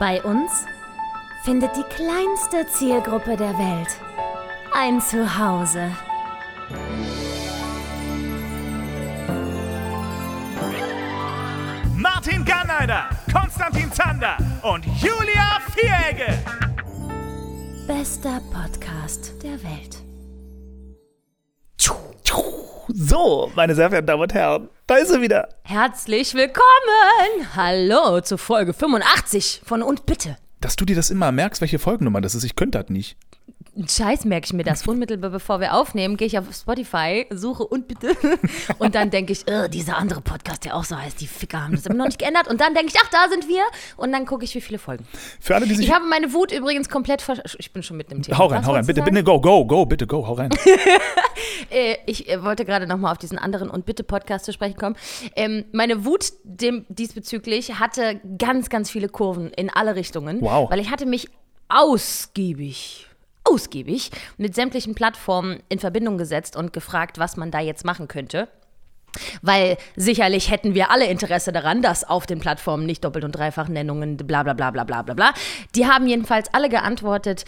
[0.00, 0.64] Bei uns
[1.42, 3.88] findet die kleinste Zielgruppe der Welt
[4.72, 5.90] ein Zuhause.
[11.96, 16.32] Martin Garneider, Konstantin Zander und Julia Vieregge.
[17.86, 19.99] Bester Podcast der Welt.
[22.92, 25.48] So, meine sehr verehrten Damen und Herren, da ist er wieder.
[25.62, 27.54] Herzlich willkommen!
[27.54, 30.36] Hallo zu Folge 85 von Und Bitte.
[30.60, 33.16] Dass du dir das immer merkst, welche Folgennummer das ist, ich könnte das nicht.
[33.86, 34.86] Scheiß merke ich mir das.
[34.86, 38.16] Unmittelbar bevor wir aufnehmen, gehe ich auf Spotify, suche und bitte.
[38.78, 41.86] Und dann denke ich, dieser andere Podcast, der auch so heißt, die Ficker haben das
[41.86, 42.48] immer noch nicht geändert.
[42.48, 43.62] Und dann denke ich, ach, da sind wir.
[43.96, 45.06] Und dann gucke ich, wie viele Folgen.
[45.40, 45.86] Für alle, die sich.
[45.86, 48.38] Ich habe meine Wut übrigens komplett ver Ich bin schon mit dem Thema.
[48.38, 49.14] hau rein, Was hau rein, bitte, sagen?
[49.14, 50.50] bitte, go, go, go, bitte, go, hau rein.
[51.70, 54.96] Äh, ich äh, wollte gerade nochmal auf diesen anderen und bitte Podcast zu sprechen kommen.
[55.36, 60.40] Ähm, meine Wut dem, diesbezüglich hatte ganz, ganz viele Kurven in alle Richtungen.
[60.40, 60.70] Wow.
[60.70, 61.28] Weil ich hatte mich
[61.68, 63.06] ausgiebig,
[63.44, 68.48] ausgiebig mit sämtlichen Plattformen in Verbindung gesetzt und gefragt, was man da jetzt machen könnte.
[69.42, 74.16] Weil sicherlich hätten wir alle Interesse daran, dass auf den Plattformen nicht Doppelt- und Dreifachnennungen,
[74.16, 75.34] bla bla bla bla bla bla bla.
[75.74, 77.44] Die haben jedenfalls alle geantwortet,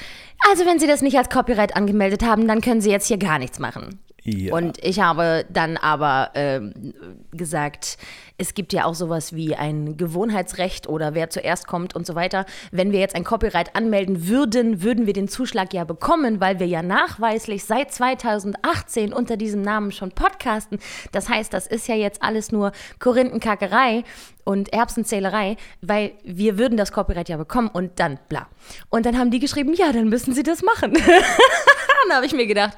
[0.51, 3.39] also wenn sie das nicht als Copyright angemeldet haben, dann können sie jetzt hier gar
[3.39, 4.01] nichts machen.
[4.25, 4.55] Ja.
[4.55, 6.95] Und ich habe dann aber ähm,
[7.33, 7.99] gesagt,
[8.39, 12.47] es gibt ja auch sowas wie ein Gewohnheitsrecht oder wer zuerst kommt und so weiter.
[12.71, 16.67] Wenn wir jetzt ein Copyright anmelden würden, würden wir den Zuschlag ja bekommen, weil wir
[16.67, 20.79] ja nachweislich seit 2018 unter diesem Namen schon podcasten.
[21.11, 24.05] Das heißt, das ist ja jetzt alles nur Korinthenkackerei
[24.45, 28.49] und Erbsenzählerei, weil wir würden das Copyright ja bekommen und dann bla.
[28.89, 30.93] Und dann haben die geschrieben, ja, dann müssen sie das machen.
[32.09, 32.77] dann habe ich mir gedacht,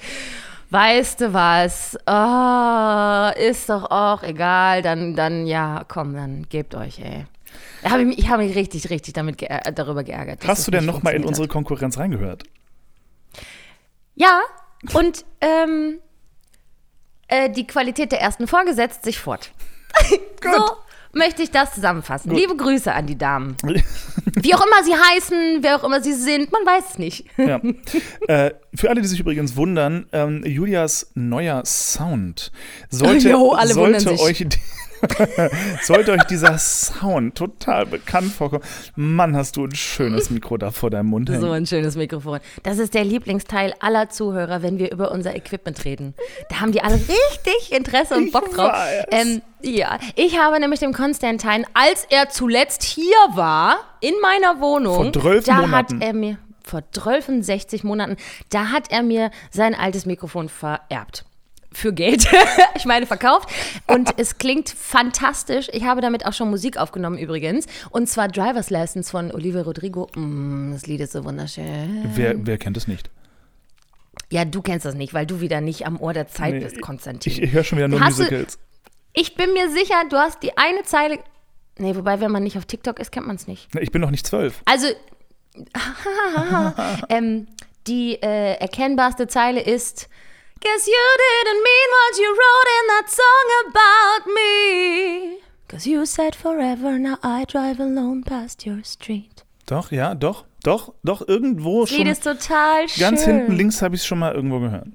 [0.75, 6.98] weißt du was, Ah, ist doch auch egal, dann, dann, ja, komm, dann gebt euch,
[6.98, 7.27] ey.
[7.84, 10.41] Hab ich, ich habe mich richtig, richtig damit geär darüber geärgert.
[10.47, 11.47] Hast du denn nochmal in unsere.
[11.47, 12.42] Konkurrenz reingehört?
[14.17, 14.41] Ja,
[14.95, 16.00] und ähm,
[17.29, 19.52] äh, die Qualität der ersten Folge setzt sich fort.
[20.42, 20.77] so
[21.14, 22.30] möchte ich das zusammenfassen.
[22.33, 23.57] Liebe Grüße an die Damen.
[23.64, 27.25] Wie auch immer sie heißen, wer auch immer sie sind, man weiß es nicht.
[27.36, 27.61] Ja.
[28.29, 32.51] äh, für alle, die sich übrigens wundern, ähm, Julias neuer Sound
[32.91, 34.47] sollte, Jo, sollte euch
[35.83, 38.63] sollte euch dieser Sound total bekannt vorkommen.
[38.97, 41.41] Mann, hast du ein schönes Mikro da vor deinem Mund hängen.
[41.41, 42.41] So ein schönes Mikrofon.
[42.63, 46.14] Das ist der Lieblingsteil aller Zuhörer, wenn wir über unser Equipment reden.
[46.51, 48.73] Da haben die alle richtig Interesse und Bock drauf.
[49.11, 55.13] Ähm, ja, ich habe nämlich dem Konstantin, als er zuletzt hier war, in meiner Wohnung,
[55.13, 55.97] Vor 12 da Monaten.
[55.97, 58.17] hat er mir, vor 12, 60 Monaten,
[58.51, 61.25] da hat er mir sein altes Mikrofon vererbt.
[61.74, 62.27] Für Geld.
[62.77, 63.48] ich meine, verkauft.
[63.89, 65.68] Und es klingt fantastisch.
[65.73, 67.67] Ich habe damit auch schon Musik aufgenommen übrigens.
[67.90, 70.08] Und zwar Driver's Lessons von Olivia Rodrigo.
[70.14, 72.11] Mm, das Lied ist so wunderschön.
[72.14, 73.11] Wer, wer kennt es nicht?
[74.30, 76.80] Ja, du kennst das nicht, weil du wieder nicht am Ohr der Zeit Nee, bist,
[76.80, 77.33] Konstantin.
[77.33, 78.58] Ich, ich höre schon wieder nur Hast du- Musicals.
[79.13, 81.18] Ich bin mir sicher, du hast die eine Zeile.
[81.79, 83.68] Nee, wobei, wenn man nicht auf TikTok ist, kennt man es nicht.
[83.80, 84.61] Ich bin noch nicht zwölf.
[84.64, 84.89] Also,
[87.08, 87.46] ähm,
[87.86, 90.08] die äh, erkennbarste Zeile ist:
[90.64, 95.39] Guess you didn't mean what you wrote in that song about me.
[95.69, 99.45] Cause you said forever, now I drive alone past your street.
[99.67, 102.07] Doch, ja, doch, doch, doch, irgendwo Das Lied schon.
[102.08, 103.01] ist total schön.
[103.01, 104.86] Ganz hinten links habe ich es schon mal irgendwo gehört.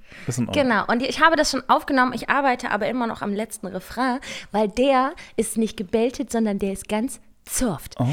[0.53, 2.13] Genau, und ich habe das schon aufgenommen.
[2.13, 4.19] Ich arbeite aber immer noch am letzten Refrain,
[4.51, 7.95] weil der ist nicht gebeltet, sondern der ist ganz soft.
[7.99, 8.05] Oh.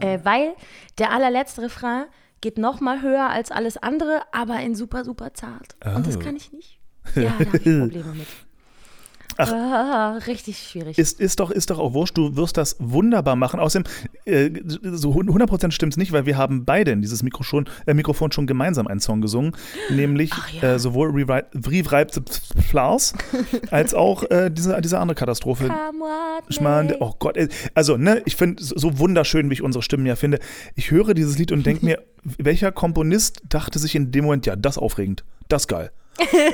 [0.00, 0.54] Äh, weil
[0.98, 2.06] der allerletzte Refrain
[2.40, 5.74] geht noch mal höher als alles andere, aber in super, super zart.
[5.84, 6.20] Und das Oh.
[6.20, 6.75] kann ich nicht.
[7.14, 8.26] Ja, da habe ich Probleme mit.
[9.38, 9.52] Ach.
[9.52, 10.98] Ah, richtig schwierig.
[10.98, 13.60] Ist, ist, doch, ist doch auch wurscht, du wirst das wunderbar machen.
[13.60, 13.90] Außerdem,
[14.24, 17.92] äh, so 100% stimmt es nicht, weil wir haben beide in dieses Mikro schon, äh,
[17.92, 19.54] Mikrofon schon gemeinsam einen Song gesungen,
[19.90, 20.30] nämlich
[20.60, 20.74] ja.
[20.74, 23.12] äh, sowohl Rewrite the Flowers
[23.70, 25.70] als auch äh, diese, diese andere Katastrophe.
[26.48, 27.36] Ich meine, oh Gott,
[27.74, 30.38] also, ne, ich finde so so wunderschön, wie ich unsere Stimmen ja finde.
[30.76, 34.56] Ich höre dieses Lied und denke mir, welcher Komponist dachte sich in dem Moment, ja,
[34.56, 35.90] das aufregend, das ist geil.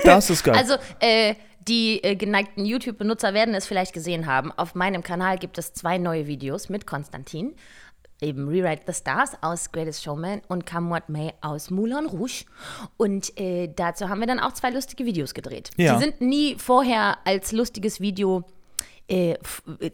[0.05, 0.56] Das ist geil.
[0.56, 1.35] Also, äh,
[1.69, 4.53] die äh, geneigten YouTube-Benutzer werden es vielleicht gesehen haben.
[4.53, 7.55] Auf meinem Kanal gibt es zwei neue Videos mit Konstantin.
[8.20, 12.44] Eben Rewrite the Stars aus Greatest Showman und Come What May aus Moulin Rouge.
[12.97, 15.70] Und äh, dazu haben wir dann auch zwei lustige Videos gedreht.
[15.76, 15.94] Ja.
[15.94, 18.44] Die sind nie vorher als lustiges Video
[19.09, 19.37] äh,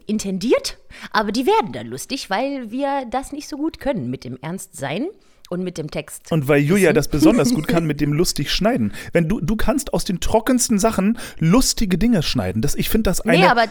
[0.05, 0.77] intendiert,
[1.11, 5.07] aber die werden dann lustig, weil wir das nicht so gut können mit dem Ernstsein
[5.49, 6.31] und mit dem Text.
[6.31, 8.93] Und weil Julia das besonders gut kann mit dem lustig schneiden.
[9.11, 12.61] Wenn du, du kannst aus den trockensten Sachen lustige Dinge schneiden.
[12.61, 13.39] Das, ich finde das eine.
[13.39, 13.65] nee, aber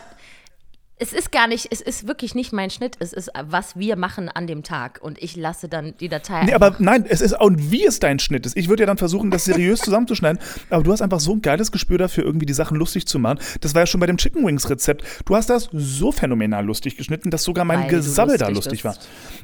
[1.01, 4.29] Es ist gar nicht, es ist wirklich nicht mein Schnitt, es ist, was wir machen
[4.29, 4.99] an dem Tag.
[5.01, 6.45] Und ich lasse dann die Datei.
[6.45, 8.57] Nee, aber nein, es ist und wie es dein Schnitt ist.
[8.57, 10.41] Ich würde ja dann versuchen, das seriös zusammenzuschneiden.
[10.71, 13.39] Aber du hast einfach so ein geiles Gespür dafür, irgendwie die Sachen lustig zu machen.
[13.61, 15.05] Das war ja schon bei dem Chicken Wings Rezept.
[15.25, 18.97] Du hast das so phänomenal lustig geschnitten, dass sogar mein Weil Gesabbel da lustig war.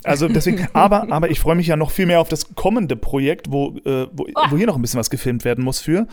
[0.02, 3.50] Also deswegen, aber, aber ich freue mich ja noch viel mehr auf das kommende Projekt,
[3.50, 4.50] wo, äh, wo, Oh.
[4.50, 6.06] wo hier noch ein bisschen was gefilmt werden muss für.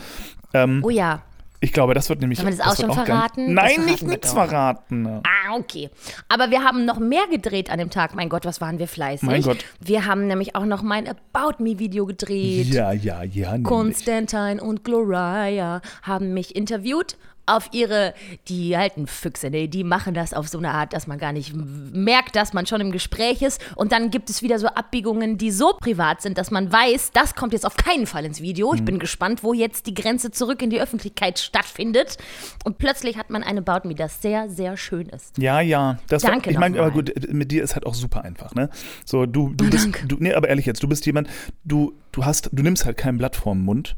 [0.53, 1.23] Ähm, oh ja.
[1.63, 2.39] Ich glaube, das wird nämlich.
[2.39, 3.55] Sollen wir das auch wird schon ganz- verraten?
[3.55, 5.07] Das Nein, verraten nicht nichts verraten.
[5.07, 5.89] Ah, okay.
[6.27, 8.15] Aber wir haben noch mehr gedreht an dem Tag.
[8.15, 9.29] Mein Gott, was waren wir fleißig.
[9.29, 9.63] Mein Gott.
[9.79, 12.65] Wir haben nämlich auch noch mein About Me Video gedreht.
[12.67, 13.51] Ja, ja, ja.
[13.51, 13.63] nämlich.
[13.63, 17.15] Konstantin und Gloria haben mich interviewt
[17.45, 18.13] auf ihre,
[18.47, 21.53] die alten Füchse, ne, die machen das auf so eine Art, dass man gar nicht
[21.55, 23.61] merkt, dass man schon im Gespräch ist.
[23.75, 27.35] Und dann gibt es wieder so Abbiegungen, die so privat sind, dass man weiß, das
[27.35, 28.73] kommt jetzt auf keinen Fall ins Video.
[28.73, 32.17] Ich bin gespannt, wo jetzt die Grenze zurück in die Öffentlichkeit stattfindet.
[32.63, 35.37] Und plötzlich hat man eine About Me, das sehr, sehr schön ist.
[35.37, 35.97] Ja, ja.
[36.07, 38.69] Das Danke war, ich meine, aber gut, mit dir ist halt auch super einfach, ne?
[39.05, 40.07] So, du, du Oh, bist, danke.
[40.07, 41.27] du, nee, aber ehrlich jetzt, du bist jemand,
[41.63, 43.95] du, du hast, du nimmst halt kein Blatt vorm Mund.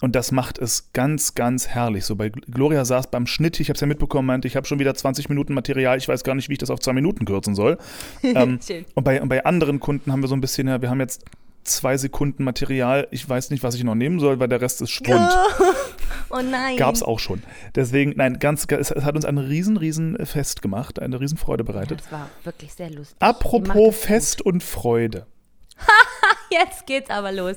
[0.00, 2.04] Und das macht es ganz, ganz herrlich.
[2.04, 4.80] So bei Gloria saß beim Schnitt, ich habe es ja mitbekommen, meinte, ich habe schon
[4.80, 7.54] wieder 20 Minuten Material, ich weiß gar nicht, wie ich das auf zwei Minuten kürzen
[7.54, 7.78] soll.
[8.24, 8.58] ähm,
[8.94, 11.24] und, bei, und bei anderen Kunden haben wir so ein bisschen, ja, wir haben jetzt
[11.62, 14.90] zwei Sekunden Material, ich weiß nicht, was ich noch nehmen soll, weil der Rest ist
[14.90, 15.20] Spund.
[16.34, 16.78] Oh nein.
[16.78, 17.42] Gab es auch schon.
[17.74, 21.62] Deswegen, nein, ganz, es, es hat uns ein riesen, riesen Fest gemacht, eine riesen Freude
[21.62, 22.00] bereitet.
[22.00, 23.16] Das war wirklich sehr lustig.
[23.20, 25.26] Apropos Fest und Freude.
[26.50, 27.56] Jetzt geht's aber los.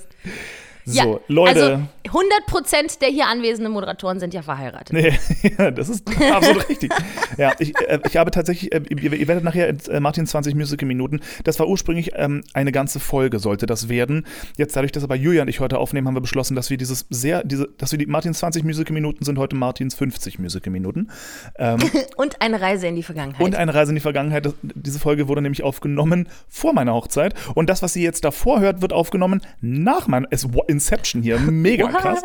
[0.85, 1.89] So, Leute.
[2.05, 4.93] Also 100% der hier anwesenden Moderatoren sind ja verheiratet.
[4.93, 5.17] Nee,
[5.57, 6.91] ja, das ist absolut richtig.
[7.37, 11.21] Ja, ich, äh, ich habe tatsächlich, äh, ihr, ihr werdet nachher äh, Martin 20 Musical-Minuten,
[11.43, 14.25] das war ursprünglich ähm, eine ganze Folge, sollte das werden.
[14.57, 17.07] Jetzt dadurch, dass aber Julia und ich heute aufnehmen, haben wir beschlossen, dass wir dieses
[17.09, 21.09] sehr, diese, dass wir die Martins 20 Musical-Minuten sind heute Martins 50 Musical-Minuten.
[21.57, 21.79] Ähm,
[22.17, 23.41] Und eine Reise in die Vergangenheit.
[23.41, 24.45] und eine Reise in die Vergangenheit.
[24.45, 27.33] Das, diese Folge wurde nämlich aufgenommen vor meiner Hochzeit.
[27.55, 30.27] Und das, was sie jetzt davor hört, wird aufgenommen nach meiner.
[30.31, 31.39] Es Inception hier.
[31.39, 31.93] Mega What?
[32.01, 32.21] krass.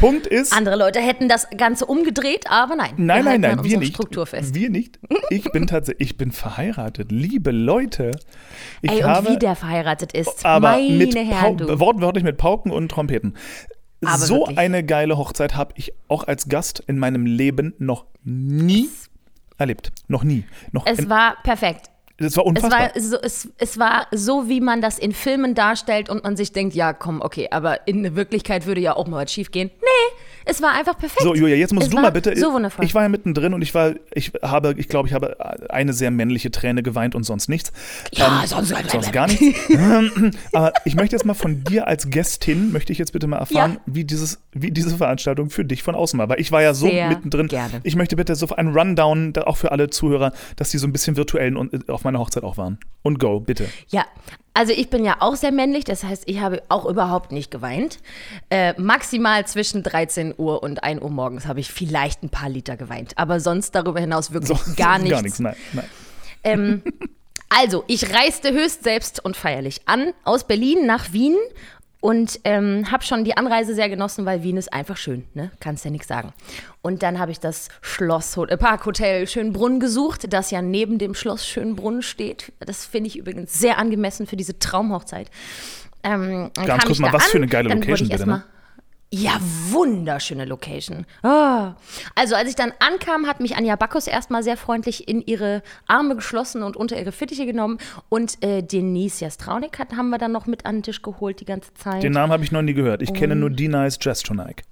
[0.00, 0.52] Punkt ist.
[0.52, 2.92] Andere Leute hätten das Ganze umgedreht, aber nein.
[2.96, 3.94] Nein, nein, nein, wir nicht.
[3.94, 4.54] Struktur fest.
[4.54, 4.98] Wir nicht.
[5.30, 7.12] Ich bin tatsächlich, ich bin verheiratet.
[7.12, 8.10] Liebe Leute.
[8.82, 10.44] Ich Ey, und habe, wie der verheiratet ist.
[10.44, 11.78] aber Meine mit Herren, du.
[11.80, 13.36] wortwörtlich mit Pauken und Trompeten.
[14.04, 14.58] Aber so wirklich.
[14.58, 18.88] eine geile Hochzeit habe ich auch als Gast in meinem Leben noch nie
[19.56, 19.92] erlebt.
[20.08, 20.44] Noch nie.
[20.72, 21.90] Noch Es war perfekt.
[22.18, 22.80] Das war Es unfassbar.
[22.80, 26.52] war, so, es, es war so, wie man das in Filmen darstellt und man sich
[26.52, 29.70] denkt, ja, komm, okay, aber in der Wirklichkeit würde ja auch mal was schief gehen.
[29.80, 30.16] Nee,
[30.46, 31.22] es war einfach perfekt.
[31.22, 32.36] So, Julia, jetzt musst es du mal bitte.
[32.38, 32.84] So wundervoll.
[32.84, 35.36] Ich war ja mittendrin und ich war, ich habe, ich glaube, ich habe
[35.70, 37.72] eine sehr männliche Träne geweint und sonst nichts.
[38.12, 39.44] Ja, sonst- sonst gar nichts.
[40.52, 43.72] Aber ich möchte jetzt mal von dir als Gästin, möchte ich jetzt bitte mal erfahren,
[43.74, 43.80] Ja.
[43.86, 46.28] wie, dieses, wie diese Veranstaltung für dich von außen war.
[46.28, 47.48] Weil ich war ja so Sehr mittendrin.
[47.48, 47.80] gerne.
[47.82, 51.16] Ich möchte bitte so einen Rundown, auch für alle Zuhörer, dass die so ein bisschen
[51.16, 52.78] virtuell und auf meiner Hochzeit auch waren.
[53.02, 53.68] Und go, bitte.
[53.88, 54.04] Ja,
[54.54, 57.98] also ich bin ja auch sehr männlich, das heißt, ich habe auch überhaupt nicht geweint.
[58.50, 62.76] Äh, maximal zwischen 13 Uhr und 1 Uhr morgens habe ich vielleicht ein paar Liter
[62.76, 65.10] geweint, aber sonst darüber hinaus wirklich gar nichts.
[65.10, 65.56] Gar nichts, nein.
[65.72, 65.86] nein.
[66.44, 66.82] Ähm,
[67.48, 71.36] also, ich reiste höchst selbst und feierlich an aus Berlin nach Wien
[72.04, 75.50] und ähm, habe schon die Anreise sehr genossen, weil Wien ist einfach schön, ne?
[75.58, 76.34] Kannst ja nichts sagen.
[76.82, 81.46] Und dann habe ich das Schloss, äh, Parkhotel Schönbrunn gesucht, das ja neben dem Schloss
[81.46, 82.52] Schönbrunn steht.
[82.60, 85.30] Das finde ich übrigens sehr angemessen für diese Traumhochzeit.
[86.02, 88.44] Ähm, dann Ganz kurz mal, was an, für eine geile Location bitte, ne?
[89.16, 89.38] Ja,
[89.70, 91.06] wunderschöne Location.
[91.22, 91.74] Ah.
[92.16, 96.16] Also als ich dann ankam, hat mich Anja Bacchus erstmal sehr freundlich in ihre Arme
[96.16, 97.78] geschlossen und unter ihre Fittiche genommen.
[98.08, 101.44] Und äh, Denise Jastraunik hat, haben wir dann noch mit an den Tisch geholt die
[101.44, 102.02] ganze Zeit.
[102.02, 103.02] Den Namen habe ich noch nie gehört.
[103.02, 104.64] Ich kenne nur Die Nice Jastronaik.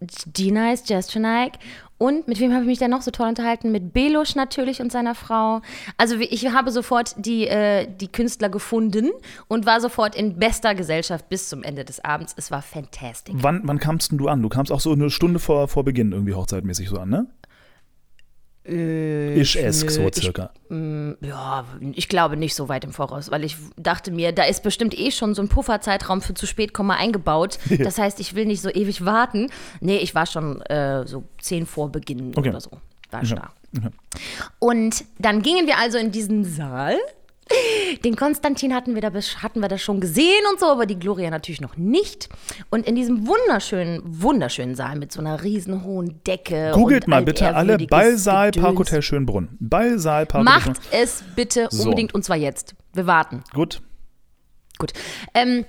[0.00, 1.54] D-Nice, Jastraunik.
[1.98, 3.72] Und mit wem habe ich mich denn noch so toll unterhalten?
[3.72, 5.60] Mit Belusch natürlich und seiner Frau.
[5.96, 9.10] Also ich habe sofort die, äh, die Künstler gefunden
[9.48, 12.34] und war sofort in bester Gesellschaft bis zum Ende des Abends.
[12.36, 13.34] Es war fantastisch.
[13.36, 14.42] Wann, wann kamst denn du an?
[14.42, 17.26] Du kamst auch so eine Stunde vor, vor Beginn irgendwie hochzeitmäßig so an, ne?
[18.68, 20.50] Ich-esk so Äh, nö, ich- circa.
[21.26, 24.98] Ja, ich glaube nicht so weit im Voraus, weil ich dachte mir, da ist bestimmt
[24.98, 27.58] eh schon so ein Pufferzeitraum für zu spät kommen eingebaut.
[27.78, 29.50] Das heißt, ich will nicht so ewig warten.
[29.80, 32.50] Nee, ich war schon äh, so zehn vor Beginn Okay.
[32.50, 32.70] oder so.
[33.10, 33.50] War ich da.
[33.72, 33.90] Ja.
[34.58, 36.96] Und dann gingen wir also in diesen Saal.
[38.04, 41.30] Den Konstantin hatten wir, da, hatten wir da schon gesehen und so, aber die Gloria
[41.30, 42.28] natürlich noch nicht.
[42.70, 46.72] Und in diesem wunderschönen, wunderschönen Saal mit so einer riesen hohen Decke.
[46.74, 48.50] Googelt mal bitte alle Ballsaal.
[48.50, 49.48] Parkhotel Schönbrunn.
[49.60, 51.84] Ballsaal Parkhotel Macht es bitte So.
[51.84, 52.74] unbedingt und zwar jetzt.
[52.92, 53.42] Wir warten.
[53.54, 53.80] Gut.
[54.78, 54.92] Gut.
[55.34, 55.64] Ähm,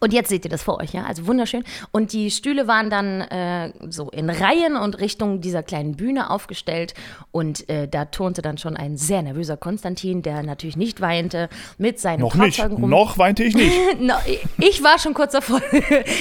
[0.00, 1.64] Und jetzt seht ihr das vor euch, ja, also wunderschön.
[1.90, 6.94] Und die Stühle waren dann äh, so in Reihen und Richtung dieser kleinen Bühne aufgestellt.
[7.30, 11.98] Und äh, da turnte dann schon ein sehr nervöser Konstantin, der natürlich nicht weinte, mit
[11.98, 12.60] seinen Noch nicht.
[12.62, 12.88] Rum.
[12.88, 13.68] Noch weinte ich nicht.
[14.00, 14.14] No,
[14.58, 15.60] ich war schon kurz davor.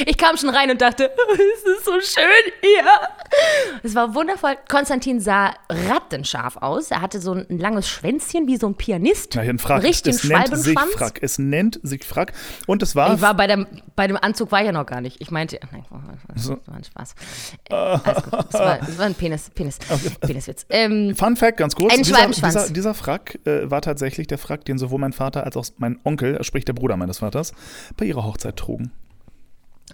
[0.06, 2.86] Ich kam schon rein und dachte, "Oh, es ist so schön hier.
[3.84, 4.56] Es war wundervoll.
[4.70, 6.92] Konstantin sah rattenscharf aus.
[6.92, 9.34] Er hatte so ein langes Schwänzchen wie so ein Pianist.
[9.36, 9.84] Na, hier ein Frack.
[9.84, 10.80] Richtig es nennt sich.
[10.80, 11.20] Frack.
[11.22, 12.34] Es nennt sich Frack.
[12.66, 15.02] Und es war, Ich war bei dem, bei dem Anzug war ich ja noch gar
[15.02, 15.22] nicht.
[15.22, 15.86] Ich meinte, nein,
[16.34, 16.58] das So.
[16.66, 17.16] war ein Spaß.
[17.70, 18.34] Äh, alles gut.
[18.34, 19.78] Das war, das war ein Penis, Penis,
[20.22, 20.66] Peniswitz.
[20.70, 21.94] Ähm, Fun Fact, ganz kurz.
[21.94, 25.56] Ein dieser, dieser, dieser Frack äh, war tatsächlich der Frack, den sowohl mein Vater als
[25.56, 27.54] auch mein Onkel, sprich der Bruder meines Vaters,
[27.96, 28.92] bei ihrer Hochzeit trugen.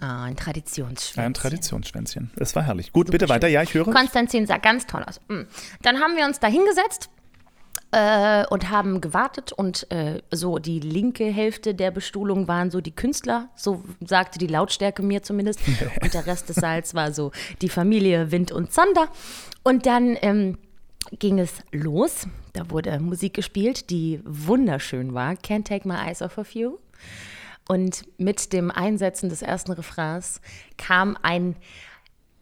[0.00, 1.22] ah, ein Traditionsschwänzchen.
[1.22, 2.30] Ein Traditionsschwänzchen.
[2.36, 2.92] Es war herrlich.
[2.92, 3.48] Gut, bitte weiter.
[3.48, 3.84] Ja, ich höre.
[3.84, 5.20] Konstantin sah ganz toll aus.
[5.28, 5.42] Mm.
[5.82, 7.10] Dann haben wir uns da hingesetzt
[7.94, 12.94] äh, und haben gewartet und äh, so die linke Hälfte der Bestuhlung waren so die
[12.94, 15.60] Künstler, so sagte die Lautstärke mir zumindest.
[16.02, 17.30] Und der Rest des Saals war so
[17.62, 19.08] die Familie Wind und Zander.
[19.62, 20.58] Und dann ähm,
[21.18, 22.26] ging es los.
[22.52, 25.32] Da wurde Musik gespielt, die wunderschön war.
[25.32, 26.78] Can't Take My Eyes Off of You.
[27.68, 30.40] Und mit dem Einsetzen des ersten Refrains
[30.76, 31.56] kam ein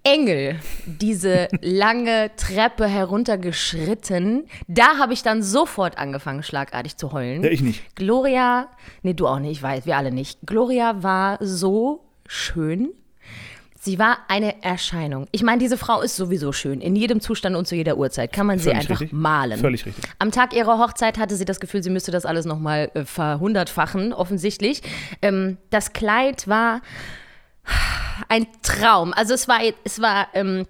[0.05, 4.45] Engel diese lange Treppe heruntergeschritten.
[4.67, 7.43] Da habe ich dann sofort angefangen, schlagartig zu heulen.
[7.45, 7.95] Ja, ich nicht.
[7.95, 8.69] Gloria,
[9.03, 10.41] nee, du auch nicht, ich weiß, wir alle nicht.
[10.45, 12.91] Gloria war so schön.
[13.85, 15.27] Sie war eine Erscheinung.
[15.33, 16.81] Ich meine, diese Frau ist sowieso schön.
[16.81, 19.13] In jedem Zustand und zu jeder Uhrzeit kann man sie Völlig einfach richtig.
[19.13, 19.59] malen.
[19.59, 20.05] Völlig richtig.
[20.21, 24.13] Am Tag ihrer Hochzeit hatte sie das Gefühl, sie müsste das alles nochmal äh, verhundertfachen,
[24.13, 24.83] offensichtlich.
[25.21, 26.81] Ähm, das Kleid war
[28.29, 29.13] ein Traum.
[29.13, 30.67] Also es war, es war ähm,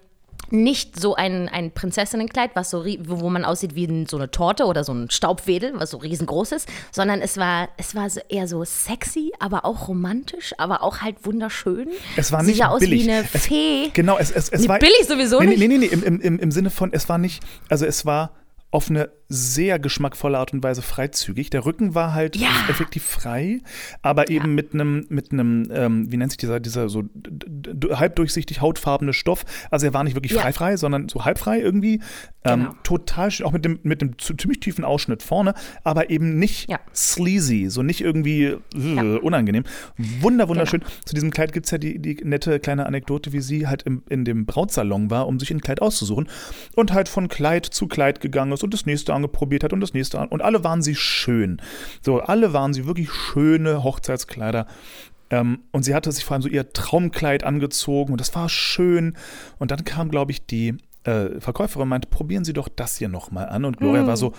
[0.49, 4.83] nicht so ein, ein Prinzessinnenkleid, was so, wo man aussieht wie so eine Torte oder
[4.83, 9.31] so ein Staubwedel, was so riesengroß ist, sondern es war, es war eher so sexy,
[9.39, 11.87] aber auch romantisch, aber auch halt wunderschön.
[12.17, 13.05] Es war nicht sah aus billig.
[13.05, 13.89] wie eine Es- Fee.
[13.93, 14.79] Genau, es, es, es Nee, war.
[14.79, 15.59] billig sowieso nee, nicht.
[15.59, 18.31] Nee, nee, nee, im, im, im, im Sinne von, es war nicht, also es war
[18.69, 21.49] auf eine sehr geschmackvolle Art und Weise freizügig.
[21.49, 22.47] Der Rücken war halt Ja.
[22.69, 23.61] effektiv frei,
[24.01, 27.03] aber eben mit einem, mit einem, ähm, wie nennt sich dieser, dieser so
[27.91, 29.45] halbdurchsichtig hautfarbene Stoff.
[29.71, 30.41] Also er war nicht wirklich Ja.
[30.41, 32.01] frei frei, sondern so halb frei irgendwie.
[32.45, 32.73] Ähm, Genau.
[32.83, 36.79] Total schön, auch mit dem, mit dem ziemlich tiefen Ausschnitt vorne, aber eben nicht Ja.
[36.93, 38.43] sleazy, so nicht irgendwie
[38.75, 39.63] äh, unangenehm.
[40.19, 40.83] Wunder, wunderschön.
[41.05, 44.03] Zu diesem Kleid gibt es ja die, die nette kleine Anekdote, wie sie halt im,
[44.09, 46.27] in dem Brautsalon war, um sich ein Kleid auszusuchen
[46.75, 49.93] und halt von Kleid zu Kleid gegangen ist und das nächste angeprobiert hat und das
[49.93, 50.27] nächste an.
[50.27, 51.61] Und alle waren sie schön.
[52.01, 54.67] So, alle waren sie wirklich schöne Hochzeitskleider.
[55.29, 59.15] Ähm, und sie hatte sich vor allem so ihr Traumkleid angezogen und das war schön.
[59.57, 63.09] Und dann kam, glaube ich, die äh, Verkäuferin und meinte, probieren Sie doch das hier
[63.09, 63.65] nochmal an.
[63.65, 64.33] Und Gloria war so,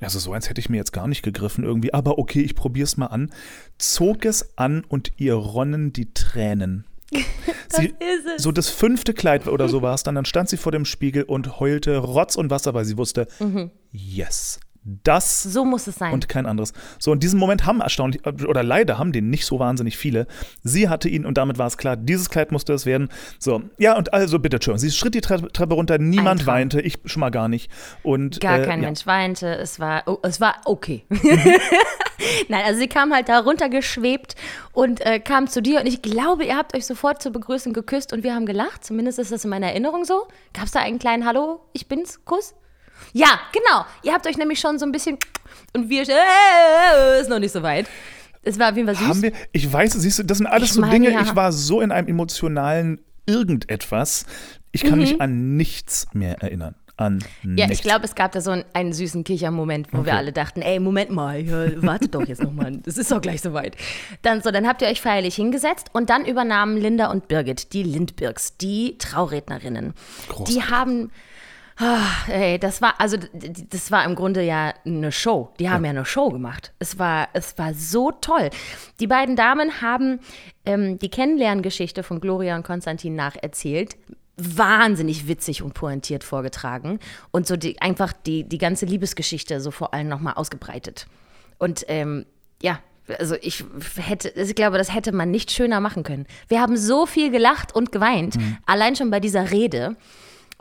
[0.00, 2.96] also so eins hätte ich mir jetzt gar nicht gegriffen irgendwie, aber okay, ich probier's
[2.96, 3.30] mal an.
[3.78, 6.84] Zog es an und ihr ronnen die Tränen.
[7.68, 8.42] Sie, es.
[8.42, 10.14] So das fünfte Kleid oder so war es dann.
[10.14, 13.26] Dann stand sie vor dem Spiegel und heulte Rotz und Wasser, weil sie wusste,
[13.90, 16.12] yes, das So muss es sein.
[16.12, 16.72] und kein anderes.
[16.98, 20.26] So, in diesem Moment haben erstaunlich, oder leider haben den nicht so wahnsinnig viele.
[20.62, 23.08] Sie hatte ihn und damit war es klar, dieses Kleid musste es werden.
[23.38, 24.78] So, ja, und also bitte schön.
[24.78, 27.70] Sie schritt die Treppe, runter, niemand weinte, ich schon mal gar nicht.
[28.02, 28.86] Und, Gar äh, kein ja.
[28.88, 29.54] Mensch weinte.
[29.54, 31.04] Es war, oh, es war okay.
[32.48, 34.36] Nein, also sie kam halt da runtergeschwebt
[34.72, 38.12] und äh, kam zu dir und ich glaube, ihr habt euch sofort zur Begrüßung geküsst
[38.12, 38.84] und wir haben gelacht.
[38.84, 40.26] Zumindest ist das in meiner Erinnerung so.
[40.52, 42.54] Gab es da einen kleinen Hallo, ich bin's, Kuss?
[43.12, 43.84] Ja, genau.
[44.02, 45.18] Ihr habt euch nämlich schon so ein bisschen
[45.74, 47.86] und wir äh, ist noch nicht so weit.
[48.42, 49.06] Es war auf jeden Fall süß.
[49.08, 51.20] Haben wir, ich weiß, siehst du, das sind alles Ich so meine, Dinge, ja.
[51.22, 54.26] ich war so in einem emotionalen irgendetwas,
[54.72, 54.98] ich kann Mhm.
[55.00, 56.74] mich an nichts mehr erinnern.
[56.96, 57.72] An Ja, nichts.
[57.78, 60.10] ich glaube, es gab da so einen, einen süßen Kichermoment, wo wir Okay.
[60.10, 63.76] alle dachten, ey, Moment mal, ja, wartet doch jetzt nochmal, es ist doch gleich soweit.
[64.22, 67.82] Dann so, dann habt ihr euch feierlich hingesetzt und dann übernahmen Linda und Birgit, die
[67.82, 69.94] Lindbirgs, die Traurednerinnen.
[70.28, 70.54] Großartig.
[70.54, 71.10] Die haben,
[71.82, 73.16] ah, ey, das war, also
[73.70, 75.52] das war im Grunde ja eine Show.
[75.58, 76.72] Die haben ja, eine Show gemacht.
[76.78, 78.50] Es war, es war so toll.
[79.00, 80.20] Die beiden Damen haben
[80.64, 83.96] ähm, die Kennenlerngeschichte von Gloria und Konstantin nacherzählt.
[84.36, 86.98] Wahnsinnig witzig und pointiert vorgetragen
[87.32, 91.06] und so die, einfach die, die ganze Liebesgeschichte so vor allem nochmal ausgebreitet.
[91.58, 92.24] Und ähm,
[92.62, 92.78] ja,
[93.18, 93.62] also ich
[93.96, 96.26] hätte, ich glaube, das hätte man nicht schöner machen können.
[96.48, 99.96] Wir haben so viel gelacht und geweint, allein schon bei dieser Rede.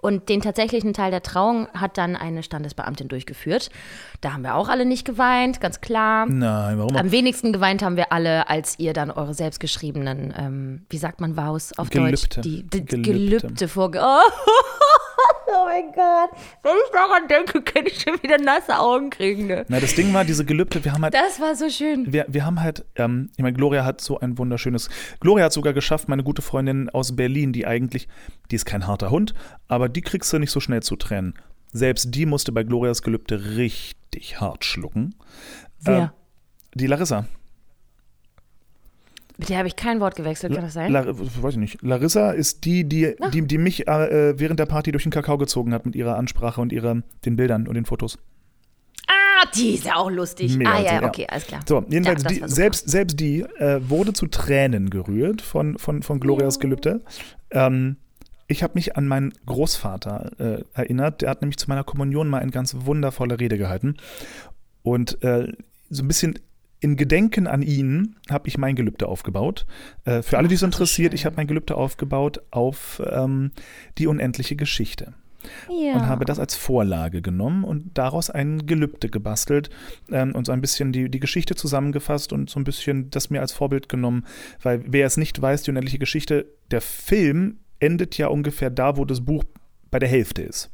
[0.01, 3.69] Und den tatsächlichen Teil der Trauung hat dann eine Standesbeamtin durchgeführt.
[4.19, 6.25] Da haben wir auch alle nicht geweint, ganz klar.
[6.25, 6.95] Nein, warum?
[6.95, 11.37] Am wenigsten geweint haben wir alle, als ihr dann eure selbstgeschriebenen, ähm, wie sagt man
[11.37, 12.11] Vows auf Gelübde.
[12.11, 12.41] Deutsch?
[12.41, 13.11] Die, die Gelübde.
[13.11, 14.01] Gelübde, vorge...
[14.13, 15.10] Oh,
[15.65, 16.29] mein Gott.
[16.63, 19.47] Wenn ich daran denke, kann ich schon wieder nasse Augen kriegen.
[19.47, 19.65] Ne?
[19.67, 21.13] Na, das Ding war, diese Gelübde, wir haben halt.
[21.13, 22.11] Das war so schön.
[22.11, 24.89] Wir, wir haben halt, ähm, ich meine, Gloria hat so ein wunderschönes.
[25.19, 28.07] Gloria hat sogar geschafft, meine gute Freundin aus Berlin, die eigentlich,
[28.49, 29.33] die ist kein harter Hund,
[29.67, 31.33] aber die kriegst du nicht so schnell zu trennen.
[31.73, 35.15] Selbst die musste bei Glorias Gelübde richtig hart schlucken.
[35.79, 35.97] Wer?
[35.97, 36.09] Ähm,
[36.73, 37.25] die Larissa.
[39.37, 40.91] Mit der habe ich kein Wort gewechselt, kann das sein?
[40.91, 41.81] La weiß ich nicht.
[41.81, 45.73] Larissa ist die, die, die, die mich äh, während der Party durch den Kakao gezogen
[45.73, 48.17] hat mit ihrer Ansprache und ihrer, den Bildern und den Fotos.
[49.07, 50.55] ah, die ist ja auch lustig.
[50.57, 51.07] Mega ah ja, lustig, ja.
[51.07, 51.61] okay, alles klar.
[51.67, 56.19] So, jedenfalls, Ja, die, selbst, selbst die äh, wurde zu Tränen gerührt von, von, von
[56.19, 57.01] Glorias Gelübde.
[57.51, 57.97] Ähm,
[58.47, 61.21] ich habe mich an meinen Großvater äh, erinnert.
[61.21, 63.95] Der hat nämlich zu meiner Kommunion mal eine ganz wundervolle Rede gehalten.
[64.83, 65.47] Und äh,
[65.89, 66.37] so ein bisschen
[66.81, 69.65] in Gedenken an ihn habe ich mein Gelübde aufgebaut.
[70.03, 73.51] Äh, für alle, die es interessiert, ich habe mein Gelübde aufgebaut auf ähm,
[73.99, 75.13] die unendliche Geschichte
[75.69, 75.93] Ja.
[75.93, 79.69] und habe das als Vorlage genommen und daraus ein Gelübde gebastelt
[80.11, 83.41] ähm, und so ein bisschen die, die Geschichte zusammengefasst und so ein bisschen das mir
[83.41, 84.25] als Vorbild genommen,
[84.63, 89.05] weil wer es nicht weiß, die unendliche Geschichte, der Film endet ja ungefähr da, wo
[89.05, 89.43] das Buch
[89.91, 90.71] bei der Hälfte ist.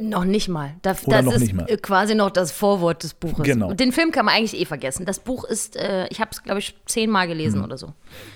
[0.00, 0.74] Noch nicht mal.
[0.82, 1.66] Das, Oder das noch ist nicht mal.
[1.68, 3.44] äh, quasi noch das Vorwort des Buches.
[3.44, 3.72] Genau.
[3.72, 5.06] Den Film kann man eigentlich eh vergessen.
[5.06, 7.88] Das Buch ist, äh, ich habe es, glaube ich, zehnmal gelesen oder so.
[7.88, 7.92] Mhm.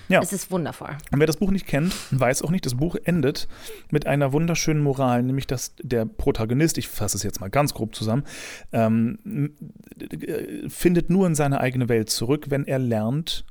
[0.09, 0.21] Ja.
[0.21, 0.95] Es ist wundervoll.
[1.11, 3.47] Und wer das Buch nicht kennt, weiß auch nicht, das Buch endet
[3.91, 7.95] mit einer wunderschönen Moral, nämlich dass der Protagonist, ich fasse es jetzt mal ganz grob
[7.95, 8.23] zusammen,
[8.71, 9.53] ähm,
[9.99, 13.45] äh, findet nur in seine eigene Welt zurück, wenn er lernt,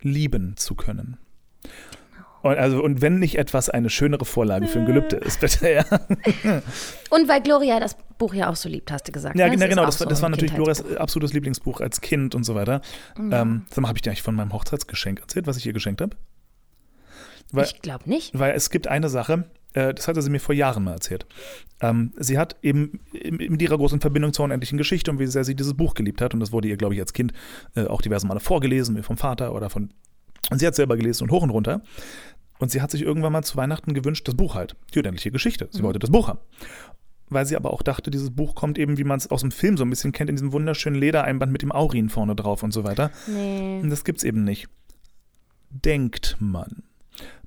[0.00, 1.18] lieben zu können.
[2.42, 5.70] Und, also, und wenn nicht etwas eine schönere Vorlage für ein Gelübde ist, bitte.
[5.72, 5.84] Ja,
[7.10, 9.36] Und weil Gloria das Buch ja auch so liebt, hast du gesagt.
[9.38, 9.54] ja ne?
[9.54, 12.54] Es genau, das, war- so das war natürlich Glorias absolutes Lieblingsbuch als Kind und so
[12.54, 12.80] weiter.
[13.18, 16.00] Ähm, sag mal, habe ich dir eigentlich von meinem Hochzeitsgeschenk erzählt, was ich ihr geschenkt
[16.00, 16.16] habe?
[17.62, 18.38] Ich glaube nicht.
[18.38, 19.44] Weil es gibt eine Sache,
[19.74, 21.26] äh, das hatte sie mir vor Jahren mal erzählt.
[21.80, 25.54] Ähm, sie hat eben mit ihrer großen Verbindung zur unendlichen Geschichte und wie sehr sie
[25.54, 27.32] dieses Buch geliebt hat, und das wurde ihr, glaube ich, als Kind
[27.76, 29.90] äh, auch diverse Male vorgelesen, wie vom Vater oder von.
[30.50, 31.82] Und sie hat selber gelesen und hoch und runter.
[32.62, 35.68] Und sie hat sich irgendwann mal zu Weihnachten gewünscht, das Buch halt, die unendliche Geschichte.
[35.72, 36.38] Sie wollte das Buch haben.
[37.28, 39.76] Weil sie aber auch dachte, dieses Buch kommt eben, wie man es aus dem Film
[39.76, 42.84] so ein bisschen kennt, in diesem wunderschönen Ledereinband mit dem Aurin vorne drauf und so
[42.84, 43.10] weiter.
[43.26, 43.80] Nee.
[43.82, 44.68] Und das gibt's eben nicht.
[45.70, 46.84] Denkt man.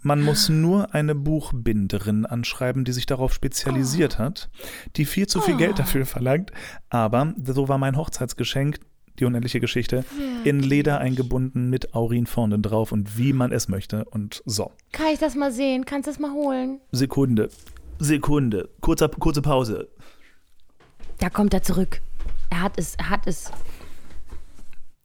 [0.02, 4.50] Man muss nur eine Buchbinderin anschreiben, die sich darauf spezialisiert hat,
[4.98, 6.52] die viel zu viel Geld dafür verlangt.
[6.90, 8.82] Aber so war mein Hochzeitsgeschenk,
[9.20, 10.06] die unendliche Geschichte,
[10.44, 14.06] in Leder eingebunden mit Aurin vorne drauf und wie man es möchte.
[14.06, 14.72] Und so.
[14.92, 15.86] Kann ich das mal sehen?
[15.86, 16.80] Kannst du das mal holen?
[16.92, 17.50] Sekunde.
[18.00, 18.70] Sekunde.
[18.82, 19.88] Kurzer, kurze Pause.
[21.20, 22.02] Da kommt er zurück.
[22.50, 23.52] Er hat es, er hat es.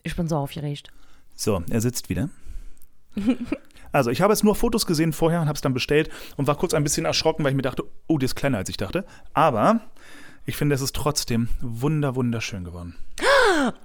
[0.02, 0.90] Ich bin so aufgeregt.
[1.34, 2.30] So, er sitzt wieder.
[3.92, 6.54] Also, ich habe jetzt nur Fotos gesehen vorher und habe es dann bestellt und war
[6.54, 9.04] kurz ein bisschen erschrocken, weil ich mir dachte, oh, die ist kleiner als ich dachte.
[9.34, 9.80] Aber
[10.46, 12.94] ich finde, es ist trotzdem wunder, wunderschön geworden.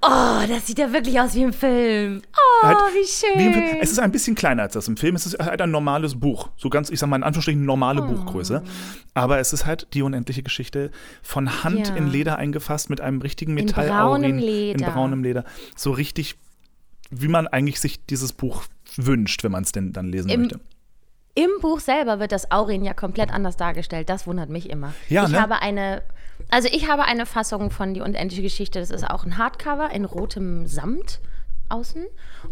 [0.02, 2.22] Oh, das sieht ja wirklich aus wie im Film.
[2.36, 3.54] Oh, Halt, wie schön.
[3.54, 3.80] Wie.
[3.80, 5.16] Es ist ein bisschen kleiner als das im Film.
[5.16, 6.50] Es ist halt ein normales Buch.
[6.58, 8.08] So ganz, ich sag mal in Anführungsstrichen, normale Oh.
[8.08, 8.64] Buchgröße.
[9.14, 10.92] Aber es ist halt die unendliche Geschichte
[11.22, 11.96] von Hand Ja.
[11.96, 14.92] in Leder eingefasst mit einem richtigen In Metall braunem in Leder.
[14.92, 15.44] braunem Leder.
[15.76, 16.36] So richtig,
[17.12, 18.64] wie man eigentlich sich dieses Buch
[18.96, 20.60] wünscht, wenn man es denn dann lesen Im- möchte.
[21.38, 24.08] Im Buch selber wird das Aurin ja komplett anders dargestellt.
[24.08, 24.94] Das wundert mich immer.
[25.10, 25.42] Ja, ich ne?
[25.42, 26.02] habe eine,
[26.50, 28.80] also ich habe eine Fassung von Die unendliche Geschichte.
[28.80, 31.20] Das ist auch ein Hardcover in rotem Samt
[31.70, 32.06] außen.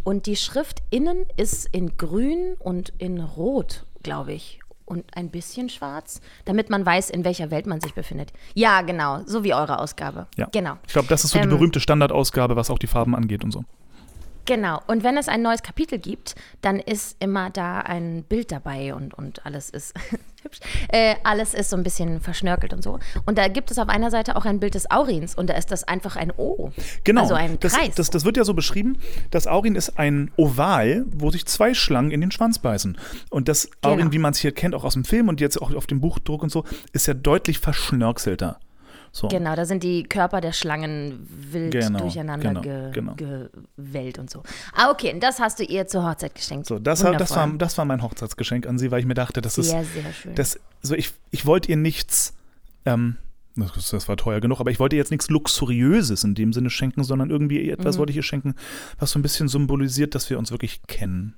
[0.03, 4.59] Und die Schrift innen ist in grün und in rot, glaube ich.
[4.85, 8.33] Und ein bisschen schwarz, damit man weiß, in welcher Welt man sich befindet.
[8.53, 9.21] Ja, genau.
[9.25, 10.27] So wie eure Ausgabe.
[10.35, 10.49] Ja.
[10.51, 10.73] Genau.
[10.85, 13.51] Ich glaube, das ist so die Ähm, berühmte Standardausgabe, was auch die Farben angeht und
[13.51, 13.63] so.
[14.45, 14.81] Genau.
[14.87, 19.13] Und wenn es ein neues Kapitel gibt, dann ist immer da ein Bild dabei und,
[19.13, 19.93] und alles ist
[20.43, 20.59] hübsch.
[20.89, 22.99] Äh, alles ist so ein bisschen verschnörkelt und so.
[23.25, 25.71] Und da gibt es auf einer Seite auch ein Bild des Aurins und da ist
[25.71, 26.71] das einfach ein O.
[27.05, 27.21] Genau.
[27.21, 27.95] Also ein das, Kreis.
[27.95, 28.97] Das, das wird ja so beschrieben.
[29.31, 32.97] Das Aurin ist ein Oval, wo sich zwei Schlangen in den Schwanz beißen.
[33.29, 34.11] Und das Aurin, Genau.
[34.11, 36.43] wie man es hier kennt, auch aus dem Film und jetzt auch auf dem Buchdruck
[36.43, 38.59] und so, ist ja deutlich verschnörkelter.
[39.15, 39.27] So.
[39.27, 43.13] Genau, da sind die Körper der Schlangen wild Genau, durcheinander genau, ge genau.
[43.77, 44.41] gewellt und so.
[44.75, 46.65] Ah, okay, und das hast du ihr zur Hochzeit geschenkt.
[46.65, 47.57] So, das, war, das, war, Wundervoll.
[47.59, 49.69] das war mein Hochzeitsgeschenk an sie, weil ich mir dachte, das ist.
[49.69, 50.33] Sehr, sehr schön.
[50.33, 52.33] Das, so ich, ich wollte ihr nichts.
[52.85, 53.17] Ähm,
[53.55, 56.71] das, das war teuer genug, aber ich wollte ihr jetzt nichts Luxuriöses in dem Sinne
[56.71, 57.69] schenken, sondern irgendwie Mhm.
[57.69, 58.55] etwas wollte ich ihr schenken,
[58.97, 61.35] was so ein bisschen symbolisiert, dass wir uns wirklich kennen.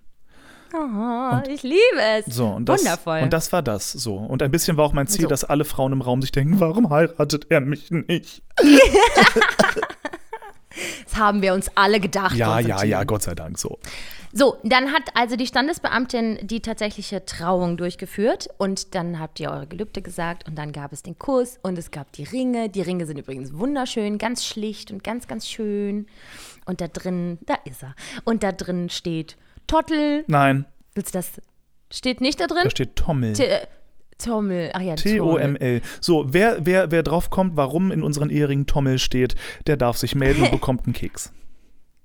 [0.74, 2.26] Oh, ich liebe es.
[2.34, 3.22] So, und das, Wundervoll.
[3.22, 3.92] Und das war das.
[3.92, 4.16] So.
[4.16, 5.28] Und ein bisschen war auch mein Ziel, So.
[5.28, 8.42] dass alle Frauen im Raum sich denken, warum heiratet er mich nicht?
[11.06, 12.36] Das haben wir uns alle gedacht.
[12.36, 13.80] Ja, ja, ja, Gott sei Dank so.
[14.34, 19.68] So, dann hat also die Standesbeamtin die tatsächliche Trauung durchgeführt und dann habt ihr eure
[19.68, 22.68] Gelübde gesagt und dann gab es den Kuss und es gab die Ringe.
[22.68, 26.08] Die Ringe sind übrigens wunderschön, ganz schlicht und ganz, ganz schön.
[26.66, 27.96] Und da drin, da ist er.
[28.26, 30.24] Und da drin steht Tottel.
[30.28, 31.32] Nein, Willst du das?
[31.92, 32.62] Steht nicht da drin?
[32.64, 33.34] da steht Tommel.
[33.34, 33.60] T äh,
[34.18, 34.70] Tommel.
[34.74, 34.96] Ach ja.
[34.96, 35.82] T-O-M-L.
[36.00, 39.36] So, wer, wer, wer drauf kommt, warum in unseren Eheringen Tommel steht,
[39.68, 41.34] der darf sich melden und bekommt einen Keks.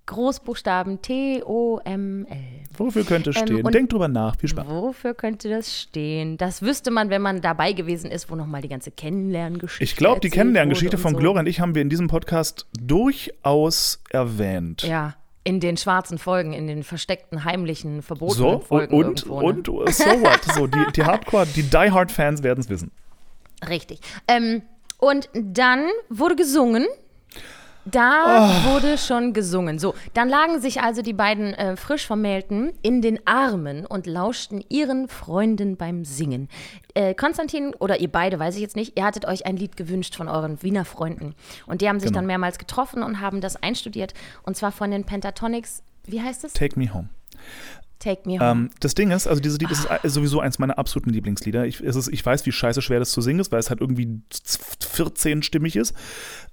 [0.06, 2.36] Großbuchstaben T-O-M-L.
[2.76, 3.64] Wofür könnte es Ähm, stehen?
[3.64, 4.36] und- Denkt drüber nach.
[4.36, 4.66] Viel Spaß.
[4.68, 6.36] Wofür könnte das stehen?
[6.36, 10.20] Das wüsste man, wenn man dabei gewesen ist, wo nochmal die ganze Kennenlerngeschichte Ich glaube,
[10.20, 11.18] die Kennenlerngeschichte von so.
[11.20, 14.82] Gloria und ich haben wir in diesem Podcast durchaus erwähnt.
[14.82, 19.40] Ja, in den schwarzen Folgen, in den versteckten, heimlichen, verbotenen So, und, Folgen und, irgendwo.
[19.40, 19.46] Ne?
[19.46, 20.44] und so what?
[20.54, 22.90] So, die, die Hardcore, die Die Hard-Fans werden es wissen.
[23.68, 24.00] Richtig.
[24.28, 24.62] Ähm,
[24.98, 26.86] und dann wurde gesungen.
[27.86, 28.64] Da Ah.
[28.72, 29.78] wurde schon gesungen.
[29.78, 34.62] So, dann lagen sich also die beiden äh, frisch Vermählten in den Armen und lauschten
[34.68, 36.50] ihren Freunden beim Singen.
[37.00, 40.16] Äh, Konstantin oder ihr beide, weiß ich jetzt nicht, ihr hattet euch ein Lied gewünscht
[40.16, 41.34] von euren Wiener Freunden.
[41.66, 42.18] Und die haben sich Genau.
[42.18, 44.12] dann mehrmals getroffen und haben das einstudiert.
[44.42, 45.82] Und zwar von den Pentatonics.
[46.04, 46.52] Wie heißt es?
[46.52, 47.08] Take me home.
[48.00, 48.50] Take Me Home.
[48.50, 51.66] Ähm, das Ding ist, also dieses Lied ist ist sowieso eins meiner absoluten Lieblingslieder.
[51.66, 54.20] Ich, ist, ich weiß, wie scheiße schwer das zu singen ist, weil es halt irgendwie
[54.32, 55.94] 14-stimmig ist.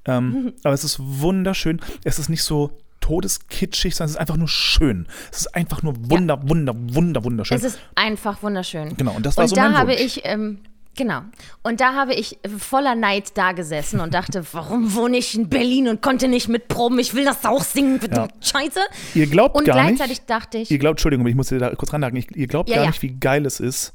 [0.06, 1.80] Ähm, aber es ist wunderschön.
[2.04, 5.08] Es ist nicht so todeskitschig, sondern es ist einfach nur schön.
[5.32, 7.58] Es ist einfach nur wunder, wunder, wunder, wunderschön.
[7.58, 8.96] Es ist einfach wunderschön.
[8.98, 10.02] Genau, und das war und so da mein habe Wunsch.
[10.02, 10.60] ich, ähm,
[10.96, 11.22] genau.
[11.64, 15.88] Und da habe ich voller Neid da gesessen und dachte, warum wohne ich in Berlin
[15.88, 17.00] und konnte nicht mitproben?
[17.00, 18.80] Ich will das auch singen, verdammt Scheiße.
[19.16, 21.74] Ihr glaubt Und gar gleichzeitig nicht, dachte ich, ihr glaubt, Entschuldigung, ich muss dir da
[21.76, 22.90] kurz ranhaken, ihr glaubt Ja, gar ja.
[22.90, 23.94] nicht, wie geil es ist,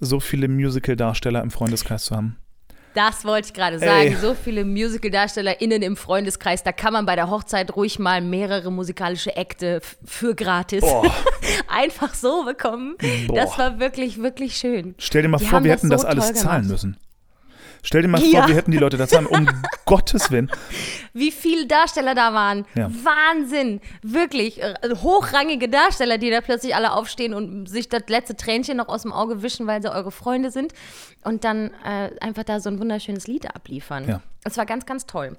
[0.00, 2.36] so viele Musical-Darsteller im Freundeskreis zu haben.
[2.98, 4.10] Das wollte ich gerade Ey.
[4.10, 8.72] sagen, so viele Musical-DarstellerInnen im Freundeskreis, da kann man bei der Hochzeit ruhig mal mehrere
[8.72, 10.84] musikalische Akte für gratis
[11.68, 12.96] einfach so bekommen.
[13.28, 13.36] Boah.
[13.36, 14.96] Das war wirklich, wirklich schön.
[14.98, 16.96] Stell dir mal Die vor, wir das hätten das so alles toll zahlen müssen.
[17.82, 18.40] Stell dir mal Ja.
[18.40, 19.48] vor, wir hätten die Leute da zahlen, um
[19.86, 20.50] Gottes Willen.
[21.14, 22.66] wie viele Darsteller da waren.
[22.74, 22.90] Ja.
[22.90, 23.80] Wahnsinn.
[24.02, 24.62] Wirklich.
[24.62, 29.02] äh, Hochrangige Darsteller, die da plötzlich alle aufstehen und sich das letzte Tränchen noch aus
[29.02, 30.72] dem Auge wischen, weil sie eure Freunde sind.
[31.24, 34.08] Und dann äh, einfach da so ein wunderschönes Lied abliefern.
[34.08, 34.22] Ja.
[34.44, 35.36] Es war ganz, ganz toll.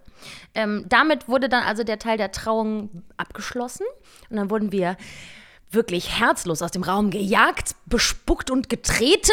[0.55, 3.85] Ähm, damit wurde dann also der Teil der Trauung abgeschlossen.
[4.29, 4.97] Und dann wurden wir
[5.71, 9.31] wirklich herzlos aus dem Raum gejagt, bespuckt und getreten.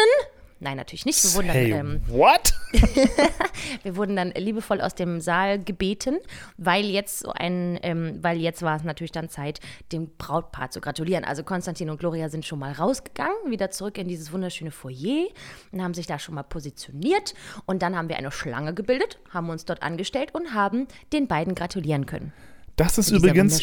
[0.59, 1.23] Nein, natürlich nicht.
[1.23, 2.53] Wir wurden dann, ähm, what?
[3.83, 6.17] wir wurden dann liebevoll aus dem Saal gebeten,
[6.57, 9.59] weil jetzt so ein, ähm, weil jetzt war es natürlich dann Zeit,
[9.91, 11.23] dem Brautpaar zu gratulieren.
[11.25, 15.27] Also Konstantin und Gloria sind schon mal rausgegangen, wieder zurück in dieses wunderschöne Foyer
[15.71, 17.35] und haben sich da schon mal positioniert.
[17.65, 21.53] Und dann haben wir eine Schlange gebildet, haben uns dort angestellt und haben den beiden
[21.53, 22.33] gratulieren können.
[22.77, 23.59] Das ist übrigens,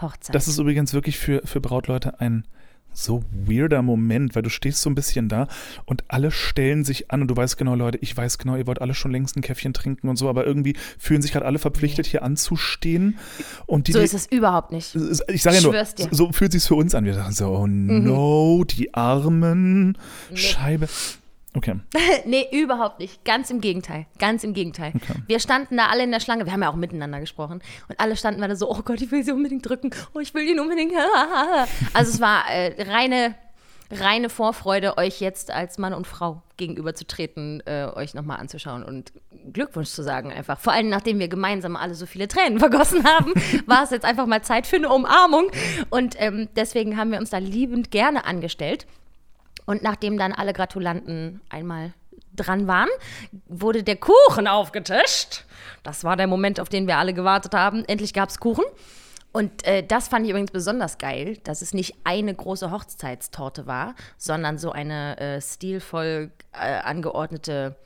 [0.00, 0.34] Hochzeit.
[0.34, 2.44] das ist übrigens wirklich für, für Brautleute ein
[2.98, 5.48] so weirder Moment, weil du stehst so ein bisschen da
[5.84, 8.80] und alle stellen sich an und du weißt genau, Leute, ich weiß genau, ihr wollt
[8.80, 12.06] alle schon längst ein Käffchen trinken und so, aber irgendwie fühlen sich gerade alle verpflichtet,
[12.06, 13.18] hier anzustehen.
[13.66, 14.96] Und die, so ist es überhaupt nicht.
[15.28, 16.06] Ich sage ja nur, dir.
[16.06, 16.08] Mhm.
[16.10, 17.04] so fühlt sich für uns an.
[17.04, 19.96] Wir sagen so, oh no, die Armen,
[20.34, 20.88] Scheibe.
[21.54, 21.80] Okay.
[22.24, 23.24] Nee, überhaupt nicht.
[23.24, 24.06] Ganz im Gegenteil.
[24.18, 24.92] Ganz im Gegenteil.
[25.26, 26.44] Wir standen da alle in der Schlange.
[26.44, 27.62] Wir haben ja auch miteinander gesprochen.
[27.88, 29.90] Und alle standen da so, oh Gott, ich will sie unbedingt drücken.
[30.14, 30.92] Oh, ich will ihn unbedingt.
[31.94, 33.34] Also es war äh, reine,
[33.90, 39.12] reine Vorfreude, euch jetzt als Mann und Frau gegenüberzutreten, äh, euch nochmal anzuschauen und
[39.52, 40.58] Glückwunsch zu sagen einfach.
[40.58, 43.32] Vor allem, nachdem wir gemeinsam alle so viele Tränen vergossen haben,
[43.66, 45.50] war es jetzt einfach mal Zeit für eine Umarmung.
[45.90, 48.86] Und ähm, deswegen haben wir uns da liebend gerne angestellt.
[49.68, 51.92] Und nachdem dann alle Gratulanten einmal
[52.34, 52.88] dran waren,
[53.48, 55.44] wurde der Kuchen aufgetischt.
[55.82, 57.84] Das war der Moment, auf den wir alle gewartet haben.
[57.84, 58.64] Endlich gab es Kuchen.
[59.30, 63.94] Und äh, das fand ich übrigens besonders geil, dass es nicht eine große Hochzeitstorte war,
[64.16, 67.76] sondern so eine äh, stilvoll äh, angeordnete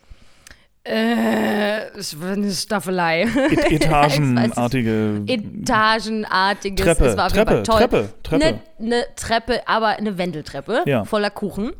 [0.84, 3.22] äh, es war eine Staffelei.
[3.22, 5.22] Et Etagenartige.
[5.26, 6.84] Etagenartiges.
[6.84, 7.78] Treppe, es war Treppe, toll.
[7.78, 8.44] Treppe, Treppe.
[8.44, 11.04] Eine ne Treppe, aber eine Wendeltreppe Ja.
[11.04, 11.72] voller Kuchen.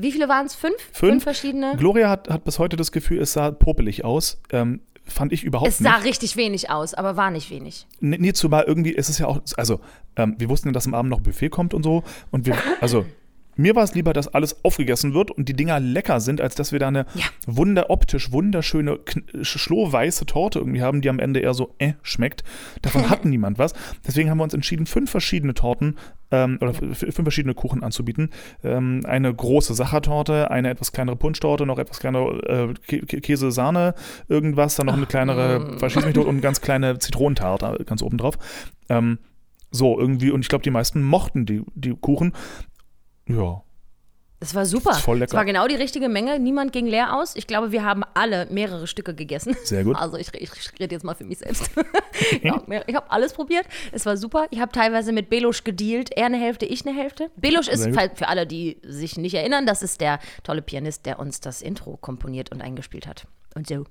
[0.00, 0.54] Wie viele waren es?
[0.54, 0.74] Fünf?
[0.92, 1.22] Fünf.
[1.22, 1.74] verschiedene?
[1.76, 4.40] Gloria hat, hat bis heute das Gefühl, es sah popelig aus.
[4.50, 6.06] Ähm, fand ich überhaupt Es sah nicht.
[6.06, 7.86] richtig wenig aus, aber war nicht wenig.
[8.00, 9.80] Nee, nee, zumal irgendwie ist es ja auch, also,
[10.16, 12.02] ähm, wir wussten ja, dass am Abend noch Buffet kommt und so.
[12.30, 13.04] Und wir, also,
[13.56, 16.72] mir war es lieber, dass alles aufgegessen wird und die Dinger lecker sind, als dass
[16.72, 17.24] wir da eine ja.
[17.46, 18.98] wunder optisch wunderschöne
[19.42, 22.44] schlohweiße Torte irgendwie haben, die am Ende eher so äh schmeckt.
[22.82, 23.10] Davon hm.
[23.10, 23.74] hat niemand was.
[24.06, 25.96] Deswegen haben wir uns entschieden, fünf verschiedene Torten
[26.30, 26.94] ähm, oder ja.
[26.94, 28.30] fünf verschiedene Kuchen anzubieten.
[28.62, 33.94] Ähm, eine große Sachertorte, eine etwas kleinere Punschtorte, noch etwas kleinere äh, Käse-Sahne,
[34.28, 37.84] irgendwas, dann noch eine Ach, kleinere, verschieß mich tot, und eine ganz kleine Zitronentarte äh,
[37.84, 38.38] ganz oben drauf.
[38.88, 39.18] Ähm,
[39.70, 42.32] so, irgendwie, und ich glaube, die meisten mochten die, die Kuchen.
[43.26, 43.62] Ja.
[44.44, 44.90] Das war super.
[44.90, 45.30] Das voll lecker.
[45.30, 46.38] Es war genau die richtige Menge.
[46.38, 47.34] Niemand ging leer aus.
[47.34, 49.56] Ich glaube, wir haben alle mehrere Stücke gegessen.
[49.64, 49.96] Sehr gut.
[49.96, 51.70] Also ich, ich rede jetzt mal für mich selbst.
[52.30, 53.64] ich habe alles probiert.
[53.90, 54.46] Es war super.
[54.50, 56.10] Ich habe teilweise mit Belusch gedealt.
[56.14, 57.30] Er eine Hälfte, ich eine Hälfte.
[57.36, 61.40] Belusch ist für alle, die sich nicht erinnern, das ist der tolle Pianist, der uns
[61.40, 63.26] das Intro komponiert und eingespielt hat.
[63.54, 63.84] Und so.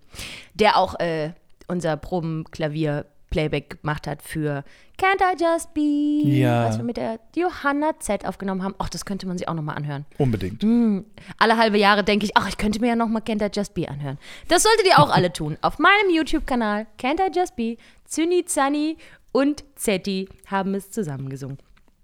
[0.54, 1.32] Der auch äh,
[1.68, 4.64] unser Probenklavier Playback gemacht hat für
[5.02, 6.68] Can't I Just Be, ja.
[6.68, 8.76] was wir mit der Johanna Z aufgenommen haben.
[8.78, 10.06] Ach, das könnte man sich auch nochmal anhören.
[10.20, 10.62] Unbedingt.
[10.62, 11.06] Mhm.
[11.40, 13.90] Alle halbe Jahre denke ich, ach, ich könnte mir ja nochmal Can't I Just Be
[13.90, 14.20] anhören.
[14.50, 15.58] Das solltet ihr auch alle tun.
[15.62, 18.98] Auf meinem YouTube-Kanal Can't I Just Be, Zyni Zani
[19.32, 21.58] und Zetti haben es zusammengesungen.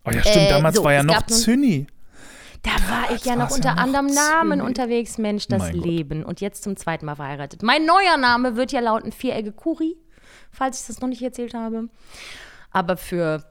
[0.06, 1.86] Oh ja, stimmt, äh, damals so, war ja noch Zyni.
[2.64, 6.22] Da war ich ja noch unter ja noch anderem Namen unterwegs, Mensch, das mein Leben.
[6.22, 6.30] Gott.
[6.30, 7.62] Und jetzt zum zweiten Mal verheiratet.
[7.62, 9.96] Mein neuer Name wird ja lauten Vierecke Kuri
[10.52, 11.90] falls ich das noch nicht erzählt habe.
[12.72, 13.44] Aber für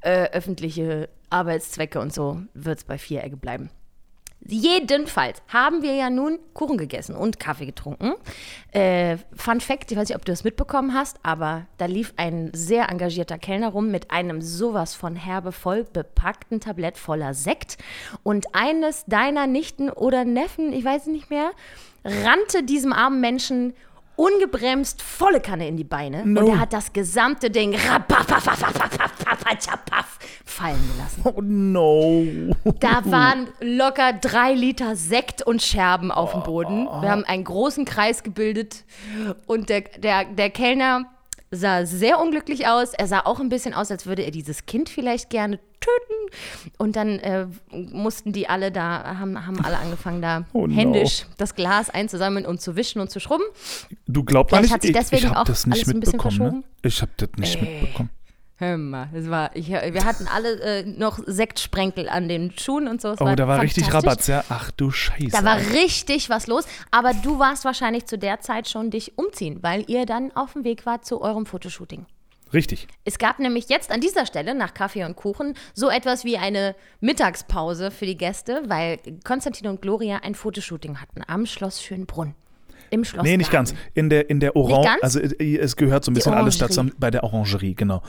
[0.00, 3.70] äh, öffentliche Arbeitszwecke und so wird es bei Vierecke bleiben.
[4.46, 8.12] Jedenfalls haben wir ja nun Kuchen gegessen und Kaffee getrunken.
[8.70, 12.50] Äh, Fun Fact, ich weiß nicht, ob du das mitbekommen hast, aber da lief ein
[12.54, 17.78] sehr engagierter Kellner rum mit einem sowas von herbe voll bepackten Tablett voller Sekt.
[18.22, 21.50] Und eines deiner Nichten oder Neffen, ich weiß es nicht mehr,
[22.04, 23.74] rannte diesem armen Menschen
[24.18, 26.40] ungebremst volle Kanne in die Beine no.
[26.40, 27.72] und er hat das gesamte Ding
[30.44, 31.22] fallen gelassen.
[31.24, 32.54] Oh no.
[32.80, 36.86] Da waren locker drei Liter Sekt und Scherben auf dem Boden.
[37.00, 38.84] Wir haben einen großen Kreis gebildet
[39.46, 41.06] und der, der, der Kellner
[41.50, 42.92] sah sehr unglücklich aus.
[42.94, 46.36] Er sah auch ein bisschen aus, als würde er dieses Kind vielleicht gerne töten.
[46.76, 50.74] Und dann äh, mussten die alle da, haben, haben alle angefangen, da Oh no.
[50.74, 53.44] händisch das Glas einzusammeln und zu wischen und zu schrubben.
[54.06, 56.00] Du glaubst Vielleicht nicht, hat sich ich, deswegen ich habe auch das nicht alles ein
[56.00, 56.56] bisschen mitbekommen.
[56.58, 56.64] Ne?
[56.82, 58.10] Ich habe das nicht mitbekommen.
[58.60, 63.00] Hör mal, es war, ich, wir hatten alle äh, noch Sektsprenkel an den Schuhen und
[63.00, 63.10] so.
[63.12, 63.94] Es Oh, da war richtig.
[63.94, 64.42] Rabatz, ja.
[64.48, 65.28] Ach du Scheiße.
[65.30, 66.64] Da war richtig was los.
[66.90, 70.64] Aber du warst wahrscheinlich zu der Zeit schon dich umziehen, weil ihr dann auf dem
[70.64, 72.06] Weg wart zu eurem Fotoshooting.
[72.52, 72.88] richtig.
[73.04, 76.74] Es gab nämlich jetzt an dieser Stelle nach Kaffee und Kuchen so etwas wie eine
[77.00, 82.34] Mittagspause für die Gäste, weil Konstantin und Gloria ein Fotoshooting hatten am Schloss Schönbrunn.
[82.90, 83.24] Im Schloss.
[83.24, 83.74] Nee, nicht ganz.
[83.94, 87.10] In der, in der Orange, also äh, es gehört so ein bisschen alles dazu bei
[87.10, 88.02] der Orangerie, genau.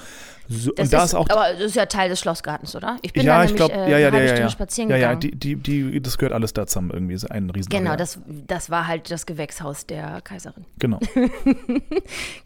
[0.51, 1.29] So, Das und da ist, ist auch.
[1.29, 2.97] aber das ist ja Teil des Schlossgartens, oder?
[3.03, 5.13] Ich bin ja, da ich nämlich glaube, äh, ja, ja, ja, ja, spazieren ja, ja,
[5.15, 8.71] die, die, die, das gehört alles da zusammen irgendwie, so ein riesen Genau, das, das
[8.71, 10.65] war halt das Gewächshaus der Kaiserin.
[10.79, 10.99] Genau.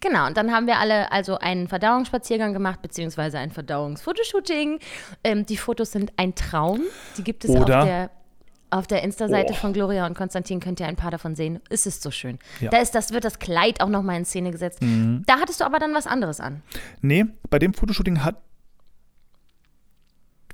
[0.01, 4.79] Genau, und dann haben wir alle also einen Verdauungsspaziergang gemacht, beziehungsweise ein Verdauungsfotoshooting.
[5.23, 6.81] Ähm, die Fotos sind ein Traum.
[7.17, 8.09] Die gibt es Oder- auf der,
[8.73, 9.55] auf der Insta-Seite Oh.
[9.55, 11.59] von Gloria und Konstantin, könnt ihr ein paar davon sehen.
[11.69, 12.39] Es ist so schön.
[12.59, 12.67] Ja.
[12.67, 12.71] Mhm.
[12.71, 14.79] Da ist das, wird das Kleid auch nochmal in Szene gesetzt.
[14.81, 16.61] Da hattest du aber dann was anderes an.
[17.01, 18.35] Nee, bei dem Fotoshooting hat.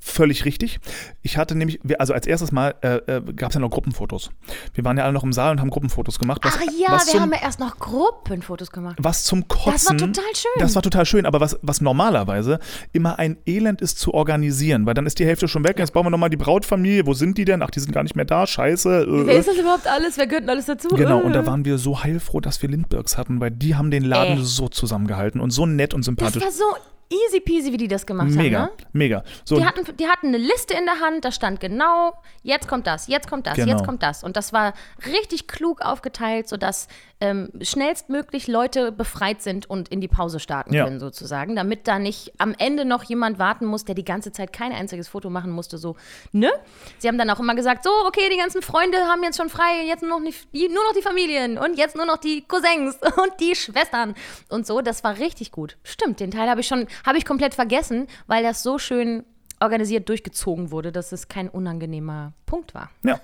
[0.02, 0.80] Völlig richtig.
[1.22, 4.32] Ich hatte nämlich, also als erstes Mal äh, äh, gab es ja noch Gruppenfotos.
[4.74, 6.40] Wir waren ja alle noch im Saal und haben Gruppenfotos gemacht.
[6.44, 8.96] Was, Ach ja, wir zum, haben ja erst noch Gruppenfotos gemacht.
[9.00, 9.72] was zum Kotzen.
[9.74, 10.52] Das war total schön.
[10.60, 12.60] Das war total schön, aber was, was normalerweise
[12.94, 16.06] immer ein Elend ist zu organisieren, weil dann ist die Hälfte schon weg, jetzt brauchen
[16.08, 17.62] wir nochmal die Brautfamilie, wo sind die denn?
[17.62, 19.02] Ach, die sind gar nicht mehr da, scheiße.
[19.04, 19.40] äh, Wer äh.
[19.40, 20.18] ist das überhaupt alles?
[20.18, 20.88] Wer gehört denn alles dazu?
[20.96, 21.34] Genau, und Äh.
[21.34, 24.44] da waren wir so heilfroh, dass wir Lindbergs hatten, weil die haben den Laden Äh.
[24.44, 26.42] so zusammengehalten und so nett und Das sympathisch.
[26.44, 26.64] war so
[27.12, 28.76] easy peasy, wie die das gemacht Mega, haben.
[28.78, 28.86] Ne?
[28.94, 29.24] mega.
[29.44, 32.86] So, Die hatten, die hatten eine Liste in der Hand, da stand genau, jetzt kommt
[32.88, 33.68] das, jetzt kommt das, Genau.
[33.72, 34.24] jetzt kommt das.
[34.24, 34.74] Und das war
[35.06, 36.88] richtig klug aufgeteilt, sodass
[37.22, 40.86] ähm, schnellstmöglich Leute befreit sind und in die Pause starten Ja.
[40.86, 44.54] können, sozusagen, damit da nicht am Ende noch jemand warten muss, der die ganze Zeit
[44.54, 45.78] kein einziges Foto machen musste.
[45.78, 45.96] So,
[46.32, 46.50] ne?
[46.98, 49.84] Sie haben dann auch immer gesagt: So, okay, die ganzen Freunde haben jetzt schon frei,
[49.86, 53.34] jetzt nur noch, die, nur noch die Familien und jetzt nur noch die Cousins und
[53.40, 54.16] die Schwestern
[54.50, 54.82] und so.
[54.82, 55.78] Das war richtig gut.
[55.84, 59.26] Stimmt, den Teil habe ich schon, habe ich komplett vergessen, weil das so schön
[59.62, 62.90] organisiert durchgezogen wurde, dass es kein unangenehmer Punkt war.
[63.04, 63.20] ja.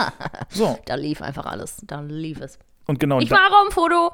[0.50, 1.78] so, Da lief einfach alles.
[1.82, 2.60] Da lief es.
[2.90, 4.12] Und genau Ich mache auch ein Foto.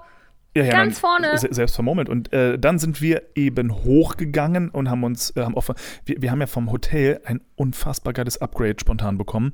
[0.57, 1.39] Ja, ja, Ganz nein, vorne.
[1.39, 2.09] se- Selbst vermurmelt.
[2.09, 5.71] Und äh, dann sind wir eben hochgegangen und haben uns, äh, haben auf,
[6.05, 9.53] wir, wir haben ja vom Hotel ein unfassbar geiles Upgrade spontan bekommen.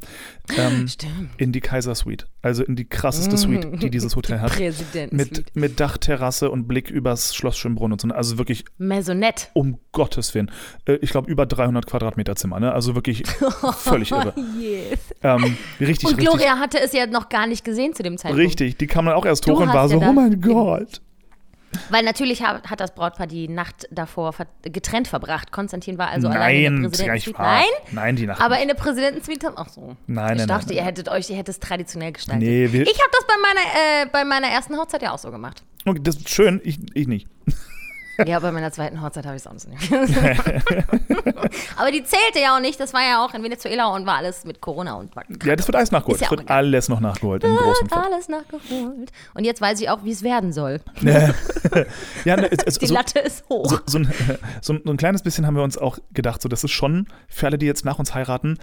[0.56, 1.30] Ähm, Stimmt.
[1.38, 2.26] in die Kaisersuite.
[2.40, 4.52] Also in die krasseste Suite, die dieses Hotel hat.
[4.52, 5.16] Präsidenten.
[5.16, 8.08] Mit, mit Dachterrasse und Blick übers Schloss Schönbrunn und so.
[8.08, 9.46] Also wirklich Maisonette.
[9.54, 10.50] um Gottes Willen.
[10.86, 12.58] Äh, ich glaube über 300 Quadratmeter Zimmer.
[12.60, 12.72] Ne?
[12.72, 13.22] Also wirklich
[13.78, 14.34] völlig irre.
[14.58, 14.98] Yes.
[15.22, 16.18] Ähm, richtig, Und richtig.
[16.18, 18.44] Gloria hatte es ja noch gar nicht gesehen zu dem Zeitpunkt.
[18.44, 20.91] Richtig, die kam dann auch erst Du hoch und war ja so, oh mein Gott.
[21.90, 25.52] Weil natürlich hat, hat das Brautpaar die Nacht davor ver getrennt verbracht.
[25.52, 27.42] Konstantin war also allein in Nein, der Präsidentensuite.
[27.42, 28.40] Nein, Nein, die Nacht.
[28.40, 29.52] aber in der Präsidentensuite.
[29.56, 29.96] Ach so.
[30.06, 30.86] Nein, ich nein, dachte, nein, ihr nein.
[30.86, 32.46] hättet euch, ihr hättet es traditionell gestaltet.
[32.46, 33.60] Nee, ich habe das bei meiner,
[34.04, 35.62] äh, bei meiner ersten Hochzeit ja auch so gemacht.
[35.84, 37.26] Okay, das ist schön, ich, ich nicht.
[38.26, 39.92] Ja, bei meiner zweiten Hochzeit habe ich es auch nicht.
[41.76, 42.78] aber die zählte ja auch nicht.
[42.78, 45.66] Das war ja auch in Venezuela und war alles mit Corona und war Ja, das
[45.66, 46.20] wird alles nachgeholt.
[46.20, 47.98] Ja das wird alles noch nachgeholt im Großen Fett.
[47.98, 49.10] alles nachgeholt.
[49.34, 50.80] Und jetzt weiß ich auch, wie es werden soll.
[52.24, 53.68] Ja, ne, es, es, Die so, Latte ist hoch.
[53.68, 54.12] so, so, ein,
[54.60, 57.58] so ein kleines bisschen haben wir uns auch gedacht, so das ist schon, für alle,
[57.58, 58.58] die jetzt nach uns heiraten,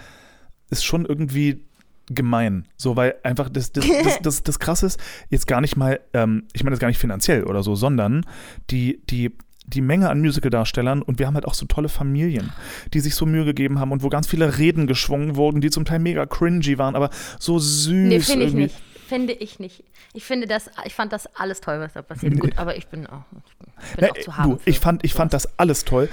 [0.69, 1.65] ist schon irgendwie
[2.09, 2.65] gemein.
[2.77, 6.43] So, weil einfach das, das, das, das, das Krasse ist, jetzt gar nicht mal, ähm,
[6.53, 8.25] ich meine das gar nicht finanziell oder so, sondern
[8.69, 9.31] die, die,
[9.65, 12.51] die Menge an Musical-Darstellern und wir haben halt auch so tolle Familien,
[12.93, 15.85] die sich so Mühe gegeben haben und wo ganz viele Reden geschwungen wurden, die zum
[15.85, 17.89] Teil mega cringy waren, aber so süß.
[17.89, 18.63] Nee, finde ich irgendwie.
[18.63, 18.75] nicht.
[19.09, 19.83] Finde ich nicht.
[20.13, 22.39] Ich finde das, ich fand das alles toll, was da passiert.
[22.39, 24.51] Gut, aber ich bin auch, ich bin Na, auch äh, zu haben.
[24.51, 26.09] du, ich fand, ich fand das alles toll.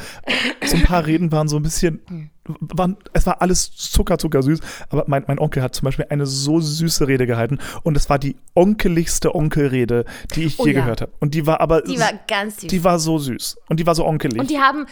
[0.65, 2.31] So ein paar Reden waren so ein bisschen,
[2.61, 4.61] waren, es war alles zucker, zucker süß.
[4.89, 8.19] Aber mein, mein Onkel hat zum Beispiel eine so süße Rede gehalten und es war
[8.19, 10.05] die onkeligste Onkelrede,
[10.35, 10.81] die ich Oh je ja.
[10.81, 11.13] gehört habe.
[11.21, 12.71] Und die war aber, Die war ganz süß.
[12.71, 14.41] die war so süß und die war so onkelig.
[14.41, 14.87] und die haben,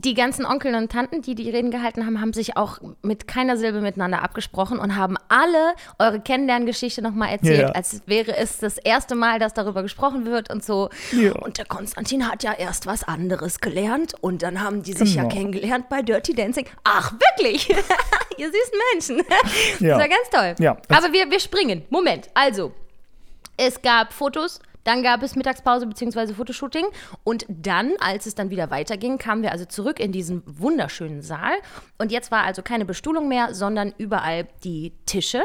[0.00, 3.56] die ganzen Onkel und Tanten, die die Reden gehalten haben, haben sich auch mit keiner
[3.56, 7.68] Silbe miteinander abgesprochen und haben alle eure Kennenlerngeschichte nochmal erzählt, Ja.
[7.70, 10.88] als wäre es das erste Mal, dass darüber gesprochen wird und so.
[11.10, 11.32] Ja.
[11.32, 15.22] Und der Konstantin hat ja erst was anderes gelernt und dann haben die sich ja
[15.22, 15.34] Genau.
[15.34, 16.66] kennengelernt bei Dirty Dancing.
[16.84, 17.68] Ach, wirklich?
[18.38, 19.16] Ihr süßen Menschen.
[19.80, 19.98] Ja.
[19.98, 20.54] Das war ganz toll.
[20.64, 21.82] Ja, Aber wir, wir springen.
[21.90, 22.70] Moment, also,
[23.56, 26.32] es gab Fotos, dann gab es Mittagspause bzw.
[26.32, 26.86] Fotoshooting
[27.22, 31.52] und dann, als es dann wieder weiterging, kamen wir also zurück in diesen wunderschönen Saal
[31.98, 35.42] und jetzt war also keine Bestuhlung mehr, sondern überall die Tische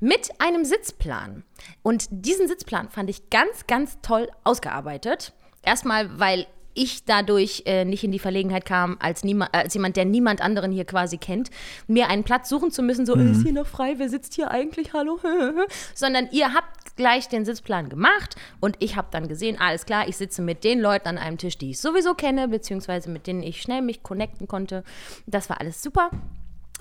[0.00, 1.44] mit einem Sitzplan.
[1.82, 5.34] Und diesen Sitzplan fand ich ganz, ganz toll ausgearbeitet.
[5.62, 6.46] Erstmal, weil
[6.80, 10.86] ich dadurch äh, nicht in die Verlegenheit kam, als, als jemand, der niemand anderen hier
[10.86, 11.50] quasi kennt,
[11.86, 14.50] mir einen Platz suchen zu müssen, so, äh, ist hier noch frei, wer sitzt hier
[14.50, 15.20] eigentlich, hallo?
[15.94, 20.16] Sondern ihr habt gleich den Sitzplan gemacht und ich habe dann gesehen, alles klar, ich
[20.16, 23.60] sitze mit den Leuten an einem Tisch, die ich sowieso kenne, beziehungsweise mit denen ich
[23.60, 24.82] schnell mich connecten konnte.
[25.26, 26.10] Das war alles super.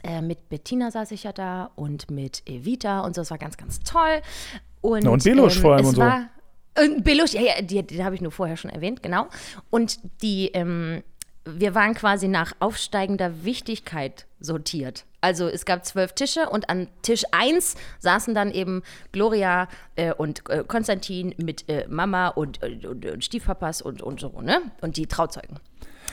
[0.02, 3.58] Äh, mit Bettina saß ich ja da und mit Evita und so, das war ganz,
[3.58, 4.22] ganz toll.
[4.80, 6.02] Und, Na, und Belusch vor allem und so.
[6.02, 6.30] War,
[6.78, 9.28] und Belusch, ja, ja, die, die habe ich nur vorher schon erwähnt, genau.
[9.70, 11.04] Und die, ähm,
[11.46, 15.06] wir waren quasi nach aufsteigender Wichtigkeit sortiert.
[15.22, 20.50] Also es gab zwölf Tische und an Tisch 1 saßen dann eben Gloria äh, und
[20.50, 24.62] äh, Konstantin mit äh, Mama und, und, und Stiefpapas und, und so, ne?
[24.82, 25.60] Und die Trauzeugen.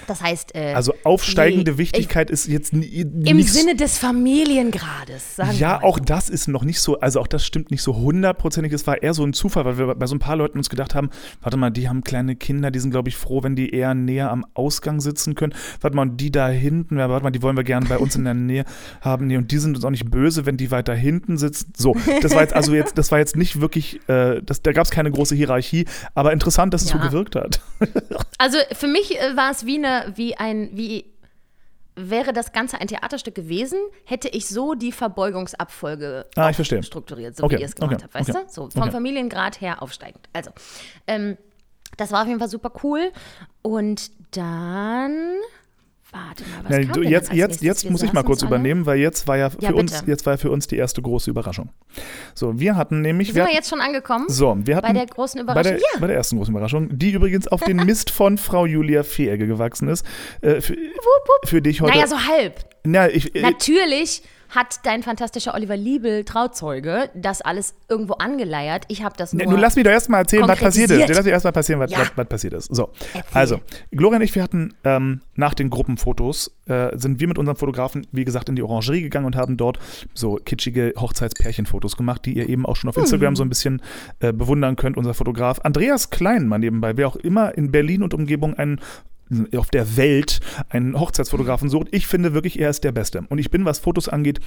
[0.06, 5.50] Das heißt, äh, also aufsteigende nee, Wichtigkeit ist jetzt nie, Im Sinne des Familiengrades, sagen
[5.52, 8.72] wir Ja, auch das ist noch nicht so, also auch das stimmt nicht so hundertprozentig.
[8.72, 10.94] Es war eher so ein Zufall, weil wir bei so ein paar Leuten uns gedacht
[10.94, 11.11] haben,
[11.42, 14.30] warte mal, die haben kleine Kinder, die sind, glaube ich, froh, wenn die eher näher
[14.30, 15.54] am Ausgang sitzen können.
[15.80, 18.24] Warte mal, und die da hinten, warte mal, die wollen wir gerne bei uns in
[18.24, 18.64] der Nähe
[19.00, 19.26] haben.
[19.26, 21.72] Nee, und die sind uns auch nicht böse, wenn die weiter hinten sitzen.
[21.76, 24.85] So, das war jetzt also jetzt, das war jetzt nicht wirklich, äh, das, da gab
[24.85, 27.06] es keine große Hierarchie, aber interessant, dass es so Ja.
[27.06, 27.61] gewirkt hat.
[28.38, 31.12] Also für mich äh, war es wie eine, wie ein, wie
[31.96, 37.57] wäre das Ganze ein Theaterstück gewesen, hätte ich so die Verbeugungsabfolge Ah, strukturiert, so Okay,
[37.57, 38.53] wie ihr es gemacht okay, habt, weißt okay, du?
[38.53, 38.90] So vom.
[38.92, 40.29] Familiengrad her aufsteigend.
[40.33, 40.51] Also,
[41.07, 41.38] ähm,
[41.96, 43.12] das war auf jeden Fall super cool.
[43.62, 45.37] Und dann,
[46.12, 48.99] warte mal, was Ja, du, jetzt jetzt, jetzt muss ich mal kurz alle- übernehmen, weil
[48.99, 51.71] jetzt war ja für Ja, uns, jetzt war ja für uns die erste große Überraschung.
[52.35, 54.27] So, wir hatten nämlich, Sind wir wir jetzt schon angekommen?
[54.29, 55.73] so, wir hatten Bei der großen Bei Überraschung?
[55.73, 56.01] der, ja.
[56.01, 59.88] bei der ersten großen Überraschung, die übrigens auf den Mist von Frau Julia Vieregge gewachsen
[59.88, 60.05] ist.
[60.40, 60.77] Äh, für,
[61.45, 61.95] für dich heute.
[61.95, 62.64] Naja, so halb.
[62.85, 68.85] Na, ich, Natürlich hat dein fantastischer Oliver Liebel, Trauzeuge, das alles irgendwo angeleiert.
[68.88, 69.42] Ich habe das nur.
[69.44, 71.09] Ne, Nun lass mich doch erstmal erzählen, was passiert ist.
[71.09, 71.98] Lass mich erstmal passieren, was, Ja.
[72.00, 72.74] was, was passiert ist.
[72.74, 73.22] So, Erzähl.
[73.32, 73.61] also,
[73.92, 78.06] Gloria und ich, wir hatten ähm, nach den Gruppenfotos, äh, sind wir mit unserem Fotografen,
[78.12, 79.78] wie gesagt, in die Orangerie gegangen und haben dort
[80.14, 83.37] so kitschige Hochzeitspärchenfotos gemacht, die ihr eben auch schon auf Instagram Mhm.
[83.37, 83.82] so ein bisschen
[84.20, 85.61] äh, bewundern könnt, unser Fotograf.
[85.62, 88.80] Andreas Kleinmann nebenbei, wer auch immer in Berlin und Umgebung einen
[89.56, 91.88] auf der Welt einen Hochzeitsfotografen sucht.
[91.90, 93.24] Ich finde wirklich, er ist der Beste.
[93.28, 94.40] Und ich bin, was Fotos angeht,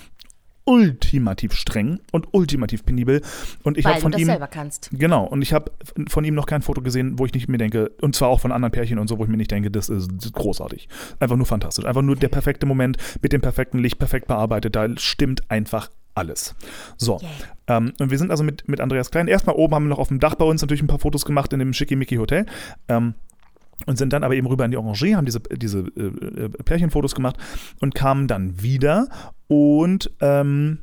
[0.70, 3.22] ultimativ streng und ultimativ penibel.
[3.64, 4.90] Und ich habe von du das ihm selber kannst.
[4.92, 5.72] genau und ich habe
[6.08, 8.52] von ihm noch kein Foto gesehen, wo ich nicht mir denke und zwar auch von
[8.52, 10.88] anderen Pärchen und so, wo ich mir nicht denke, das ist großartig,
[11.20, 14.88] einfach nur fantastisch, einfach nur der perfekte Moment mit dem perfekten Licht, perfekt bearbeitet, da
[14.98, 16.54] stimmt einfach alles.
[16.98, 17.30] So, Yay.
[17.68, 19.28] ähm, und wir sind also mit, mit Andreas Klein.
[19.28, 21.52] Erstmal oben haben wir noch auf dem Dach bei uns natürlich ein paar Fotos gemacht
[21.54, 22.46] in dem Schickimicki Hotel.
[22.90, 23.16] Ähm,
[23.86, 27.16] und sind dann aber eben rüber in die Orangerie, haben diese, diese äh, äh, Pärchenfotos
[27.16, 27.38] gemacht
[27.80, 29.08] und kamen dann wieder
[29.48, 30.80] und ähm,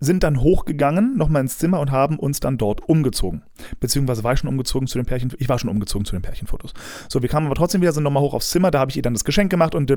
[0.00, 3.42] sind dann hochgegangen, nochmal ins Zimmer und haben uns dann dort umgezogen.
[3.80, 6.74] Beziehungsweise war ich schon umgezogen zu den Pärchen, ich war schon umgezogen zu den Pärchenfotos.
[7.08, 9.02] So, wir kamen aber trotzdem wieder, sind nochmal hoch aufs Zimmer, da habe ich ihr
[9.02, 9.90] dann das Geschenk gemacht und.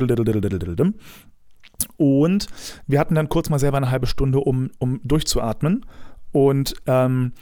[1.98, 2.48] Und
[2.88, 5.86] wir hatten dann kurz mal selber eine halbe Stunde, um, um durchzuatmen.
[6.32, 7.34] Und ähm,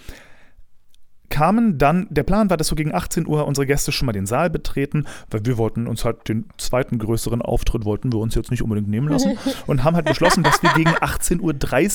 [1.29, 4.25] kamen dann, der Plan war, dass so gegen 18 Uhr unsere Gäste schon mal den
[4.25, 8.51] Saal betreten, weil wir wollten uns halt den zweiten größeren Auftritt wollten wir uns jetzt
[8.51, 11.41] nicht unbedingt nehmen lassen und haben halt beschlossen, dass wir gegen 18.30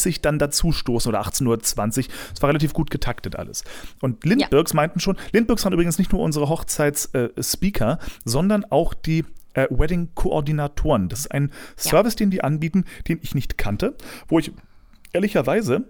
[0.09, 2.15] Uhr dann dazu stoßen oder 18.20 Uhr.
[2.35, 3.65] Es war relativ gut getaktet alles.
[4.01, 9.25] Und Lindbergs meinten schon, Lindbergs waren übrigens nicht nur unsere Hochzeits-Speaker, sondern auch die
[9.55, 11.09] äh, Wedding-Koordinatoren.
[11.09, 13.97] Das ist ein Service, den die anbieten, den ich nicht kannte,
[14.29, 14.53] wo ich
[15.13, 15.85] ehrlicherweise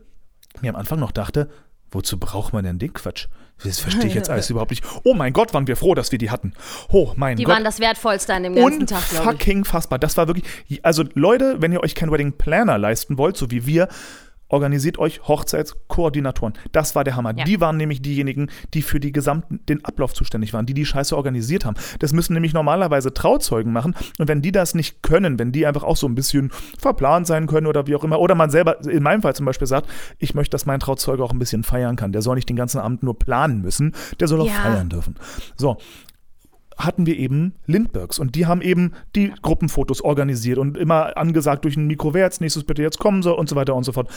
[0.60, 1.48] mir am Anfang noch dachte,
[1.90, 3.26] wozu braucht man denn den Quatsch?
[3.62, 4.84] Das verstehe ich jetzt alles überhaupt nicht.
[5.04, 6.54] Oh mein Gott, waren wir froh, dass wir die hatten.
[6.90, 7.54] Oh mein Die Gott.
[7.54, 9.28] waren das Wertvollste an dem ganzen Tag, glaube ich.
[9.32, 9.98] Unfucking fassbar.
[9.98, 10.46] Das war wirklich.
[10.82, 13.88] Also, Leute, wenn ihr euch keinen Wedding Planner leisten wollt, so wie wir,
[14.50, 16.54] organisiert euch Hochzeitskoordinatoren.
[16.72, 17.32] Das war der Hammer.
[17.36, 17.44] Ja.
[17.44, 21.16] Die waren nämlich diejenigen, die für die gesamten, den Ablauf zuständig waren, die die Scheiße
[21.16, 21.76] organisiert haben.
[21.98, 23.94] Das müssen nämlich normalerweise Trauzeugen machen.
[24.18, 27.46] Und wenn die das nicht können, wenn die einfach auch so ein bisschen verplant sein
[27.46, 29.88] können oder wie auch immer, oder man selber, in meinem Fall zum Beispiel sagt,
[30.18, 32.12] ich möchte, dass mein Trauzeuge auch ein bisschen feiern kann.
[32.12, 34.52] Der soll nicht den ganzen Abend nur planen müssen, der soll auch Ja.
[34.52, 35.14] feiern dürfen.
[35.56, 35.78] So,
[36.84, 41.76] hatten wir eben Lindbergs und die haben eben die Gruppenfotos organisiert und immer angesagt durch
[41.76, 44.10] ein Mikro, wer als nächstes bitte jetzt kommen soll und so weiter und so fort.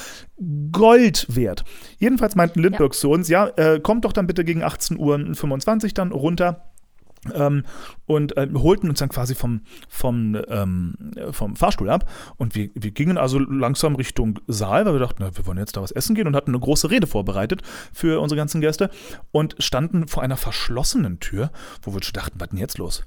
[0.72, 1.64] Gold wert.
[1.98, 6.12] Jedenfalls meinten Lindbergs zu uns, ja, äh, kommt doch dann bitte gegen 18.25 Uhr dann
[6.12, 6.73] runter.
[7.34, 7.64] Ähm,
[8.06, 10.96] und äh, holten uns dann quasi vom, vom, ähm,
[11.32, 12.10] vom Fahrstuhl ab.
[12.38, 15.78] Und wir, wir gingen also langsam Richtung Saal, weil wir dachten, na, wir wollen jetzt
[15.78, 17.62] da was essen gehen und hatten eine große Rede vorbereitet
[17.94, 18.90] für unsere ganzen Gäste
[19.32, 21.52] und standen vor einer verschlossenen Tür,
[21.82, 23.04] wo wir schon dachten, was denn jetzt los?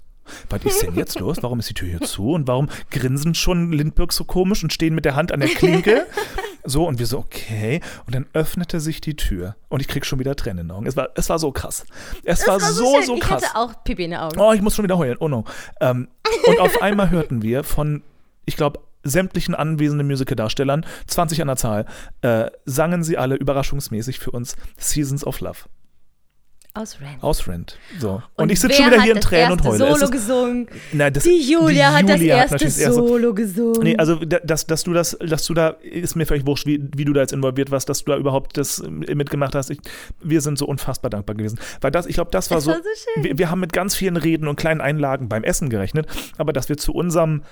[0.51, 1.39] Was ist denn jetzt los?
[1.43, 2.33] Warum ist die Tür hier zu?
[2.33, 6.07] Und warum grinsen schon Lindbergh so komisch und stehen mit der Hand an der Klinke?
[6.67, 7.81] So, und wir so, okay.
[8.07, 9.57] Und dann öffnete sich die Tür.
[9.69, 10.87] Und ich krieg schon wieder Tränen in den Augen.
[10.87, 11.87] Es war, es war so krass.
[12.25, 13.45] Es war, Das war so, so ich krass.
[13.45, 14.39] hatte auch Pipi in den Augen.
[14.39, 15.17] Oh, ich muss schon wieder heulen.
[15.21, 15.45] Oh no.
[15.81, 16.09] Ähm,
[16.47, 18.03] und auf einmal hörten wir von,
[18.45, 21.87] ich glaube, sämtlichen anwesenden Musicaldarstellern, 20 an der Zahl,
[22.23, 25.61] äh, sangen sie alle überraschungsmäßig für uns Seasons of Love
[26.77, 27.23] Aus Rand.
[27.23, 27.79] aus Rent.
[27.99, 28.23] So.
[28.37, 29.79] Und, ich sitze schon wieder hat hier in das Tränen und heule.
[29.79, 30.69] Solo gesungen.
[30.93, 33.83] Na, das, Die Julia hat das Julia erste natürlich das erste- Solo gesungen.
[33.83, 36.83] Nee, also da- dass, dass du das, dass du da, ist mir völlig wurscht, wie,
[36.95, 39.71] wie du da jetzt involviert warst, dass du da überhaupt das äh, mitgemacht hast.
[39.71, 39.79] Ich,
[40.23, 41.59] wir sind so unfassbar dankbar gewesen.
[41.81, 42.71] Weil das, ich glaube, das war Es so.
[42.73, 43.23] war so.
[43.23, 46.07] Wir, wir haben mit ganz vielen Reden und kleinen Einlagen beim Essen gerechnet,
[46.37, 47.43] aber dass wir zu unserem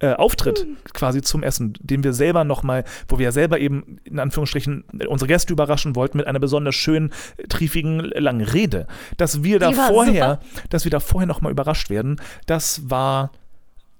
[0.00, 0.76] äh, Auftritt Hm.
[0.92, 5.26] quasi zum Essen, den wir selber nochmal, wo wir ja selber eben in Anführungsstrichen unsere
[5.28, 7.12] Gäste überraschen wollten mit einer besonders schönen,
[7.48, 8.86] triefigen, langen Rede,
[9.16, 10.40] dass wir da vorher,
[10.70, 13.32] dass wir da vorher nochmal überrascht werden, das war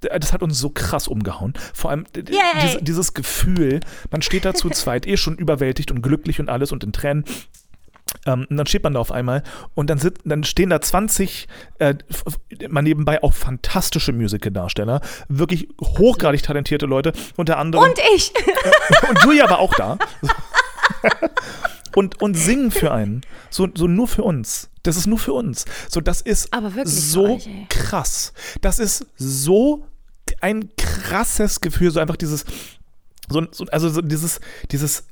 [0.01, 1.55] das hat uns so krass umgehauen.
[1.75, 2.41] Vor allem d- d- Yay.
[2.63, 3.81] diese, dieses Gefühl,
[4.13, 7.25] man steht da zu zweit, eh schon überwältigt und glücklich und alles und in Tränen.
[8.27, 9.43] Ähm, und dann steht man da auf einmal
[9.75, 11.49] und dann, sit, dann stehen da 20,
[11.79, 11.95] äh,
[12.69, 17.85] mal nebenbei auch fantastische Musical-Darsteller, wirklich hochgradig talentierte Leute, unter anderem.
[17.85, 18.33] Und ich.
[19.09, 19.99] Und Julia war auch da.
[21.95, 23.23] Und, und singen für einen.
[23.51, 24.71] So, so nur für uns.
[24.85, 25.65] Das ist nur für uns.
[25.89, 26.51] So, das ist
[26.85, 28.33] so euch, krass.
[28.61, 29.87] Das ist so
[30.41, 31.91] ein krasses Gefühl.
[31.91, 32.45] So einfach dieses,
[33.29, 34.39] so, so, also so dieses,
[34.71, 35.05] dieses,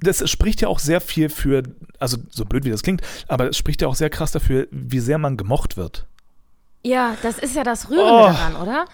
[0.00, 1.62] das spricht ja auch sehr viel für,
[1.98, 5.00] also so blöd wie das klingt, aber es spricht ja auch sehr krass dafür, wie
[5.00, 6.06] sehr man gemocht wird.
[6.84, 8.26] Ja, das ist ja das Rührende Oh.
[8.26, 8.84] daran, oder?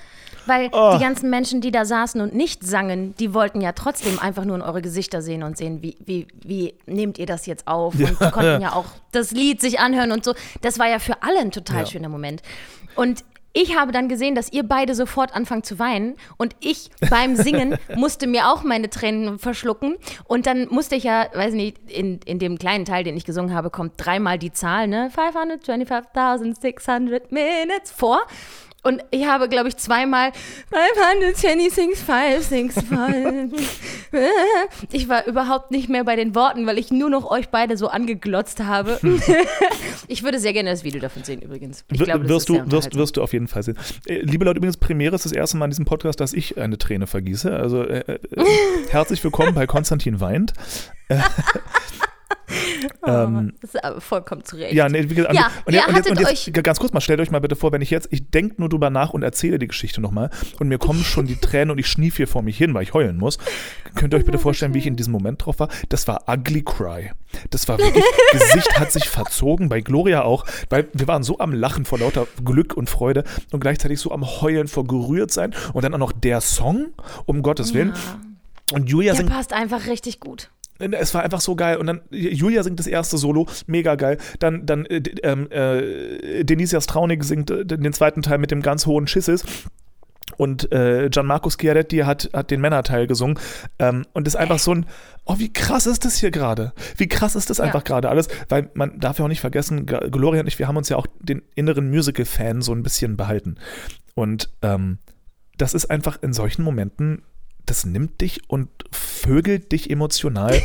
[0.47, 0.95] Weil Oh.
[0.97, 4.57] die ganzen Menschen, die da saßen und nicht sangen, die wollten ja trotzdem einfach nur
[4.57, 7.95] in eure Gesichter sehen und sehen, wie, wie, wie nehmt ihr das jetzt auf?
[7.95, 10.35] Und die konnten ja auch das Lied sich anhören und so.
[10.61, 11.87] Das war ja für alle ein total Ja.
[11.87, 12.43] schöner Moment.
[12.95, 13.25] Und
[13.55, 17.79] ich habe dann gesehen, dass ihr beide sofort anfangt zu weinen und ich beim Singen
[17.97, 19.95] musste mir auch meine Tränen verschlucken
[20.25, 23.55] und dann musste ich ja, weiß nicht, in, in dem kleinen Teil, den ich gesungen
[23.55, 28.21] habe, kommt dreimal die Zahl, ne, 525.600 Minutes vor
[28.85, 30.33] Und ich habe, glaube ich, zweimal
[30.71, 33.69] 526, 565.
[34.93, 37.89] Ich war überhaupt nicht mehr bei den Worten, weil ich nur noch euch beide so
[37.89, 39.01] angeglotzt habe.
[40.09, 41.85] ich würde sehr gerne das Video davon sehen, übrigens.
[41.91, 43.77] Ich glaube, wirst, ist du, wirst, wirst du auf jeden Fall sehen.
[44.07, 46.79] Äh, liebe Leute, übrigens, Premiere ist das erste Mal in diesem Podcast, dass ich eine
[46.79, 47.55] Träne vergieße.
[47.57, 48.19] Also äh, äh,
[48.91, 50.53] herzlich willkommen bei Konstantin Weint.
[53.07, 54.75] ähm, Oh, das ist aber vollkommen zu Recht.
[54.75, 57.21] Ja, nee, wie gesagt, Ja, und, jetzt, und, jetzt, und jetzt ganz kurz mal, stellt
[57.21, 59.69] euch mal bitte vor, wenn ich jetzt, ich denke nur drüber nach und erzähle die
[59.69, 62.75] Geschichte nochmal und mir kommen schon die Tränen und ich schnief hier vor mich hin,
[62.75, 63.39] weil ich heulen muss.
[63.95, 65.69] Könnt ihr euch bitte vorstellen, wie ich in diesem Moment drauf war?
[65.89, 67.13] Das war Ugly Cry.
[67.51, 71.53] Das war wirklich, Gesicht hat sich verzogen, bei Gloria auch, weil wir waren so am
[71.53, 75.85] Lachen vor lauter Glück und Freude und gleichzeitig so am Heulen vor gerührt sein und
[75.85, 76.93] dann auch noch der Song,
[77.27, 77.95] um Gottes Willen.
[78.73, 80.51] Und Julia Der singt passt einfach richtig gut.
[80.79, 81.77] Es war einfach so geil.
[81.77, 84.19] Und dann Julia singt das erste Solo, mega geil.
[84.39, 88.87] Dann, dann äh, ähm, äh, Denise Jastraunig singt äh, den zweiten Teil mit dem ganz
[88.87, 89.45] hohen Schisses.
[90.37, 93.39] Und äh, Gianmarco Schiaretti hat, hat den Männerteil gesungen.
[93.79, 94.87] Ähm, und ist einfach so ein,
[95.27, 96.73] oh, wie krass ist das hier gerade?
[96.97, 97.65] Wie krass ist das Ja.
[97.65, 98.29] einfach gerade alles?
[98.49, 101.07] Weil man darf ja auch nicht vergessen, Gloria und ich, wir haben uns ja auch
[101.21, 103.57] den inneren Musical-Fan so ein bisschen behalten.
[104.15, 104.99] Und ähm,
[105.57, 107.23] das ist einfach in solchen Momenten,
[107.67, 110.61] das nimmt dich und vögelt dich emotional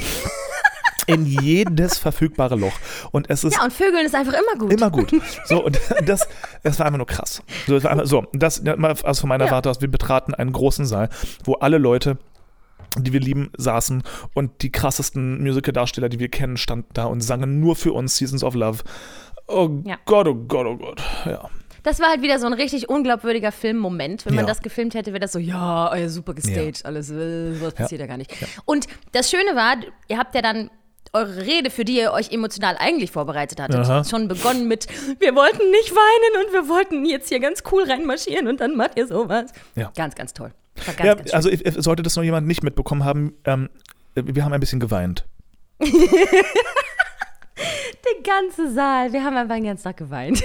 [1.07, 2.73] in jedes verfügbare Loch.
[3.11, 4.73] Und es ist Ja, und Vögeln ist einfach immer gut.
[4.73, 5.11] immer gut.
[5.45, 6.27] So, und das,
[6.63, 7.41] das war einfach nur krass.
[7.67, 9.51] So, das einfach, so das, also von meiner Ja.
[9.51, 11.09] Warte aus, wir betraten einen großen Saal,
[11.43, 12.17] wo alle Leute
[12.97, 14.01] die wir lieben, saßen
[14.33, 18.43] und die krassesten Musical-Darsteller, die wir kennen, standen da und sangen nur für uns Seasons
[18.43, 18.79] of Love.
[19.47, 19.97] Oh Ja.
[20.05, 20.99] Gott, oh Gott, oh Gott.
[21.25, 21.49] Ja.
[21.83, 24.25] Das war halt wieder so ein richtig unglaubwürdiger Filmmoment.
[24.25, 24.49] Wenn man Ja.
[24.49, 27.83] das gefilmt hätte, wäre das so, ja, euer super gestaged, alles, äh, sowas Ja.
[27.83, 28.31] passiert ja gar nicht.
[28.65, 29.75] Und das Schöne war,
[30.07, 30.69] ihr habt ja dann
[31.13, 34.03] eure Rede, für die ihr euch emotional eigentlich vorbereitet hattet, Aha.
[34.03, 34.85] schon begonnen mit,
[35.19, 38.91] wir wollten nicht weinen und wir wollten jetzt hier ganz cool reinmarschieren und dann macht
[38.95, 39.51] ihr sowas.
[39.75, 39.91] Ja.
[39.95, 40.51] Ganz, ganz toll.
[40.85, 43.69] Ganz, ja, ganz also if, sollte das noch jemand nicht mitbekommen haben, ähm,
[44.13, 45.25] wir haben ein bisschen geweint.
[47.59, 50.43] Der ganze Saal, wir haben einfach den ganzen Tag geweint.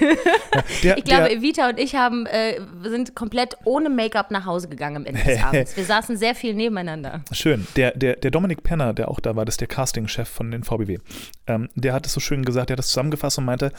[0.83, 4.69] Der, Ich glaube, der, Evita und ich haben, äh, sind komplett ohne Make-up nach Hause
[4.69, 5.77] gegangen am Ende des Abends.
[5.77, 7.23] Wir saßen sehr viel nebeneinander.
[7.33, 7.67] Schön.
[7.77, 10.65] Der, der, der Dominik Penner, der auch da war, das ist der Casting-Chef von den
[10.65, 10.99] VBW,
[11.47, 13.73] ähm, der hat es so schön gesagt, der hat das zusammengefasst und meinte,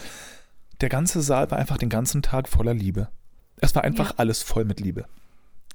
[0.82, 3.08] der ganze Saal war einfach den ganzen Tag voller Liebe.
[3.62, 4.16] Es war einfach Ja.
[4.18, 5.06] alles voll mit Liebe.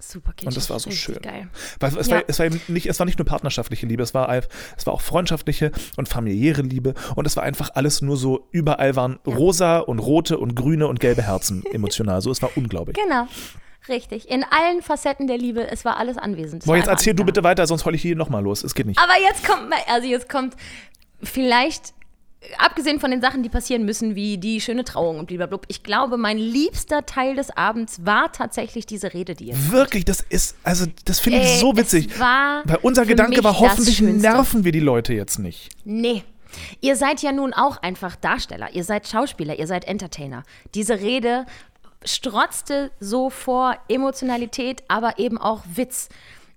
[0.00, 0.48] Super kitschig.
[0.48, 1.18] Und das war so schön.
[1.22, 1.48] Geil.
[1.78, 2.16] Weil es, Ja.
[2.16, 4.28] war, es, war eben nicht, es war nicht nur partnerschaftliche Liebe, es war,
[4.76, 8.96] es war auch freundschaftliche und familiäre Liebe und es war einfach alles nur so, überall
[8.96, 12.20] waren rosa und rote und grüne und gelbe Herzen emotional.
[12.22, 12.96] So, es war unglaublich.
[12.96, 13.26] Genau.
[13.88, 14.28] Richtig.
[14.28, 16.62] In allen Facetten der Liebe, es war alles anwesend.
[16.62, 17.26] Es Boah, jetzt erzähl du da.
[17.26, 18.62] bitte weiter, sonst heule ich hier nochmal los.
[18.62, 18.98] Es geht nicht.
[18.98, 20.54] Aber jetzt kommt, also jetzt kommt
[21.22, 21.94] vielleicht,
[22.58, 26.16] abgesehen von den Sachen, die passieren müssen, wie die schöne Trauung und blablabla, ich glaube,
[26.16, 30.86] mein liebster Teil des Abends war tatsächlich diese Rede, die ihr Wirklich, das ist, also
[31.04, 32.18] das finde ich Ey, so witzig.
[32.18, 35.70] War Weil unser Gedanke war, hoffentlich nerven wir die Leute jetzt nicht.
[35.84, 36.24] Nee.
[36.80, 40.42] Ihr seid ja nun auch einfach Darsteller, ihr seid Schauspieler, ihr seid Entertainer.
[40.74, 41.46] Diese Rede
[42.04, 46.08] strotzte so vor Emotionalität, aber eben auch Witz.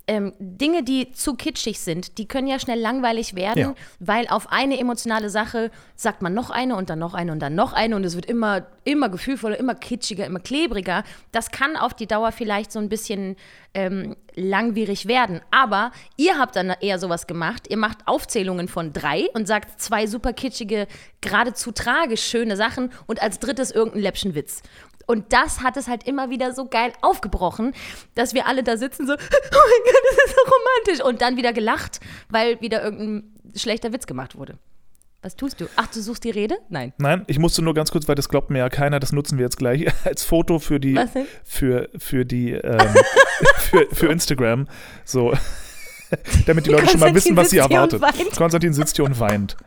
[0.06, 3.74] Ähm, Dinge, die zu kitschig sind, die können ja schnell langweilig werden, Ja.
[3.99, 7.56] weil auf eine emotionale Sache sagt man noch eine und dann noch eine und dann
[7.56, 11.06] noch eine und es wird immer, immer gefühlvoller, immer kitschiger, immer klebriger.
[11.32, 13.38] Das kann auf die Dauer vielleicht so ein bisschen
[13.74, 15.39] ähm, langwierig werden.
[15.51, 17.68] Aber ihr habt dann eher sowas gemacht.
[17.70, 20.88] Ihr macht Aufzählungen von drei und sagt zwei super kitschige,
[21.22, 24.62] geradezu tragisch schöne Sachen und als drittes irgendein läppschen Witz.
[25.06, 27.74] Und das hat es halt immer wieder so geil aufgebrochen,
[28.16, 31.06] dass wir alle da sitzen so, oh mein Gott, das ist so romantisch.
[31.06, 31.99] Und dann wieder gelacht,
[32.30, 34.58] weil wieder irgendein schlechter Witz gemacht wurde.
[35.24, 35.68] Was tust du?
[35.78, 36.58] Ach, du suchst die Rede?
[36.68, 36.91] Nein.
[36.97, 39.45] Nein, ich musste nur ganz kurz, weil das glaubt mir ja keiner, das nutzen wir
[39.45, 40.99] jetzt gleich als Foto für die,
[41.45, 42.93] für, für die, ähm,
[43.58, 44.68] für, für Instagram.
[45.06, 45.34] So.
[46.45, 48.01] Damit die Leute schon mal wissen, was sie erwartet.
[48.36, 49.57] Konstantin sitzt hier und weint.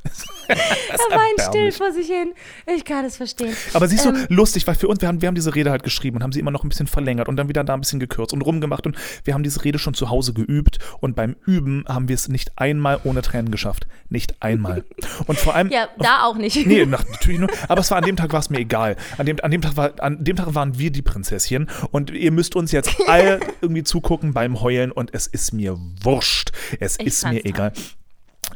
[0.48, 2.32] Er weint still vor sich hin.
[2.72, 3.52] Ich kann es verstehen.
[3.72, 4.26] Aber siehst du, Ähm.
[4.28, 6.38] lustig, weil für uns, wir haben, wir haben diese Rede halt geschrieben und haben sie
[6.38, 8.96] immer noch ein bisschen verlängert und dann wieder da ein bisschen gekürzt und rumgemacht und
[9.24, 12.52] wir haben diese Rede schon zu Hause geübt und beim Üben haben wir es nicht
[12.56, 13.88] einmal ohne Tränen geschafft.
[14.08, 14.84] Nicht einmal.
[15.26, 15.68] Und vor allem.
[15.70, 16.64] Ja, da auch nicht.
[16.64, 17.50] Nee, natürlich nur.
[17.66, 18.94] Aber es war an dem Tag war es mir egal.
[19.18, 22.30] An dem, an, dem Tag war, an dem Tag waren wir die Prinzesschen und ihr
[22.30, 26.35] müsst uns jetzt all irgendwie zugucken beim Heulen und es ist mir wurscht.
[26.80, 27.72] Es Ich ist mir egal.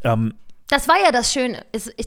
[0.03, 0.33] Ähm,
[0.67, 1.65] Das war ja das Schöne.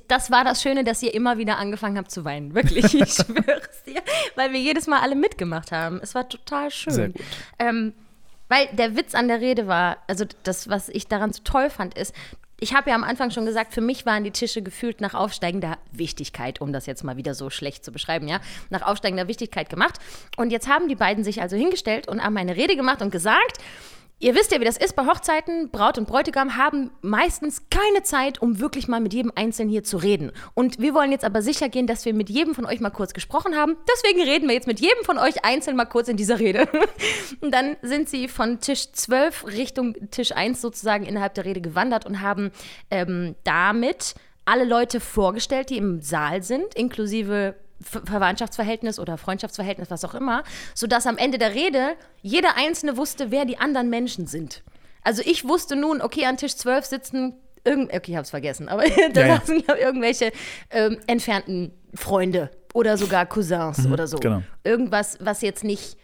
[0.09, 2.55] Das war das Schöne, dass ihr immer wieder angefangen habt zu weinen.
[2.55, 4.03] Wirklich, ich schwöre es dir.
[4.37, 6.01] Weil wir jedes Mal alle mitgemacht haben.
[6.03, 6.93] Es war total schön.
[6.93, 7.22] Sehr gut.
[7.59, 7.93] Ähm,
[8.49, 11.97] weil der Witz an der Rede war, also das, was ich daran so toll fand,
[11.97, 12.14] ist,
[12.61, 15.77] ich habe ja am Anfang schon gesagt, für mich waren die Tische gefühlt nach aufsteigender
[15.93, 19.99] Wichtigkeit, um das jetzt mal wieder so schlecht zu beschreiben, ja, nach aufsteigender Wichtigkeit gemacht.
[20.37, 23.59] Und jetzt haben die beiden sich also hingestellt und haben eine Rede gemacht und gesagt,
[24.25, 25.68] Ihr wisst ja, wie das ist bei Hochzeiten.
[25.68, 29.99] Braut und Bräutigam haben meistens keine Zeit, um wirklich mal mit jedem Einzelnen hier zu
[29.99, 30.33] reden.
[30.55, 33.12] Und wir wollen jetzt aber sicher gehen, dass wir mit jedem von euch mal kurz
[33.12, 33.77] gesprochen haben.
[33.87, 36.66] Deswegen reden wir jetzt mit jedem von euch einzeln mal kurz in dieser Rede.
[37.43, 42.07] Und dann sind sie von Tisch 12 Richtung Tisch 1 sozusagen innerhalb der Rede gewandert
[42.07, 42.51] und haben
[42.91, 44.14] ähm, damit
[44.47, 50.43] alle Leute vorgestellt, die im Saal sind, inklusive Verwandtschaftsverhältnis oder Freundschaftsverhältnis, was auch immer,
[50.74, 54.62] sodass am Ende der Rede jeder Einzelne wusste, wer die anderen Menschen sind.
[55.03, 58.85] Also ich wusste nun, okay, an Tisch 12 sitzen irgend, okay, ich hab's vergessen, aber
[59.12, 59.76] da ja, saßen ja.
[59.76, 60.32] irgendwelche
[60.70, 64.18] ähm, entfernten Freunde oder sogar Cousins mhm, oder so.
[64.18, 64.43] Genau.
[64.64, 65.97] Irgendwas, was jetzt nicht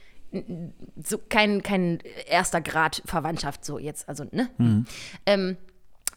[1.03, 4.49] so kein, kein erster Grad Verwandtschaft so jetzt, also, ne?
[4.59, 4.87] Mhm.
[5.27, 5.57] Ähm,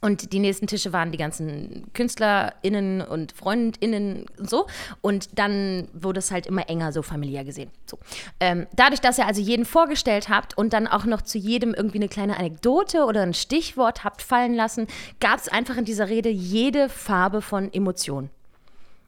[0.03, 4.67] und die nächsten Tische waren die ganzen KünstlerInnen und FreundInnen und so.
[4.99, 7.71] Und dann wurde es halt immer enger, so familiär gesehen.
[7.85, 7.97] So.
[8.41, 11.99] Ähm, dadurch, dass ihr also jeden vorgestellt habt und dann auch noch zu jedem irgendwie
[11.99, 14.87] eine kleine Anekdote oder ein Stichwort habt fallen lassen,
[15.21, 18.29] gab es einfach in dieser Rede jede Farbe von Emotionen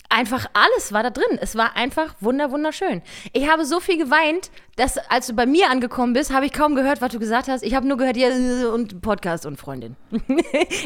[0.09, 1.37] einfach alles war da drin.
[1.41, 3.01] Es war einfach wunder wunderschön.
[3.33, 6.75] Ich habe so viel geweint, dass als du bei mir angekommen bist, habe ich kaum
[6.75, 7.63] gehört, was du gesagt hast.
[7.63, 8.29] Ich habe nur gehört, ja,
[8.73, 9.95] und Podcast und Freundin.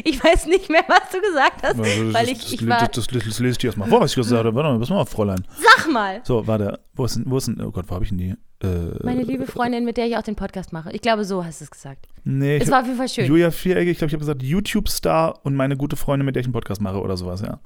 [0.04, 2.78] ich weiß nicht mehr, was du gesagt hast, ja, weil ich, das, ich war...
[2.78, 4.54] Das, das, das, lese ich dir erstmal vor, was ich gesagt habe.
[4.54, 5.44] Warte mal, pass mal auf, Fräulein.
[5.56, 6.20] Sag mal!
[6.24, 8.34] So, warte, wo ist denn, wo ist denn, oh Gott, wo habe ich denn die?
[8.62, 10.92] Äh, Meine liebe Freundin, mit der ich auch den Podcast mache.
[10.92, 12.06] Ich glaube, so hast du es gesagt.
[12.24, 12.58] Nee.
[12.58, 13.26] Es war auf jeden Fall schön.
[13.26, 16.46] Julia Vierecke, ich glaube, ich habe gesagt, YouTube-Star und meine gute Freundin, mit der ich
[16.46, 17.58] einen Podcast mache oder sowas, ja.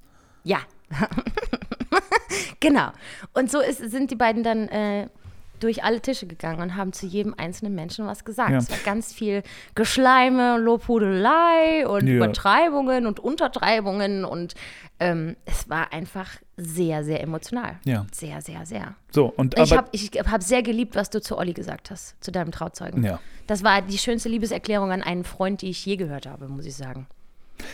[0.44, 0.58] Ja.
[2.60, 2.90] genau.
[3.32, 5.08] Und so ist, sind die beiden dann äh,
[5.60, 8.50] durch alle Tische gegangen und haben zu jedem einzelnen Menschen was gesagt.
[8.50, 8.58] Ja.
[8.58, 9.42] Es war ganz viel
[9.74, 12.14] Geschleime, Lobhudelei und ja.
[12.14, 14.54] Übertreibungen und Untertreibungen und
[15.00, 17.76] ähm, es war einfach sehr, sehr emotional.
[17.84, 18.06] Ja.
[18.12, 18.94] Sehr, sehr, sehr.
[19.10, 22.30] So, und ich habe ich hab sehr geliebt, was du zu Olli gesagt hast, zu
[22.30, 23.02] deinem Trauzeugen.
[23.02, 23.18] Ja.
[23.46, 26.76] Das war die schönste Liebeserklärung an einen Freund, die ich je gehört habe, muss ich
[26.76, 27.06] sagen.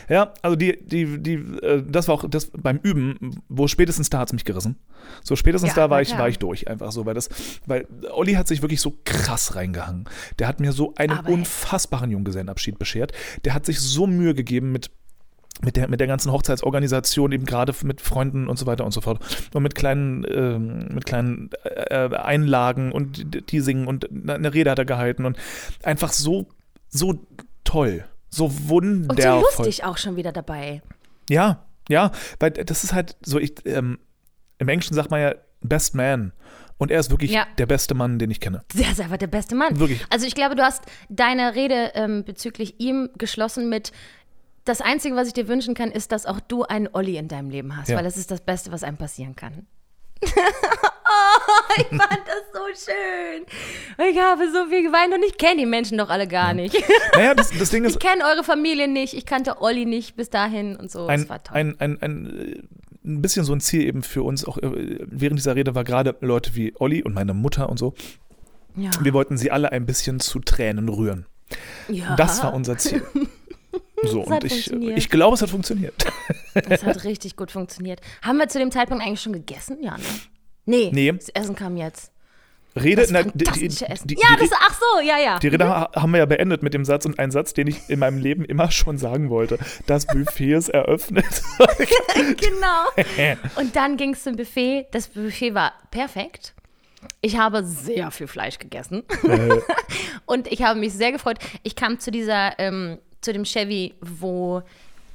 [0.09, 4.19] Ja, also die, die, die, äh, das war auch das beim Üben, wo spätestens da
[4.19, 4.77] hat es mich gerissen.
[5.23, 7.29] So spätestens ja, da war ich, war ich durch, einfach so, weil das,
[7.67, 10.05] weil Olli hat sich wirklich so krass reingehangen.
[10.39, 13.13] Der hat mir so einen Aber unfassbaren Junggesellenabschied beschert.
[13.45, 14.91] Der hat sich so Mühe gegeben mit
[15.63, 19.01] mit der, mit der ganzen Hochzeitsorganisation, eben gerade mit Freunden und so weiter und so
[19.01, 19.21] fort.
[19.53, 24.71] Und mit kleinen, äh, mit kleinen äh, Einlagen und die, die singen und eine Rede
[24.71, 25.37] hat er gehalten und
[25.83, 26.47] einfach so,
[26.89, 27.27] so
[27.65, 28.05] toll.
[28.31, 29.17] So wundervoll.
[29.17, 30.83] Und so lustig auch schon wieder dabei.
[31.29, 33.99] Ja, ja, weil das ist halt so, ich, ähm,
[34.59, 36.33] im Englischen sagt man ja Best Man.
[36.79, 37.47] Und er ist wirklich ja.
[37.59, 38.63] der beste Mann, den ich kenne.
[38.75, 39.79] Der ist einfach der beste Mann.
[39.79, 40.03] Wirklich.
[40.09, 43.93] Also ich glaube, du hast deine Rede ähm, bezüglich ihm geschlossen mit,
[44.65, 47.51] das Einzige, was ich dir wünschen kann, ist, dass auch du einen Olli in deinem
[47.51, 47.97] Leben hast, ja.
[47.97, 49.67] weil das ist das Beste, was einem passieren kann.
[50.23, 53.45] Oh, ich fand das so schön.
[54.11, 56.77] Ich habe so viel geweint und ich kenne die Menschen doch alle gar nicht.
[57.15, 57.95] Naja, das, das Ding ist.
[57.95, 61.07] Ich kenne eure Familie nicht, ich kannte Olli nicht bis dahin und so.
[61.07, 61.57] Ein, das war toll.
[61.57, 62.69] Ein, ein, ein,
[63.05, 66.17] ein bisschen so ein Ziel eben für uns, auch äh, während dieser Rede war gerade
[66.21, 67.95] Leute wie Olli und meine Mutter und so.
[68.77, 68.91] Ja.
[69.01, 71.27] Wir wollten sie alle ein bisschen zu Tränen rühren.
[71.89, 72.15] Ja.
[72.17, 73.03] Das war unser Ziel.
[74.05, 75.95] So, und ich, ich glaube, es hat funktioniert.
[76.69, 78.01] Es hat richtig gut funktioniert.
[78.23, 79.79] Haben wir zu dem Zeitpunkt eigentlich schon gegessen?
[79.83, 80.05] Ja, ne?
[80.67, 81.13] Nee, nee.
[81.13, 82.13] das Essen kam jetzt.
[82.77, 85.39] Rede, das na, die, die, die, ja, das, ach so, ja, ja.
[85.41, 85.71] Die Rede mhm.
[85.71, 88.45] haben wir ja beendet mit dem Satz und einen Satz, den ich in meinem Leben
[88.45, 89.59] immer schon sagen wollte.
[89.87, 91.25] Das Buffet ist eröffnet.
[92.15, 93.37] genau.
[93.57, 94.87] Und dann ging es zum Buffet.
[94.93, 96.55] Das Buffet war perfekt.
[97.21, 99.05] Ich habe sehr viel Fleisch gegessen.
[99.25, 99.59] Äh.
[100.27, 101.39] und ich habe mich sehr gefreut.
[101.63, 104.63] Ich kam zu dieser, ähm, zu dem Chevy, wo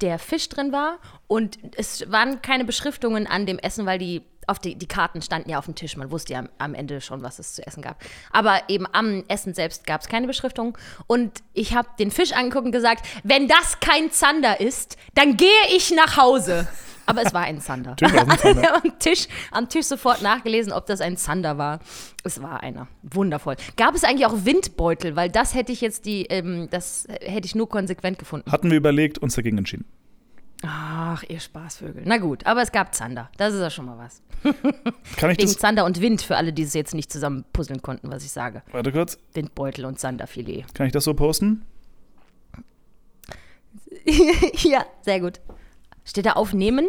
[0.00, 0.98] der Fisch drin war.
[1.26, 5.50] Und es waren keine Beschriftungen an dem Essen, weil die auf die, die Karten standen
[5.50, 5.96] ja auf dem Tisch.
[5.96, 8.00] Man wusste ja am, am Ende schon, was es zu essen gab.
[8.30, 10.78] Aber eben am Essen selbst gab es keine Beschriftung.
[11.06, 15.48] Und ich habe den Fisch angeguckt und gesagt, wenn das kein Zander ist, dann gehe
[15.74, 16.68] ich nach Hause.
[17.06, 17.96] Aber es war ein Zander.
[18.38, 18.82] Zander.
[18.82, 21.78] am, Tisch, am Tisch sofort nachgelesen, ob das ein Zander war.
[22.24, 22.88] Es war einer.
[23.02, 23.56] Wundervoll.
[23.76, 25.16] Gab es eigentlich auch Windbeutel?
[25.16, 28.50] Weil das hätte ich jetzt die, ähm, das hätte ich nur konsequent gefunden.
[28.50, 29.84] Hatten wir überlegt, uns dagegen entschieden.
[30.62, 32.02] Ach, ihr Spaßvögel.
[32.06, 33.30] Na gut, aber es gab Zander.
[33.36, 34.22] Das ist ja schon mal was.
[35.16, 35.58] Kann ich Wegen das?
[35.58, 38.62] Zander und Wind, für alle, die es jetzt nicht zusammen puzzeln konnten, was ich sage.
[38.72, 39.18] Warte kurz.
[39.34, 40.64] Windbeutel und Zanderfilet.
[40.74, 41.64] Kann ich das so posten?
[44.62, 45.40] ja, sehr gut.
[46.06, 46.88] Steht da Aufnehmen?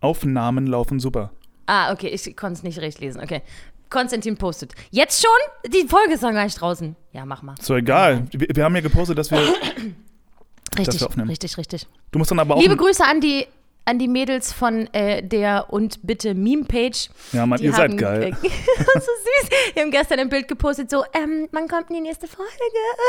[0.00, 1.30] Aufnahmen laufen super.
[1.66, 3.22] Ah, okay, ich konnte es nicht recht lesen.
[3.22, 3.42] Okay.
[3.90, 4.72] Konstantin postet.
[4.90, 5.70] Jetzt schon?
[5.72, 6.94] Die Folge ist noch gar nicht draußen.
[7.12, 7.54] Ja, mach mal.
[7.60, 8.26] So egal.
[8.30, 9.38] Wir, wir haben ja gepostet, dass wir
[10.78, 11.28] Richtig, wir aufnehmen.
[11.28, 11.86] richtig, richtig.
[12.12, 12.60] Du musst dann aber auch.
[12.62, 13.46] Liebe Grüße an die,
[13.84, 17.10] an die Mädels von äh, der und bitte Meme-Page.
[17.32, 18.22] ja, Mann, Die ihr seid haben, geil.
[18.22, 19.50] Äh, so süß.
[19.76, 22.50] Die haben gestern ein Bild gepostet, so, ähm, man kommt in die nächste Folge.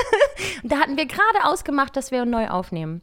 [0.64, 3.02] Und da hatten wir gerade ausgemacht, dass wir neu aufnehmen.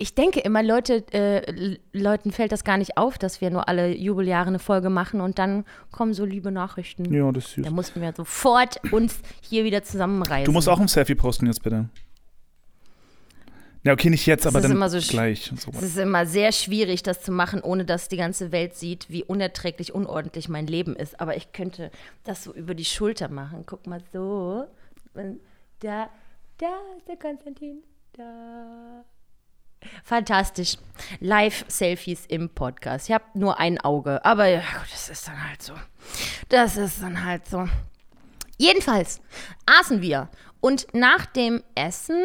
[0.00, 3.92] Ich denke immer, Leute, äh, Leuten fällt das gar nicht auf, dass wir nur alle
[3.96, 7.12] Jubeljahre eine Folge machen und dann kommen so liebe Nachrichten.
[7.12, 7.64] ja, das ist süß.
[7.64, 10.44] Da mussten wir sofort uns hier wieder zusammenreißen.
[10.44, 11.88] Du musst auch ein Selfie posten jetzt bitte.
[13.82, 15.52] Ja, okay, nicht jetzt, aber ist dann immer so gleich.
[15.56, 15.72] So.
[15.72, 19.24] Es ist immer sehr schwierig, das zu machen, ohne dass die ganze Welt sieht, wie
[19.24, 21.20] unerträglich unordentlich mein Leben ist.
[21.20, 21.90] Aber ich könnte
[22.22, 23.64] das so über die Schulter machen.
[23.66, 24.64] Guck mal so.
[25.80, 26.08] Da,
[26.58, 27.82] da ist der Konstantin.
[28.12, 29.04] Da.
[30.04, 30.76] Fantastisch.
[31.20, 33.08] Live-Selfies im Podcast.
[33.08, 35.74] Ich habe nur ein Auge, aber ja, das ist dann halt so.
[36.48, 37.68] Das ist dann halt so.
[38.56, 39.20] Jedenfalls
[39.66, 40.28] aßen wir.
[40.60, 42.22] Und nach dem Essen.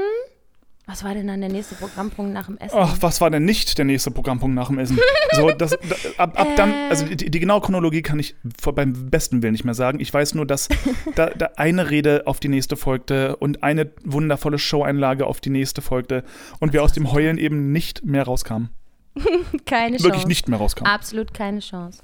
[0.85, 2.75] Was war denn dann der nächste Programmpunkt nach dem Essen?
[2.77, 4.99] Ach, was war denn nicht der nächste Programmpunkt nach dem Essen?
[5.35, 5.77] So, das, da,
[6.17, 9.63] ab, ab dann, also die, die genaue Chronologie kann ich vor, beim besten Willen nicht
[9.63, 9.99] mehr sagen.
[9.99, 10.69] Ich weiß nur, dass
[11.15, 15.81] da, da eine Rede auf die nächste folgte und eine wundervolle Showeinlage auf die nächste
[15.81, 16.23] folgte
[16.59, 18.69] und wir aus dem Heulen eben nicht mehr rauskamen.
[19.65, 20.03] Keine Chance.
[20.03, 20.91] Wirklich nicht mehr rauskamen.
[20.91, 21.99] Absolut keine Chance.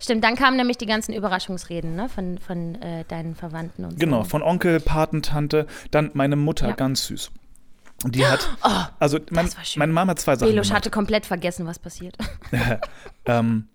[0.00, 4.22] Stimmt, dann kamen nämlich die ganzen Überraschungsreden ne, von, von äh, deinen Verwandten und Genau,
[4.22, 4.30] so.
[4.30, 6.74] von Onkel, Patentante, dann meine Mutter, Ja.
[6.74, 7.30] ganz süß.
[8.06, 8.48] Und die hat,
[9.00, 9.80] also mein, das war schön.
[9.80, 10.76] meine Mama hat zwei Sachen Belusch gemacht.
[10.76, 12.16] hatte komplett vergessen, was passiert.
[13.24, 13.66] ähm,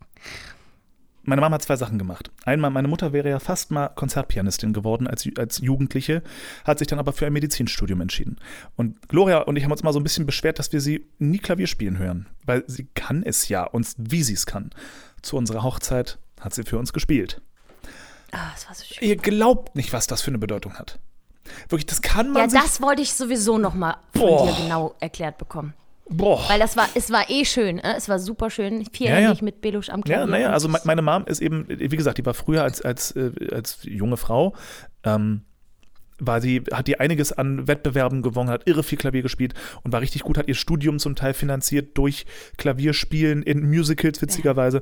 [1.24, 2.32] meine Mama hat zwei Sachen gemacht.
[2.46, 6.24] Einmal, meine Mutter wäre ja fast mal Konzertpianistin geworden als, als Jugendliche,
[6.64, 8.38] hat sich dann aber für ein Medizinstudium entschieden.
[8.78, 11.40] Und Gloria und ich haben uns mal so ein bisschen beschwert, dass wir sie nie
[11.40, 14.70] Klavier spielen hören, weil sie kann es ja und wie sie es kann.
[15.22, 17.42] Zu unserer Hochzeit hat sie für uns gespielt.
[18.32, 19.06] Ah, das war so schön.
[19.06, 21.00] Ihr glaubt nicht, was das für eine Bedeutung hat.
[21.70, 24.48] Wirklich, das kann man Ja, das wollte ich sowieso noch mal von Boah.
[24.48, 25.74] dir genau erklärt bekommen.
[26.10, 26.44] boah.
[26.48, 27.96] Weil das war, es war eh schön, äh?
[27.98, 28.86] es war super schön.
[28.92, 29.46] Vierhändig ja.
[29.46, 30.22] mit Belusch am Klavier.
[30.22, 33.32] Ja, naja, also meine Mom ist eben, wie gesagt, die war früher als, als, äh,
[33.52, 34.56] als junge Frau,
[35.04, 35.42] ähm,
[36.20, 40.02] war sie, hat die einiges an Wettbewerben gewonnen, hat irre viel Klavier gespielt und war
[40.02, 42.26] richtig gut, hat ihr Studium zum Teil finanziert durch
[42.58, 44.82] Klavierspielen in Musicals, witzigerweise.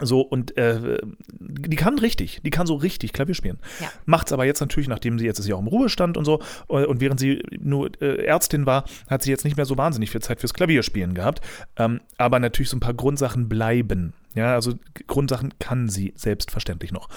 [0.00, 0.98] So, und äh,
[1.32, 3.58] die kann richtig, die kann so richtig Klavier spielen.
[3.80, 3.90] Ja.
[4.04, 6.84] Macht's aber jetzt natürlich, nachdem sie jetzt ist sie auch im Ruhestand und so, äh,
[6.84, 10.20] und während sie nur äh, Ärztin war, hat sie jetzt nicht mehr so wahnsinnig viel
[10.20, 11.40] Zeit fürs Klavierspielen gehabt.
[11.76, 14.12] Ähm, aber natürlich so ein paar Grundsachen bleiben.
[14.34, 14.74] Ja, also
[15.06, 17.08] Grundsachen kann sie selbstverständlich noch.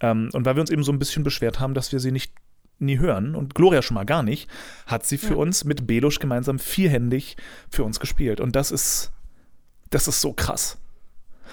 [0.00, 2.32] Ähm, und weil wir uns eben so ein bisschen beschwert haben, dass wir sie nicht
[2.78, 4.50] nie hören und Gloria schon mal gar nicht,
[4.86, 7.36] hat sie für uns mit Belusch gemeinsam vierhändig
[7.70, 8.40] für uns gespielt.
[8.40, 9.12] Und das ist,
[9.90, 10.78] das ist so krass.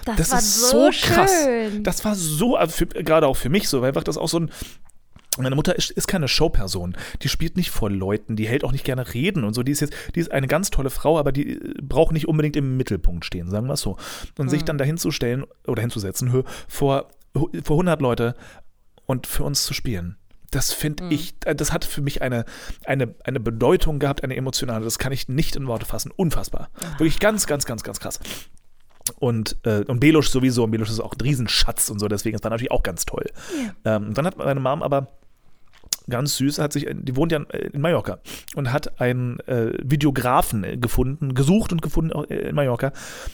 [0.05, 1.31] Das, Das war ist so, so krass.
[1.43, 1.83] schön.
[1.83, 4.39] Das war so, also für, gerade auch für mich so, weil einfach das auch so
[4.39, 4.51] ein.
[5.37, 6.97] Meine Mutter ist, ist keine Showperson.
[7.21, 9.63] Die spielt nicht vor Leuten, die hält auch nicht gerne Reden und so.
[9.63, 12.57] Die ist jetzt, die ist eine ganz tolle Frau, aber die äh, braucht nicht unbedingt
[12.57, 13.95] im Mittelpunkt stehen, sagen wir es so.
[14.37, 18.35] Und sich dann dahin zu stellen oder hinzusetzen hö, vor, vor 100 Leute
[19.05, 20.17] und für uns zu spielen.
[20.51, 22.43] Das finde ich, äh, das hat für mich eine,
[22.85, 26.11] eine, eine Bedeutung gehabt, eine emotionale, das kann ich nicht in Worte fassen.
[26.15, 26.69] Unfassbar.
[26.97, 28.19] Wirklich ganz, ganz, ganz, ganz krass.
[29.17, 32.43] Und, äh, und Belusch sowieso, und Belusch ist auch ein Riesenschatz und so, deswegen, das
[32.43, 33.25] war natürlich auch ganz toll.
[33.85, 35.07] Ähm, und dann hat meine Mom aber
[36.09, 37.39] ganz süß, hat sich, die wohnt ja
[37.71, 38.17] in Mallorca
[38.55, 42.93] und hat einen äh, Videografen äh, gefunden, gesucht und gefunden äh, in Mallorca,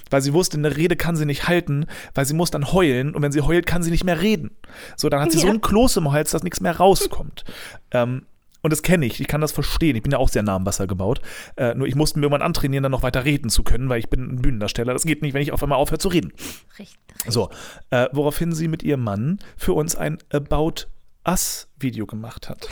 [0.10, 3.22] weil sie wusste, eine Rede kann sie nicht halten, weil sie muss dann heulen und
[3.22, 4.52] wenn sie heult, kann sie nicht mehr reden.
[4.98, 5.54] So, dann hat sie so Ja.
[5.54, 7.46] ein Kloß im Hals, dass nichts mehr rauskommt.
[7.92, 8.26] ähm,
[8.66, 9.96] und das kenne ich, ich kann das verstehen.
[9.96, 11.22] Ich bin ja auch sehr nah am Wasser gebaut.
[11.56, 14.10] Äh, nur ich musste mir irgendwann antrainieren, dann noch weiter reden zu können, weil ich
[14.10, 14.92] bin ein Bühnendarsteller.
[14.92, 16.34] Das geht nicht, wenn ich auf einmal aufhöre zu reden.
[16.80, 16.98] Richtig.
[17.28, 17.52] So,
[17.92, 20.88] äh, woraufhin sie mit ihrem Mann für uns ein About
[21.28, 22.68] Us Video gemacht hat.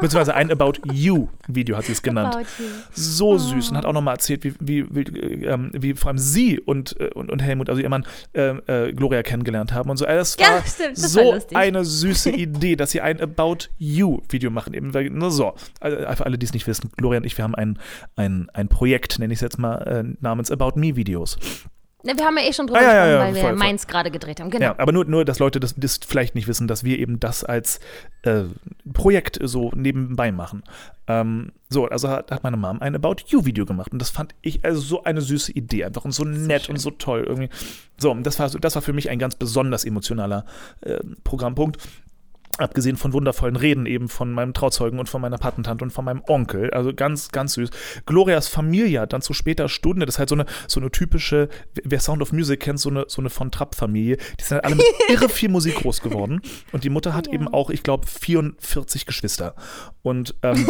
[0.00, 2.36] Beziehungsweise ein About You Video hat sie es genannt.
[2.92, 6.18] So süß und hat auch nochmal erzählt, wie, wie, wie, äh, ähm, wie vor allem
[6.18, 9.96] sie und, äh, und, und Helmut, also ihr Mann, äh, äh, Gloria kennengelernt haben und
[9.96, 10.04] so.
[10.04, 13.68] Äh, Das war Ja, stimmt, das so war eine süße Idee, dass sie ein About
[13.78, 14.74] You Video machen.
[14.74, 15.54] Eben, nur so.
[15.80, 17.78] Also, für alle, die es nicht wissen, Gloria und ich, wir haben ein,
[18.16, 21.38] ein, ein Projekt, nenne ich es jetzt mal, äh, namens About Me Videos.
[22.04, 23.56] Ne, Wir haben ja eh schon drüber Ah, ja, ja, gesprochen, ja, weil wir voll.
[23.56, 24.50] Mainz gerade gedreht haben.
[24.50, 24.64] Genau.
[24.64, 27.44] Ja, aber nur, nur dass Leute das, das vielleicht nicht wissen, dass wir eben das
[27.44, 27.80] als
[28.22, 28.42] äh,
[28.92, 30.62] Projekt so nebenbei machen.
[31.06, 34.64] Ähm, so, also hat, hat meine Mom ein About You-Video gemacht und das fand ich
[34.64, 37.48] also so eine süße Idee einfach und so nett und so toll irgendwie.
[37.98, 40.44] So, und das war, so- das war für mich ein ganz besonders emotionaler
[40.82, 41.78] äh, Programmpunkt.
[42.58, 46.22] Abgesehen von wundervollen Reden eben von meinem Trauzeugen und von meiner Patentante und von meinem
[46.28, 46.70] Onkel.
[46.70, 47.70] Also ganz, ganz süß.
[48.06, 51.48] Glorias Familie hat dann zu später Stunde, das ist halt so eine, so eine typische,
[51.82, 54.18] wer Sound of Music kennt, so eine, so eine von Trapp-Familie.
[54.38, 56.40] Die sind halt alle mit irre viel Musik groß geworden.
[56.72, 59.54] Und die Mutter hat eben auch, ich glaube, 44 Geschwister.
[60.02, 60.68] Und ähm,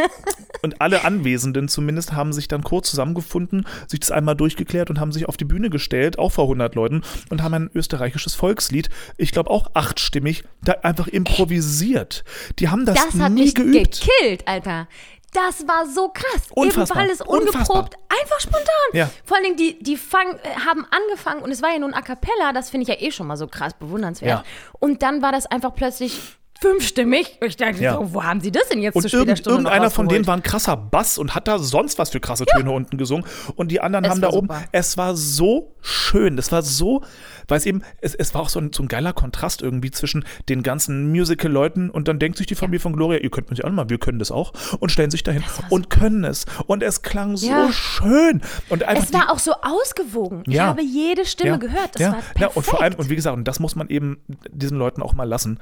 [0.62, 5.12] und alle Anwesenden zumindest haben sich dann kurz zusammengefunden, sich das einmal durchgeklärt und haben
[5.12, 9.32] sich auf die Bühne gestellt, auch vor 100 Leuten, und haben ein österreichisches Volkslied, ich
[9.32, 12.24] glaube auch achtstimmig, da einfach improvisiert.
[12.58, 14.00] Die haben das, Das hat nie mich geübt.
[14.00, 14.88] gekillt, Alter.
[15.32, 16.48] Das war so krass.
[16.50, 16.98] Unfassbar.
[17.04, 18.66] Eben weil es ungeprobt, einfach spontan.
[18.92, 19.10] Ja.
[19.24, 22.52] Vor allen Dingen, die, die fang, haben angefangen und es war ja nun A Cappella,
[22.52, 24.30] das finde ich ja eh schon mal so krass bewundernswert.
[24.30, 24.44] Ja.
[24.78, 27.38] Und dann war das einfach plötzlich fünfstimmig.
[27.42, 27.94] Ich dachte Ja.
[27.94, 30.26] so, wo haben sie das denn jetzt Und zu später irgend, Stunde irgendeiner von denen
[30.26, 33.24] war ein krasser Bass und hat da sonst was für krasse Töne unten gesungen.
[33.56, 34.46] Und die anderen Es haben da oben.
[34.48, 34.62] super.
[34.72, 36.36] Es war so schön.
[36.36, 37.02] Das war so,
[37.48, 40.24] weil es eben, es, es war auch so ein, so ein geiler Kontrast irgendwie zwischen
[40.48, 43.70] den ganzen Musical-Leuten und dann denkt sich die Familie von Gloria, ihr könnt ja auch
[43.70, 46.46] mal, wir können das auch und stellen sich dahin und können es.
[46.66, 47.72] Und es klang so Ja.
[47.72, 48.40] schön.
[48.68, 50.44] Und einfach Es war auch so ausgewogen.
[50.46, 50.66] Ich Ja.
[50.66, 51.94] habe jede Stimme ja, gehört.
[51.94, 52.40] Das ja, war perfekt.
[52.40, 54.18] Ja, und vor allem, und wie gesagt, und das muss man eben
[54.50, 55.58] diesen Leuten auch mal lassen,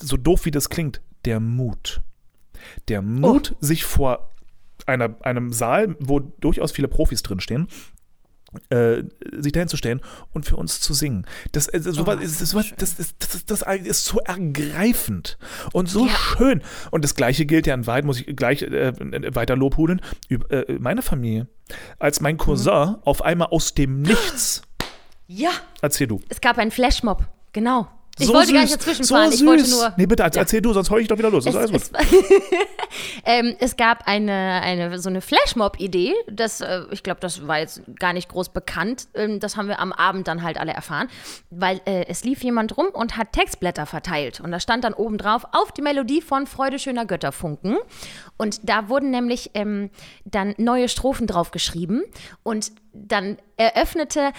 [0.00, 2.00] so doof wie das klingt, der Mut.
[2.88, 4.30] Der Mut, sich vor
[4.86, 7.68] einer, einem Saal, wo durchaus viele Profis drinstehen,
[8.68, 9.02] äh,
[9.38, 10.00] sich dahin zu stellen
[10.32, 11.26] und für uns zu singen.
[11.52, 15.38] Das, äh, sowas, Oh, ist, sowas, das, das, ist, das ist so ergreifend
[15.72, 16.12] und so Ja.
[16.12, 16.62] schön.
[16.90, 18.92] Und das Gleiche gilt ja in Wahrheit, muss ich gleich äh,
[19.34, 21.48] weiter lobhudeln, über, äh, meine Familie.
[21.98, 24.62] Als mein Cousin auf einmal aus dem Nichts,
[25.26, 26.20] ja, erzähl du.
[26.28, 27.26] es gab einen Flashmob.
[27.52, 27.88] Genau.
[28.18, 29.30] Ich so wollte süß, gar nicht dazwischen fahren.
[29.30, 29.92] So ich wollte nur.
[29.96, 30.42] Nee, bitte, als- Ja.
[30.42, 31.44] erzähl du, sonst heul ich doch wieder los.
[31.44, 32.00] Das Es, ist alles gut.
[32.00, 32.62] es,
[33.24, 36.12] ähm, es gab eine, eine so eine Flashmob-Idee.
[36.30, 39.06] Das, äh, ich glaube, das war jetzt gar nicht groß bekannt.
[39.14, 41.08] Ähm, das haben wir am Abend dann halt alle erfahren,
[41.50, 45.16] weil äh, es lief jemand rum und hat Textblätter verteilt und da stand dann oben
[45.18, 47.76] drauf auf die Melodie von Freude schöner Götterfunken
[48.36, 49.90] und da wurden nämlich ähm,
[50.24, 52.02] dann neue Strophen drauf geschrieben
[52.42, 54.32] und dann eröffnete ein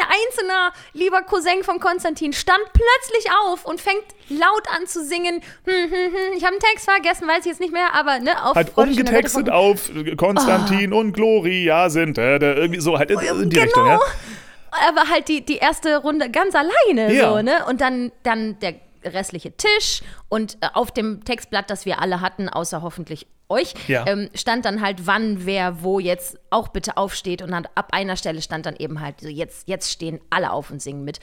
[0.00, 5.42] einzelner lieber Cousin von Konstantin stand plötzlich auf und fängt laut an zu singen.
[5.64, 8.44] Hm, hm, hm, ich habe einen Text vergessen, weiß ich jetzt nicht mehr, aber ne,
[8.44, 13.50] auf Halt Freude umgetextet auf Konstantin und Gloria sind äh, irgendwie so halt in, in
[13.50, 13.64] die genau.
[13.64, 14.00] Richtung, ja?
[14.88, 17.30] Aber halt die, die erste Runde ganz alleine Ja.
[17.30, 17.64] so, ne?
[17.66, 18.74] Und dann, dann der
[19.12, 24.04] restliche Tisch und äh, auf dem Textblatt, das wir alle hatten, außer hoffentlich euch, Ja.
[24.08, 27.42] ähm, stand dann halt, wann, wer, wo jetzt auch bitte aufsteht.
[27.42, 30.70] Und dann ab einer Stelle stand dann eben halt so, jetzt, jetzt stehen alle auf
[30.70, 31.20] und singen mit.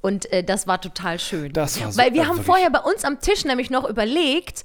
[0.00, 1.52] Und äh, das war total schön.
[1.52, 4.62] Das war so- Weil wir haben vorher bei uns am Tisch nämlich noch überlegt,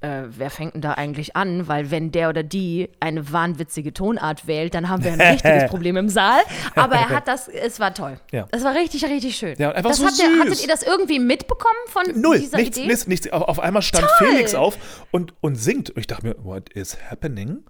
[0.00, 1.68] äh, wer fängt denn da eigentlich an?
[1.68, 5.96] Weil wenn der oder die eine wahnwitzige Tonart wählt, dann haben wir ein richtiges Problem
[5.96, 6.40] im Saal.
[6.74, 8.18] Aber er hat das, es war toll.
[8.32, 8.46] Ja.
[8.50, 9.56] Es war richtig, richtig schön.
[9.58, 12.86] Ja, einfach das so ihr, hattet ihr das irgendwie mitbekommen von Null, dieser nichts, Idee?
[12.86, 13.30] nichts, nichts.
[13.30, 14.28] Auf, auf einmal stand Toll.
[14.28, 14.78] Felix auf
[15.10, 15.90] und, und singt.
[15.90, 17.62] Und ich dachte mir, what is happening?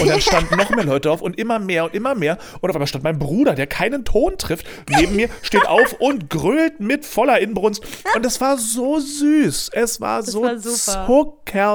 [0.00, 2.38] Und dann standen noch mehr Leute auf und immer mehr und immer mehr.
[2.60, 6.28] Und auf einmal stand mein Bruder, der keinen Ton trifft, neben mir, steht auf und
[6.28, 7.84] grölt mit voller Inbrunst.
[8.16, 9.70] Und es war so süß.
[9.72, 11.04] Es war so war super.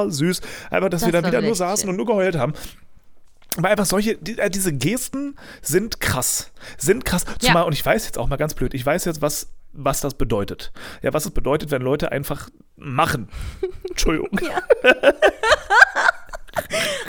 [0.02, 0.40] Zuckersüß.
[0.70, 1.90] Einfach, dass wir Das da war wieder nur saßen schön.
[1.90, 2.54] und nur geheult haben.
[3.56, 6.50] Aber einfach solche, die, äh, diese Gesten sind krass.
[6.76, 7.24] Sind krass.
[7.38, 10.14] Zumal, und ich weiß jetzt auch mal ganz blöd, ich weiß jetzt, was, was das
[10.14, 10.72] bedeutet.
[11.02, 13.28] Ja, was es bedeutet, wenn Leute einfach machen.
[13.88, 14.30] Entschuldigung.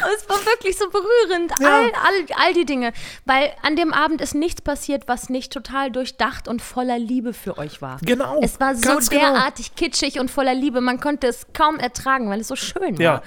[0.01, 1.51] Aber es war wirklich so berührend.
[1.59, 1.79] Ja.
[1.79, 2.93] All, all, all die Dinge.
[3.25, 7.57] Weil an dem Abend ist nichts passiert, was nicht total durchdacht und voller Liebe für
[7.57, 7.99] euch war.
[8.01, 9.09] Genau, Es war so genau.
[9.09, 10.81] derartig kitschig und voller Liebe.
[10.81, 13.03] Man konnte es kaum ertragen, weil es so schön war.
[13.03, 13.21] Ja.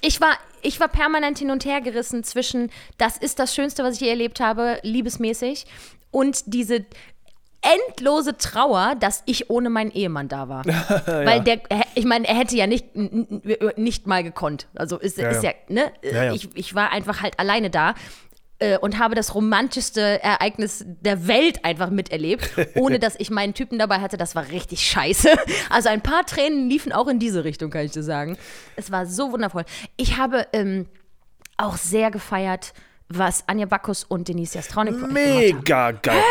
[0.00, 0.36] Ich war.
[0.60, 4.08] Ich war permanent hin und her gerissen zwischen, das ist das Schönste, was ich je
[4.08, 5.66] erlebt habe, liebesmäßig,
[6.10, 6.84] und diese
[7.60, 10.64] endlose Trauer, dass ich ohne meinen Ehemann da war.
[11.06, 11.60] Weil der,
[11.94, 12.86] ich meine, er hätte ja nicht,
[13.76, 14.68] nicht mal gekonnt.
[14.74, 15.50] Also ist, Ja, ist ja.
[15.50, 15.92] ja, ne?
[16.02, 16.32] Ja, ja.
[16.32, 17.94] Ich, ich war einfach halt alleine da
[18.58, 23.78] äh, und habe das romantischste Ereignis der Welt einfach miterlebt, ohne dass ich meinen Typen
[23.78, 24.16] dabei hatte.
[24.16, 25.30] Das war richtig scheiße.
[25.70, 28.38] Also ein paar Tränen liefen auch in diese Richtung, kann ich dir sagen.
[28.76, 29.64] Es war so wundervoll.
[29.96, 30.86] Ich habe ähm,
[31.56, 32.72] auch sehr gefeiert,
[33.08, 34.94] was Anja Bacchus und Denise Jastronic.
[35.10, 36.22] Mega geil.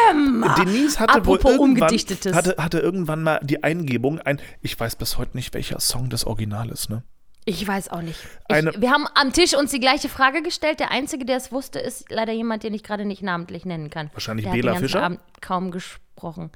[0.57, 1.89] Denise hatte wohl irgendwann,
[2.35, 6.25] hatte, hatte irgendwann mal die Eingebung, ein, ich weiß bis heute nicht, welcher Song das
[6.25, 7.03] Original ist, ne?
[7.49, 8.19] Ich weiß auch nicht.
[8.49, 10.81] Ich, wir haben am Tisch uns die gleiche Frage gestellt.
[10.81, 14.09] Der Einzige, der es wusste, ist leider jemand, den ich gerade nicht namentlich nennen kann.
[14.11, 15.01] Wahrscheinlich der Bela hat den Fischer?
[15.01, 16.51] Abend kaum gesprochen.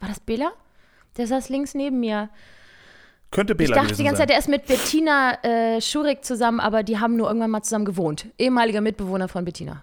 [0.00, 0.50] War das Bela?
[1.16, 2.28] Der saß links neben mir.
[3.30, 4.28] Könnte Ich Bela dachte gewesen die ganze sein.
[4.28, 7.84] Zeit, er ist mit Bettina äh, Schurig zusammen, aber die haben nur irgendwann mal zusammen
[7.84, 8.26] gewohnt.
[8.38, 9.82] Ehemaliger Mitbewohner von Bettina.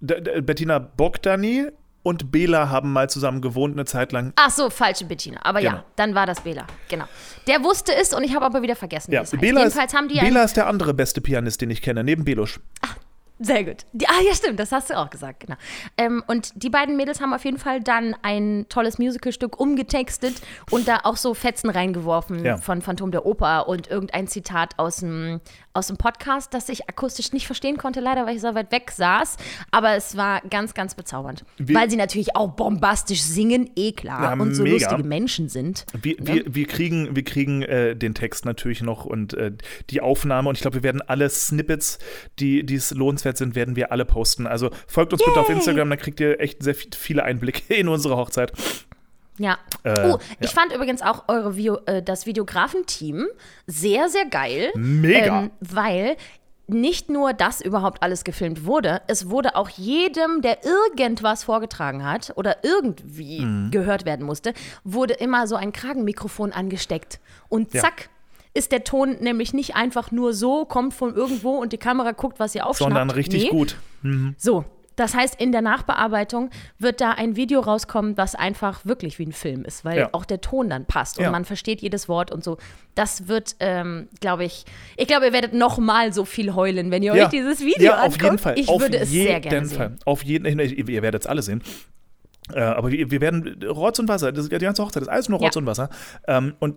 [0.00, 1.66] D- D- Bettina Bogdani
[2.02, 4.32] und Bela haben mal zusammen gewohnt eine Zeit lang.
[4.36, 5.40] Ach so, falsche Bettina.
[5.42, 5.72] Aber Genau.
[5.74, 6.66] ja, dann war das Bela.
[6.88, 7.04] Genau.
[7.46, 9.22] Der wusste es und ich habe aber wieder vergessen, Ja.
[9.38, 9.76] Bela, ist,
[10.08, 12.60] Bela ist der andere beste Pianist, den ich kenne, neben Belusch.
[13.40, 13.86] Sehr gut.
[13.92, 15.54] Die, ah, ja, stimmt, das hast du auch gesagt, genau.
[15.96, 20.34] Ähm, und die beiden Mädels haben auf jeden Fall dann ein tolles Musicalstück umgetextet
[20.70, 22.56] und da auch so Fetzen reingeworfen Ja.
[22.56, 25.40] von Phantom der Oper und irgendein Zitat aus dem,
[25.78, 28.90] aus dem Podcast, das ich akustisch nicht verstehen konnte, leider, weil ich so weit weg
[28.90, 29.36] saß.
[29.70, 31.44] Aber es war ganz, ganz bezaubernd.
[31.56, 34.22] Wie- weil sie natürlich auch bombastisch singen, eh klar.
[34.22, 34.74] Ja, und so mega.
[34.76, 35.86] lustige Menschen sind.
[36.00, 39.52] Wir, wir, wir kriegen, wir kriegen äh, den Text natürlich noch und äh,
[39.90, 41.98] die Aufnahme und ich glaube, wir werden alle Snippets,
[42.38, 44.46] die es lohnenswert sind, werden wir alle posten.
[44.46, 45.56] Also folgt uns bitte auf Yay.
[45.56, 48.52] Instagram, da kriegt ihr echt sehr viel- viele Einblicke in unsere Hochzeit.
[49.38, 49.58] Ja.
[49.84, 53.26] Äh, oh, ich fand übrigens auch eure Video, äh, das Videografenteam
[53.66, 54.70] sehr, sehr geil.
[54.74, 55.42] Mega.
[55.42, 56.16] Ähm, weil
[56.66, 62.32] nicht nur das überhaupt alles gefilmt wurde, es wurde auch jedem, der irgendwas vorgetragen hat
[62.36, 63.70] oder irgendwie Mhm.
[63.70, 64.52] gehört werden musste,
[64.84, 67.20] wurde immer so ein Kragenmikrofon angesteckt.
[67.48, 67.80] Und Ja.
[67.82, 68.10] zack.
[68.54, 72.40] Ist der Ton nämlich nicht einfach nur so, kommt von irgendwo und die Kamera guckt,
[72.40, 72.90] was ihr aufschnappt.
[72.90, 73.50] Sondern richtig Nee.
[73.50, 73.76] gut.
[74.36, 74.64] So,
[74.98, 79.32] das heißt, in der Nachbearbeitung wird da ein Video rauskommen, was einfach wirklich wie ein
[79.32, 80.08] Film ist, weil Ja.
[80.12, 81.30] auch der Ton dann passt und Ja.
[81.30, 82.56] man versteht jedes Wort und so.
[82.94, 84.64] Das wird, ähm, glaube ich,
[84.96, 87.98] ich glaube, ihr werdet noch mal so viel heulen, wenn ihr euch dieses Video ja,
[87.98, 88.22] auf anguckt.
[88.24, 88.58] jeden Fall.
[88.58, 89.76] Ich auf würde es sehr gerne sehen.
[89.78, 89.96] Fall.
[90.04, 91.62] Auf jeden ich- Ihr werdet es alle sehen.
[92.54, 95.38] Äh, aber wir, wir werden Rotz und Wasser, das, die ganze Hochzeit ist alles nur
[95.38, 95.60] Rotz Ja.
[95.60, 95.90] und Wasser.
[96.26, 96.76] Ähm, und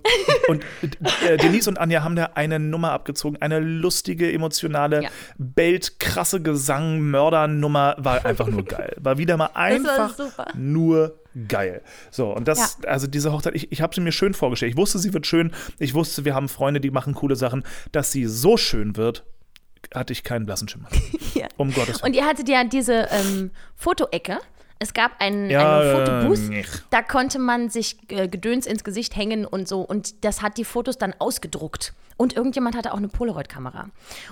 [0.49, 0.65] und
[1.27, 5.09] äh, Denise und Anja haben da eine Nummer abgezogen, eine lustige, emotionale, Ja.
[5.37, 8.95] beltkrasse Gesang-Mörder-Nummer, war einfach nur geil.
[8.99, 10.15] War wieder mal einfach
[10.55, 11.81] nur geil.
[12.09, 14.71] So, und das, also diese Hochzeit, ich, ich habe sie mir schön vorgestellt.
[14.73, 15.51] Ich wusste, sie wird schön.
[15.79, 17.63] Ich wusste, wir haben Freunde, die machen coole Sachen.
[17.91, 19.23] Dass sie so schön wird,
[19.93, 20.89] hatte ich keinen blassen Schimmer.
[21.33, 21.47] Ja.
[21.55, 22.11] Um Gottes Willen.
[22.11, 24.37] Und ihr hattet ja diese ähm, Fotoecke.
[24.81, 29.15] Es gab ein, Ja, eine Fotobooth, äh, da konnte man sich äh, Gedöns ins Gesicht
[29.15, 29.81] hängen und so.
[29.81, 31.93] Und das hat die Fotos dann ausgedruckt.
[32.17, 33.89] Und irgendjemand hatte auch eine Polaroid-Kamera.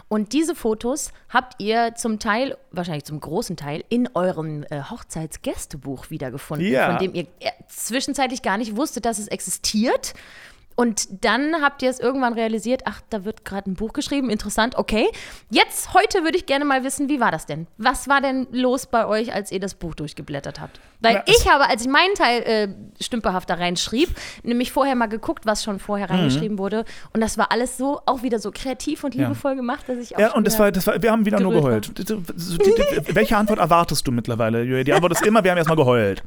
[0.09, 6.09] Und diese Fotos habt ihr zum Teil, wahrscheinlich zum großen Teil, in eurem äh, Hochzeitsgästebuch
[6.09, 6.89] wiedergefunden, Ja.
[6.91, 10.13] von dem ihr äh, zwischenzeitlich gar nicht wusstet, dass es existiert.
[10.79, 14.77] Und dann habt ihr es irgendwann realisiert, ach, da wird gerade ein Buch geschrieben, interessant,
[14.77, 15.07] okay.
[15.49, 17.67] Jetzt, heute würde ich gerne mal wissen, wie war das denn?
[17.77, 20.79] Was war denn los bei euch, als ihr das Buch durchgeblättert habt?
[21.01, 24.09] Weil es- ich habe, als ich meinen Teil äh, stümperhaft da reinschrieb,
[24.43, 26.85] nämlich vorher mal geguckt, was schon vorher reingeschrieben wurde.
[27.13, 29.21] Und das war alles so, auch wieder so kreativ und Mhm.
[29.21, 29.27] Ja.
[29.27, 31.51] liebevoll gemacht, dass ich auch Ja, und das war, das war, wir haben wieder nur
[31.53, 31.91] geheult.
[33.15, 34.83] Welche Antwort erwartest du mittlerweile?
[34.83, 36.23] Die Antwort ist immer, wir haben erstmal geheult.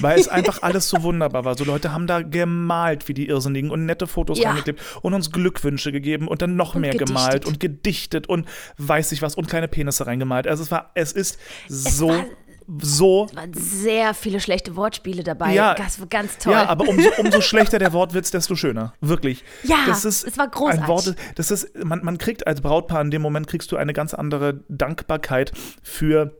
[0.00, 1.56] Weil es einfach alles so wunderbar war.
[1.56, 4.48] So Leute haben da gemalt wie die Irrsinnigen und nette Fotos Ja.
[4.50, 7.08] reingeklebt und uns Glückwünsche gegeben und dann noch Und mehr gedichtet.
[7.16, 10.46] gemalt und gedichtet und weiß ich was und kleine Penisse reingemalt.
[10.46, 11.38] Also es war, es ist
[11.68, 12.24] so, war-
[12.80, 15.52] so waren sehr viele schlechte Wortspiele dabei.
[15.52, 15.74] Ja.
[15.74, 16.52] Das war ganz toll.
[16.52, 18.94] Ja, aber umso, umso schlechter der Wortwitz, desto schöner.
[19.00, 19.44] Wirklich.
[19.64, 20.82] Ja, das ist es war großartig.
[20.82, 23.92] Ein Wort, das ist, man, man kriegt als Brautpaar in dem Moment kriegst du eine
[23.92, 26.38] ganz andere Dankbarkeit für,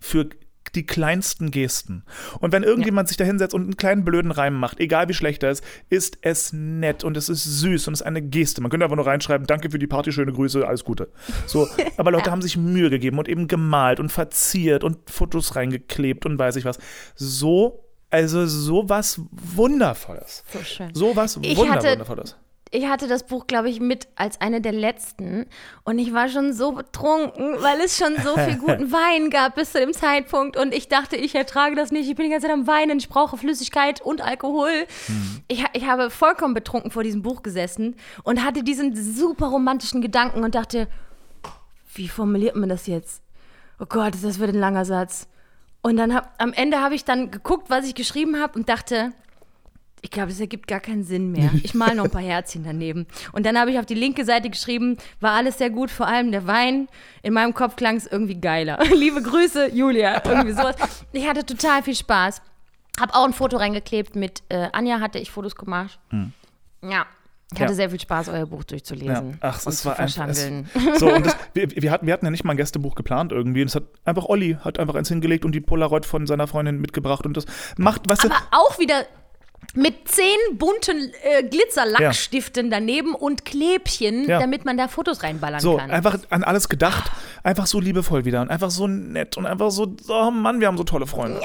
[0.00, 0.28] für
[0.74, 2.04] die kleinsten Gesten.
[2.40, 5.42] Und wenn irgendjemand sich da hinsetzt und einen kleinen blöden Reim macht, egal wie schlecht
[5.42, 8.60] er ist, ist es nett und es ist süß und es ist eine Geste.
[8.60, 11.08] Man könnte einfach nur reinschreiben, danke für die Party, schöne Grüße, alles Gute.
[11.46, 16.26] So, aber Leute haben sich Mühe gegeben und eben gemalt und verziert und Fotos reingeklebt
[16.26, 16.78] und weiß ich was.
[17.14, 20.44] So, also sowas Wundervolles.
[20.52, 20.94] So schön.
[20.94, 22.36] Sowas Ich Wunder Wundervolles.
[22.74, 25.44] Ich hatte das Buch, glaube ich, mit als eine der letzten.
[25.84, 29.72] Und ich war schon so betrunken, weil es schon so viel guten Wein gab bis
[29.72, 30.56] zu dem Zeitpunkt.
[30.56, 32.08] Und ich dachte, ich ertrage das nicht.
[32.08, 32.98] Ich bin die ganze Zeit am Weinen.
[32.98, 34.70] Ich brauche Flüssigkeit und Alkohol.
[35.48, 40.00] Ich, ha- ich habe vollkommen betrunken vor diesem Buch gesessen und hatte diesen super romantischen
[40.00, 40.88] Gedanken und dachte,
[41.94, 43.22] wie formuliert man das jetzt?
[43.78, 45.28] Oh Gott, das wird ein langer Satz.
[45.82, 49.12] Und dann hab, am Ende habe ich dann geguckt, was ich geschrieben habe und dachte,
[50.04, 51.50] ich glaube, das ergibt gar keinen Sinn mehr.
[51.62, 53.06] Ich male noch ein paar Herzchen daneben.
[53.32, 56.32] Und dann habe ich auf die linke Seite geschrieben, war alles sehr gut, vor allem
[56.32, 56.88] der Wein.
[57.22, 58.78] In meinem Kopf klang es irgendwie geiler.
[58.94, 60.20] Liebe Grüße, Julia.
[60.26, 60.74] Irgendwie sowas.
[61.12, 62.42] Ich hatte total viel Spaß.
[63.00, 65.98] Hab auch ein Foto reingeklebt mit äh, Anja, hatte ich Fotos gemacht.
[66.82, 67.06] Ja.
[67.54, 67.76] Ich hatte Ja.
[67.76, 68.66] sehr viel Spaß, euer Buch Ja.
[68.68, 69.38] durchzulesen.
[69.40, 70.26] Ach, und es war einfach.
[70.28, 70.50] Es,
[70.98, 73.60] so, und das, wir, wir, hatten, wir hatten ja nicht mal ein Gästebuch geplant irgendwie.
[73.62, 76.80] Und es hat einfach Olli hat einfach eins hingelegt und die Polaroid von seiner Freundin
[76.80, 77.24] mitgebracht.
[77.24, 77.44] Und das
[77.76, 79.04] macht, weißt du, Aber auch wieder
[79.74, 84.38] mit zehn bunten äh, Glitzerlackstiften daneben und Klebchen, Ja.
[84.38, 85.90] damit man da Fotos reinballern So, kann.
[85.90, 87.10] einfach an alles gedacht,
[87.42, 90.76] einfach so liebevoll wieder und einfach so nett und einfach so, oh Mann, wir haben
[90.76, 91.40] so tolle Freunde.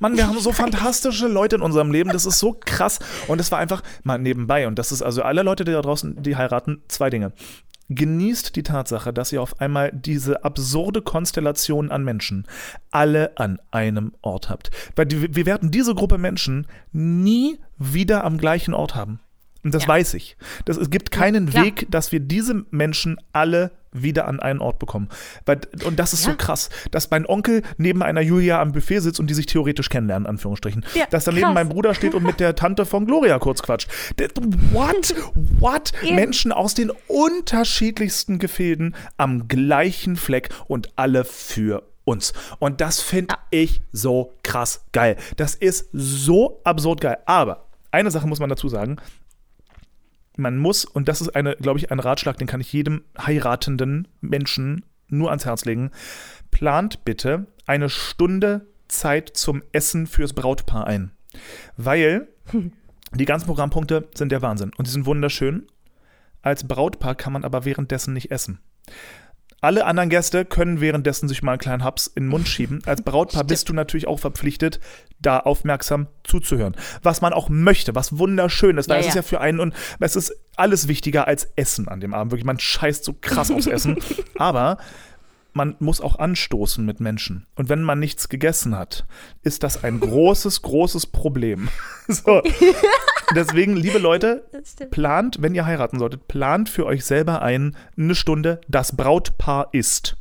[0.00, 2.98] Mann, wir haben so fantastische Leute in unserem Leben, das ist so krass.
[3.28, 6.22] Und es war einfach mal nebenbei, und das ist also alle Leute, die da draußen,
[6.22, 7.32] die heiraten, zwei Dinge.
[7.88, 12.46] Genießt die Tatsache, dass ihr auf einmal diese absurde Konstellation an Menschen
[12.90, 14.70] alle an einem Ort habt.
[14.96, 19.20] Weil die, wir werden diese Gruppe Menschen nie wieder am gleichen Ort haben.
[19.64, 19.88] Und das Ja.
[19.90, 20.36] weiß ich.
[20.64, 21.64] Das, es gibt keinen klar.
[21.64, 25.08] Weg, dass wir diese Menschen alle wieder an einen Ort bekommen.
[25.84, 26.30] Und das ist Ja.
[26.32, 29.88] so krass, dass mein Onkel neben einer Julia am Buffet sitzt und die sich theoretisch
[29.88, 30.84] kennenlernen, Anführungsstrichen.
[30.94, 31.54] Ja, dass daneben krass.
[31.54, 33.88] mein Bruder steht und mit der Tante von Gloria kurz quatscht.
[34.72, 35.14] What?
[35.58, 35.92] What?
[36.02, 42.32] Menschen aus den unterschiedlichsten Gefilden am gleichen Fleck und alle für uns.
[42.58, 45.16] Und das finde ich so krass geil.
[45.36, 47.18] Das ist so absurd geil.
[47.26, 48.96] Aber eine Sache muss man dazu sagen.
[50.36, 54.08] Man muss, und das ist eine, glaube ich, ein Ratschlag, den kann ich jedem heiratenden
[54.20, 55.90] Menschen nur ans Herz legen.
[56.50, 61.12] Plant bitte eine Stunde Zeit zum Essen fürs Brautpaar ein.
[61.76, 62.28] Weil
[63.14, 65.66] die ganzen Programmpunkte sind der Wahnsinn und die sind wunderschön.
[66.40, 68.58] Als Brautpaar kann man aber währenddessen nicht essen.
[69.62, 72.82] Alle anderen Gäste können währenddessen sich mal einen kleinen Haps in den Mund schieben.
[72.84, 74.80] Als Brautpaar bist du natürlich auch verpflichtet,
[75.20, 76.76] da aufmerksam zuzuhören.
[77.02, 79.20] Was man auch möchte, was wunderschön ist, weil Ja, es ist ja.
[79.20, 82.32] ja für einen und es ist alles wichtiger als Essen an dem Abend.
[82.32, 83.98] Wirklich, man scheißt so krass aufs Essen.
[84.36, 84.78] Aber
[85.52, 87.46] man muss auch anstoßen mit Menschen.
[87.54, 89.06] Und wenn man nichts gegessen hat,
[89.42, 91.68] ist das ein großes, großes Problem.
[92.08, 92.42] So.
[93.34, 94.44] Deswegen, liebe Leute,
[94.90, 100.16] plant, wenn ihr heiraten solltet, plant für euch selber ein, eine Stunde, das Brautpaar ist.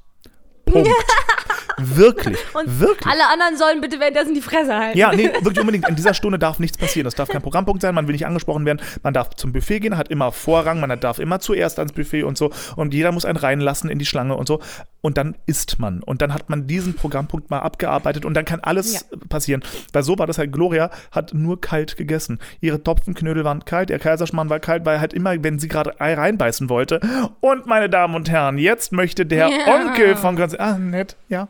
[0.65, 0.87] Punkt.
[1.77, 2.37] wirklich.
[2.53, 3.07] Und wirklich.
[3.07, 4.97] alle anderen sollen bitte währenddessen die Fresse halten.
[4.97, 5.87] Ja, nee, wirklich unbedingt.
[5.89, 7.05] In dieser Stunde darf nichts passieren.
[7.05, 7.95] Das darf kein Programmpunkt sein.
[7.95, 8.81] Man will nicht angesprochen werden.
[9.03, 10.79] Man darf zum Buffet gehen, hat immer Vorrang.
[10.79, 12.51] Man darf immer zuerst ans Buffet und so.
[12.75, 14.61] Und jeder muss einen reinlassen in die Schlange und so.
[15.01, 16.03] Und dann isst man.
[16.03, 18.23] Und dann hat man diesen Programmpunkt mal abgearbeitet.
[18.23, 19.17] Und dann kann alles Ja.
[19.29, 19.63] passieren.
[19.93, 20.51] Weil so war das halt.
[20.51, 22.39] Gloria hat nur kalt gegessen.
[22.59, 23.89] Ihre Topfenknödel waren kalt.
[23.89, 26.99] Ihr Kaiserschmarrn war kalt, weil halt immer, wenn sie gerade Ei reinbeißen wollte.
[27.39, 29.73] Und meine Damen und Herren, jetzt möchte der Ja.
[29.75, 30.53] Onkel von ganz.
[30.53, 31.47] Ah, nett, ja.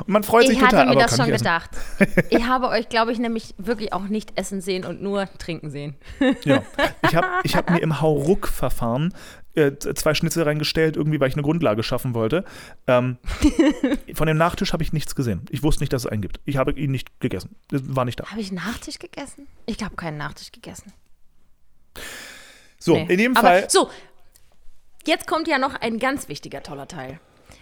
[0.00, 0.84] Und man freut sich Ich hatte total.
[0.86, 1.70] mir aber das kann schon gedacht.
[2.30, 5.96] Ich habe euch, glaube ich, nämlich wirklich auch nicht essen sehen und nur trinken sehen.
[6.44, 6.62] Ja.
[7.02, 9.12] Ich habe ich hab mir im Hauruck-Verfahren
[9.56, 12.44] äh, zwei Schnitzel reingestellt, irgendwie, weil ich eine Grundlage schaffen wollte.
[12.86, 13.18] Ähm,
[14.14, 15.46] von dem Nachtisch habe ich nichts gesehen.
[15.50, 16.40] Ich wusste nicht, dass es einen gibt.
[16.44, 17.56] Ich habe ihn nicht gegessen.
[17.72, 18.26] Es war nicht da.
[18.30, 19.46] Habe ich einen Nachtisch gegessen?
[19.66, 20.92] Ich habe keinen Nachtisch gegessen.
[22.78, 23.02] So, Nee.
[23.12, 23.70] in jedem Aber Fall.
[23.70, 23.90] So,
[25.06, 27.18] jetzt kommt ja noch ein ganz wichtiger, toller Teil.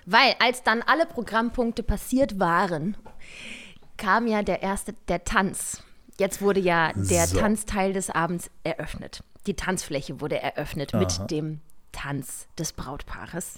[0.07, 2.97] Weil als dann alle Programmpunkte passiert waren,
[3.97, 5.83] kam ja der erste, der Tanz.
[6.19, 7.39] Jetzt wurde ja der So.
[7.39, 9.23] Tanzteil des Abends eröffnet.
[9.47, 11.61] Die Tanzfläche wurde eröffnet mit dem
[11.95, 13.55] Tanz des Brautpaares.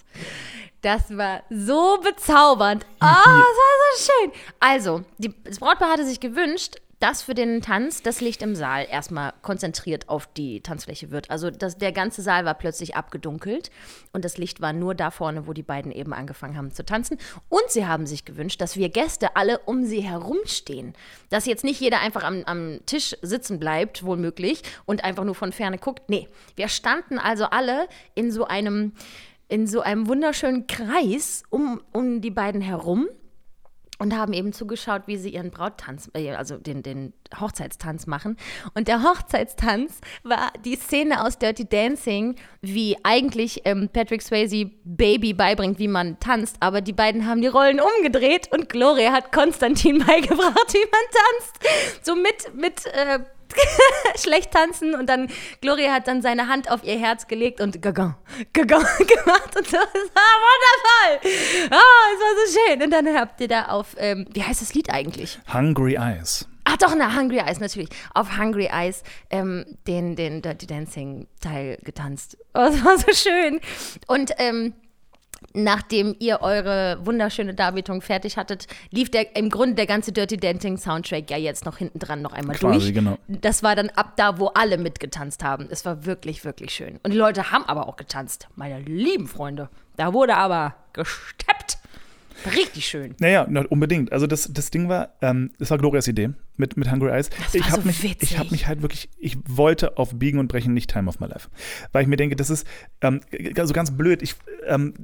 [0.83, 2.87] Das war so bezaubernd.
[2.97, 4.33] Oh, das war so schön.
[4.61, 8.87] Also, die, das Brautpaar hatte sich gewünscht, dass für den Tanz das Licht im Saal
[8.91, 11.31] erstmal konzentriert auf die Tanzfläche wird.
[11.31, 13.71] Also das, der ganze Saal war plötzlich abgedunkelt
[14.13, 17.19] und das Licht war nur da vorne, wo die beiden eben angefangen haben zu tanzen.
[17.49, 20.95] Und sie haben sich gewünscht, dass wir Gäste alle um sie herumstehen.
[21.29, 25.35] Dass jetzt nicht jeder einfach am, am Tisch sitzen bleibt, wohl möglich, und einfach nur
[25.35, 26.09] von ferne guckt.
[26.09, 28.93] Nee, wir standen also alle in so einem,
[29.49, 33.09] in so einem wunderschönen Kreis um, um die beiden herum
[33.99, 38.37] und haben eben zugeschaut, wie sie ihren Brauttanz, äh, also den, den Hochzeitstanz machen.
[38.75, 45.33] Und der Hochzeitstanz war die Szene aus Dirty Dancing, wie eigentlich ähm, Patrick Swayze Baby
[45.33, 49.99] beibringt, wie man tanzt, aber die beiden haben die Rollen umgedreht und Gloria hat Konstantin
[50.07, 51.59] beigebracht, wie man tanzt.
[52.03, 53.21] So mit, mit äh,
[54.17, 55.29] schlecht tanzen und dann
[55.61, 58.17] Gloria hat dann seine Hand auf ihr Herz gelegt und gagan,
[58.53, 59.77] gagan gemacht und so.
[60.15, 61.31] War wundervoll.
[61.71, 62.83] Ah, es war so schön.
[62.83, 65.39] Und dann habt ihr da auf, ähm, wie heißt das Lied eigentlich?
[65.53, 66.49] Hungry Eyes.
[66.65, 67.91] Ach doch, na, Hungry Eyes natürlich.
[68.13, 72.37] Auf Hungry Eyes ähm, den, den Dirty Dancing Teil getanzt.
[72.55, 73.61] Oh, das war so schön.
[74.09, 74.75] Und ähm,
[75.55, 80.77] nachdem ihr eure wunderschöne Darbietung fertig hattet, lief der im Grunde der ganze Dirty Dancing
[80.79, 82.95] Soundtrack ja jetzt noch hinten dran noch einmal Quasi, durch.
[82.95, 83.19] genau.
[83.29, 85.69] Das war dann ab da, wo alle mitgetanzt haben.
[85.71, 87.01] Es war wirklich, wirklich schön.
[87.03, 89.69] Und die Leute haben aber auch getanzt, meine lieben Freunde.
[89.97, 91.66] Da wurde aber gesteppt.
[92.55, 93.15] Richtig schön.
[93.19, 94.13] Naja, na, unbedingt.
[94.13, 97.31] Also das, das Ding war, ähm, das war Glorias Idee mit, mit Hungry Eyes.
[97.31, 98.31] Das ich war habe so mich, witzig.
[98.33, 101.27] ich habe mich halt wirklich, ich wollte auf Biegen und Brechen nicht Time of My
[101.27, 101.49] Life,
[101.93, 102.67] weil ich mir denke, das ist
[103.01, 103.21] ähm,
[103.57, 104.23] also ganz blöd.
[104.23, 104.35] Ich,
[104.67, 104.95] ähm,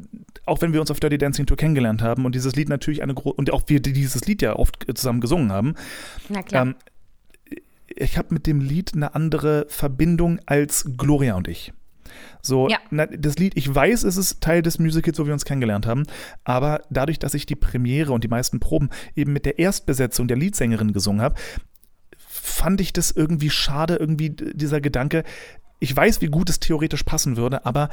[0.46, 3.14] auch wenn wir uns auf Dirty Dancing Tour kennengelernt haben und dieses Lied natürlich eine
[3.14, 5.74] große und auch wir dieses Lied ja oft zusammen gesungen haben,
[6.28, 6.62] Na klar.
[6.62, 6.74] ähm,
[7.88, 11.72] ich habe mit dem Lied eine andere Verbindung als Gloria und ich.
[12.42, 12.78] So, Ja.
[12.90, 15.86] na, das Lied, ich weiß, es ist Teil des Musicals, so wie wir uns kennengelernt
[15.86, 16.04] haben,
[16.44, 20.36] aber dadurch, dass ich die Premiere und die meisten Proben eben mit der Erstbesetzung der
[20.36, 21.36] Leadsängerin gesungen habe,
[22.18, 25.24] fand ich das irgendwie schade, irgendwie dieser Gedanke.
[25.78, 27.88] Ich weiß, wie gut es theoretisch passen würde, aber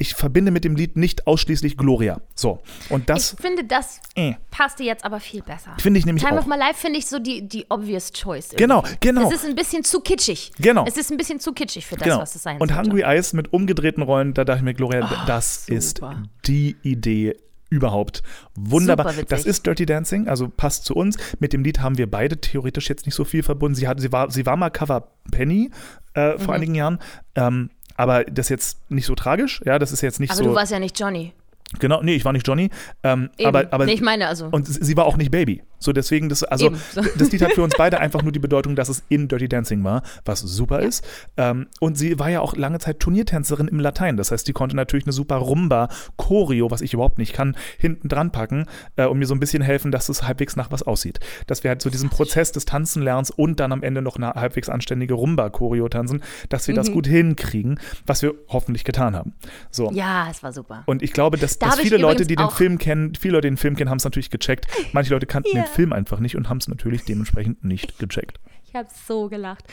[0.00, 2.20] ich verbinde mit dem Lied nicht ausschließlich Gloria.
[2.34, 2.60] So.
[2.88, 3.32] Und das.
[3.34, 4.34] Ich finde, das Äh.
[4.52, 5.74] passte jetzt aber viel besser.
[5.78, 6.42] Finde ich nämlich Time auch.
[6.44, 8.52] of My Life finde ich so die, die obvious choice.
[8.52, 8.62] irgendwie.
[8.62, 9.28] Genau, genau.
[9.28, 10.52] Es ist ein bisschen zu kitschig.
[10.60, 10.84] Genau.
[10.86, 12.20] Es ist ein bisschen zu kitschig für das, Genau.
[12.20, 12.80] was es sein Und sollte.
[12.90, 16.22] Hungry Eyes mit umgedrehten Rollen, da dachte ich mir, Gloria, das ist super.
[16.46, 17.36] die Idee
[17.70, 18.22] überhaupt.
[18.54, 19.12] Wunderbar.
[19.28, 21.16] Das ist Dirty Dancing, also passt zu uns.
[21.38, 23.74] Mit dem Lied haben wir beide theoretisch jetzt nicht so viel verbunden.
[23.74, 25.70] Sie, hat, sie, war, sie war mal Cover Penny
[26.14, 26.38] äh, Mhm.
[26.38, 26.98] vor einigen Jahren.
[27.34, 27.68] Ähm,
[27.98, 29.60] aber das ist jetzt nicht so tragisch.
[29.66, 30.44] Ja, das ist jetzt nicht aber so.
[30.44, 31.32] du warst ja nicht Johnny.
[31.78, 32.70] genau, nee, ich war nicht Johnny.
[33.02, 33.48] Ähm, Eben.
[33.48, 34.48] aber, aber nee, ich meine also.
[34.50, 35.62] und sie war auch nicht Baby.
[35.78, 37.02] So deswegen, das, also so.
[37.18, 39.82] das Lied hat für uns beide einfach nur die Bedeutung, dass es in Dirty Dancing
[39.84, 41.06] war, was super ist.
[41.36, 44.16] Ähm, und sie war ja auch lange Zeit Turniertänzerin im Latein.
[44.16, 48.08] Das heißt, die konnte natürlich eine super Rumba, Choreo, was ich überhaupt nicht kann, hinten
[48.08, 51.20] dran packen äh, und mir so ein bisschen helfen, dass es halbwegs nach was aussieht.
[51.46, 54.68] Dass wir halt so diesen Prozess des Tanzenlernens und dann am Ende noch eine halbwegs
[54.68, 56.76] anständige Rumba-Choreo tanzen, dass wir Mhm.
[56.76, 59.34] das gut hinkriegen, was wir hoffentlich getan haben.
[59.70, 59.90] So.
[59.92, 60.82] ja, es war super.
[60.86, 63.52] Und ich glaube, dass, Da dass viele Leute, die den Film kennen, viele Leute, die
[63.54, 64.66] den Film kennen, haben es natürlich gecheckt.
[64.92, 65.62] Manche Leute kannten Ja.
[65.62, 68.38] den Film einfach nicht und haben es natürlich dementsprechend nicht gecheckt.
[68.70, 69.64] Ich habe so gelacht.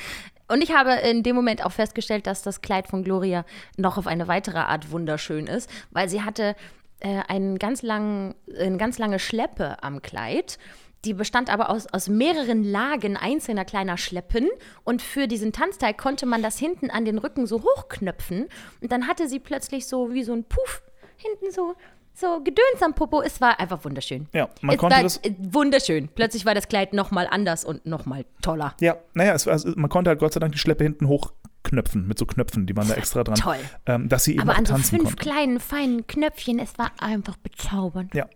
[0.47, 3.43] Und ich habe in dem Moment auch festgestellt, dass das Kleid von Gloria
[3.75, 6.55] noch auf eine weitere Art wunderschön ist, weil sie hatte
[7.01, 10.57] äh, einen ganz langen, eine ganz lange Schleppe am Kleid.
[11.03, 14.47] Die bestand aber aus, aus mehreren Lagen einzelner kleiner Schleppen.
[14.83, 18.47] Und für diesen Tanzteil konnte man das hinten an den Rücken so hochknöpfen.
[18.81, 20.81] Und dann hatte sie plötzlich so wie so ein Puff
[21.17, 21.75] hinten so,
[22.15, 23.21] so Gedöns am Popo.
[23.21, 24.27] Es war einfach wunderschön.
[24.33, 26.07] Ja, man es konnte war, das- Wunderschön.
[26.15, 28.73] Plötzlich war das Kleid nochmal anders und nochmal toller.
[28.79, 32.17] Ja, naja, es, also man konnte halt Gott sei Dank die Schleppe hinten hochknöpfen mit
[32.17, 33.35] so Knöpfen, die waren da extra dran.
[33.35, 33.57] Toll.
[33.85, 35.15] Ähm, dass sie eben Aber an so fünf konnte.
[35.17, 38.13] kleinen, feinen Knöpfchen, es war einfach bezaubernd.
[38.15, 38.27] Ja,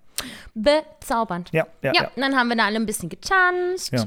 [0.54, 1.50] Bezaubernd.
[1.52, 1.92] ja, ja.
[1.94, 2.12] Ja, ja.
[2.16, 3.92] und dann haben wir da alle ein bisschen getanzt.
[3.92, 4.06] ja.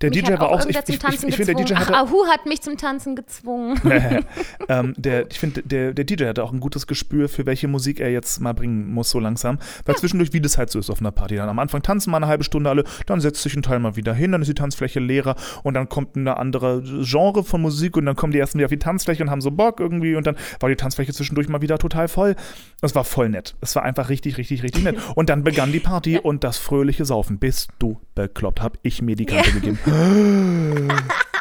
[0.00, 1.94] Der Mich DJ hat war auch, ich, ich, zum ich, ich finde, der DJ hatte,
[1.94, 3.80] Ach, Ahu hat mich zum Tanzen gezwungen.
[4.68, 8.00] ähm, der, ich finde, der, der DJ hatte auch ein gutes Gespür für welche Musik
[8.00, 9.58] er jetzt mal bringen muss, so langsam.
[9.84, 12.18] Weil zwischendurch, wie das halt so ist auf einer Party, dann am Anfang tanzen mal
[12.18, 14.54] eine halbe Stunde alle, dann setzt sich ein Teil mal wieder hin, dann ist die
[14.54, 18.58] Tanzfläche leerer und dann kommt eine andere Genre von Musik und dann kommen die ersten
[18.58, 21.48] wieder auf die Tanzfläche und haben so Bock irgendwie und dann war die Tanzfläche zwischendurch
[21.48, 22.36] mal wieder total voll.
[22.80, 23.54] Das war voll nett.
[23.60, 24.96] Es war einfach richtig, richtig, richtig nett.
[25.14, 27.38] Und dann begann die Party und das fröhliche Saufen.
[27.38, 29.78] Bist du bekloppt, hab ich mir die Karte gegeben.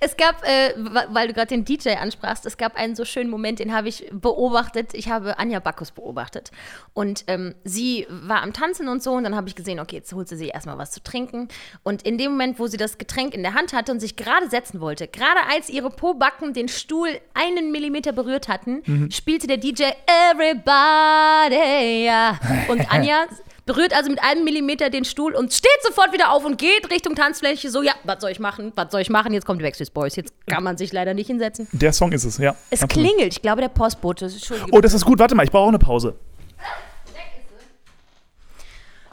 [0.00, 3.58] Es gab, äh, weil du gerade den DJ ansprachst, es gab einen so schönen Moment,
[3.58, 4.94] den habe ich beobachtet.
[4.94, 6.50] Ich habe Anja Bacchus beobachtet.
[6.94, 9.12] Und ähm, sie war am Tanzen und so.
[9.12, 11.48] Und dann habe ich gesehen, okay, jetzt holt sie sich erstmal was zu trinken.
[11.82, 14.48] Und in dem Moment, wo sie das Getränk in der Hand hatte und sich gerade
[14.48, 19.84] setzen wollte, gerade als ihre Pobacken den Stuhl einen Millimeter berührt hatten, spielte der DJ
[20.30, 22.04] Everybody.
[22.04, 22.38] Ja.
[22.68, 23.26] Und Anja
[23.66, 27.14] berührt also mit einem Millimeter den Stuhl und steht sofort wieder auf und geht Richtung
[27.14, 27.70] Tanzfläche.
[27.70, 28.72] So, ja, was soll ich machen?
[28.74, 29.32] Was soll ich machen?
[29.32, 30.16] Jetzt kommt die Backstreet Boys.
[30.16, 31.68] Jetzt kann man sich leider nicht hinsetzen.
[31.72, 32.56] Der Song ist es, ja.
[32.70, 33.06] Es Absolut.
[33.08, 33.32] klingelt.
[33.32, 34.30] Ich glaube, der Postbote.
[34.72, 35.18] Oh, das ist gut.
[35.18, 36.16] Warte mal, ich brauche auch eine Pause.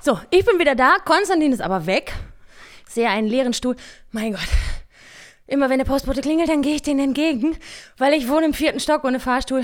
[0.01, 0.97] So, ich bin wieder da.
[1.03, 2.13] Konstantin ist aber weg.
[2.87, 3.75] Ich sehe einen leeren Stuhl.
[4.11, 4.47] Mein Gott.
[5.47, 7.57] Immer wenn der Postbote klingelt, dann gehe ich denen entgegen,
[7.97, 9.63] weil ich wohne im vierten Stock ohne Fahrstuhl.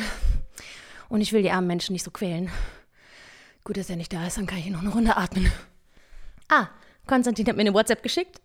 [1.10, 2.50] Und ich will die armen Menschen nicht so quälen.
[3.64, 5.52] Gut, dass er nicht da ist, dann kann ich noch eine Runde atmen.
[6.50, 6.68] Ah,
[7.08, 8.42] Konstantin hat mir eine WhatsApp geschickt.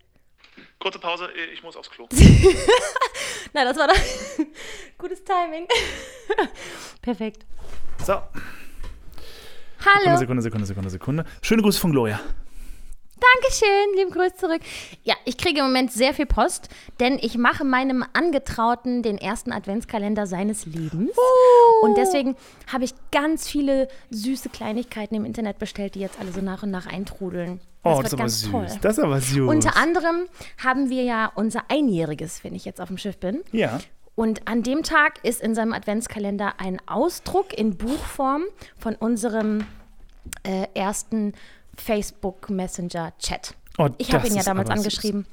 [0.78, 2.08] Kurze Pause, ich muss aufs Klo.
[3.52, 3.96] Na, das war doch
[4.98, 5.66] gutes Timing.
[7.02, 7.44] Perfekt.
[8.04, 8.22] So,
[9.84, 10.16] Hallo.
[10.16, 11.24] Sekunde, Sekunde, Sekunde, Sekunde, Sekunde.
[11.42, 12.20] Schöne Grüße von Gloria.
[13.20, 14.60] Dankeschön, lieben Grüß zurück.
[15.02, 16.68] Ja, ich kriege im Moment sehr viel Post,
[17.00, 21.10] denn ich mache meinem Angetrauten den ersten Adventskalender seines Lebens.
[21.82, 22.36] Und deswegen
[22.72, 26.70] habe ich ganz viele süße Kleinigkeiten im Internet bestellt, die jetzt alle so nach und
[26.70, 27.60] nach eintrudeln.
[27.84, 28.50] Oh, wird das ist aber ganz süß.
[28.50, 28.66] toll.
[28.82, 29.48] Das ist aber süß.
[29.48, 30.28] Unter anderem
[30.62, 33.42] haben wir ja unser Einjähriges, wenn ich jetzt auf dem Schiff bin.
[33.52, 33.80] Ja.
[34.14, 38.42] Und an dem Tag ist in seinem Adventskalender ein Ausdruck in Buchform
[38.76, 39.64] von unserem
[40.42, 41.34] äh, ersten
[41.80, 43.54] Facebook Messenger Chat.
[43.78, 44.86] Oh, ich habe ihn ja damals aber süß.
[44.86, 45.26] angeschrieben.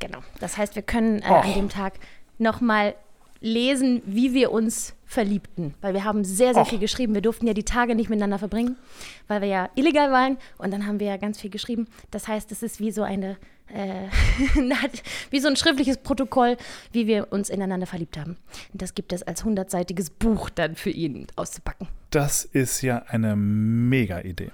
[0.00, 0.18] Genau.
[0.40, 1.34] Das heißt, wir können äh, Oh.
[1.34, 1.94] an dem Tag
[2.38, 2.94] nochmal
[3.40, 5.74] lesen, wie wir uns verliebten.
[5.80, 6.68] Weil wir haben sehr, sehr Och.
[6.68, 7.14] viel geschrieben.
[7.14, 8.76] Wir durften ja die Tage nicht miteinander verbringen,
[9.28, 10.38] weil wir ja illegal waren.
[10.58, 11.86] Und dann haben wir ja ganz viel geschrieben.
[12.10, 13.36] Das heißt, es ist wie so eine,
[13.68, 14.08] äh,
[15.30, 16.56] wie so ein schriftliches Protokoll,
[16.92, 18.36] wie wir uns ineinander verliebt haben.
[18.72, 21.88] Und das gibt es als hundertseitiges Buch dann für ihn auszupacken.
[22.10, 24.50] Das ist ja eine mega Idee.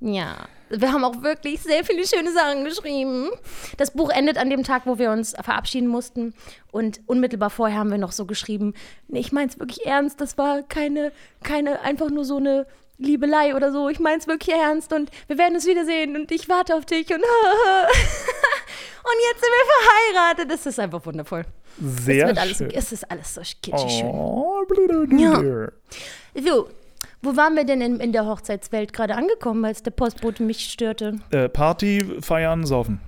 [0.00, 3.30] Ja, wir haben auch wirklich sehr viele schöne Sachen geschrieben.
[3.76, 6.34] Das Buch endet an dem Tag, wo wir uns verabschieden mussten.
[6.70, 8.74] Und unmittelbar vorher haben wir noch so geschrieben,
[9.08, 12.66] nee, ich meine es wirklich ernst, das war keine, keine, einfach nur so eine
[12.98, 13.88] Liebelei oder so.
[13.88, 17.08] Ich meine es wirklich ernst und wir werden uns wiedersehen und ich warte auf dich
[17.08, 17.24] und und
[19.30, 19.66] jetzt sind wir
[20.14, 20.50] verheiratet.
[20.50, 21.44] Das ist einfach wundervoll.
[21.80, 22.70] Sehr es, wird alles, schön.
[22.70, 24.08] es ist alles so kitschig schön.
[24.08, 25.70] Oh, blöde Ja.
[26.34, 26.68] So,
[27.22, 31.18] Wo waren wir denn in, in der Hochzeitswelt gerade angekommen, als der Postbote mich störte?
[31.30, 33.00] Äh, Party, feiern, saufen.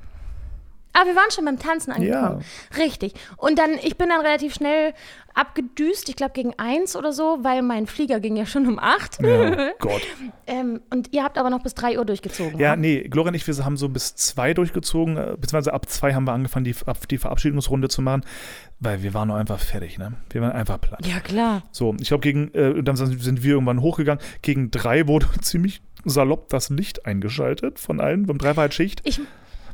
[0.94, 2.44] Ah, wir waren schon beim Tanzen angekommen.
[2.76, 3.14] Richtig.
[3.38, 4.92] Und dann, ich bin dann relativ schnell
[5.34, 9.20] abgedüst, ich glaube gegen eins oder so, weil mein Flieger ging ja schon um acht.
[9.22, 10.02] Ja, Gott.
[10.46, 12.58] ähm, und ihr habt aber noch bis drei Uhr durchgezogen.
[12.58, 12.82] Ja, ne?
[12.82, 16.24] nee, Gloria und ich, wir haben so bis zwei durchgezogen, äh, beziehungsweise ab zwei haben
[16.24, 18.22] wir angefangen, die, ab- die Verabschiedungsrunde zu machen,
[18.80, 20.12] weil wir waren noch einfach fertig, ne?
[20.30, 21.06] Wir waren einfach platt.
[21.06, 21.62] Ja, klar.
[21.72, 24.22] So, ich glaube, gegen, äh, dann sind wir irgendwann hochgegangen.
[24.42, 28.26] Gegen drei wurde ziemlich salopp das Licht eingeschaltet von allen.
[28.26, 29.00] Beim drei war halt Schicht.
[29.04, 29.20] Ich,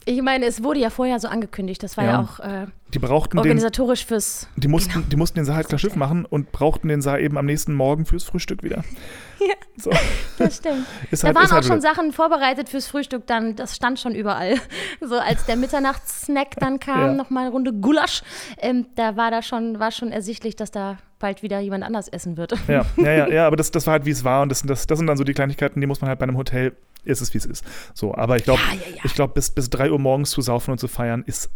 [0.09, 1.83] ich meine, es wurde ja vorher so angekündigt.
[1.83, 2.21] Das war ja, Ja.
[2.21, 4.49] auch äh, Die brauchten den, organisatorisch fürs.
[4.57, 7.37] die mussten, die mussten den Saal halt klar Schiff machen und brauchten den Saal eben
[7.37, 8.83] am nächsten Morgen fürs Frühstück wieder.
[9.41, 9.55] Ja.
[9.77, 9.93] So,
[10.37, 10.85] Das stimmt.
[11.13, 14.01] ist Da halt, waren ist auch halt schon Sachen vorbereitet fürs Frühstück, dann, das stand
[14.01, 14.57] schon überall.
[15.01, 17.13] So als der Mitternachtssnack dann kam, Ja.
[17.13, 18.23] nochmal eine Runde Gulasch,
[18.61, 22.37] ähm, da war da schon, war schon ersichtlich, dass da bald wieder jemand anders essen
[22.37, 22.55] wird.
[22.67, 24.43] Ja, ja, ja, ja, aber das, das war halt, wie es war.
[24.43, 26.37] Und das, das, das sind dann so die Kleinigkeiten, die muss man halt bei einem
[26.37, 26.73] Hotel,
[27.09, 27.65] ist es, wie es ist.
[27.95, 29.03] So, aber ich glaube, Ja, ja, ja.
[29.05, 31.51] ich glaube, bis, bis 3 Uhr morgens zu saufen und zu feiern, ist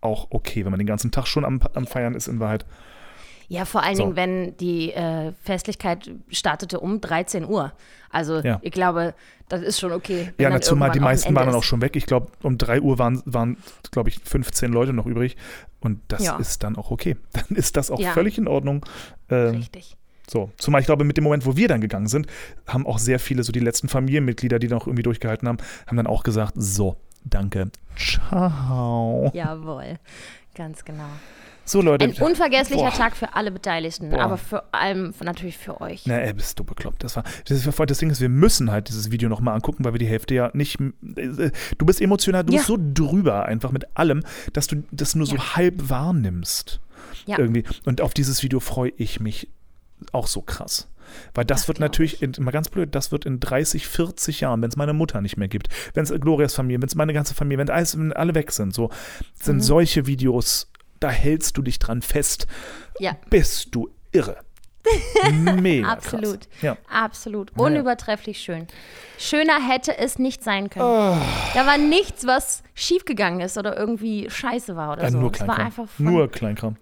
[0.00, 2.64] auch okay, wenn man den ganzen Tag schon am, am Feiern ist in Wahrheit.
[3.50, 4.02] Ja, vor allen So.
[4.04, 7.72] Dingen, wenn die äh, Festlichkeit startete um 13 Uhr.
[8.10, 8.58] Also Ja.
[8.62, 9.14] ich glaube,
[9.48, 10.32] das ist schon okay.
[10.38, 11.96] Ja, dann na, zumal die meisten waren dann auch schon weg.
[11.96, 13.56] Ich glaube, um 3 Uhr waren, waren
[13.90, 15.36] glaube ich, 15 Leute noch übrig.
[15.80, 16.36] Und das Ja.
[16.36, 17.16] ist dann auch okay.
[17.32, 18.12] Dann ist das auch Ja.
[18.12, 18.84] völlig in Ordnung.
[19.30, 19.96] Ähm, Richtig.
[20.30, 20.50] So.
[20.58, 22.26] Zumal ich glaube, mit dem Moment, wo wir dann gegangen sind,
[22.66, 26.06] haben auch sehr viele, so die letzten Familienmitglieder, die noch irgendwie durchgehalten haben, haben dann
[26.06, 29.30] auch gesagt: So, danke, ciao.
[29.34, 29.98] Jawohl.
[30.54, 31.08] Ganz genau.
[31.64, 32.06] So, Leute.
[32.06, 32.90] Ein unvergesslicher Boah.
[32.92, 34.20] Tag für alle Beteiligten, Boah.
[34.22, 36.04] aber vor allem natürlich für euch.
[36.06, 37.04] Na, ey, bist du bekloppt.
[37.04, 39.92] Das war, das, ist, das Ding ist, wir müssen halt dieses Video nochmal angucken, weil
[39.92, 40.80] wir die Hälfte ja nicht.
[40.80, 42.58] äh, Du bist emotional, du Ja.
[42.60, 44.24] bist so drüber einfach mit allem,
[44.54, 45.56] dass du das nur so Ja.
[45.56, 46.80] halb wahrnimmst.
[47.26, 47.38] Ja.
[47.38, 47.64] Irgendwie.
[47.84, 49.48] Und auf dieses Video freue ich mich
[50.12, 50.88] auch so krass.
[51.34, 54.60] Weil das, Das wird natürlich, in, mal ganz blöd, das wird in 30, 40 Jahren,
[54.60, 57.34] wenn es meine Mutter nicht mehr gibt, wenn es Glorias Familie, wenn es meine ganze
[57.34, 58.90] Familie, wenn alles, wenn alle weg sind, so,
[59.34, 59.60] sind Mhm.
[59.62, 60.70] solche Videos,
[61.00, 62.46] da hältst du dich dran fest.
[62.98, 63.16] Ja.
[63.30, 64.36] Bist du irre.
[65.60, 66.40] Mega Absolut.
[66.50, 66.62] Krass.
[66.62, 66.76] Ja.
[66.90, 67.52] Absolut.
[67.58, 68.66] Unübertrefflich schön.
[69.18, 70.84] Schöner hätte es nicht sein können.
[70.84, 71.16] Oh.
[71.54, 75.18] Da war nichts, was schiefgegangen ist oder irgendwie scheiße war oder Ja, so.
[75.18, 76.76] nur es war einfach Nur Kleinkram.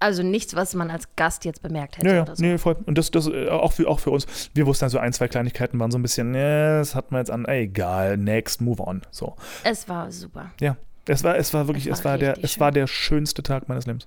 [0.00, 2.42] Also nichts, was man als Gast jetzt bemerkt hätte Ja, ja, oder so.
[2.42, 2.76] nee, voll.
[2.86, 4.26] Und das, das äh, auch, für, auch für uns.
[4.54, 7.30] Wir wussten also ein, zwei Kleinigkeiten waren so ein bisschen, ne, das hat man jetzt
[7.30, 9.02] an, ey, egal, next, move on.
[9.10, 9.36] So.
[9.62, 10.50] Es war super.
[10.60, 10.76] Ja.
[11.06, 13.42] Es war, es war wirklich, Es es war war, der, richtig es war der schönste
[13.42, 14.06] Tag meines Lebens.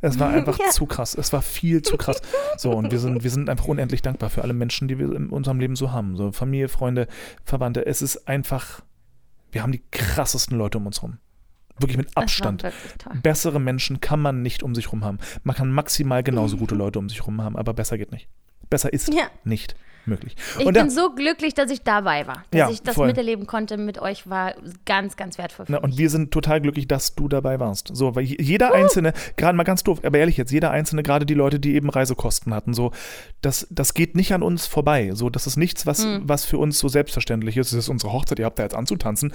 [0.00, 0.70] Es war einfach Ja.
[0.70, 1.14] zu krass.
[1.14, 2.20] Es war viel zu krass.
[2.56, 5.30] So, und wir sind, wir sind einfach unendlich dankbar für alle Menschen, die wir in
[5.30, 6.16] unserem Leben so haben.
[6.16, 7.06] So Familie, Freunde,
[7.44, 7.84] Verwandte.
[7.86, 8.80] Es ist einfach,
[9.52, 11.18] wir haben die krassesten Leute um uns rum.
[11.78, 12.62] Wirklich mit Abstand.
[12.62, 13.22] Wirklich.
[13.22, 15.18] Bessere Menschen kann man nicht um sich rum haben.
[15.44, 18.28] Man kann maximal genauso gute Leute um sich rum haben, aber besser geht nicht.
[18.70, 19.28] Besser ist Ja.
[19.44, 19.74] nicht
[20.08, 20.34] möglich.
[20.58, 22.44] Ich Und bin ja, so glücklich, dass ich dabei war.
[22.50, 23.06] Dass Ja, ich das voll.
[23.06, 24.54] miterleben konnte mit euch, war
[24.84, 25.84] ganz, ganz wertvoll für na, mich.
[25.92, 27.90] und wir sind total glücklich, dass du dabei warst.
[27.92, 31.26] So, weil je- jeder Einzelne, gerade mal ganz doof, aber ehrlich jetzt, jeder Einzelne, gerade
[31.26, 32.92] die Leute, die eben Reisekosten hatten, so,
[33.42, 35.10] das, das geht nicht an uns vorbei.
[35.14, 36.22] So, das ist nichts, was, Hm.
[36.24, 37.72] was für uns so selbstverständlich ist.
[37.72, 39.32] Es ist unsere Hochzeit, ihr habt da jetzt anzutanzen.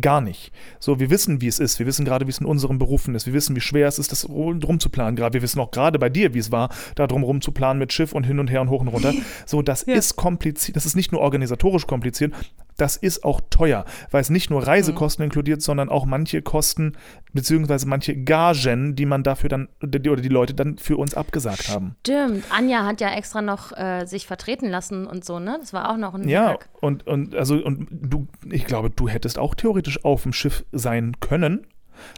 [0.00, 0.52] Gar nicht.
[0.78, 1.78] So, wir wissen, wie es ist.
[1.78, 3.26] Wir wissen gerade, wie es in unseren Berufen ist.
[3.26, 5.16] Wir wissen, wie schwer es ist, das drum zu planen.
[5.16, 7.78] Gerade, wir wissen auch gerade bei dir, wie es war, da drum rum zu planen
[7.78, 9.12] mit Schiff und hin und her und hoch und runter.
[9.46, 9.94] So, das Ja.
[9.94, 10.76] ist kompliziert.
[10.76, 12.32] Das ist nicht nur organisatorisch kompliziert,
[12.78, 16.94] das ist auch teuer, weil es nicht nur Reisekosten inkludiert, sondern auch manche Kosten
[17.34, 21.68] beziehungsweise manche Gagen, die man dafür dann die- oder die Leute dann für uns abgesagt
[21.68, 21.96] haben.
[22.00, 22.44] Stimmt.
[22.50, 25.58] Anja hat ja extra noch äh, sich vertreten lassen und so, ne?
[25.60, 26.68] Das war auch noch ein Ja, Hack.
[26.80, 31.12] und, und also und du, ich glaube, du hättest auch theoretisch auf dem Schiff sein
[31.20, 31.66] können.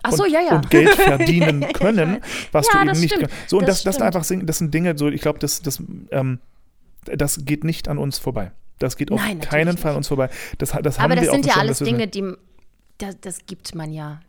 [0.05, 0.55] Ach so, und, ja, ja.
[0.57, 2.19] und Geld verdienen können,
[2.53, 3.31] was Ja, du eben nicht stimmt.
[3.31, 3.51] kannst.
[3.51, 6.39] So, und Das das, das, einfach das sind Dinge, so ich glaube, das, das, ähm,
[7.17, 8.53] das geht nicht an uns vorbei.
[8.79, 10.29] Das geht auf Nein, keinen Fall an uns vorbei.
[10.59, 11.79] Das, das Aber das sind ja alles.
[11.79, 12.35] Dinge, die
[12.99, 14.21] das, das gibt man ja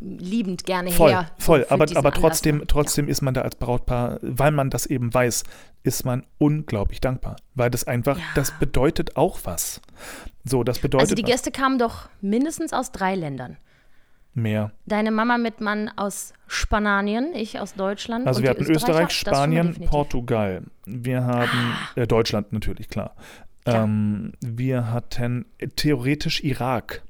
[0.00, 1.30] liebend gerne Voll, her.
[1.38, 1.66] voll.
[1.70, 2.66] Aber, aber Anlass, trotzdem, ne?
[2.66, 5.44] trotzdem ist man da als Brautpaar, weil man das eben weiß,
[5.82, 7.36] ist man unglaublich dankbar.
[7.54, 8.24] Weil das einfach, Ja.
[8.34, 9.80] das bedeutet auch was.
[10.44, 10.82] So, das Ja.
[10.82, 11.30] bedeutet Also die was.
[11.30, 13.56] Gäste kamen doch mindestens aus drei Ländern.
[14.36, 14.70] Mehr.
[14.86, 18.26] Deine Mama mit Mann aus Spanien, ich aus Deutschland.
[18.26, 19.76] Also wir hatten Österreich, Spanien.
[19.82, 19.86] Ah.
[19.86, 20.62] Portugal.
[20.84, 23.14] Wir haben äh, Deutschland natürlich, klar.
[23.64, 23.84] Klar.
[23.84, 27.02] Ähm, wir hatten äh, theoretisch Irak.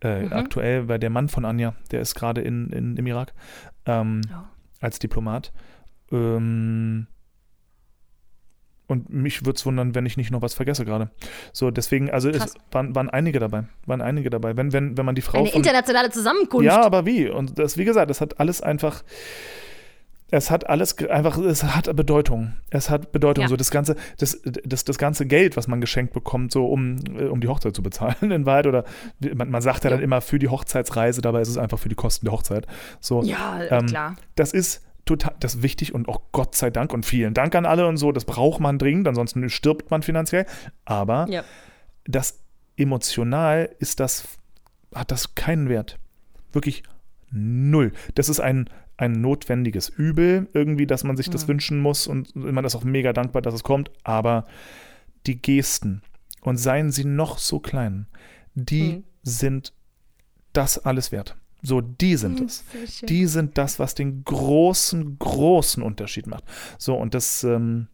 [0.00, 0.32] Äh, Mhm.
[0.32, 3.32] Aktuell, weil der Mann von Anja, der ist gerade in, in, im Irak
[3.86, 4.42] ähm, Oh.
[4.80, 5.52] als Diplomat.
[6.12, 7.06] Ähm,
[8.88, 11.10] und mich würde es wundern, wenn ich nicht noch was vergesse gerade.
[11.52, 13.64] So, deswegen, also es waren, waren einige dabei.
[13.84, 14.56] Waren einige dabei.
[14.56, 16.64] Wenn, wenn, wenn man die Frau Eine von, internationale Zusammenkunft.
[16.64, 17.28] ja, aber wie?
[17.28, 19.04] Und das, wie gesagt, das hat alles einfach.
[20.30, 22.54] es hat alles einfach, es hat Bedeutung.
[22.70, 23.42] Es hat Bedeutung.
[23.42, 23.48] Ja.
[23.48, 27.24] So das ganze, das, das, das ganze Geld, was man geschenkt bekommt, so um, äh,
[27.24, 28.66] um die Hochzeit zu bezahlen in Wahrheit.
[28.66, 28.84] Oder
[29.34, 31.94] man, man sagt ja dann immer für die Hochzeitsreise, dabei ist es einfach für die
[31.94, 32.66] Kosten der Hochzeit.
[33.00, 34.16] So, Ja, ähm, klar.
[34.34, 37.66] das ist total, das ist wichtig und auch Gott sei Dank und vielen Dank an
[37.66, 38.12] alle und so.
[38.12, 40.46] Das braucht man dringend, ansonsten stirbt man finanziell.
[40.84, 41.42] Aber Ja.
[42.04, 42.40] das
[42.76, 44.38] emotional ist das,
[44.94, 45.98] hat das keinen Wert.
[46.52, 46.82] Wirklich
[47.30, 47.92] null.
[48.14, 52.64] Das ist ein, ein notwendiges Übel, irgendwie, dass man sich das wünschen muss und man
[52.64, 53.90] ist auch mega dankbar, dass es kommt.
[54.04, 54.44] Aber
[55.26, 56.02] die Gesten,
[56.42, 58.06] und seien sie noch so klein,
[58.54, 59.04] die Mhm.
[59.22, 59.72] sind
[60.52, 61.36] das alles wert.
[61.62, 62.64] So, die sind es.
[62.72, 63.06] So schön.
[63.08, 66.44] Die sind das, was den großen, großen Unterschied macht.
[66.78, 67.88] So, und das, ähm,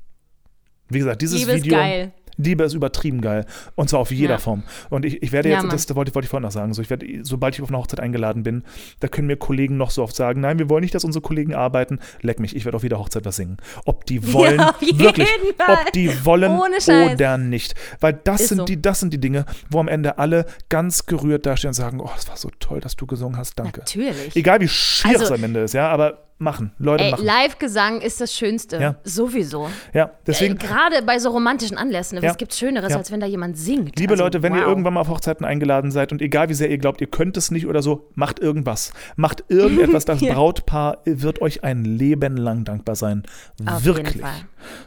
[0.88, 1.76] wie gesagt, dieses Liebe ist Video.
[1.76, 2.12] geil.
[2.36, 3.46] Liebe ist übertrieben geil.
[3.74, 4.38] Und zwar auf jeder Ja.
[4.38, 4.62] Form.
[4.90, 5.70] Und ich, ich werde Ja, jetzt, Mann.
[5.76, 8.00] das wollte, wollte ich vorhin noch sagen, so ich werde, sobald ich auf eine Hochzeit
[8.00, 8.64] eingeladen bin,
[9.00, 11.54] da können mir Kollegen noch so oft sagen, nein, wir wollen nicht, dass unsere Kollegen
[11.54, 11.98] arbeiten.
[12.22, 13.56] Leck mich, ich werde auf jeder Hochzeit was singen.
[13.84, 15.28] Ob die wollen, auf jeden wirklich,
[15.58, 15.78] Fall.
[15.86, 17.74] ob die wollen oder nicht.
[18.00, 18.64] Weil das Ist sind so.
[18.64, 22.10] die, das sind die Dinge, wo am Ende alle ganz gerührt dastehen und sagen, oh,
[22.16, 23.80] es war so toll, dass du gesungen hast, danke.
[23.80, 24.36] Natürlich.
[24.36, 27.24] Egal wie schier es Also- am Ende ist, ja, aber machen, Leute Ey, machen.
[27.24, 28.76] Live-Gesang ist das Schönste.
[28.80, 28.96] Ja.
[29.02, 29.68] Sowieso.
[29.92, 32.22] Ja, deswegen, äh, Gerade bei so romantischen Anlässen.
[32.22, 32.30] Ja.
[32.30, 32.98] Was gibt's Schöneres, Ja.
[32.98, 33.98] als wenn da jemand singt?
[33.98, 34.68] Liebe Also, Leute, wenn ihr wow.
[34.68, 37.50] irgendwann mal auf Hochzeiten eingeladen seid und egal wie sehr ihr glaubt, ihr könnt es
[37.50, 38.92] nicht oder so, macht irgendwas.
[39.16, 40.04] Macht irgendetwas.
[40.04, 40.20] Das.
[40.20, 43.24] Brautpaar wird euch ein Leben lang dankbar sein.
[43.66, 44.08] Auf Wirklich.
[44.14, 44.34] jeden Fall.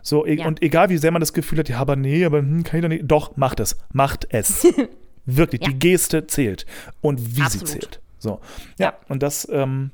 [0.02, 2.64] So, e- und egal wie sehr man das Gefühl hat, ja, aber nee, aber hm,
[2.64, 3.04] kann ich doch nicht.
[3.08, 3.76] Doch, macht es.
[3.92, 4.66] Macht es.
[5.26, 5.62] Wirklich.
[5.62, 6.66] Die Geste zählt.
[7.02, 7.68] Und wie Absolut.
[7.68, 8.00] sie zählt.
[8.20, 8.40] So.
[8.80, 8.94] Ja, Ja.
[9.10, 9.92] und das, ähm,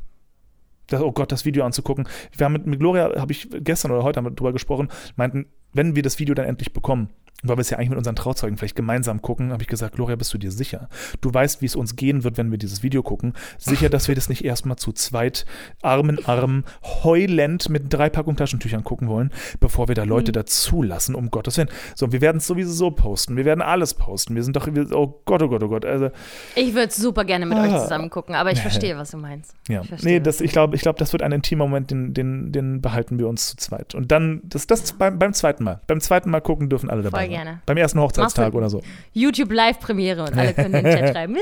[0.87, 2.07] das, oh Gott, das Video anzugucken.
[2.35, 6.03] Wir haben mit, mit Gloria, habe ich gestern oder heute drüber gesprochen, meinten, wenn wir
[6.03, 7.09] das Video dann endlich bekommen,
[7.43, 10.15] weil wir es ja eigentlich mit unseren Trauzeugen vielleicht gemeinsam gucken, habe ich gesagt, Gloria,
[10.15, 10.89] bist du dir sicher?
[11.21, 13.33] Du weißt, wie es uns gehen wird, wenn wir dieses Video gucken.
[13.57, 15.45] Sicher, dass wir das nicht erstmal zu zweit,
[15.81, 16.63] Arm in Arm,
[17.03, 21.69] heulend mit drei Packungen Taschentüchern gucken wollen, bevor wir da Leute dazulassen, um Gottes Willen.
[21.95, 23.35] So, wir werden es sowieso so posten.
[23.35, 24.35] Wir werden alles posten.
[24.35, 25.85] Wir sind doch, wir, oh Gott, oh Gott, oh Gott.
[25.85, 26.09] Also,
[26.55, 27.83] Ich würde super gerne mit euch Ah.
[27.83, 29.53] zusammen gucken, aber ich verstehe, was du meinst.
[29.67, 32.13] ja, Ich verstehe, nee, das, ich glaube, ich glaub, das wird ein intimer Moment, den,
[32.13, 33.95] den, den behalten wir uns zu zweit.
[33.95, 35.81] Und dann, das, das beim, beim zweiten Mal.
[35.87, 37.31] Beim zweiten Mal gucken dürfen alle dabei sein.
[37.33, 37.61] Gerne.
[37.65, 38.81] Beim ersten Hochzeitstag oder so.
[39.13, 41.37] YouTube Live-Premiere und alle können in den Chat schreiben.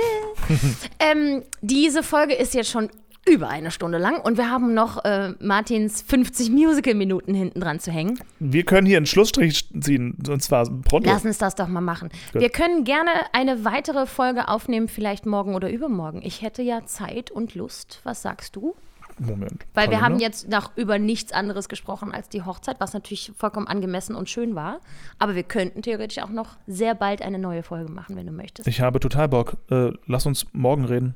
[0.99, 2.89] ähm, diese Folge ist jetzt schon
[3.29, 7.91] über eine Stunde lang und wir haben noch äh, Martins 50 Musical-Minuten hinten dran zu
[7.91, 8.19] hängen.
[8.39, 11.07] Wir können hier einen Schlussstrich ziehen, und zwar pronto.
[11.09, 12.09] Lass uns das doch mal machen.
[12.33, 12.41] Gut.
[12.41, 16.21] Wir können gerne eine weitere Folge aufnehmen, vielleicht morgen oder übermorgen.
[16.23, 17.99] Ich hätte ja Zeit und Lust.
[18.03, 18.75] Was sagst du?
[19.19, 19.65] Moment.
[19.73, 20.01] Weil wir Kalender?
[20.01, 24.29] haben jetzt noch über nichts anderes gesprochen als die Hochzeit, was natürlich vollkommen angemessen und
[24.29, 24.79] schön war.
[25.19, 28.67] Aber wir könnten theoretisch auch noch sehr bald eine neue Folge machen, wenn du möchtest.
[28.67, 29.57] Ich habe total Bock.
[29.69, 31.15] Äh, lass uns morgen reden.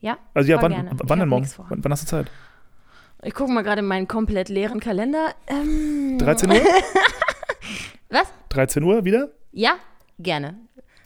[0.00, 0.18] Ja?
[0.34, 0.90] Also ja, wann, gerne.
[0.92, 1.48] Ich wann denn morgen?
[1.68, 2.30] Wann, wann hast du Zeit?
[3.22, 5.34] Ich gucke mal gerade in meinen komplett leeren Kalender.
[5.46, 6.56] Ähm, 13 Uhr?
[8.10, 8.32] was?
[8.50, 9.30] 13 Uhr wieder?
[9.50, 9.76] Ja,
[10.18, 10.56] gerne.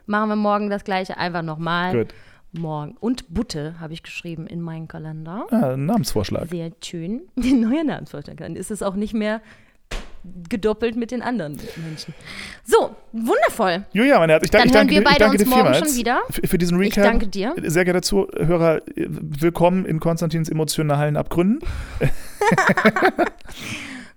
[0.06, 1.92] Machen wir morgen das gleiche einfach nochmal.
[1.92, 2.14] Gut.
[2.52, 2.96] Morgen.
[2.98, 5.46] Und Butte habe ich geschrieben in meinen Kalender.
[5.50, 6.48] Ah, Namensvorschlag.
[6.48, 7.22] Sehr schön.
[7.36, 8.38] Den neuen Namensvorschlag.
[8.38, 9.40] Dann ist es auch nicht mehr
[10.48, 12.12] gedoppelt mit den anderen Menschen.
[12.64, 13.84] So, wundervoll.
[13.92, 15.50] Julia, mein Herz, ich, Dann ich hören danke, wir dir- ich beide danke dir uns
[15.50, 16.20] morgen vielmals schon wieder.
[16.44, 17.04] Für, diesen Ich Recap.
[17.04, 17.54] danke dir.
[17.62, 21.60] Sehr geehrter Zuhörer, äh, willkommen in Konstantins emotionalen Abgründen.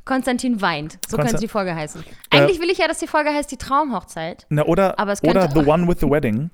[0.05, 0.93] Konstantin weint.
[1.07, 2.03] So Konstan- könnte die Folge heißen.
[2.31, 4.45] Eigentlich will ich ja, dass die Folge heißt die Traumhochzeit.
[4.49, 6.49] Na, oder Aber es könnte oder The One with the Wedding.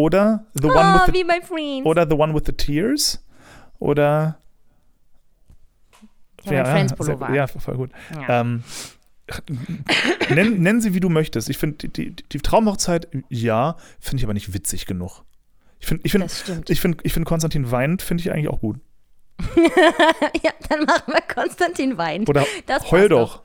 [0.00, 1.86] Oder The One Oh, with the wie mein Friends.
[1.86, 3.22] Oder The One with the Tears.
[3.78, 4.38] Oder.
[6.46, 7.34] Habe einen Friends Pullover.
[7.34, 7.90] ja, voll gut.
[8.14, 8.40] Ja.
[8.40, 8.62] Ähm,
[10.30, 11.50] nenn, nenn sie, wie du möchtest.
[11.50, 15.22] Ich finde, die, die, die Traumhochzeit, ja, finde ich aber nicht witzig genug.
[15.80, 16.70] Ich finde, ich stimmt.
[16.70, 18.78] ich finde, ich finde Konstantin weint, finde ich eigentlich auch gut.
[20.42, 22.28] ja, dann machen wir Konstantin weint.
[22.28, 23.42] Oder Das heul passt doch.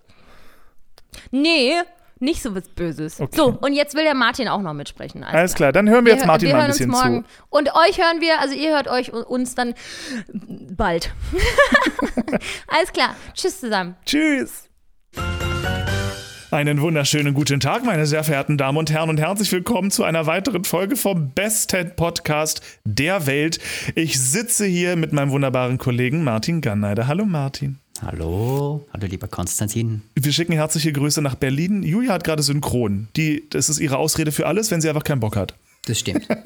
[1.32, 1.74] Nee,
[2.26, 3.22] nicht so was Böses.
[3.22, 3.36] Okay.
[3.36, 5.24] So, und jetzt will der Martin auch noch mitsprechen.
[5.24, 7.24] Alles klar, dann hören wir jetzt hö- Martin wir mal ein bisschen morgen.
[7.24, 7.30] zu.
[7.50, 9.74] Und euch hören wir, also ihr hört euch uns dann
[10.28, 11.14] bald.
[12.68, 13.16] Alles klar.
[13.34, 13.96] Tschüss zusammen.
[14.06, 14.70] Tschüss.
[16.52, 20.26] Einen wunderschönen guten Tag, meine sehr verehrten Damen und Herren, und herzlich willkommen zu einer
[20.26, 23.60] weiteren Folge vom besten Podcast der Welt.
[23.96, 27.08] Ich sitze hier mit meinem wunderbaren Kollegen Martin Ganneider.
[27.08, 27.80] Hallo Martin.
[28.02, 30.02] Hallo, hallo lieber Konstantin.
[30.16, 31.82] Wir schicken herzliche Grüße nach Berlin.
[31.82, 33.08] Julia hat gerade synchron.
[33.16, 35.56] Die, das ist ihre Ausrede für alles, wenn sie einfach keinen Bock hat.
[35.86, 36.28] Das stimmt.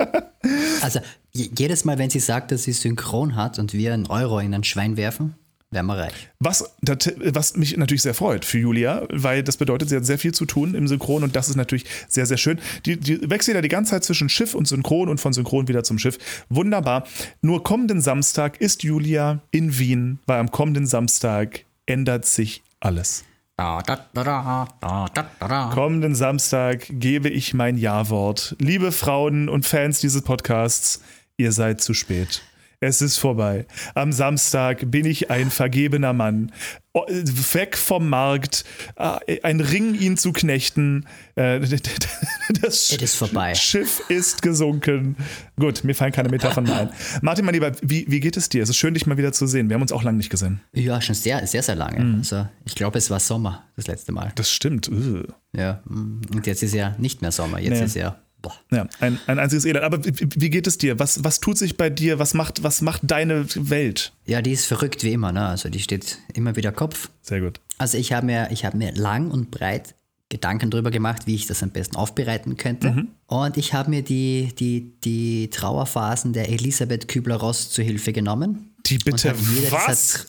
[0.82, 1.02] Also
[1.34, 4.54] je- jedes Mal, wenn sie sagt, dass sie synchron hat und wir einen Euro in
[4.54, 5.36] ein Schwein werfen,
[5.72, 6.30] wären wir reich.
[6.40, 10.18] Was, das, was mich natürlich sehr freut für Julia, weil das bedeutet, sie hat sehr
[10.18, 12.60] viel zu tun im Synchron und das ist natürlich sehr, sehr schön.
[12.86, 15.84] Die, die wechselt ja die ganze Zeit zwischen Schiff und Synchron und von Synchron wieder
[15.84, 16.18] zum Schiff.
[16.50, 17.06] Wunderbar.
[17.42, 23.26] Nur kommenden Samstag ist Julia in Wien, weil am kommenden Samstag ändert sich alles.
[23.58, 25.70] Da, da, da, da, da, da, da, da.
[25.74, 28.56] Kommenden Samstag gebe ich mein Ja-Wort.
[28.58, 31.02] Liebe Frauen und Fans dieses Podcasts,
[31.36, 32.42] ihr seid zu spät.
[32.82, 33.66] Es ist vorbei.
[33.94, 36.52] Am Samstag bin ich ein vergebener Mann.
[36.94, 38.64] Weg vom Markt.
[38.96, 41.06] Ah, Ein Ring, ihn zu knechten.
[41.36, 41.60] Äh,
[42.62, 43.54] Das ist vorbei.
[43.54, 45.16] Schiff ist gesunken.
[45.60, 46.90] Gut, mir fallen keine Metaphern mehr ein.
[47.22, 48.64] Martin, mein Lieber, wie, wie geht es dir?
[48.64, 49.70] Es ist schön, dich mal wieder zu sehen.
[49.70, 50.62] Wir haben uns auch lange nicht gesehen.
[50.74, 52.00] Ja, schon sehr, sehr, sehr lange.
[52.04, 52.16] Mhm.
[52.20, 54.32] Also, ich glaube, es war Sommer das letzte Mal.
[54.36, 54.90] Das stimmt.
[54.90, 55.28] Ugh.
[55.56, 57.60] Ja, mm, und jetzt ist ja nicht mehr Sommer.
[57.60, 57.86] Jetzt Nee.
[57.86, 58.18] ist ja.
[58.42, 58.54] Boah.
[58.72, 59.84] Ja, ein, ein einziges Elend.
[59.84, 60.98] Aber wie, wie geht es dir?
[61.00, 62.20] Was, was tut sich bei dir?
[62.20, 64.14] Was macht, was macht deine Welt?
[64.26, 65.32] Ja, die ist verrückt wie immer.
[65.32, 65.46] Ne?
[65.46, 67.10] Also, die steht immer wieder Kopf.
[67.22, 67.60] Sehr gut.
[67.78, 69.96] Also, ich habe mir, ich habe mir lang und breit
[70.30, 72.92] Gedanken darüber gemacht, wie ich das am besten aufbereiten könnte.
[72.92, 73.08] Mhm.
[73.26, 78.76] Und ich habe mir die, die, die Trauerphasen der Elisabeth Kübler-Ross zu Hilfe genommen.
[78.86, 79.38] Die bitte hab
[79.72, 80.28] was?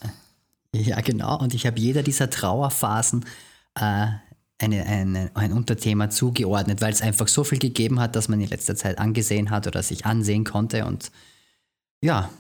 [0.75, 1.39] Dieser, ja, genau.
[1.39, 3.27] Und ich habe jeder dieser Trauerphasen
[3.79, 4.07] äh,
[4.61, 8.49] eine, eine, ein Unterthema zugeordnet, weil es einfach so viel gegeben hat, dass man in
[8.49, 10.85] letzter Zeit angesehen hat oder sich ansehen konnte.
[10.85, 11.11] Und
[12.03, 12.31] ja,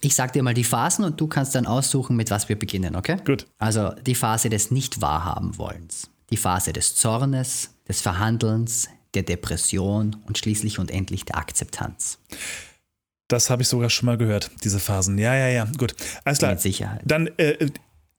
[0.00, 2.96] ich sag dir mal die Phasen und du kannst dann aussuchen, mit was wir beginnen,
[2.96, 3.18] okay?
[3.24, 3.46] Gut.
[3.58, 10.78] Also die Phase des Nicht-Wahrhaben-Wollens, die Phase des Zornes, des Verhandelns, der Depression und schließlich
[10.78, 12.18] und endlich der Akzeptanz.
[13.28, 15.16] Das habe ich sogar schon mal gehört, diese Phasen.
[15.18, 15.94] Ja, ja, ja, gut.
[16.24, 16.52] Alles klar.
[16.52, 17.02] Mit Sicherheit.
[17.04, 17.68] Dann, äh,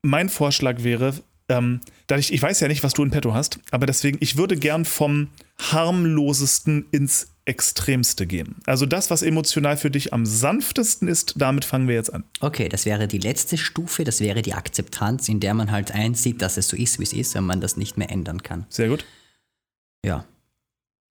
[0.04, 1.14] mein Vorschlag wäre,
[1.50, 1.82] ähm,
[2.12, 4.58] da ich, ich weiß ja nicht, was du in petto hast, aber deswegen, ich würde
[4.58, 8.58] gern vom harmlosesten ins Extremste gehen.
[8.66, 12.26] Also das, was emotional für dich am sanftesten ist, damit fangen wir jetzt an.
[12.42, 16.42] Okay, das wäre die letzte Stufe, das wäre die Akzeptanz, in der man halt einsieht,
[16.42, 18.66] dass es so ist, wie es ist und man das nicht mehr ändern kann.
[18.68, 19.06] Sehr gut.
[20.06, 20.26] Ja.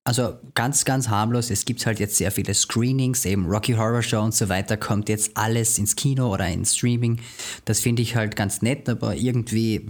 [0.03, 1.49] Also ganz, ganz harmlos.
[1.49, 5.09] Es gibt halt jetzt sehr viele Screenings, eben Rocky Horror Show und so weiter, kommt
[5.09, 7.19] jetzt alles ins Kino oder ins Streaming.
[7.65, 9.89] Das finde ich halt ganz nett, aber irgendwie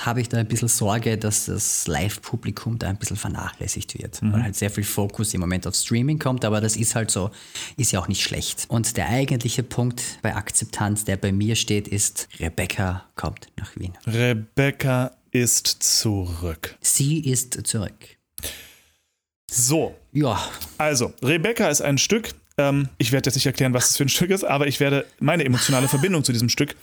[0.00, 4.20] habe ich da ein bisschen Sorge, dass das Live-Publikum da ein bisschen vernachlässigt wird.
[4.22, 7.30] Weil halt sehr viel Fokus im Moment auf Streaming kommt, aber das ist halt so,
[7.76, 8.66] ist ja auch nicht schlecht.
[8.68, 13.92] Und der eigentliche Punkt bei Akzeptanz, der bei mir steht, ist, Rebecca kommt nach Wien.
[14.06, 16.76] Rebecca ist zurück.
[16.80, 18.18] Sie ist zurück.
[19.50, 20.38] So, Ja,
[20.76, 22.34] Also, Rebecca ist ein Stück.
[22.58, 25.06] Ähm, ich werde jetzt nicht erklären, was das für ein Stück ist, aber ich werde
[25.20, 26.76] meine emotionale Verbindung zu diesem Stück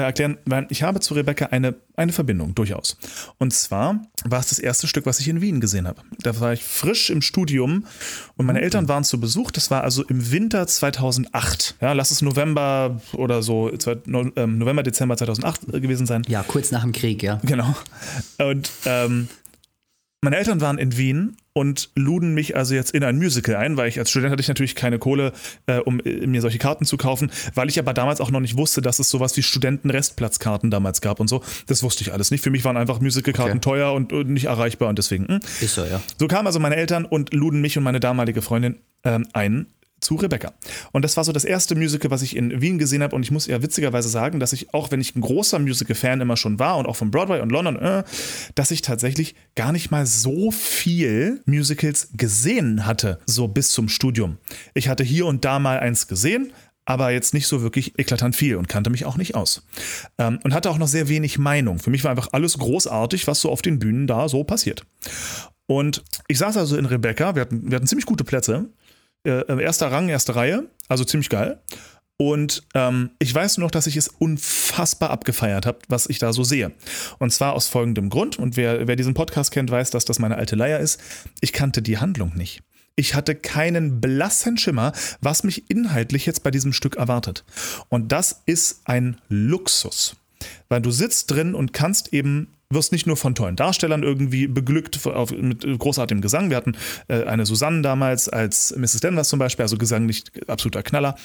[0.00, 2.96] erklären, weil ich habe zu Rebecca eine, eine Verbindung, durchaus.
[3.38, 6.00] Und zwar war es das erste Stück, was ich in Wien gesehen habe.
[6.20, 7.86] Da war ich frisch im Studium
[8.36, 9.50] und meine Eltern waren zu Besuch.
[9.50, 11.76] Das war also im Winter 2008.
[11.80, 16.22] Ja, lass es November oder so, ähm, November, Dezember 2008 gewesen sein.
[16.28, 17.40] ja, kurz nach dem Krieg, ja.
[17.44, 17.74] Genau.
[18.38, 19.28] Und ähm,
[20.22, 23.88] meine Eltern waren in Wien und luden mich also jetzt in ein Musical ein, weil
[23.88, 25.32] ich als Student hatte ich natürlich keine Kohle,
[25.66, 28.56] äh, um äh, mir solche Karten zu kaufen, weil ich aber damals auch noch nicht
[28.56, 31.42] wusste, dass es sowas wie Studenten-Restplatzkarten damals gab und so.
[31.66, 32.42] Das wusste ich alles nicht.
[32.42, 33.60] Für mich waren einfach Musicalkarten Okay.
[33.60, 35.28] teuer und, und nicht erreichbar und deswegen.
[35.28, 35.40] Hm.
[35.60, 36.00] Ist so, ja.
[36.18, 39.66] So kamen also meine Eltern und luden mich und meine damalige Freundin ähm, ein
[40.02, 40.52] zu Rebecca.
[40.92, 43.16] Und das war so das erste Musical, was ich in Wien gesehen habe.
[43.16, 46.36] Und ich muss ja witzigerweise sagen, dass ich, auch wenn ich ein großer Musical-Fan immer
[46.36, 48.04] schon war und auch von Broadway und London, äh,
[48.54, 54.38] dass ich tatsächlich gar nicht mal so viel Musicals gesehen hatte, so bis zum Studium.
[54.74, 56.52] Ich hatte hier und da mal eins gesehen,
[56.84, 59.62] aber jetzt nicht so wirklich eklatant viel und kannte mich auch nicht aus.
[60.18, 61.78] Ähm, und hatte auch noch sehr wenig Meinung.
[61.78, 64.84] Für mich war einfach alles großartig, was so auf den Bühnen da so passiert.
[65.66, 68.68] Und ich saß also in Rebecca, wir hatten, wir hatten ziemlich gute Plätze.
[69.24, 71.60] Äh, erster Rang, erste Reihe, also ziemlich geil.
[72.16, 76.32] Und ähm, ich weiß nur noch, dass ich es unfassbar abgefeiert habe, was ich da
[76.32, 76.70] so sehe.
[77.18, 78.38] Und zwar aus folgendem Grund.
[78.38, 81.00] Und wer, wer diesen Podcast kennt, weiß, dass das meine alte Leier ist.
[81.40, 82.62] Ich kannte die Handlung nicht.
[82.94, 87.44] Ich hatte keinen blassen Schimmer, was mich inhaltlich jetzt bei diesem Stück erwartet.
[87.88, 90.16] Und das ist ein Luxus.
[90.68, 95.06] Weil du sitzt drin und kannst eben, wirst nicht nur von tollen Darstellern irgendwie beglückt
[95.06, 96.50] auf, mit großartigem Gesang.
[96.50, 96.76] Wir hatten
[97.08, 99.00] äh, eine Susanne damals als Mrs.
[99.00, 101.16] Denvers zum Beispiel, also gesanglich absoluter Knaller,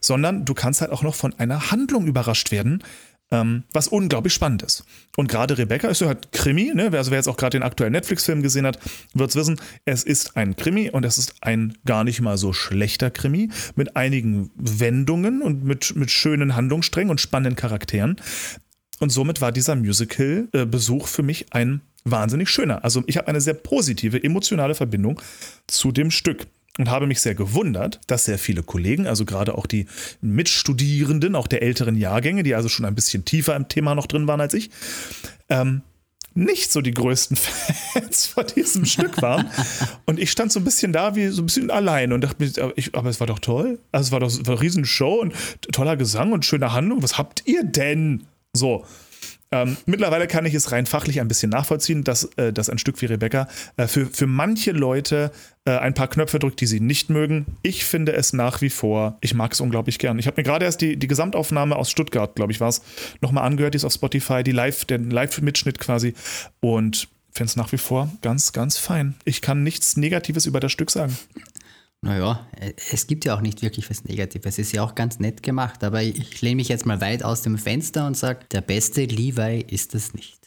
[0.00, 2.82] sondern du kannst halt auch noch von einer Handlung überrascht werden,
[3.30, 4.84] ähm, was unglaublich spannend ist.
[5.16, 6.90] Und gerade Rebecca ist ja halt Krimi, ne?
[6.92, 8.78] also wer jetzt auch gerade den aktuellen Netflix-Film gesehen hat,
[9.14, 12.52] wird es wissen, es ist ein Krimi und es ist ein gar nicht mal so
[12.52, 18.16] schlechter Krimi mit einigen Wendungen und mit, mit schönen Handlungssträngen und spannenden Charakteren.
[19.00, 22.84] Und somit war dieser Musical-Besuch für mich ein wahnsinnig schöner.
[22.84, 25.20] Also ich habe eine sehr positive, emotionale Verbindung
[25.66, 26.46] zu dem Stück
[26.78, 29.86] und habe mich sehr gewundert, dass sehr viele Kollegen, also gerade auch die
[30.20, 34.26] Mitstudierenden, auch der älteren Jahrgänge, die also schon ein bisschen tiefer im Thema noch drin
[34.26, 34.70] waren als ich,
[35.48, 35.82] ähm,
[36.34, 37.36] nicht so die größten
[37.92, 39.50] Fans von diesem Stück waren.
[40.04, 42.62] Und ich stand so ein bisschen da wie so ein bisschen allein und dachte mir,
[42.62, 43.78] aber, ich, aber es war doch toll.
[43.90, 45.34] Also es war doch war eine Riesenshow und
[45.72, 47.02] toller Gesang und schöne Handlung.
[47.02, 48.26] Was habt ihr denn?
[48.56, 48.84] So.
[49.52, 53.00] Ähm, mittlerweile kann ich es rein fachlich ein bisschen nachvollziehen, dass, äh, dass ein Stück
[53.00, 53.46] wie Rebecca
[53.76, 55.30] äh, für, für manche Leute
[55.64, 57.46] äh, ein paar Knöpfe drückt, die sie nicht mögen.
[57.62, 60.18] Ich finde es nach wie vor, ich mag es unglaublich gern.
[60.18, 62.82] Ich habe mir gerade erst die, die Gesamtaufnahme aus Stuttgart, glaube ich, war es,
[63.20, 66.14] nochmal angehört, die ist auf Spotify, die Live, den Live-Mitschnitt quasi.
[66.58, 69.14] Und finde es nach wie vor ganz, ganz fein.
[69.24, 71.16] Ich kann nichts Negatives über das Stück sagen.
[72.06, 72.46] Naja,
[72.92, 74.54] es gibt ja auch nicht wirklich was Negatives.
[74.54, 77.42] Es ist ja auch ganz nett gemacht, aber ich lehne mich jetzt mal weit aus
[77.42, 80.38] dem Fenster und sage, der beste Levi ist es nicht.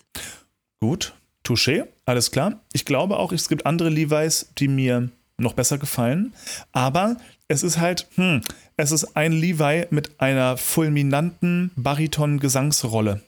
[0.79, 1.13] Gut,
[1.45, 2.61] touché, alles klar.
[2.71, 6.33] Ich glaube auch, es gibt andere Levi's, die mir noch besser gefallen,
[6.71, 7.17] aber
[7.49, 8.39] es ist halt, hm,
[8.77, 13.21] es ist ein Levi mit einer fulminanten Bariton-Gesangsrolle.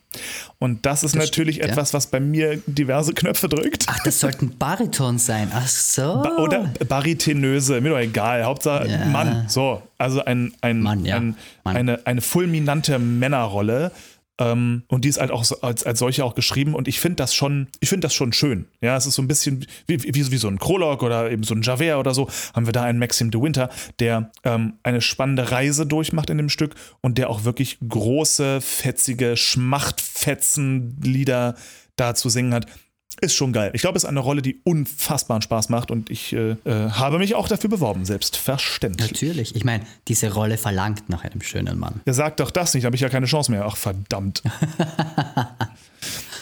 [0.60, 1.98] Und das ist das natürlich stimmt, etwas, ja.
[1.98, 3.86] was bei mir diverse Knöpfe drückt.
[3.88, 5.52] Ach, das sollten Bariton sein.
[5.54, 6.22] Ach so.
[6.22, 8.44] Ba oder Baritinöse, mir doch egal.
[8.44, 9.06] Hauptsache ja.
[9.06, 9.46] Mann.
[9.48, 11.18] So, also ein, ein, Mann, ja.
[11.18, 13.92] ein eine, eine fulminante Männerrolle
[14.42, 17.18] ähm, und die ist halt auch so, als, als solche auch geschrieben und ich finde
[17.18, 18.66] das schon, ich finde das schon schön.
[18.82, 21.54] Ja, es ist so ein bisschen wie, wie, wie so ein Prolog oder eben so
[21.54, 22.28] ein Javert oder so.
[22.56, 23.70] Haben wir da einen Maxim de Winter,
[24.00, 29.38] der ähm, eine spannende Reise durchmacht in dem Stück und der auch wirklich große, fetzige
[29.38, 31.54] Schmachtfetzen-Lieder
[31.96, 32.66] da zu singen hat
[33.20, 33.72] ist schon geil.
[33.74, 37.18] Ich glaube, es ist eine Rolle, die unfassbaren Spaß macht und ich äh, äh, habe
[37.18, 39.12] mich auch dafür beworben, selbstverständlich.
[39.12, 39.56] Natürlich.
[39.56, 42.02] Ich meine, diese Rolle verlangt nach einem schönen Mann.
[42.06, 43.66] Er sagt doch das nicht, habe ich ja keine Chance mehr.
[43.66, 44.42] Ach, verdammt.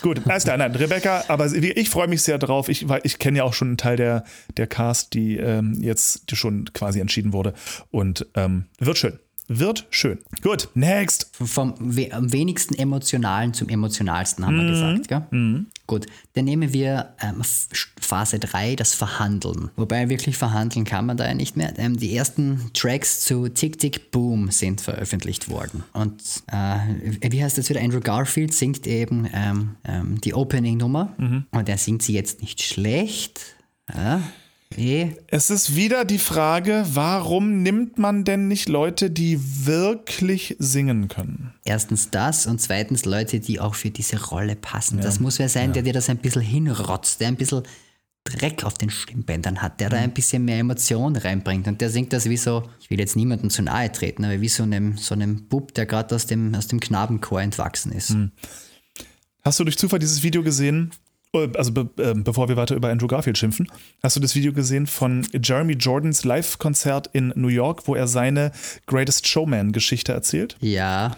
[0.02, 2.70] Gut, alles klar, nein, Rebecca, aber ich freue mich sehr drauf.
[2.70, 4.24] Ich, ich kenne ja auch schon einen Teil der,
[4.56, 7.54] der Cast, die ähm, jetzt schon quasi entschieden wurde.
[7.92, 9.20] Und ähm, wird schön.
[9.50, 10.20] Wird schön.
[10.44, 11.32] Gut, next.
[11.34, 14.62] Vom we am wenigsten emotionalen zum emotionalsten haben mhm.
[14.62, 15.24] wir gesagt, gell?
[15.32, 15.66] Mhm.
[15.90, 17.42] Gut, dann nehmen wir ähm,
[18.00, 19.72] Phase 3, das Verhandeln.
[19.76, 21.74] Wobei wirklich verhandeln kann man da ja nicht mehr.
[21.80, 25.84] Ähm, die ersten Tracks zu Tick Tick Boom sind veröffentlicht worden.
[25.94, 27.82] Und äh, wie heißt das wieder?
[27.82, 31.16] Andrew Garfield singt eben ähm, ähm die Opening-Nummer.
[31.18, 31.46] Mhm.
[31.50, 33.56] Und er singt sie jetzt nicht schlecht.
[33.92, 34.22] Ja,
[34.78, 35.16] Nee.
[35.28, 41.54] Es ist wieder die Frage, warum nimmt man denn nicht Leute, die wirklich singen können?
[41.66, 44.98] Erstens das und zweitens Leute, die auch für diese Rolle passen.
[44.98, 45.04] Ja.
[45.04, 45.74] Das muss wer sein, ja.
[45.74, 47.64] der dir das ein bisschen hinrotzt, der ein bisschen
[48.24, 49.92] Dreck auf den Stimmbändern hat, der mhm.
[49.92, 51.68] da ein bisschen mehr Emotion reinbringt.
[51.68, 54.50] Und der singt das wie so, ich will jetzt niemandem zu nahe treten, aber wie
[54.50, 58.12] so einem, so einem Bub, der gerade aus dem, aus dem Knabenchor entwachsen ist.
[58.12, 58.32] Mhm.
[59.42, 60.92] Hast du durch Zufall dieses Video gesehen,
[61.34, 64.88] also be äh, bevor wir weiter über Andrew Garfield schimpfen, hast du das Video gesehen
[64.88, 68.52] von Jeremy Jordans Live-Konzert in New York, wo er seine
[68.88, 70.58] Greatest Showman-Geschichte erzählt?
[70.60, 71.16] Ja.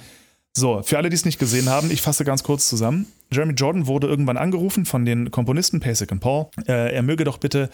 [0.54, 3.08] So, für alle, die es nicht gesehen haben, ich fasse ganz kurz zusammen.
[3.32, 6.48] Jeremy Jordan wurde irgendwann angerufen von den Komponisten Pasek und Paul.
[6.68, 7.70] Äh, er möge doch bitte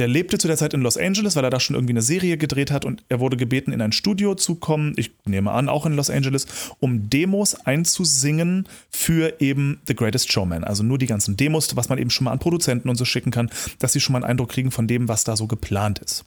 [0.00, 2.38] der lebte zu der Zeit in Los Angeles, weil er da schon irgendwie eine Serie
[2.38, 5.84] gedreht hat und er wurde gebeten, in ein Studio zu kommen, ich nehme an, auch
[5.84, 6.46] in Los Angeles,
[6.80, 10.64] um Demos einzusingen für eben The Greatest Showman.
[10.64, 13.30] Also nur die ganzen Demos, was man eben schon mal an Produzenten und so schicken
[13.30, 16.24] kann, dass sie schon mal einen Eindruck kriegen von dem, was da so geplant ist.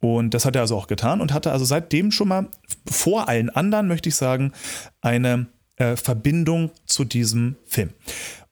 [0.00, 2.48] Und das hat er also auch getan und hatte also seitdem schon mal
[2.86, 4.52] vor allen anderen, möchte ich sagen,
[5.02, 5.46] eine
[5.76, 7.90] äh, Verbindung zu diesem Film.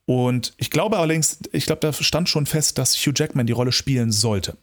[0.09, 3.71] Und ich glaube allerdings, ich glaube, da stand schon fest, dass Hugh Jackman die Rolle
[3.71, 4.57] spielen sollte.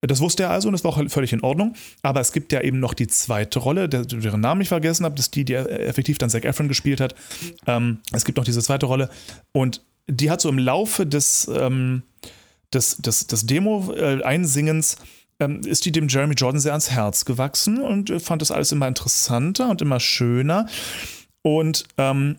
[0.00, 1.76] Das wusste er also und das war auch völlig in Ordnung.
[2.02, 5.26] Aber es gibt ja eben noch die zweite Rolle, deren Namen ich vergessen habe, das
[5.26, 7.14] ist die, die effektiv dann Zac Efron gespielt hat.
[7.68, 9.10] Ähm, es gibt noch diese zweite Rolle
[9.52, 12.02] und die hat so im Laufe des, ähm,
[12.74, 14.96] des, des, des Demo-Einsingens
[15.38, 18.88] ähm, ist die dem Jeremy Jordan sehr ans Herz gewachsen und fand das alles immer
[18.88, 20.66] interessanter und immer schöner.
[21.42, 22.38] Und ähm,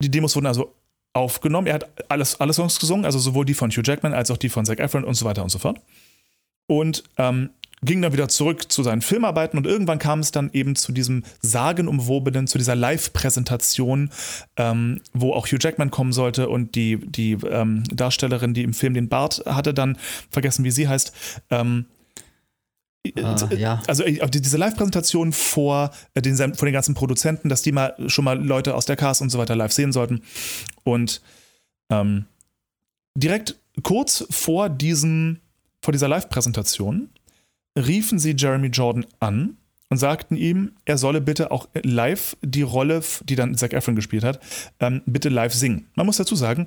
[0.00, 0.72] die Demos wurden also
[1.14, 1.66] aufgenommen.
[1.66, 4.50] Er hat alles, alle Songs gesungen, also sowohl die von Hugh Jackman als auch die
[4.50, 5.80] von Zac Efron und so weiter und so fort.
[6.66, 7.50] Und ähm,
[7.84, 11.22] ging dann wieder zurück zu seinen Filmarbeiten und irgendwann kam es dann eben zu diesem
[11.40, 14.10] sagenumwobenen, zu dieser Live-Präsentation,
[14.56, 18.94] ähm, wo auch Hugh Jackman kommen sollte und die, die ähm, Darstellerin, die im Film
[18.94, 19.98] den Bart hatte, dann
[20.30, 21.12] vergessen, wie sie heißt,
[21.50, 21.86] ähm,
[23.06, 23.82] Uh, ja.
[23.86, 28.24] Also äh, diese Live-Präsentation vor, äh, den, vor den ganzen Produzenten, dass die mal schon
[28.24, 30.22] mal Leute aus der Cast und so weiter live sehen sollten.
[30.84, 31.20] Und
[31.90, 32.24] ähm,
[33.14, 35.40] direkt kurz vor diesem,
[35.82, 37.10] vor dieser Live-Präsentation
[37.78, 39.58] riefen sie Jeremy Jordan an
[39.90, 44.24] und sagten ihm, er solle bitte auch live die Rolle, die dann Zac Efron gespielt
[44.24, 44.40] hat,
[44.80, 45.88] ähm, bitte live singen.
[45.94, 46.64] Man muss dazu sagen,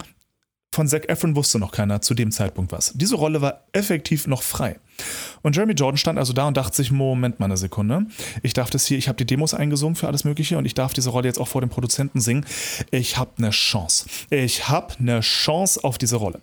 [0.71, 2.93] von Zac Efron wusste noch keiner zu dem Zeitpunkt was.
[2.95, 4.79] Diese Rolle war effektiv noch frei.
[5.41, 8.05] Und Jeremy Jordan stand also da und dachte sich, Moment mal eine Sekunde.
[8.43, 10.93] Ich darf das hier, ich habe die Demos eingesungen für alles Mögliche und ich darf
[10.93, 12.45] diese Rolle jetzt auch vor dem Produzenten singen.
[12.91, 14.07] Ich habe eine Chance.
[14.29, 16.41] Ich habe eine Chance auf diese Rolle.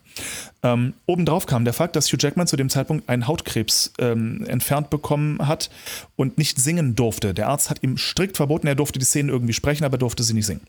[0.63, 4.91] Ähm, obendrauf kam der Fakt, dass Hugh Jackman zu dem Zeitpunkt einen Hautkrebs ähm, entfernt
[4.91, 5.71] bekommen hat
[6.17, 7.35] und nicht singen durfte.
[7.35, 10.35] Der Arzt hat ihm strikt verboten, er durfte die Szenen irgendwie sprechen, aber durfte sie
[10.35, 10.63] nicht singen.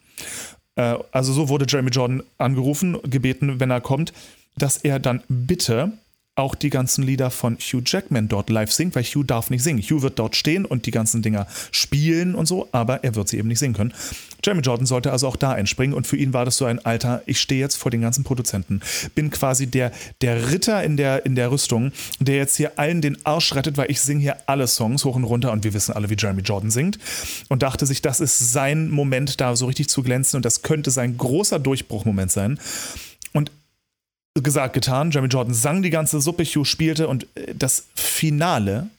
[0.76, 4.14] Äh, also so wurde Jeremy Jordan angerufen, gebeten, wenn er kommt,
[4.58, 5.94] dass er dann bitte
[6.36, 9.82] auch die ganzen Lieder von Hugh Jackman dort live singt, weil Hugh darf nicht singen.
[9.82, 13.38] Hugh wird dort stehen und die ganzen Dinger spielen und so, aber er wird sie
[13.38, 13.94] eben nicht singen können.
[14.44, 17.22] Jeremy Jordan sollte also auch da einspringen und für ihn war das so ein Alter,
[17.26, 18.82] ich stehe jetzt vor den ganzen Produzenten,
[19.16, 19.92] bin quasi der,
[20.22, 23.90] der Ritter in der, in der Rüstung, der jetzt hier allen den Arsch rettet, weil
[23.90, 26.70] ich singe hier alle Songs hoch und runter und wir wissen alle, wie Jeremy Jordan
[26.70, 27.00] singt
[27.48, 30.92] und dachte sich, das ist sein Moment, da so richtig zu glänzen und das könnte
[30.92, 32.60] sein großer Durchbruchmoment sein.
[33.32, 33.52] Und
[34.42, 35.12] gesagt, getan.
[35.12, 38.90] Jeremy Jordan sang die ganze Suppe, Hugh spielte und äh, das Finale,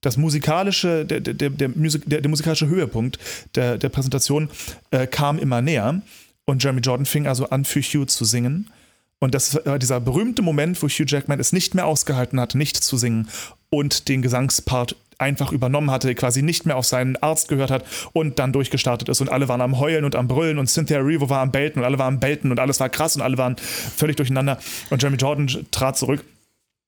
[0.00, 3.18] das musikalische, der, der, der, der, der musikalische Höhepunkt
[3.54, 4.48] der, der Präsentation
[4.90, 6.00] äh, kam immer näher.
[6.44, 8.70] Und Jeremy Jordan fing also an, für Hugh zu singen.
[9.18, 12.76] Und das war dieser berühmte Moment, wo Hugh Jackman es nicht mehr ausgehalten hat, nicht
[12.76, 13.28] zu singen
[13.70, 18.38] und den Gesangspart einfach übernommen hatte, quasi nicht mehr auf seinen Arzt gehört hat und
[18.38, 21.40] dann durchgestartet ist und alle waren am Heulen und am Brüllen und Cynthia Revo war
[21.40, 24.16] am Belten und alle waren am Belten und alles war krass und alle waren völlig
[24.16, 24.58] durcheinander
[24.90, 26.24] und Jeremy Jordan trat zurück.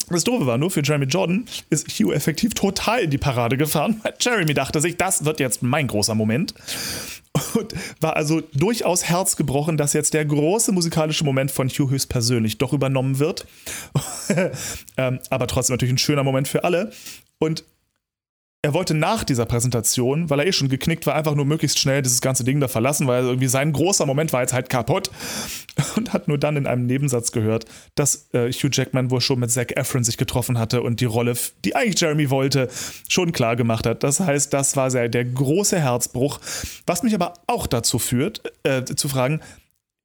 [0.08, 4.00] Das Doofe war nur, für Jeremy Jordan ist Hugh effektiv total in die Parade gefahren.
[4.18, 6.52] Jeremy dachte sich, das wird jetzt mein großer Moment.
[7.54, 12.72] Und war also durchaus herzgebrochen, dass jetzt der große musikalische Moment von Hugh höchstpersönlich doch
[12.72, 13.46] übernommen wird.
[14.96, 16.90] ähm, aber trotzdem natürlich ein schöner Moment für alle.
[17.38, 17.64] Und
[18.62, 22.02] er wollte nach dieser Präsentation, weil er eh schon geknickt war, einfach nur möglichst schnell
[22.02, 25.10] dieses ganze Ding da verlassen, weil irgendwie sein großer Moment war jetzt halt kaputt
[25.96, 27.64] und hat nur dann in einem Nebensatz gehört,
[27.94, 31.34] dass äh, Hugh Jackman wohl schon mit Zac Efron sich getroffen hatte und die Rolle,
[31.64, 32.68] die eigentlich Jeremy wollte,
[33.08, 34.02] schon klar gemacht hat.
[34.02, 36.38] Das heißt, das war sehr, der große Herzbruch,
[36.86, 39.40] was mich aber auch dazu führt, äh, zu fragen,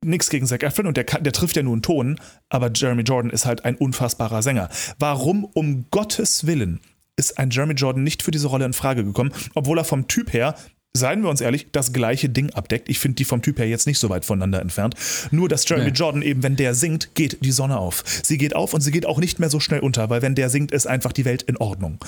[0.01, 3.31] nichts gegen Zac Efron und der, der trifft ja nur einen Ton, aber Jeremy Jordan
[3.31, 4.69] ist halt ein unfassbarer Sänger.
[4.97, 6.79] Warum um Gottes Willen
[7.17, 10.33] ist ein Jeremy Jordan nicht für diese Rolle in Frage gekommen, obwohl er vom Typ
[10.33, 10.55] her
[10.95, 12.89] seien wir uns ehrlich, das gleiche Ding abdeckt.
[12.89, 14.95] Ich finde die vom Typ her jetzt nicht so weit voneinander entfernt.
[15.29, 15.93] Nur, dass Jeremy nee.
[15.93, 18.03] Jordan eben, wenn der singt, geht die Sonne auf.
[18.23, 20.49] Sie geht auf und sie geht auch nicht mehr so schnell unter, weil wenn der
[20.49, 21.99] singt, ist einfach die Welt in Ordnung.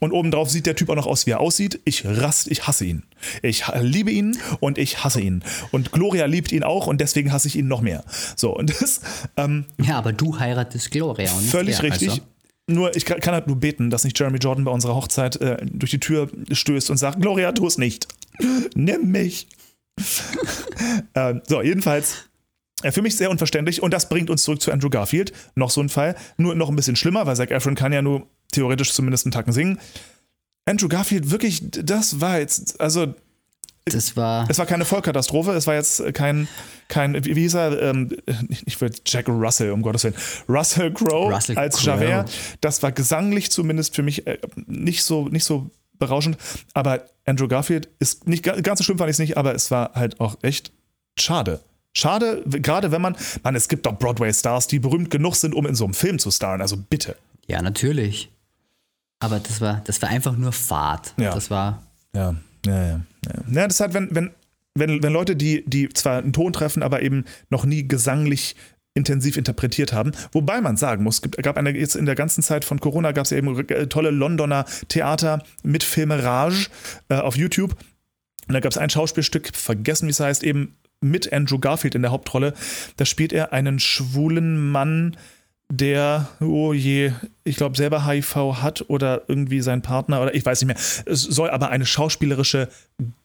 [0.00, 1.80] Und obendrauf sieht der Typ auch noch aus, wie er aussieht.
[1.84, 3.02] Ich rast, ich hasse ihn.
[3.42, 5.42] Ich liebe ihn und ich hasse ihn.
[5.72, 8.04] Und Gloria liebt ihn auch und deswegen hasse ich ihn noch mehr.
[8.36, 9.00] So, und das.
[9.36, 12.10] Ähm, ja, aber du heiratest Gloria und Völlig richtig.
[12.10, 12.22] Also.
[12.68, 15.92] Nur, ich kann, halt nur beten, dass nicht Jeremy Jordan bei unserer Hochzeit äh, durch
[15.92, 18.08] die Tür stößt und sagt: Gloria, tu es nicht.
[18.74, 19.48] Nimm mich.
[21.14, 22.28] ähm, so, jedenfalls.
[22.82, 25.32] Äh, für mich sehr unverständlich und das bringt uns zurück zu Andrew Garfield.
[25.54, 26.16] Noch so ein Fall.
[26.36, 29.52] Nur noch ein bisschen schlimmer, weil Zac Efron kann ja nur theoretisch zumindest einen Tacken
[29.52, 29.78] singen.
[30.64, 33.14] Andrew Garfield, wirklich, das war jetzt, also
[33.92, 34.46] das war.
[34.48, 36.48] Es war keine Vollkatastrophe, es war jetzt kein,
[36.88, 37.80] kein wie hieß er?
[37.82, 38.16] Ähm,
[38.66, 40.16] ich würde Jack Russell, um Gottes Willen.
[40.48, 42.04] Russell Crowe Russell als Crowe.
[42.04, 42.30] Javert.
[42.60, 46.36] Das war gesanglich zumindest für mich äh, nicht so, nicht so berauschend.
[46.74, 49.92] Aber Andrew Garfield ist nicht ganz so schlimm, fand ich es nicht, aber es war
[49.94, 50.72] halt auch echt
[51.18, 51.60] schade.
[51.92, 55.74] Schade, gerade wenn man, man, es gibt doch Broadway-Stars, die berühmt genug sind, um in
[55.74, 57.16] so einem Film zu starren, also bitte.
[57.46, 58.30] Ja, natürlich.
[59.20, 61.14] Aber das war, das war einfach nur Fahrt.
[61.16, 61.32] Ja.
[61.32, 61.82] Das war.
[62.14, 62.34] Ja.
[62.66, 63.00] Ja, ja.
[63.26, 64.30] Ja, ja das hat, wenn, wenn,
[64.74, 68.56] wenn, wenn Leute, die, die zwar einen Ton treffen, aber eben noch nie gesanglich
[68.94, 70.12] intensiv interpretiert haben.
[70.32, 73.26] Wobei man sagen muss, es gab eine, jetzt in der ganzen Zeit von Corona gab
[73.26, 76.68] es ja eben tolle Londoner Theater mit Filmerage
[77.08, 77.76] äh, auf YouTube.
[78.48, 82.02] Und da gab es ein Schauspielstück, vergessen wie es heißt, eben mit Andrew Garfield in
[82.02, 82.54] der Hauptrolle.
[82.96, 85.16] Da spielt er einen schwulen Mann,
[85.68, 87.12] der, oh je,
[87.44, 90.76] ich glaube, selber HIV hat oder irgendwie sein Partner oder ich weiß nicht mehr.
[91.06, 92.68] Es soll aber eine schauspielerische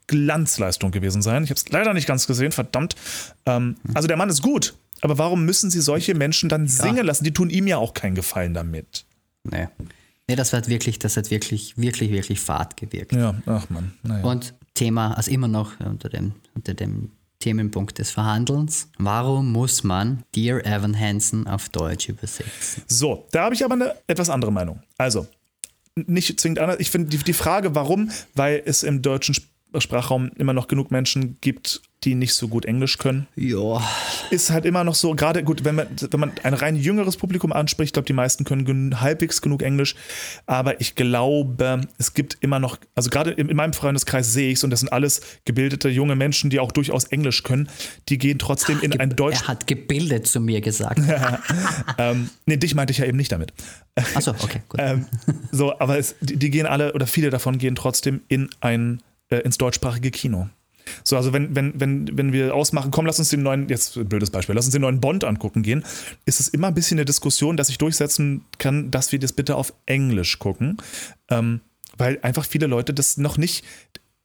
[0.07, 1.43] Glanzleistung gewesen sein.
[1.43, 2.95] Ich habe es leider nicht ganz gesehen, verdammt.
[3.45, 7.03] Ähm, also der Mann ist gut, aber warum müssen sie solche Menschen dann singen ja.
[7.03, 7.23] lassen?
[7.23, 9.05] Die tun ihm ja auch keinen Gefallen damit.
[9.43, 9.67] Nee.
[10.27, 13.13] Nee, das hat wirklich, das hat wirklich, wirklich, wirklich Fahrt gewirkt.
[13.13, 13.93] Ja, ach man.
[14.03, 14.23] Naja.
[14.23, 17.11] Und Thema, also immer noch unter dem, unter dem
[17.41, 18.89] Themenpunkt des Verhandelns.
[18.97, 22.83] Warum muss man Dear Evan Hansen auf Deutsch übersetzen?
[22.87, 24.81] So, da habe ich aber eine etwas andere Meinung.
[24.97, 25.27] Also,
[25.95, 26.79] nicht zwingend anders.
[26.79, 29.35] Ich finde die, die Frage, warum, weil es im deutschen
[29.79, 33.27] Sprachraum immer noch genug Menschen gibt, die nicht so gut Englisch können.
[33.35, 33.81] Ja.
[34.31, 37.53] Ist halt immer noch so, gerade gut, wenn man, wenn man ein rein jüngeres Publikum
[37.53, 39.95] anspricht, ich glaube, die meisten können gen halbwegs genug Englisch.
[40.47, 44.57] Aber ich glaube, es gibt immer noch, also gerade in, in meinem Freundeskreis sehe ich
[44.57, 47.69] es und das sind alles gebildete junge Menschen, die auch durchaus Englisch können.
[48.09, 49.41] Die gehen trotzdem Ach, in ein Deutsch.
[49.43, 51.01] Er hat gebildet zu mir gesagt.
[51.99, 53.53] ähm, nee, dich meinte ich ja eben nicht damit.
[54.15, 54.79] Achso, okay, gut.
[54.83, 55.05] ähm,
[55.51, 59.37] so, aber es, die, die gehen alle oder viele davon gehen trotzdem in ein, äh,
[59.37, 60.49] ins deutschsprachige Kino.
[61.03, 64.29] So, also wenn, wenn, wenn, wenn wir ausmachen, komm, lass uns den neuen, jetzt blödes
[64.29, 65.83] Beispiel, lass uns den neuen Bond angucken gehen,
[66.25, 69.55] ist es immer ein bisschen eine Diskussion, dass ich durchsetzen kann, dass wir das bitte
[69.55, 70.77] auf Englisch gucken.
[71.29, 71.61] Ähm,
[71.97, 73.65] weil einfach viele Leute das noch nicht,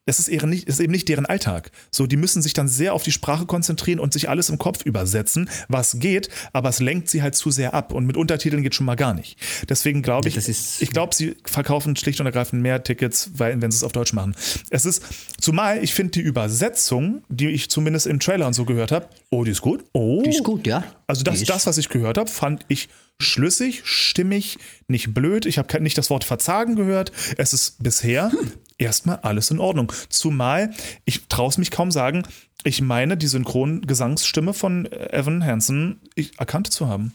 [0.07, 1.69] es ist, eben nicht, ist eben nicht deren Alltag.
[1.91, 4.85] So, die müssen sich dann sehr auf die Sprache konzentrieren und sich alles im Kopf
[4.85, 8.73] übersetzen, was geht, aber es lenkt sie halt zu sehr ab und mit Untertiteln geht
[8.73, 9.37] schon mal gar nicht.
[9.69, 10.41] Deswegen glaube ich, Ja,
[10.79, 14.13] ich glaube, sie verkaufen schlicht und ergreifend mehr Tickets, weil, wenn sie es auf Deutsch
[14.13, 14.33] machen.
[14.69, 15.03] Es ist,
[15.41, 19.43] zumal ich finde die Übersetzung, die ich zumindest im Trailer und so gehört habe, oh,
[19.43, 19.83] die ist gut.
[19.91, 20.85] Oh, Die ist gut, ja.
[21.05, 22.87] also das, das, was ich gehört habe, fand ich
[23.19, 24.57] schlüssig, stimmig,
[24.87, 25.45] nicht blöd.
[25.45, 27.11] Ich habe nicht das Wort Verzagen gehört.
[27.37, 28.31] Es ist bisher
[28.77, 29.91] erstmal alles in Ordnung.
[30.09, 30.71] Zumal,
[31.05, 32.23] ich traue es mich kaum sagen,
[32.63, 37.13] ich meine, die Synchrongesangsstimme von Evan Hansen ich, erkannt zu haben.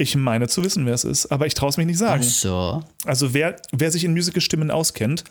[0.00, 2.22] Ich meine zu wissen, wer es ist, aber ich traue es mich nicht sagen.
[2.24, 2.84] Ach so.
[3.04, 5.24] Also wer, wer sich in Musical-Stimmen auskennt,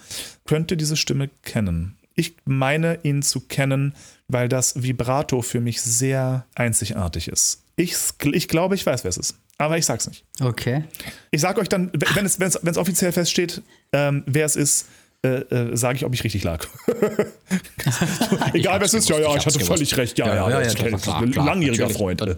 [0.45, 1.98] könnte diese Stimme kennen.
[2.16, 3.94] Ich meine ihn zu kennen,
[4.28, 7.64] weil das Vibrato für mich sehr einzigartig ist.
[7.78, 7.95] Ich,
[8.34, 9.36] ich glaube, ich weiß, wer es ist.
[9.58, 10.26] Aber ich sag's nicht.
[10.41, 10.84] Okay.
[11.32, 13.62] Ich sag euch dann, wenn es, wenn es, wenn es offiziell feststeht,
[13.94, 14.88] ähm, wer es ist,
[15.23, 16.65] äh, äh, sage ich, ob ich richtig lag.
[18.53, 19.98] Egal, wer es ist, ja, gewusst, ja, ich ich hatte hab's völlig gewusst.
[19.98, 20.18] recht.
[20.18, 21.89] Ja, Ja, ja, ja, ja, klar, ein klar, langjähriger.
[21.89, 22.22] Freund.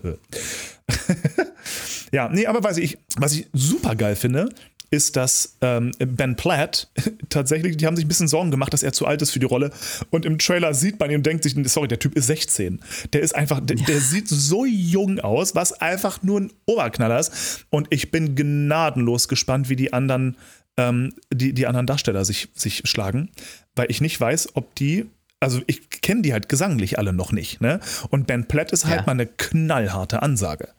[2.12, 4.50] ja, nee, aber was ich, was ich super geil finde,
[4.92, 6.90] ist, dass ähm, Ben Platt
[7.30, 9.46] tatsächlich, die haben sich ein bisschen Sorgen gemacht, dass er zu alt ist für die
[9.46, 9.72] Rolle.
[10.10, 12.80] Und im Trailer sieht man ihn und denkt sich, sorry, der Typ ist 16.
[13.14, 17.66] Der ist einfach, der, der sieht so jung aus, was einfach nur ein Oberknaller ist.
[17.70, 20.38] Und ich bin gnadenlos gespannt, wie die anderen,
[20.80, 23.30] ähm, die, die anderen Darsteller sich, sich schlagen,
[23.76, 25.06] weil ich nicht weiß, ob die.
[25.42, 27.80] Also ich kenne die halt gesanglich alle noch nicht, ne?
[28.10, 29.06] Und Ben Platt ist halt Ja.
[29.06, 30.70] mal eine knallharte Ansage.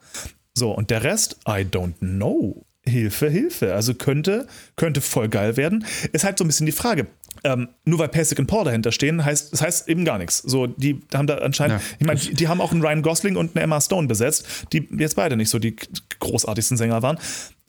[0.53, 2.63] So, und der Rest, I don't know.
[2.83, 3.73] Hilfe, Hilfe.
[3.73, 5.85] Also könnte, könnte voll geil werden.
[6.13, 7.07] Ist halt so ein bisschen die Frage.
[7.43, 10.39] Ähm, nur weil Pasek und Paul dahinter stehen, heißt, das heißt eben gar nichts.
[10.39, 11.87] So, die haben da anscheinend, Ja.
[11.99, 14.87] ich meine, die, die haben auch einen Ryan Gosling und eine Emma Stone besetzt, die
[14.97, 15.75] jetzt beide nicht so die
[16.19, 17.17] großartigsten Sänger waren.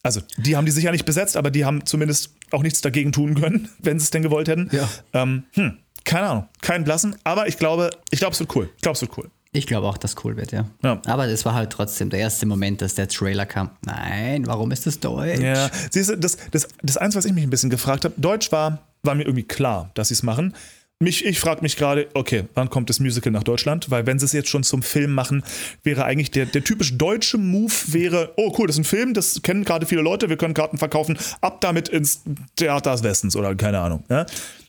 [0.03, 3.35] Also, die haben die sicher nicht besetzt, aber die haben zumindest auch nichts dagegen tun
[3.35, 4.69] können, wenn sie es denn gewollt hätten.
[4.73, 4.89] Ja.
[5.13, 8.69] Ähm, hm, keine Ahnung, kein Blassen, aber ich glaube, ich glaube, es wird cool.
[8.77, 9.31] Ich glaube, es wird cool.
[9.55, 10.65] Ich glaube auch, dass cool wird, ja.
[10.83, 11.01] Ja.
[11.05, 13.71] Aber das war halt trotzdem der erste Moment, dass der Trailer kam.
[13.85, 15.41] Nein, warum ist das Deutsch?
[15.41, 18.51] Ja, siehst du, das, das, das eins, was ich mich ein bisschen gefragt habe, Deutsch
[18.51, 20.55] war, war mir irgendwie klar, dass sie es machen.
[21.03, 23.91] Mich, ich frage mich gerade, okay, wann kommt das Musical nach Deutschland?
[23.91, 25.43] Weil wenn sie es jetzt schon zum Film machen,
[25.83, 29.43] wäre eigentlich der, der typisch deutsche Move wäre, oh cool, das ist ein Film, das
[29.43, 32.23] kennen gerade viele Leute, wir können Karten verkaufen, ab damit ins
[32.55, 34.05] Theater des Westens oder keine Ahnung.
[34.09, 34.27] Ja?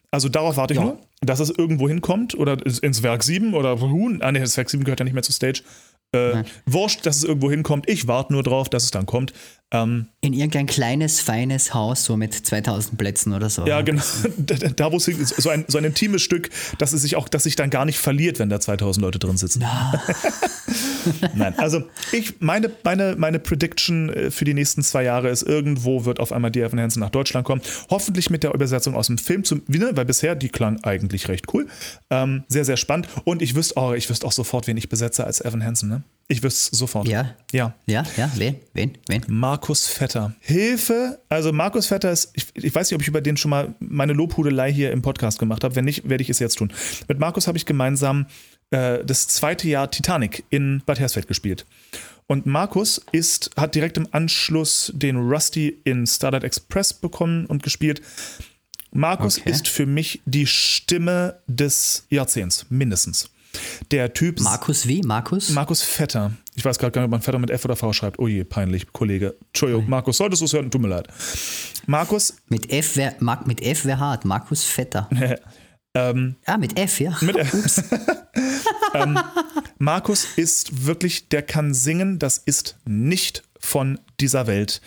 [0.09, 0.85] Also darauf warte ich Ja.
[0.85, 3.77] nur, dass es irgendwo hinkommt oder ins Werk 7 oder.
[4.21, 5.61] Ah nee, das Werk 7 gehört ja nicht mehr zu Stage.
[6.13, 7.89] Äh, wurscht, dass es irgendwo hinkommt.
[7.89, 9.33] Ich warte nur drauf, dass es dann kommt.
[9.71, 13.65] Ähm, In irgendein kleines, feines Haus, so mit 2000 Plätzen oder so.
[13.65, 14.03] Ja, genau.
[14.75, 17.43] Da, wo es hin- so ein, so ein intimes Stück, dass es sich auch, dass
[17.43, 19.63] sich dann gar nicht verliert, wenn da 2000 Leute drin sitzen.
[21.35, 26.05] Nein, also ich, meine, meine, meine Prediction äh, für die nächsten zwei Jahre ist, irgendwo
[26.05, 27.61] wird auf einmal die Evan Hansen nach Deutschland kommen.
[27.89, 31.53] Hoffentlich mit der Übersetzung aus dem Film zum wieder, weil bisher die klang eigentlich recht
[31.53, 31.67] cool.
[32.09, 33.07] Ähm, sehr, sehr spannend.
[33.25, 36.02] Und ich wüsste auch, ich wüsste auch sofort, wen ich besetze als Evan Hansen, ne?
[36.29, 37.07] Ich wüsste es sofort.
[37.07, 37.35] Ja.
[37.51, 37.75] Ja.
[37.85, 38.55] Ja, ja, wen?
[38.73, 38.97] Wen?
[39.07, 39.23] Wen?
[39.27, 40.33] Markus Vetter.
[40.39, 41.19] Hilfe!
[41.29, 44.13] Also Markus Vetter ist, ich, ich weiß nicht, ob ich über den schon mal meine
[44.13, 45.75] Lobhudelei hier im Podcast gemacht habe.
[45.75, 46.71] Wenn nicht, werde ich es jetzt tun.
[47.07, 48.25] Mit Markus habe ich gemeinsam
[48.71, 51.65] äh, das zweite Jahr Titanic in Bad Hersfeld gespielt.
[52.25, 58.01] Und Markus ist, hat direkt im Anschluss den Rusty in Starlight Express bekommen und gespielt.
[58.91, 59.49] Markus Okay.
[59.51, 63.29] ist für mich die Stimme des Jahrzehnts, mindestens.
[63.91, 65.01] Der Typ Markus wie?
[65.01, 65.49] Markus?
[65.49, 66.31] Markus Vetter.
[66.55, 68.19] Ich weiß gerade gar nicht, ob man Vetter mit F oder V schreibt.
[68.19, 69.35] Oh je, peinlich, Kollege.
[69.47, 70.71] Entschuldigung, Markus, solltest du es hören?
[70.71, 71.07] Tut mir leid.
[71.85, 74.25] Markus, mit F wär, Mark, mit F wär hart.
[74.25, 75.09] Markus Vetter.
[75.93, 77.15] ähm, Ah, mit F, ja.
[77.21, 77.83] mit F.
[78.93, 79.19] ähm,
[79.77, 84.81] Markus ist wirklich, der kann singen, das ist nicht von dieser Welt.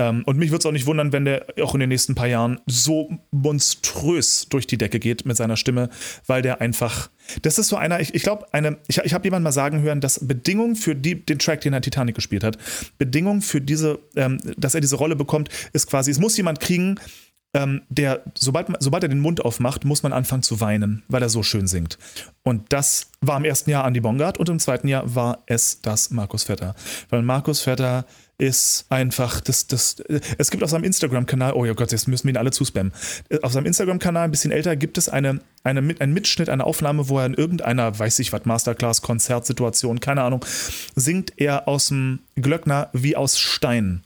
[0.00, 2.26] Ähm, und mich würde es auch nicht wundern, wenn der auch in den nächsten paar
[2.26, 5.90] Jahren so monströs durch die Decke geht mit seiner Stimme,
[6.26, 7.10] weil der einfach.
[7.42, 10.00] Das ist so einer, ich, ich glaube, eine, ich, ich habe jemanden mal sagen hören,
[10.00, 12.56] dass Bedingung für die, den Track, den er Titanic gespielt hat,
[12.96, 16.98] Bedingung für diese, ähm, dass er diese Rolle bekommt, ist quasi, es muss jemand kriegen,
[17.52, 21.28] ähm, der, sobald, sobald er den Mund aufmacht, muss man anfangen zu weinen, weil er
[21.28, 21.98] so schön singt.
[22.42, 26.10] Und das war im ersten Jahr Andy Bongard und im zweiten Jahr war es das
[26.10, 26.74] Markus Vetter.
[27.10, 28.06] Weil Markus Vetter
[28.40, 29.96] ist einfach, das, das,
[30.38, 32.92] es gibt auf seinem Instagram-Kanal, oh ja Gott, jetzt müssen wir ihn alle zuspammen.
[33.42, 37.18] Auf seinem Instagram-Kanal, ein bisschen älter, gibt es eine, eine, einen Mitschnitt, eine Aufnahme, wo
[37.18, 40.44] er in irgendeiner, weiß ich was, Masterclass, Konzertsituation, keine Ahnung,
[40.96, 44.02] singt er aus dem Glöckner wie aus Stein.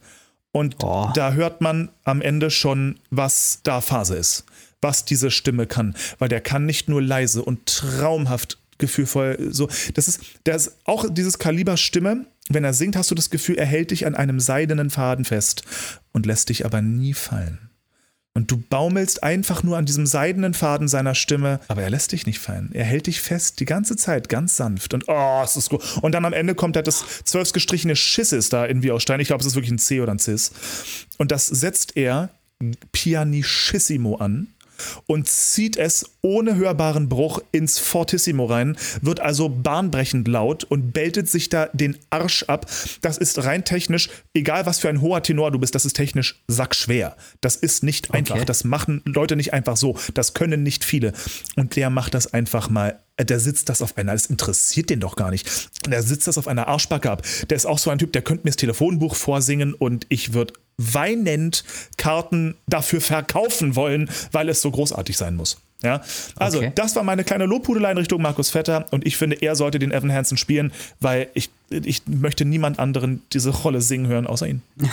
[0.51, 1.09] Und Oh.
[1.13, 4.45] da hört man am Ende schon, was da Phase ist,
[4.81, 5.95] was diese Stimme kann.
[6.19, 9.67] Weil der kann nicht nur leise und traumhaft gefühlvoll so.
[9.93, 12.25] Das ist, der ist auch dieses Kaliber Stimme.
[12.49, 15.63] Wenn er singt, hast du das Gefühl, er hält dich an einem seidenen Faden fest
[16.11, 17.69] und lässt dich aber nie fallen.
[18.35, 22.25] Und du baumelst einfach nur an diesem seidenen Faden seiner Stimme, aber er lässt dich
[22.25, 22.69] nicht fallen.
[22.73, 24.93] Er hält dich fest die ganze Zeit, ganz sanft.
[24.93, 25.81] Und oh, es ist gut.
[26.01, 29.21] Und dann am Ende kommt halt das zwölf gestrichene Schisses da irgendwie aus Stein.
[29.21, 30.51] Ich glaube, es ist wirklich ein C oder ein Cis.
[31.17, 32.29] Und das setzt er
[32.91, 34.47] pianissimo an
[35.07, 41.29] und zieht es ohne hörbaren Bruch ins Fortissimo rein, wird also bahnbrechend laut und beltet
[41.29, 42.65] sich da den Arsch ab.
[43.01, 46.43] Das ist rein technisch, egal was für ein hoher Tenor du bist, das ist technisch
[46.47, 47.15] sackschwer.
[47.41, 48.43] Das ist nicht einfach.
[48.43, 49.97] Das machen Leute nicht einfach so.
[50.13, 51.13] Das können nicht viele.
[51.55, 55.15] Und der macht das einfach mal der sitzt das auf einer, das interessiert den doch
[55.15, 55.49] gar nicht.
[55.87, 57.21] Der sitzt das auf einer Arschbacke ab.
[57.49, 60.53] Der ist auch so ein Typ, der könnte mir das Telefonbuch vorsingen und ich würde
[60.77, 61.63] weinend
[61.97, 65.57] Karten dafür verkaufen wollen, weil es so großartig sein muss.
[65.83, 66.01] Ja,
[66.37, 66.71] also Okay.
[66.73, 69.91] das war meine kleine Lobhudelei in Richtung Markus Vetter und ich finde, er sollte den
[69.91, 74.61] Evan Hansen spielen, weil ich, ich möchte niemand anderen diese Rolle singen hören, außer ihn.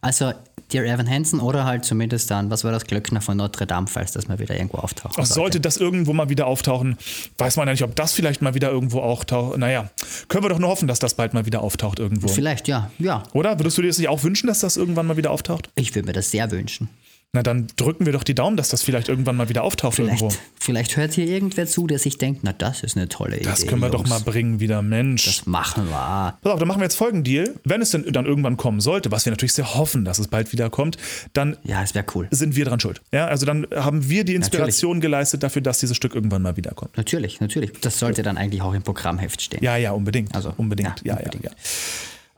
[0.00, 0.32] Also
[0.72, 4.12] Dear Evan Hansen oder halt zumindest dann, was war das Glöckner von Notre Dame, falls
[4.12, 5.14] das mal wieder irgendwo auftaucht.
[5.16, 6.96] Ach, sollte das irgendwo mal wieder auftauchen,
[7.38, 9.58] weiß man ja nicht, ob das vielleicht mal wieder irgendwo auftaucht.
[9.58, 9.90] Naja,
[10.28, 12.26] können wir doch nur hoffen, dass das bald mal wieder auftaucht irgendwo.
[12.28, 13.22] Vielleicht, ja, ja.
[13.32, 13.58] Oder?
[13.60, 15.70] Würdest du dir das nicht auch wünschen, dass das irgendwann mal wieder auftaucht?
[15.76, 16.88] Ich würde mir das sehr wünschen.
[17.32, 20.22] Na, dann drücken wir doch die Daumen, dass das vielleicht irgendwann mal wieder auftaucht Vielleicht,
[20.22, 20.34] irgendwo.
[20.58, 23.44] vielleicht hört hier irgendwer zu, der sich denkt, na das ist eine tolle Idee.
[23.44, 24.08] Das können wir doch Jungs.
[24.10, 25.26] mal bringen wieder, Mensch.
[25.26, 26.38] Das machen wir.
[26.40, 27.54] Pass auf, dann machen wir jetzt folgenden Deal.
[27.64, 30.52] Wenn es denn dann irgendwann kommen sollte, was wir natürlich sehr hoffen, dass es bald
[30.52, 30.96] wieder kommt,
[31.34, 32.26] dann Ja, es wäre cool.
[32.30, 33.02] sind wir dran schuld.
[33.12, 36.96] Ja, also dann haben wir die Inspiration geleistet dafür, dass dieses Stück irgendwann mal wiederkommt.
[36.96, 37.72] Natürlich, natürlich.
[37.82, 39.62] Das sollte dann eigentlich auch im Programmheft stehen.
[39.62, 40.34] Ja, ja, unbedingt.
[40.34, 41.02] Also, unbedingt.
[41.04, 41.44] ja, Ja, unbedingt.
[41.44, 41.56] ja, ja.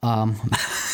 [0.03, 0.37] Ähm,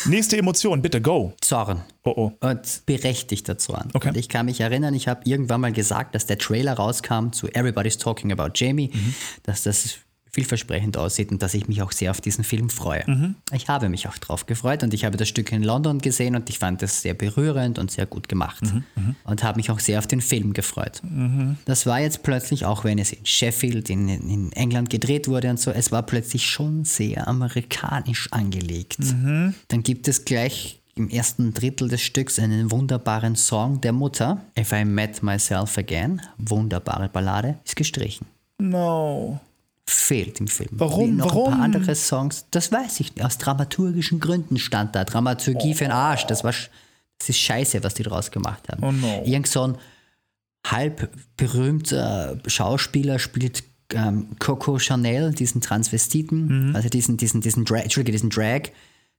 [0.05, 1.33] Nächste Emotion, bitte, go.
[1.41, 1.81] Zorn.
[2.03, 2.47] Oh, oh.
[2.47, 3.89] Und berechtigter Zorn.
[3.93, 4.09] Okay.
[4.09, 7.47] Und ich kann mich erinnern, ich habe irgendwann mal gesagt, dass der Trailer rauskam zu
[7.49, 9.15] Everybody's Talking About Jamie, Mhm.
[9.43, 9.97] dass das
[10.35, 13.03] vielversprechend aussieht und dass ich mich auch sehr auf diesen Film freue.
[13.07, 13.35] Mhm.
[13.53, 16.49] Ich habe mich auch drauf gefreut und ich habe das Stück in London gesehen und
[16.49, 18.63] ich fand es sehr berührend und sehr gut gemacht
[18.95, 21.01] Mhm, und habe mich auch sehr auf den Film gefreut.
[21.65, 25.59] Das war jetzt plötzlich, auch wenn es in Sheffield in, in England gedreht wurde und
[25.59, 28.97] so, es war plötzlich schon sehr amerikanisch angelegt.
[28.99, 34.71] Dann gibt es gleich im ersten Drittel des Stücks einen wunderbaren Song der Mutter, If
[34.71, 38.27] I Met Myself Again, wunderbare Ballade, ist gestrichen.
[38.59, 39.39] No.
[39.87, 40.69] Fehlt im Film.
[40.71, 41.15] Warum?
[41.15, 41.45] Noch Warum?
[41.53, 43.23] ein paar andere Songs, das weiß ich nicht.
[43.25, 45.03] Aus dramaturgischen Gründen stand da.
[45.03, 46.25] Dramaturgie für den Arsch.
[46.25, 46.53] Das war
[47.17, 48.83] das ist scheiße, was die draus gemacht haben.
[48.83, 49.23] Oh no.
[49.25, 49.77] Irgend so ein
[50.65, 53.63] halb berühmter Schauspieler spielt
[53.93, 56.75] ähm, Coco Chanel, diesen Transvestiten, Mhm.
[56.75, 58.71] also diesen, diesen, diesen Drag, Entschuldige, diesen Drag,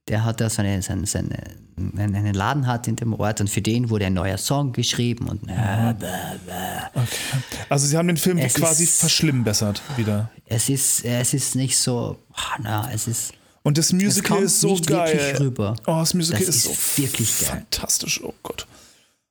[0.07, 1.37] der hat da so eine, seine, seine,
[1.97, 5.47] einen Laden hat in dem Ort und für den wurde ein neuer Song geschrieben und
[5.49, 5.93] äh,
[7.69, 10.29] Also sie haben den Film quasi ist- verschlimmbessert wieder.
[10.45, 14.75] es ist, es ist nicht so, ah, na, es ist, Und das Musical ist so
[14.85, 15.35] geil.
[15.39, 15.75] rüber.
[15.85, 17.49] Oh, das Musical Das ist, ist so wirklich geil.
[17.49, 18.21] fantastisch.
[18.23, 18.65] Oh Gott.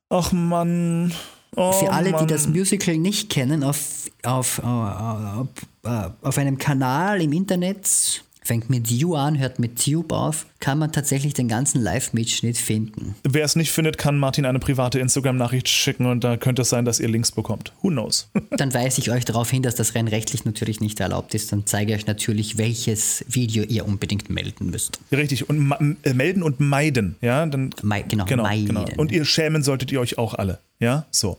[0.09, 1.11] Ach Mann.
[1.55, 2.27] Oh, Für alle, Mann.
[2.27, 3.79] die das Musical nicht kennen, auf,
[4.23, 5.47] auf, äh, auf,
[5.83, 10.79] äh, auf einem Kanal im Internet, fängt mit You an, hört mit Tube auf, kann
[10.79, 13.13] man tatsächlich den ganzen Live-Mitschnitt finden.
[13.23, 16.85] Wer es nicht findet, kann Martin eine private Instagram-Nachricht schicken und da könnte es sein,
[16.85, 17.73] dass ihr Links bekommt.
[17.81, 18.29] Who knows?
[18.51, 21.51] Dann weise ich euch darauf hin, dass das rein rechtlich natürlich nicht erlaubt ist.
[21.51, 24.99] Dann zeige ich euch natürlich, welches Video ihr unbedingt melden müsst.
[25.11, 25.49] Richtig.
[25.49, 25.71] Und
[26.03, 27.17] äh, melden und meiden.
[27.21, 27.71] Ja, dann.
[27.83, 28.65] Mei- genau, genau, meiden.
[28.67, 28.85] genau.
[28.95, 30.59] Und ihr schämen solltet ihr euch auch alle.
[30.79, 31.37] Ja, so.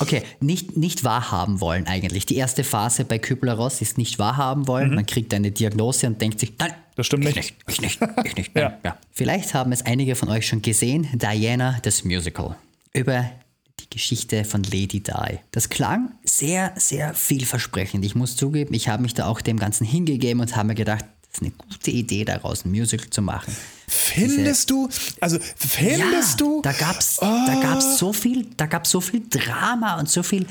[0.00, 2.26] Okay, nicht, nicht wahrhaben wollen eigentlich.
[2.26, 4.94] Die erste Phase bei Kübler-Ross ist nicht wahrhaben wollen.
[4.94, 6.96] Man kriegt eine Diagnose und denkt sich, nein, Mhm.
[6.96, 7.54] Das stimmt ich nicht.
[7.66, 8.50] nicht, ich nicht, ich nicht.
[8.56, 8.78] Ja.
[8.84, 8.96] ja.
[9.10, 12.56] Vielleicht haben es einige von euch schon gesehen, Diana, das Musical.
[12.92, 13.28] Über
[13.80, 15.40] die Geschichte von Lady Di.
[15.50, 18.04] Das klang sehr, sehr vielversprechend.
[18.04, 21.04] Ich muss zugeben, ich habe mich da auch dem Ganzen hingegeben und habe mir gedacht,
[21.34, 23.54] ist eine gute Idee, daraus ein Musical zu machen.
[23.88, 24.88] Findest du?
[25.20, 26.62] Also, findest du?
[26.62, 30.46] Da gab's, da gab's so viel, da gab's so viel Drama und so viel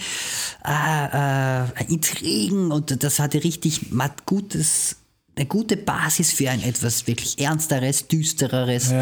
[0.65, 3.81] äh, äh, Intrigen und das hatte richtig
[4.25, 4.97] gutes,
[5.35, 8.93] eine gute Basis für ein etwas wirklich ernsteres, düstereres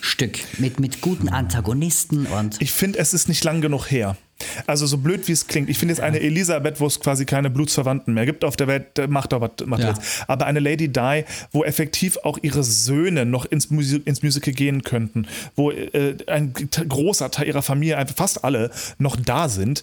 [0.00, 4.16] Stück mit, mit guten Antagonisten und Ich finde, es ist nicht lang genug her.
[4.66, 5.68] Also so blöd wie es klingt.
[5.68, 8.96] Ich finde jetzt eine Elisabeth, wo es quasi keine Blutsverwandten mehr gibt auf der Welt,
[8.96, 9.66] der macht doch was.
[9.66, 9.88] Macht Ja.
[9.90, 10.24] jetzt.
[10.28, 14.82] Aber eine Lady Di, wo effektiv auch ihre Söhne noch ins, Musi ins Musical gehen
[14.82, 19.82] könnten, wo äh, ein großer Teil ihrer Familie, einfach fast alle, noch da sind.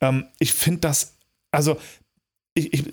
[0.00, 1.14] Ähm, ich finde das,
[1.50, 1.76] also
[2.54, 2.84] ich, ich,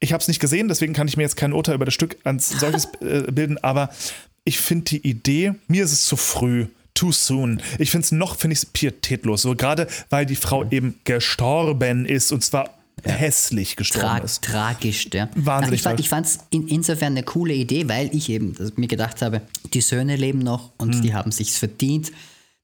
[0.00, 2.18] ich habe es nicht gesehen, deswegen kann ich mir jetzt kein Urteil über das Stück
[2.24, 3.88] als solches äh, bilden, aber
[4.44, 6.66] ich finde die Idee, mir ist es zu früh.
[6.94, 7.60] Too soon.
[7.78, 9.42] Ich finde es noch, finde ich es pietätlos.
[9.42, 12.70] So gerade, weil die Frau eben gestorben ist und zwar
[13.02, 14.42] hässlich gestorben tra ist.
[14.44, 15.08] tragisch.
[15.12, 15.28] Ja.
[15.34, 16.06] Wahnsinnig ich fand, tragisch.
[16.06, 19.42] ich fand es in, insofern eine coole Idee, weil ich eben mir gedacht habe,
[19.72, 22.12] die Söhne leben noch und die haben sich's verdient,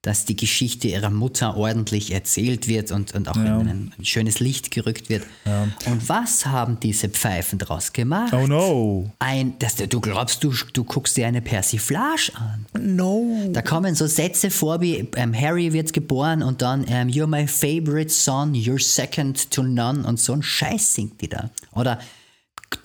[0.03, 3.61] dass die Geschichte ihrer Mutter ordentlich erzählt wird und, und auch ja.
[3.61, 5.25] in ein, ein, schönes Licht gerückt wird.
[5.45, 5.69] Ja.
[5.85, 8.33] Und was haben diese Pfeifen daraus gemacht?
[8.33, 9.13] Oh no.
[9.19, 12.67] Ein, dass du, du glaubst, du, du guckst dir eine Persiflage an.
[12.81, 13.51] No.
[13.53, 17.47] Da kommen so Sätze vor wie ähm, Harry wird geboren und dann ähm, You're my
[17.47, 21.51] favorite son, you're second to none und so ein Scheiß singt die da.
[21.73, 21.99] Oder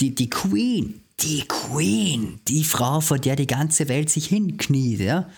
[0.01, 5.29] die, die Queen, die Queen, die Frau, vor der die ganze Welt sich hinkniet, ja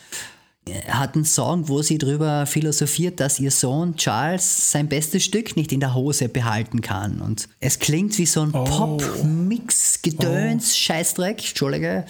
[0.89, 5.71] hat einen Song, wo sie darüber philosophiert, dass ihr Sohn Charles sein bestes Stück nicht
[5.71, 7.21] in der Hose behalten kann.
[7.21, 8.63] Und es klingt wie so ein oh.
[8.63, 10.75] Pop-Mix, Gedöns, oh.
[10.75, 12.05] Scheißdreck, Entschuldige.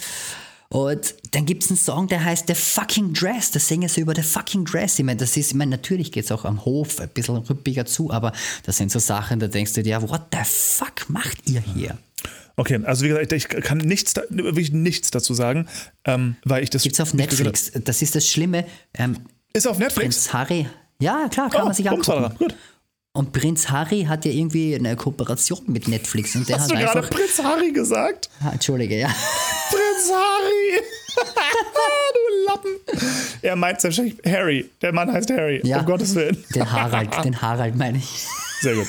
[0.69, 3.51] Und dann gibt es einen Song, der heißt The Fucking Dress.
[3.51, 4.99] Da singen sie über The Fucking Dress.
[4.99, 7.85] Ich meine, das ist, ich meine, natürlich geht es auch am Hof ein bisschen rüppiger
[7.85, 11.61] zu, aber das sind so Sachen, da denkst du dir, what the fuck macht ihr
[11.61, 11.97] hier?
[12.59, 15.67] Okay, also wie gesagt, ich kann nichts, wirklich nichts dazu sagen,
[16.05, 16.83] ähm, weil ich das.
[16.83, 17.71] Gibt's auf Netflix.
[17.83, 18.65] Das ist das Schlimme.
[18.95, 19.17] Ähm,
[19.53, 20.25] ist auf Netflix?
[20.25, 20.67] Prinz Harry.
[20.99, 22.35] Ja, klar, kann oh, man sich angucken.
[22.39, 22.55] Gut.
[23.13, 26.35] Und Prinz Harry hat ja irgendwie eine Kooperation mit Netflix.
[26.35, 28.29] Und der Hast hat du gerade Prinz Harry gesagt?
[28.43, 29.07] Ah, Entschuldige, ja.
[29.69, 30.81] Prinz Harry!
[32.13, 32.71] du Lappen!
[33.41, 34.69] Er meint wahrscheinlich Harry.
[34.81, 35.61] Der Mann heißt Harry.
[35.63, 36.43] Ja, um Gottes Willen.
[36.53, 38.25] Den Harald, den Harald meine ich.
[38.61, 38.87] Sehr gut.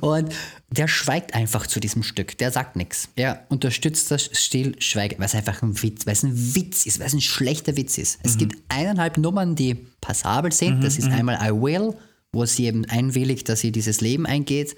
[0.00, 0.34] Und
[0.68, 2.36] der schweigt einfach zu diesem Stück.
[2.38, 3.08] Der sagt nichts.
[3.14, 7.06] Er unterstützt das Stillschweigen, weil es einfach ein Witz, weil es ein Witz ist, weil
[7.06, 8.18] es ein schlechter Witz ist.
[8.24, 8.38] Es mhm.
[8.38, 10.78] gibt eineinhalb Nummern, die passabel sind.
[10.78, 11.14] Mhm, das ist mhm.
[11.14, 11.94] einmal I Will,
[12.32, 14.76] wo sie eben einwilligt, dass sie dieses Leben eingeht.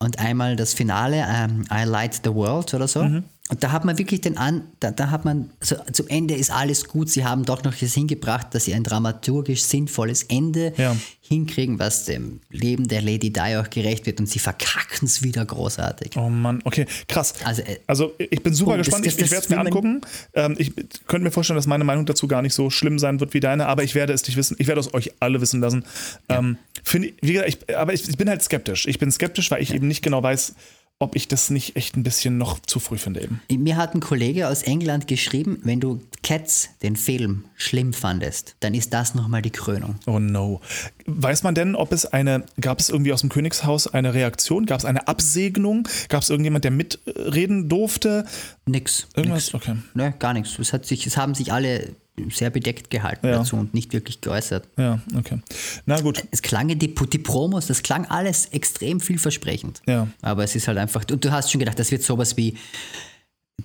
[0.00, 3.04] Und einmal das Finale, um, ähm, I Light the World oder so.
[3.04, 3.24] Mhm.
[3.50, 6.50] Und da hat man wirklich den An, da, da hat man, so, zum Ende ist
[6.50, 7.10] alles gut.
[7.10, 10.96] Sie haben doch noch es hingebracht, dass sie ein dramaturgisch sinnvolles Ende ja.
[11.20, 15.44] hinkriegen, was dem Leben der Lady Di auch gerecht wird und sie verkacken es wieder
[15.44, 16.12] großartig.
[16.16, 17.34] Oh Mann, okay, krass.
[17.44, 19.58] Also, äh, also ich bin super oh, gespannt, das, das, ich, ich werde es mir
[19.58, 20.00] angucken.
[20.32, 20.72] Ähm, ich
[21.06, 23.66] könnte mir vorstellen, dass meine Meinung dazu gar nicht so schlimm sein wird wie deine,
[23.66, 25.84] aber ich werde es nicht wissen, ich werde es euch alle wissen lassen.
[26.30, 26.38] Ja.
[26.38, 28.86] Ähm, find, wie gesagt, ich, aber ich, ich, bin halt skeptisch.
[28.86, 29.74] Ich bin skeptisch, weil ich ja.
[29.74, 30.54] eben nicht genau weiß,
[31.00, 33.40] ob ich das nicht echt ein bisschen noch zu früh finde eben.
[33.50, 38.74] Mir hat ein Kollege aus England geschrieben, wenn du Cats, den Film, schlimm fandest, dann
[38.74, 39.96] ist das nochmal die Krönung.
[40.06, 40.60] Oh no.
[41.06, 44.66] Weiß man denn, ob es eine, gab es irgendwie aus dem Königshaus eine Reaktion?
[44.66, 45.88] Gab es eine Absegnung?
[46.08, 48.24] Gab es irgendjemand, der mitreden durfte?
[48.64, 49.08] Nix.
[49.16, 49.52] Irgendwas?
[49.52, 49.54] Nix.
[49.54, 49.76] Okay.
[49.94, 50.58] Ne, gar nichts.
[50.58, 51.94] Es, hat sich, es haben sich alle
[52.30, 53.38] sehr bedeckt gehalten ja.
[53.38, 54.68] dazu und nicht wirklich geäußert.
[54.76, 55.40] Ja, okay.
[55.86, 56.24] Na gut.
[56.30, 59.82] Es klang die, die Promos, das klang alles extrem vielversprechend.
[59.86, 60.08] Ja.
[60.22, 62.56] Aber es ist halt einfach, und du hast schon gedacht, das wird sowas wie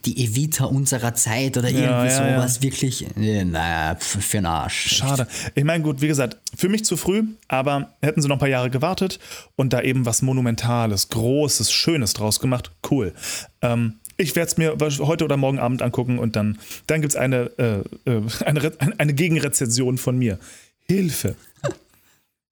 [0.05, 2.63] die Evita unserer Zeit oder irgendwie ja, ja, sowas ja.
[2.63, 4.95] wirklich, naja, für einen Arsch.
[4.95, 5.27] Schade.
[5.55, 8.47] Ich meine, gut, wie gesagt, für mich zu früh, aber hätten sie noch ein paar
[8.47, 9.19] Jahre gewartet
[9.55, 13.13] und da eben was Monumentales, Großes, Schönes draus gemacht, cool.
[13.61, 17.17] Ähm, ich werde es mir heute oder morgen Abend angucken und dann, dann gibt es
[17.17, 20.39] eine, äh, äh eine, eine Gegenrezension von mir.
[20.81, 21.35] Hilfe.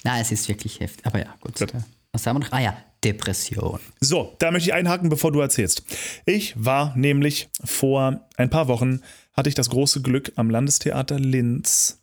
[0.04, 1.06] Na, es ist wirklich heftig.
[1.06, 1.60] Aber ja, gut.
[1.60, 1.74] gut.
[2.14, 2.52] Was haben wir noch?
[2.52, 3.80] Ah ja, Depression.
[4.00, 5.84] So, da möchte ich einhaken, bevor du erzählst.
[6.26, 9.02] Ich war nämlich vor ein paar Wochen,
[9.34, 12.02] hatte ich das große Glück, am Landestheater Linz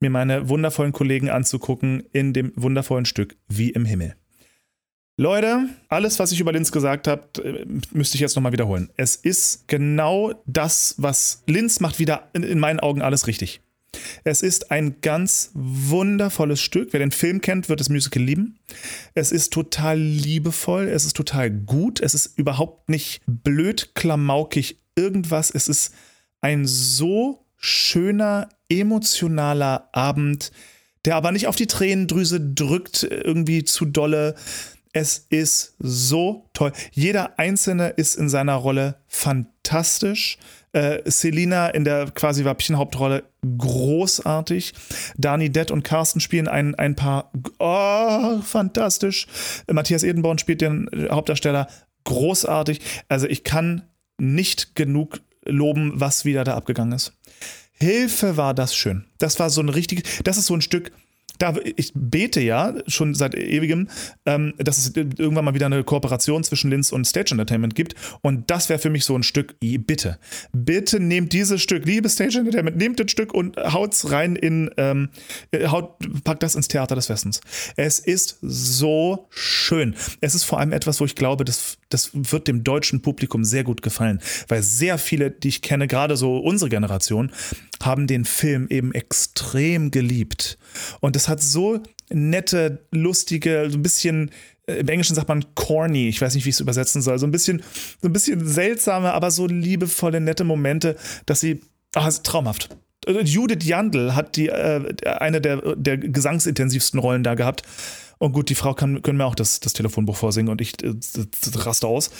[0.00, 4.16] mir meine wundervollen Kollegen anzugucken in dem wundervollen Stück Wie im Himmel.
[5.16, 8.90] Leute, alles, was ich über Linz gesagt habe, äh, müsste ich jetzt nochmal wiederholen.
[8.96, 13.60] Es ist genau das, was Linz macht, wieder in, in, meinen Augen alles richtig.
[14.24, 16.92] Es ist ein ganz wundervolles Stück.
[16.92, 18.58] Wer den Film kennt, wird das Musical lieben.
[19.14, 25.52] Es ist total liebevoll, es ist total gut, es ist überhaupt nicht blöd, klamaukig, irgendwas.
[25.52, 25.94] Es ist
[26.40, 30.50] ein so schöner, emotionaler Abend,
[31.04, 34.34] der aber nicht auf die Tränendrüse drückt, irgendwie zu dolle
[34.94, 36.72] es ist so toll.
[36.92, 40.38] Jeder Einzelne ist in seiner Rolle fantastisch.
[40.72, 43.24] Äh, Selina in der quasi Wappchen-Hauptrolle
[43.58, 44.72] großartig.
[45.16, 47.30] Dani Dett und Carsten spielen ein, ein paar.
[47.58, 49.26] Oh, fantastisch.
[49.70, 51.68] Matthias Edenborn spielt den Hauptdarsteller
[52.04, 52.80] großartig.
[53.08, 53.82] Also ich kann
[54.18, 57.12] nicht genug loben, was wieder da abgegangen ist.
[57.72, 59.06] Hilfe war das schön.
[59.18, 60.92] Das war so ein richtig, das ist so ein Stück,
[61.38, 63.88] da, ich bete ja schon seit ewigem,
[64.26, 67.94] ähm, dass es irgendwann mal wieder eine Kooperation zwischen Linz und Stage Entertainment gibt.
[68.22, 70.18] Und das wäre für mich so ein Stück, bitte,
[70.52, 75.08] bitte nehmt dieses Stück, liebe Stage Entertainment, nehmt das Stück und haut's rein in, ähm,
[75.50, 77.40] äh, haut, packt das ins Theater des Westens.
[77.76, 79.94] Es ist so schön.
[80.20, 83.64] Es ist vor allem etwas, wo ich glaube, das, das wird dem deutschen Publikum sehr
[83.64, 87.32] gut gefallen, weil sehr viele, die ich kenne, gerade so unsere Generation,
[87.84, 90.58] haben den Film eben extrem geliebt.
[91.00, 91.80] Und es hat so
[92.10, 94.30] nette, lustige, so ein bisschen,
[94.66, 97.26] äh, im Englischen sagt man corny, ich weiß nicht, wie ich es übersetzen soll, so
[97.26, 97.62] ein bisschen,
[98.00, 100.96] so ein bisschen seltsame, aber so liebevolle, nette Momente,
[101.26, 101.60] dass sie,
[101.94, 102.76] ach, traumhaft.
[103.06, 107.62] Äh, Judith Jandl hat die, äh, eine der, der gesangsintensivsten Rollen da gehabt.
[108.18, 110.94] Und gut, die Frau kann, können mir auch das, das Telefonbuch vorsingen und ich äh,
[111.56, 112.10] raste aus.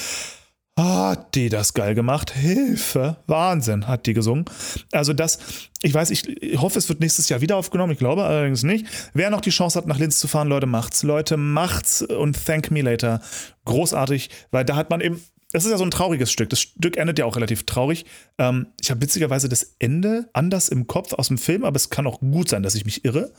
[0.77, 2.33] Hat die das geil gemacht?
[2.33, 4.45] Hilfe, Wahnsinn, hat die gesungen.
[4.91, 5.39] Also das,
[5.83, 7.93] ich weiß, ich hoffe, es wird nächstes Jahr wieder aufgenommen.
[7.93, 8.87] Ich glaube allerdings nicht.
[9.13, 11.05] Wer noch die Chance hat, nach Linz zu fahren, Leute, macht's.
[11.05, 13.21] Leute, macht's und thank me later.
[13.67, 15.23] Großartig, weil da hat man eben,
[15.53, 16.51] das ist ja so ein trauriges Stück.
[16.51, 18.05] Das Stück endet ja auch relativ traurig.
[18.39, 22.09] Ähm, ich habe witzigerweise das Ende anders im Kopf aus dem Film, aber es kann
[22.09, 23.33] auch gut sein, dass ich mich irre.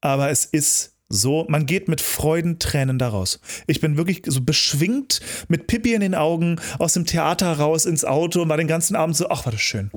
[0.00, 3.38] Aber es ist so, man geht mit Freudentränen daraus.
[3.66, 8.04] Ich bin wirklich so beschwingt mit Pippi in den Augen aus dem Theater raus ins
[8.04, 9.90] Auto und war den ganzen Abend so, ach, war das schön.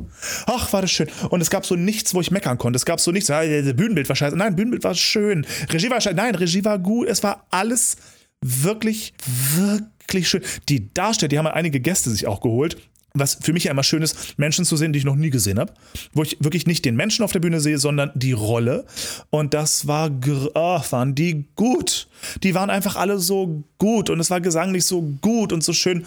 [0.46, 1.08] Ach, war das schön.
[1.30, 2.76] Und es gab so nichts, wo ich meckern konnte.
[2.76, 4.36] Es gab so nichts, Bühnenbild war scheiße.
[4.36, 5.48] Nein, Bühnenbild war schön.
[5.72, 6.16] Regie war scheiße.
[6.16, 7.08] Nein, Regie war gut.
[7.08, 7.96] Es war alles
[8.42, 9.14] wirklich,
[9.56, 10.44] wirklich schön.
[10.68, 12.76] Die Darsteller, die haben einige Gäste sich auch geholt
[13.16, 15.60] was für mich ja immer schön ist, Menschen zu sehen, die ich noch nie gesehen
[15.60, 15.74] habe,
[16.14, 18.86] wo ich wirklich nicht den Menschen auf der Bühne sehe, sondern die Rolle.
[19.30, 20.12] Und das war,
[20.54, 22.08] oh, waren die gut.
[22.44, 26.06] Die waren einfach alle so gut und es war gesanglich so gut und so schön.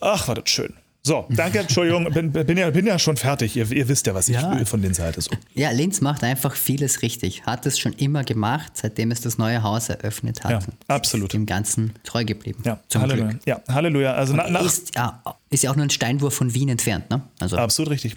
[0.00, 0.74] Ach, war das schön.
[1.08, 3.56] So, danke, Entschuldigung, bin, bin, ja, bin ja schon fertig.
[3.56, 4.54] Ihr, ihr wisst ja, was ich ja.
[4.54, 5.22] will von Linz Seite.
[5.22, 5.30] So.
[5.54, 7.46] Ja, Linz macht einfach vieles richtig.
[7.46, 10.50] Hat es schon immer gemacht, seitdem es das neue Haus eröffnet hat.
[10.50, 11.28] Ja, absolut.
[11.28, 12.62] Ist dem Ganzen treu geblieben.
[12.64, 13.28] Ja, zum Halleluja.
[13.28, 13.46] Glück.
[13.46, 14.12] Ja, Halleluja.
[14.12, 17.22] Also na, nach, ist, ja, ist ja auch nur ein Steinwurf von Wien entfernt, ne?
[17.40, 18.16] Also absolut richtig.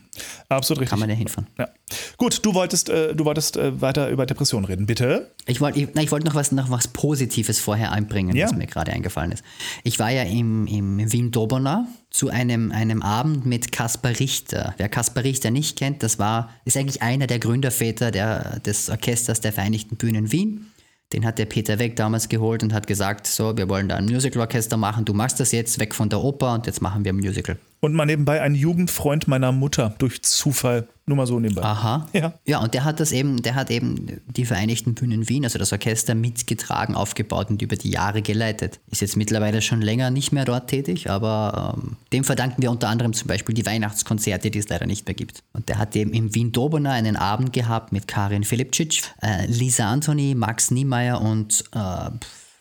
[0.50, 0.90] Absolut richtig.
[0.90, 1.48] Kann man ja hinfahren.
[1.58, 1.70] Ja.
[2.18, 5.32] Gut, du wolltest, äh, du wolltest äh, weiter über Depressionen reden, bitte.
[5.46, 8.46] Ich wollte ich, ich wollt noch, was, noch was Positives vorher einbringen, ja.
[8.46, 9.44] was mir gerade eingefallen ist.
[9.84, 14.74] Ich war ja im, im Wien Dobona zu einem, einem Abend mit Kaspar Richter.
[14.78, 19.40] Wer Kaspar Richter nicht kennt, das war, ist eigentlich einer der Gründerväter der, des Orchesters
[19.42, 20.71] der Vereinigten Bühnen Wien.
[21.14, 24.06] Den hat der Peter Weg damals geholt und hat gesagt, so, wir wollen da ein
[24.06, 27.18] Musical-Orchester machen, du machst das jetzt weg von der Oper und jetzt machen wir ein
[27.18, 27.58] Musical.
[27.84, 30.88] Und mal nebenbei ein Jugendfreund meiner Mutter durch Zufall.
[31.08, 31.64] Nur mal so nebenbei.
[31.64, 32.08] Aha.
[32.14, 32.34] Ja.
[32.46, 35.74] Ja, und der hat das eben, der hat eben die Vereinigten Bühnen Wien, also das
[35.74, 38.80] Orchester, mitgetragen, aufgebaut und über die Jahre geleitet.
[38.92, 42.88] Ist jetzt mittlerweile schon länger nicht mehr dort tätig, aber ähm, dem verdanken wir unter
[42.88, 45.42] anderem zum Beispiel die Weihnachtskonzerte, die es leider nicht mehr gibt.
[45.54, 49.92] Und der hat eben im Wien Dobona einen Abend gehabt mit Karin Filipcic, äh, Lisa
[49.92, 52.12] Anthony, Max Niemeyer und äh,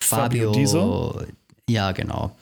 [0.01, 0.55] Fabio.
[0.55, 1.27] Fabio
[1.69, 2.35] Ja, genau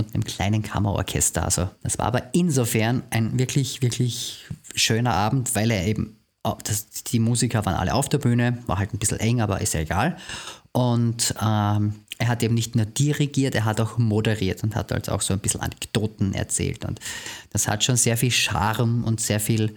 [0.00, 1.44] und einem kleinen Kammerorchester.
[1.44, 6.16] Also das war aber insofern ein wirklich, wirklich schöner Abend, weil er eben,
[6.64, 9.74] das, die Musiker waren alle auf der Bühne, war halt ein bisschen eng, aber ist
[9.74, 10.16] ja egal.
[10.72, 15.12] Und ähm, er hat eben nicht nur dirigiert, er hat auch moderiert und hat also
[15.12, 16.84] auch so ein bisschen Anekdoten erzählt.
[16.84, 17.00] Und
[17.50, 19.74] das hat schon sehr viel Charme und sehr viel,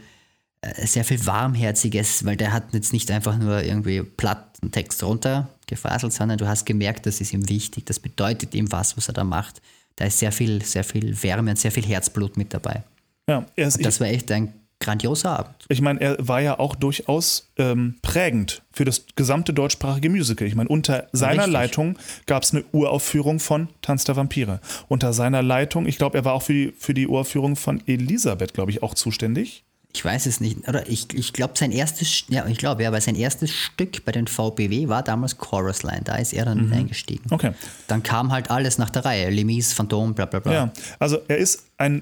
[0.62, 6.14] äh, sehr viel Warmherziges, weil der hat jetzt nicht einfach nur irgendwie platten Text runtergefaselt,
[6.14, 9.24] sondern du hast gemerkt, das ist ihm wichtig, das bedeutet ihm was, was er da
[9.24, 9.62] macht
[9.96, 12.84] da ist sehr viel, sehr viel Wärme und sehr viel Herzblut mit dabei.
[13.28, 14.54] Ja, ist, das war echt ein
[14.84, 15.56] grandioser Abend.
[15.70, 20.48] Ich meine, er war ja auch durchaus ähm, prägend für das gesamte deutschsprachige Musical.
[20.48, 21.54] Ich meine, unter seiner Richtig.
[21.54, 24.60] Leitung gab es eine Uraufführung von Tanz der Vampire.
[24.90, 28.54] Unter seiner Leitung, ich glaube, er war auch für die, für die Uraufführung von Elisabeth,
[28.54, 29.64] glaube ich, auch zuständig.
[29.96, 30.68] Ich weiß es nicht.
[30.68, 34.12] Oder ich, ich glaube, sein erstes, ja, ich glaube, ja, weil sein erstes Stück bei
[34.12, 36.02] den VBW war damals Chorus Line.
[36.04, 36.74] Da ist er dann mhm.
[36.74, 37.24] eingestiegen.
[37.30, 37.52] Okay.
[37.88, 39.30] Dann kam halt alles nach der Reihe.
[39.30, 40.52] Lemis, Phantom, bla bla bla.
[40.52, 42.02] Ja, also er ist ein,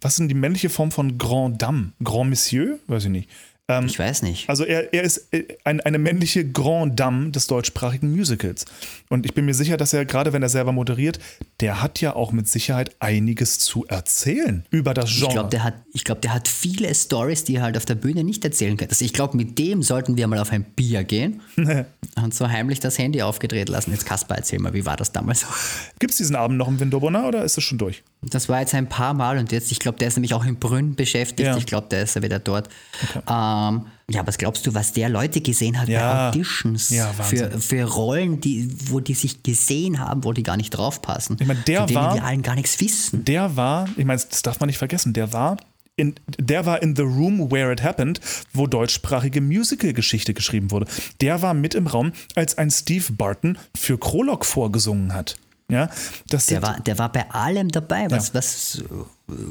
[0.00, 1.92] was sind die männliche Form von Grand Dame?
[2.02, 2.78] Grand Monsieur?
[2.86, 3.28] Weiß ich nicht.
[3.68, 4.48] Ähm, ich weiß nicht.
[4.48, 8.64] Also er, er ist äh, ein, eine männliche Grand Dame des deutschsprachigen Musicals.
[9.08, 11.18] Und ich bin mir sicher, dass er, gerade wenn er selber moderiert,
[11.60, 15.26] der hat ja auch mit Sicherheit einiges zu erzählen über das Genre.
[15.26, 15.74] Ich glaube, der, hat,
[16.04, 18.88] glaub, der hat viele Stories, die er halt auf der Bühne nicht erzählen kann.
[18.88, 21.40] Also ich glaube, mit dem sollten wir mal auf ein Bier gehen
[22.16, 23.92] und so heimlich das Handy aufgedreht lassen.
[23.92, 25.46] Jetzt Kaspar, erzähl mal, wie war das damals?
[25.98, 28.02] Gibt es diesen Abend noch im Windobona oder ist es schon durch?
[28.22, 30.56] Das war jetzt ein paar Mal und jetzt, ich glaube, der ist nämlich auch in
[30.56, 31.46] Brünn beschäftigt.
[31.46, 31.56] Ja.
[31.56, 32.68] Ich glaube, der ist ja wieder dort.
[33.02, 33.20] Okay.
[33.28, 36.00] Ähm, ja, was glaubst du, was der Leute gesehen hat ja.
[36.00, 40.56] bei Auditions ja, für, für Rollen, die, wo die sich gesehen haben, wo die gar
[40.56, 41.36] nicht draufpassen?
[41.40, 42.14] Ich meine, der von war.
[42.14, 43.24] wir allen gar nichts wissen.
[43.24, 45.58] Der war, ich meine, das darf man nicht vergessen, der war
[45.96, 48.20] in, der war in The Room Where It Happened,
[48.52, 50.86] wo deutschsprachige Musical-Geschichte geschrieben wurde.
[51.20, 55.36] Der war mit im Raum, als ein Steve Barton für Krolog vorgesungen hat.
[55.70, 55.90] Ja,
[56.30, 58.34] das der, war, der war bei allem dabei, was, ja.
[58.34, 58.82] was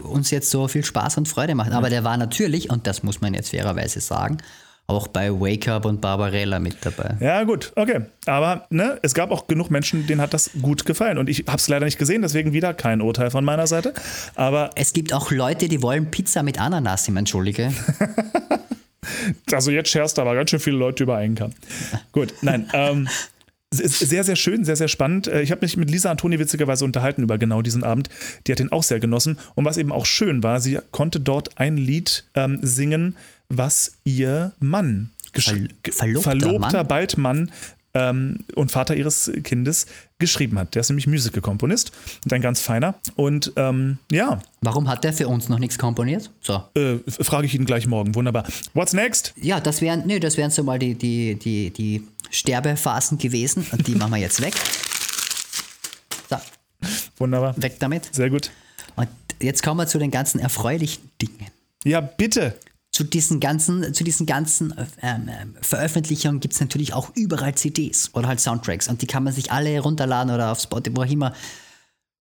[0.01, 1.71] uns jetzt so viel Spaß und Freude macht.
[1.71, 1.91] Aber ja.
[1.91, 4.37] der war natürlich, und das muss man jetzt fairerweise sagen,
[4.87, 7.17] auch bei Wake Up und Barbarella mit dabei.
[7.19, 8.05] Ja, gut, okay.
[8.25, 11.17] Aber ne, es gab auch genug Menschen, denen hat das gut gefallen.
[11.17, 13.93] Und ich habe es leider nicht gesehen, deswegen wieder kein Urteil von meiner Seite.
[14.35, 17.73] Aber es gibt auch Leute, die wollen Pizza mit Ananas, ich entschuldige.
[19.51, 21.51] also jetzt scherzt aber ganz schön viele Leute über einen Kamm.
[22.13, 22.69] Gut, nein.
[22.73, 23.09] Ähm,
[23.73, 25.27] sehr, sehr schön, sehr, sehr spannend.
[25.27, 28.09] Äh, ich habe mich mit Lisa Antoni witzigerweise unterhalten über genau diesen Abend.
[28.45, 29.37] Die hat den auch sehr genossen.
[29.55, 33.15] Und was eben auch schön war, sie konnte dort ein Lied ähm, singen,
[33.49, 36.87] was ihr Mann, Verl- verlobter verlobter Mann?
[36.87, 37.51] bald Mann
[37.93, 39.85] ähm, und Vater ihres Kindes
[40.19, 40.73] geschrieben hat.
[40.75, 41.91] Der ist nämlich Musical-Komponist
[42.25, 42.95] und ein ganz feiner.
[43.15, 46.31] Und ähm, ja, Warum hat der für uns noch nichts komponiert?
[46.41, 46.63] So.
[46.75, 48.15] äh, frage ich ihn gleich morgen.
[48.15, 48.45] Wunderbar.
[48.73, 49.33] What's next?
[49.41, 53.65] Ja, das wären, nee, das wären so mal die, die, die, die Sterbephasen gewesen.
[53.71, 54.53] Und die machen wir jetzt weg.
[56.29, 56.37] So,
[57.17, 57.55] Wunderbar.
[57.61, 58.13] weg damit.
[58.13, 58.51] Sehr gut.
[58.95, 59.07] Und
[59.41, 61.47] jetzt kommen wir zu den ganzen erfreulichen Dingen.
[61.83, 62.55] Ja, bitte.
[62.91, 68.09] Zu diesen ganzen, zu diesen ganzen ähm, ähm, Veröffentlichungen gibt es natürlich auch überall CDs
[68.13, 68.87] oder halt Soundtracks.
[68.87, 71.33] Und die kann man sich alle herunterladen oder auf Spotify, wo auch immer.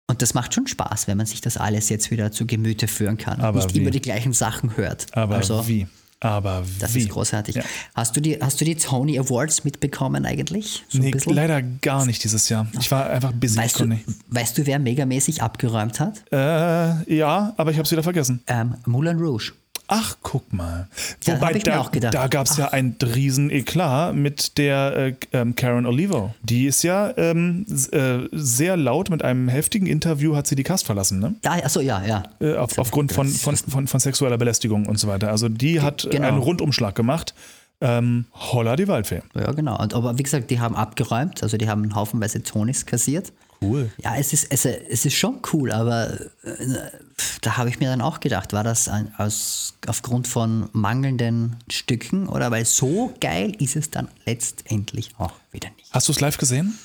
[0.08, 3.16] Und das macht schon Spaß, wenn man sich das alles jetzt wieder zu Gemüte führen
[3.16, 3.80] kann Aber und nicht wie?
[3.80, 5.06] immer die gleichen Sachen hört.
[5.16, 5.86] Aber also, wie?
[6.20, 7.00] Aber Das wie?
[7.00, 7.56] ist großartig.
[7.56, 7.62] Ja.
[7.94, 10.84] Hast, du die, hast du die Tony Awards mitbekommen eigentlich?
[10.88, 12.66] So Nee, leider gar nicht dieses Jahr.
[12.80, 13.58] Ich war einfach busy.
[13.58, 13.98] Weißt du,
[14.28, 16.22] weißt du, wer megamäßig abgeräumt hat?
[16.32, 18.42] Äh, ja, aber ich habe es wieder vergessen.
[18.46, 19.52] Ähm, Moulin Rouge.
[19.88, 20.88] Ach, guck mal.
[21.24, 22.14] Ja, mir da, auch gedacht.
[22.14, 26.34] da gab es ja ein riesen Eklat mit der äh, ähm, Karen Olivo.
[26.42, 30.86] Die ist ja ähm, äh, sehr laut mit einem heftigen Interview hat sie die Cast
[30.86, 31.36] verlassen, ne?
[31.44, 32.24] Ja, achso, ja, ja.
[32.40, 35.30] Äh, auf, aufgrund von, von, von, von sexueller Belästigung und so weiter.
[35.30, 36.28] Also die hat äh, genau.
[36.28, 37.34] einen Rundumschlag gemacht.
[37.80, 39.22] Ähm, holla die Waldfee.
[39.34, 39.78] Ja, genau.
[39.80, 43.32] Und, aber wie gesagt, die haben abgeräumt, also die haben haufenweise Tonis kassiert.
[43.66, 43.90] Cool.
[44.02, 46.10] Ja, es ist, es, es ist schon cool, aber
[46.42, 46.56] äh,
[47.40, 52.28] da habe ich mir dann auch gedacht, war das ein, aus, aufgrund von mangelnden Stücken
[52.28, 55.92] oder weil so geil ist es dann letztendlich auch wieder nicht.
[55.92, 56.78] Hast du es live gesehen?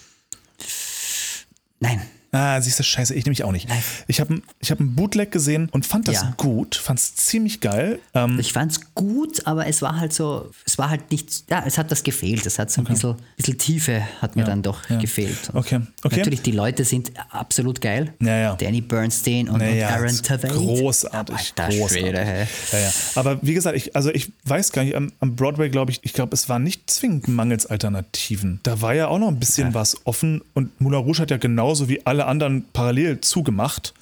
[1.80, 2.02] Nein.
[2.34, 3.68] Ah, siehst du, scheiße, ich nämlich auch nicht.
[4.08, 6.34] Ich habe ich hab ein Bootleg gesehen und fand das Ja.
[6.38, 8.00] gut, fand es ziemlich geil.
[8.14, 11.64] Ähm, Ich fand es gut, aber es war halt so, es war halt nicht, ja,
[11.66, 12.46] es hat das gefehlt.
[12.46, 14.98] Es hat so ein bisschen, bisschen Tiefe hat mir dann doch ja.
[14.98, 15.50] gefehlt.
[15.52, 16.18] Und Okay, okay.
[16.18, 18.14] Natürlich, die Leute sind absolut geil.
[18.22, 18.56] Ja, ja.
[18.56, 20.50] Danny Bernstein und, und Aaron Tveit.
[20.54, 22.00] großartig, Alter großartig.
[22.02, 22.48] Schwede.
[22.72, 22.92] Ja, ja.
[23.16, 26.14] Aber wie gesagt, ich, also ich weiß gar nicht, am, am Broadway glaube ich, ich
[26.14, 28.60] glaube, es war nicht zwingend mangels Alternativen.
[28.64, 31.90] Da war ja auch noch ein bisschen was offen und Moulin Rouge hat ja genauso
[31.90, 33.94] wie alle anderen parallel zugemacht.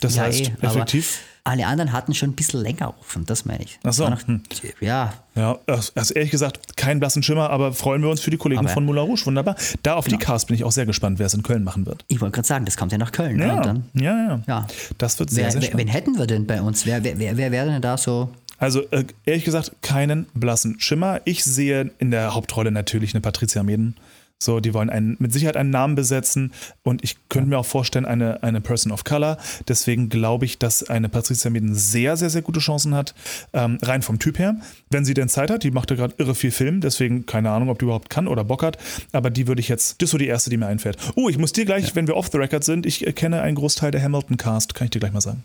[0.00, 1.20] Das Ja, heißt, eh, effektiv.
[1.44, 3.78] Alle anderen hatten schon ein bisschen länger offen, das meine ich.
[3.82, 4.42] Ach so, Noch, hm.
[4.80, 8.60] Ja, Ja, also ehrlich gesagt, kein blassen Schimmer, aber freuen wir uns für die Kollegen
[8.60, 8.74] Aber- Genau.
[8.74, 9.26] von Moulin Rouge.
[9.26, 9.56] Wunderbar.
[9.82, 12.04] Da auf die Cast bin ich auch sehr gespannt, wer es in Köln machen wird.
[12.08, 13.36] ich wollte gerade sagen, das kommt ja nach Köln.
[13.38, 13.46] ne?
[13.46, 14.66] Ja, dann, ja, ja, ja.
[14.98, 15.86] Das wird sehr, wer, sehr wer, spannend.
[15.86, 16.86] wen hätten wir denn bei uns?
[16.86, 18.30] Wer, wer, wer, wer wäre denn da so?
[18.58, 21.20] Also äh, ehrlich gesagt, keinen blassen Schimmer.
[21.24, 23.96] Ich sehe in der Hauptrolle natürlich eine Patricia Meden.
[24.42, 26.52] So, die wollen einen, mit Sicherheit einen Namen besetzen
[26.82, 29.38] und ich könnte mir auch vorstellen, eine, eine Person of Color.
[29.68, 33.14] Deswegen glaube ich, dass eine Patricia Meden sehr, sehr, sehr gute Chancen hat,
[33.52, 34.56] ähm, rein vom Typ her.
[34.90, 37.68] Wenn sie denn Zeit hat, die macht ja gerade irre viel Film, deswegen keine Ahnung,
[37.68, 38.78] ob die überhaupt kann oder Bock hat,
[39.12, 40.96] aber die würde ich jetzt, das ist so die erste, die mir einfällt.
[41.14, 43.90] Oh, ich muss dir gleich, wenn wir off the record sind, ich kenne einen Großteil
[43.90, 45.44] der Hamilton-Cast, kann ich dir gleich mal sagen.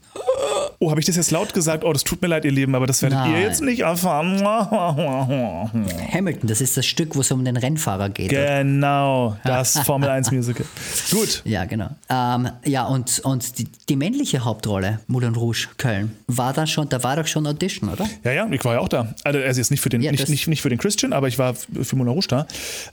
[0.80, 1.84] Oh, habe ich das jetzt laut gesagt?
[1.84, 3.42] Oh, das tut mir leid, ihr Lieben, aber das werdet ihr Nein.
[3.42, 4.42] jetzt nicht erfahren.
[6.14, 8.32] Hamilton, das ist das Stück, wo es um den Rennfahrer geht.
[8.32, 8.64] oder?
[8.64, 10.66] Genau, das Formel 1 Musical.
[11.12, 11.42] Gut.
[11.46, 11.90] Ja, genau.
[12.10, 17.02] Ähm, ja, und, und die, die männliche Hauptrolle, Moulin Rouge, Köln, war da schon, da
[17.04, 18.06] war doch schon Audition, oder?
[18.24, 19.16] Ja, ja, ich war ja auch da.
[19.24, 21.40] Also, also jetzt nicht für den, Ja, nicht, nicht, nicht für den Christian, aber ich
[21.40, 22.48] war für Moulin Rouge da.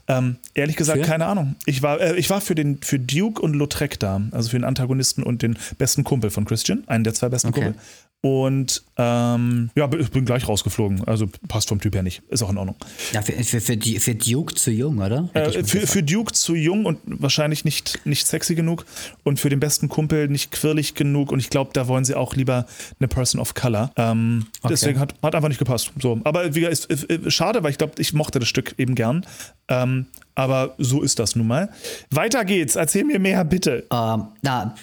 [0.07, 1.05] Ähm, ehrlich gesagt, Für?
[1.05, 1.55] keine Ahnung.
[1.65, 4.63] Ich war, äh, ich war für, den, für Duke und Lautrec da, also für den
[4.63, 7.61] Antagonisten und den besten Kumpel von Christian, einen der zwei besten Okay.
[7.61, 7.75] Kumpel.
[8.21, 11.03] Und ähm, ja, ich bin gleich rausgeflogen.
[11.03, 12.23] Also passt vom Typ her nicht.
[12.29, 12.75] Ist auch in Ordnung.
[13.13, 15.29] Ja, für, für, für, für Duke zu jung, oder?
[15.35, 18.87] Äh, für, für Duke zu jung und wahrscheinlich nicht, nicht sexy genug
[19.23, 22.35] und für den besten Kumpel nicht quirlig genug und ich glaube, da wollen sie auch
[22.35, 22.65] lieber
[22.99, 23.91] eine Person of Color.
[23.95, 24.73] Ähm, Okay.
[24.73, 25.91] Deswegen hat, hat einfach nicht gepasst.
[26.01, 26.19] So.
[26.23, 28.95] Aber wie gesagt, ist, ist, ist schade, weil ich glaube, ich mochte das Stück eben
[28.95, 29.23] gern.
[29.67, 31.69] Ähm, aber so ist das nun mal.
[32.11, 32.75] Weiter geht's.
[32.75, 33.85] Erzähl mir mehr, bitte.
[33.91, 34.75] Ähm, na,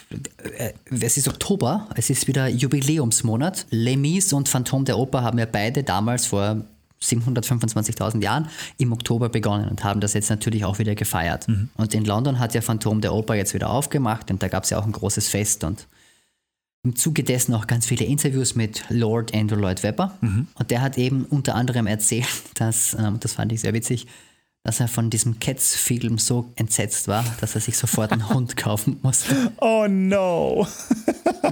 [0.56, 3.66] äh, es ist Oktober, es ist wieder Jubiläumsmonat.
[3.70, 6.64] Les Mis und Phantom der Oper haben ja beide damals vor
[7.02, 8.48] 725.000 Jahren
[8.78, 11.46] im Oktober begonnen und haben das jetzt natürlich auch wieder gefeiert.
[11.74, 14.70] Und in London hat ja Phantom der Oper jetzt wieder aufgemacht und da gab es
[14.70, 15.86] ja auch ein großes Fest und
[16.84, 20.18] im Zuge dessen auch ganz viele Interviews mit Lord Andrew Lloyd Webber.
[20.54, 24.06] Und der hat eben unter anderem erzählt, dass, ähm, das fand ich sehr witzig,
[24.64, 28.98] dass er von diesem Cats-Film so entsetzt war, dass er sich sofort einen Hund kaufen
[29.02, 29.34] musste.
[29.60, 30.66] Oh no.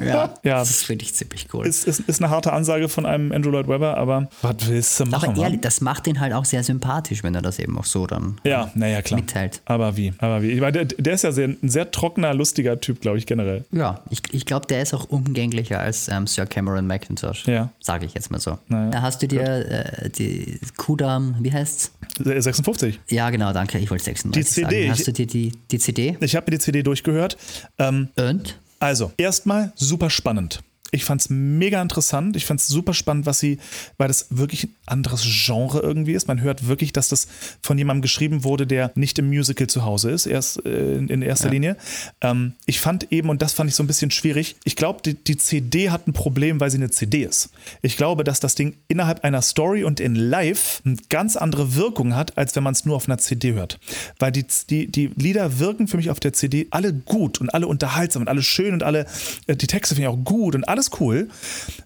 [0.01, 0.61] Ja, Ja.
[0.61, 1.67] das finde ich ziemlich cool.
[1.67, 5.07] Ist, ist, ist eine harte Ansage von einem Andrew Lloyd Webber, aber was willst du
[5.07, 5.31] machen?
[5.31, 8.07] Aber ehrlich, das macht ihn halt auch sehr sympathisch, wenn er das eben auch so
[8.07, 9.19] dann Ja, naja, klar.
[9.19, 9.61] mitteilt.
[9.65, 10.13] Aber wie?
[10.19, 10.53] Aber wie?
[10.53, 13.65] Ich meine, der, der ist ja sehr, ein sehr trockener, lustiger Typ, glaube ich, generell.
[13.73, 17.47] Ja, ich, ich glaube, der ist auch umgänglicher als ähm, Sir Cameron McIntosh.
[17.49, 17.71] Ja.
[17.81, 18.59] Sage ich jetzt mal so.
[18.69, 21.91] Naja, Da hast du dir äh, die Kudam, wie heißt's?
[22.23, 23.00] 56.
[23.09, 23.79] Ja, genau, danke.
[23.79, 24.91] Ich wollte 96 Die CD, sagen.
[24.91, 26.17] Hast ich- du dir die, die CD?
[26.21, 27.37] Ich habe mir die CD durchgehört.
[27.79, 28.59] Ähm, Und?
[28.79, 30.61] also, erstmal super spannend.
[30.91, 32.37] Ich fand es mega interessant.
[32.37, 33.59] Ich fand es super spannend, was sie,
[33.99, 36.29] weil das wirklich ein anderes Genre irgendwie ist.
[36.29, 37.29] Man hört wirklich, dass das
[37.63, 41.47] von jemandem geschrieben wurde, der nicht im Musical zu Hause ist, erst äh, in erster
[41.47, 41.53] ja.
[41.53, 41.77] Linie.
[42.21, 45.15] Ähm, ich fand eben, und das fand ich so ein bisschen schwierig, ich glaube, die,
[45.15, 47.51] die CD hat ein Problem, weil sie eine CD ist.
[47.83, 52.15] Ich glaube, dass das Ding innerhalb einer Story und in Live eine ganz andere Wirkung
[52.15, 53.79] hat, als wenn man es nur auf einer CD hört.
[54.19, 57.67] Weil die, die, die Lieder wirken für mich auf der CD alle gut und alle
[57.67, 59.07] unterhaltsam und alle schön und alle,
[59.47, 61.29] äh, die Texte finde ich auch gut und alles cool.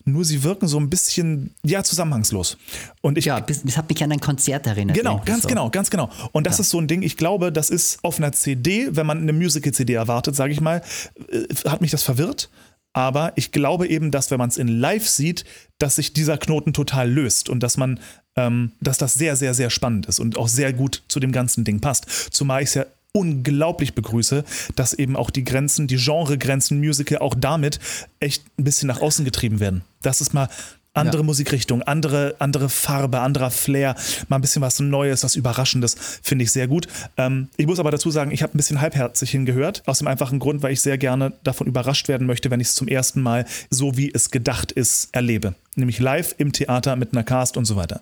[0.05, 2.57] Nur sie wirken so ein bisschen, ja, zusammenhangslos.
[3.01, 4.97] Und ich, ja, das hat mich an ein Konzert erinnert.
[4.97, 5.49] Genau, ganz so.
[5.49, 6.11] genau, ganz genau.
[6.33, 6.63] Und das ja.
[6.63, 9.95] ist so ein Ding, ich glaube, das ist auf einer CD, wenn man eine Musical-CD
[9.95, 10.83] erwartet, sage ich mal,
[11.29, 12.51] äh, hat mich das verwirrt.
[12.95, 15.45] Aber ich glaube eben, dass wenn man es in Live sieht,
[15.79, 17.99] dass sich dieser Knoten total löst und dass man,
[18.37, 21.65] ähm, dass das sehr, sehr, sehr spannend ist und auch sehr gut zu dem ganzen
[21.65, 22.07] Ding passt.
[22.33, 27.35] Zumal ich es ja unglaublich begrüße, dass eben auch die Grenzen, die Genregrenzen Musical auch
[27.39, 27.79] damit
[28.19, 29.83] echt ein bisschen nach außen getrieben werden.
[30.03, 30.49] Das ist mal
[30.95, 31.23] andere ja.
[31.25, 33.97] Musikrichtung, andere, andere Farbe, anderer Flair,
[34.29, 36.87] mal ein bisschen was Neues, was Überraschendes, finde ich sehr gut.
[37.17, 40.39] Ähm, ich muss aber dazu sagen, ich habe ein bisschen halbherzig hingehört, aus dem einfachen
[40.39, 43.45] Grund, weil ich sehr gerne davon überrascht werden möchte, wenn ich es zum ersten Mal
[43.71, 45.55] so wie es gedacht ist, erlebe.
[45.75, 48.01] Nämlich live im Theater mit einer Cast und so weiter.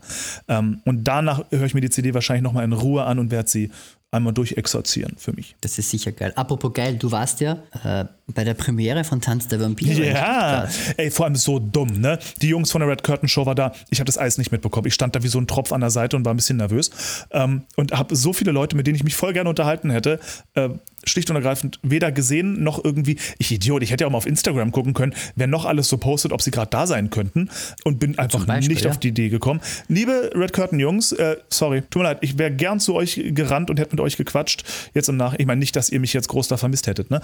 [0.48, 3.48] Ähm, und danach höre ich mir die CD wahrscheinlich nochmal in Ruhe an und werde
[3.48, 3.70] sie
[4.12, 5.56] einmal durchexerzieren für mich.
[5.62, 6.32] Das ist sicher geil.
[6.36, 10.06] Apropos geil, du warst ja äh, bei der Premiere von Tanz der Vampire.
[10.06, 10.68] Ja,
[10.98, 12.18] ey, vor allem so dumm, ne?
[12.42, 13.72] Die Jungs von der Red Curtain Show war da.
[13.90, 14.86] Ich habe das Eis nicht mitbekommen.
[14.86, 16.90] Ich stand da wie so ein Tropf an der Seite und war ein bisschen nervös.
[17.30, 20.20] Ähm, und habe so viele Leute, mit denen ich mich voll gerne unterhalten hätte,
[20.54, 20.68] äh,
[21.04, 24.26] schlicht und ergreifend weder gesehen noch irgendwie, ich Idiot, ich hätte ja auch mal auf
[24.26, 27.48] Instagram gucken können, wer noch alles so postet, ob sie gerade da sein könnten
[27.84, 28.90] und bin einfach Beispiel, nicht ja.
[28.90, 29.60] auf die Idee gekommen.
[29.88, 33.70] Liebe Red Curtain Jungs, äh, sorry, tut mir leid, ich wäre gern zu euch gerannt
[33.70, 34.64] und hätte mit euch gequatscht.
[34.94, 37.20] Jetzt im Nach, ich meine nicht, dass ihr mich jetzt groß da vermisst hättet, ne?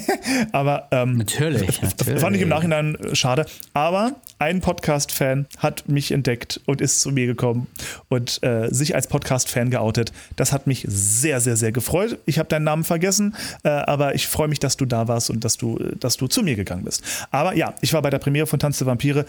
[0.52, 3.46] Aber ähm, natürlich, natürlich, fand ich im Nachhinein äh, schade.
[3.74, 7.66] Aber ein Podcast-Fan hat mich entdeckt und ist zu mir gekommen
[8.08, 10.12] und äh, sich als Podcast-Fan geoutet.
[10.36, 12.18] Das hat mich sehr, sehr, sehr gefreut.
[12.24, 13.17] Ich habe deinen Namen vergessen,
[13.64, 16.42] äh, aber ich freue mich, dass du da warst und dass du, dass du zu
[16.42, 17.02] mir gegangen bist.
[17.30, 19.24] Aber ja, ich war bei der Premiere von Tanz der Vampire.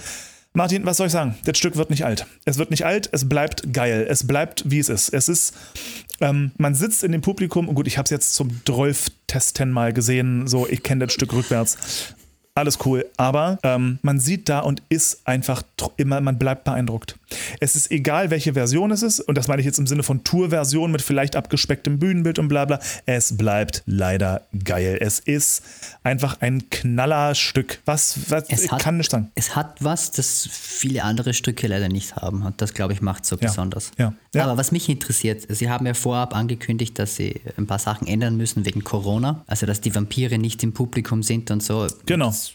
[0.54, 1.36] Martin, was soll ich sagen?
[1.46, 2.26] Das Stück wird nicht alt.
[2.46, 4.08] Es wird nicht alt, es bleibt geil.
[4.10, 5.10] Es bleibt, wie es ist.
[5.10, 5.54] Es ist,
[6.22, 9.72] ähm, man sitzt in dem Publikum, und gut, ich habe es jetzt zum 12 Testen
[9.72, 12.16] mal gesehen, so, ich kenne das Stück rückwärts
[12.60, 13.06] alles cool.
[13.18, 15.64] Aber ähm, man sieht da und ist einfach
[15.98, 17.18] immer, man bleibt beeindruckt.
[17.60, 20.24] Es ist egal, welche Version es ist, und das meine ich jetzt im Sinne von
[20.24, 22.80] Tour-Version mit vielleicht abgespecktem Bühnenbild und bla bla.
[23.06, 24.98] Es bleibt leider geil.
[25.00, 25.64] Es ist
[26.04, 27.80] einfach ein Knallerstück.
[27.86, 29.32] Was, was es hat, kann nicht sagen.
[29.36, 32.44] Es hat was, das viele andere Stücke leider nicht haben.
[32.44, 33.48] Und das, glaube ich, macht es so ja.
[33.48, 33.92] besonders.
[33.98, 34.14] Ja.
[34.34, 34.46] Ja.
[34.46, 38.38] Aber was mich interessiert, Sie haben ja vorab angekündigt, dass Sie ein paar Sachen ändern
[38.38, 39.44] müssen wegen Corona.
[39.48, 41.88] Also, dass die Vampire nicht im Publikum sind und so.
[42.06, 42.28] Genau.
[42.28, 42.49] Das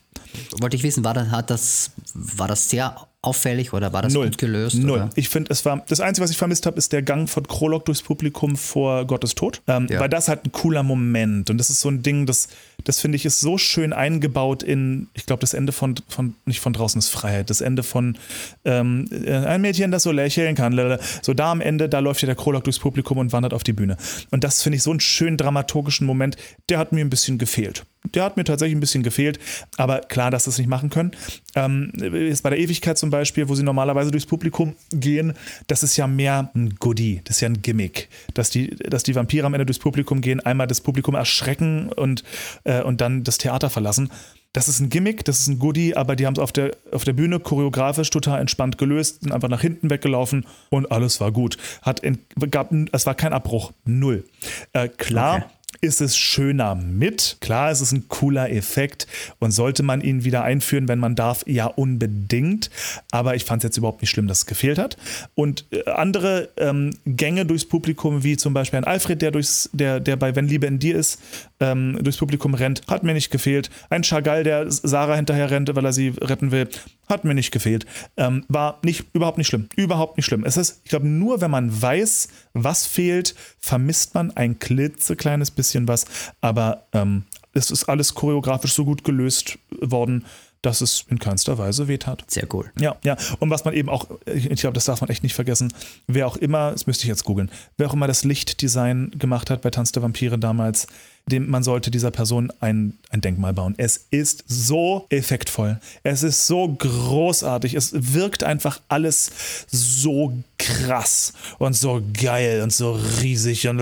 [0.61, 4.27] wollte ich wissen, war das, hat das, war das sehr auffällig oder war das Null.
[4.27, 4.77] gut gelöst?
[4.77, 4.99] Null.
[4.99, 5.11] Oder?
[5.15, 7.87] Ich finde, es war das Einzige, was ich vermisst habe, ist der Gang von Krolok
[7.87, 9.63] durchs Publikum vor Gottes Tod.
[9.67, 9.99] Ähm, ja.
[9.99, 12.49] Weil das halt ein cooler Moment und das ist so ein Ding, das,
[12.85, 16.61] das finde ich ist so schön eingebaut in, ich glaube, das Ende von, von, nicht
[16.61, 18.19] von draußen ist Freiheit, das Ende von
[18.65, 20.75] ähm, äh, ein Mädchen, das so lächeln kann.
[21.23, 23.73] So da am Ende, da läuft ja der Krolok durchs Publikum und wandert auf die
[23.73, 23.97] Bühne.
[24.31, 26.37] Und das finde ich so einen schönen dramaturgischen Moment,
[26.69, 27.85] der hat mir ein bisschen gefehlt.
[28.13, 29.39] Der hat mir tatsächlich ein bisschen gefehlt,
[29.77, 31.13] aber klar, dass sie das nicht machen können.
[31.55, 35.33] Ähm, ist bei der Ewigkeit zum Beispiel, wo sie normalerweise durchs Publikum gehen,
[35.69, 39.15] das ist ja mehr ein Goodie, das ist ja ein Gimmick, dass die, dass die
[39.15, 42.25] Vampire am Ende durchs Publikum gehen, einmal das Publikum erschrecken und,
[42.65, 44.11] äh, und dann das Theater verlassen.
[44.53, 47.03] Das ist ein Gimmick, das ist ein Goodie, aber die haben es auf der, auf
[47.03, 51.57] der Bühne choreografisch total entspannt gelöst, sind einfach nach hinten weggelaufen und alles war gut.
[51.83, 52.19] Hat in,
[52.51, 54.25] gab, es war kein Abbruch, null.
[54.73, 55.47] Äh, klar, okay
[55.81, 57.39] ist es schöner mit.
[57.41, 59.07] Klar, es ist ein cooler Effekt
[59.39, 62.71] und sollte man ihn wieder einführen, wenn man darf, ja unbedingt.
[63.11, 64.97] Aber ich fand es jetzt überhaupt nicht schlimm, dass es gefehlt hat.
[65.35, 70.01] Und äh, andere ähm, Gänge durchs Publikum, wie zum Beispiel ein Alfred, der, durchs, der,
[70.01, 71.21] der bei Wenn Liebe in dir ist,
[71.61, 73.71] ähm, durchs Publikum rennt, hat mir nicht gefehlt.
[73.91, 76.69] Ein Chagall, der Sarah hinterher rennt, weil er sie retten will,
[77.09, 77.87] hat mir nicht gefehlt.
[78.17, 79.69] Ähm, war nicht, überhaupt nicht schlimm.
[79.77, 80.45] Überhaupt nicht schlimm.
[80.45, 85.64] Es ist, ich glaube, nur wenn man weiß, was fehlt, vermisst man ein klitzekleines bisschen
[85.73, 86.05] was.
[86.41, 90.25] Aber ähm, es ist alles choreografisch so gut gelöst worden,
[90.65, 92.25] dass es in keinster Weise wehtat.
[92.27, 92.71] Sehr cool.
[92.81, 93.17] Ja, ja.
[93.39, 95.73] Und was man eben auch, ich glaube, das darf man echt nicht vergessen,
[96.07, 99.61] wer auch immer, das müsste ich jetzt googeln, wer auch immer das Lichtdesign gemacht hat
[99.61, 100.87] bei Tanz der Vampire damals,
[101.27, 103.75] dem man sollte dieser Person ein, ein Denkmal bauen.
[103.79, 105.81] Es ist so effektvoll.
[106.03, 107.75] Es ist so großartig.
[107.75, 109.31] Es wirkt einfach alles
[109.71, 113.81] so krass und so geil und so riesig und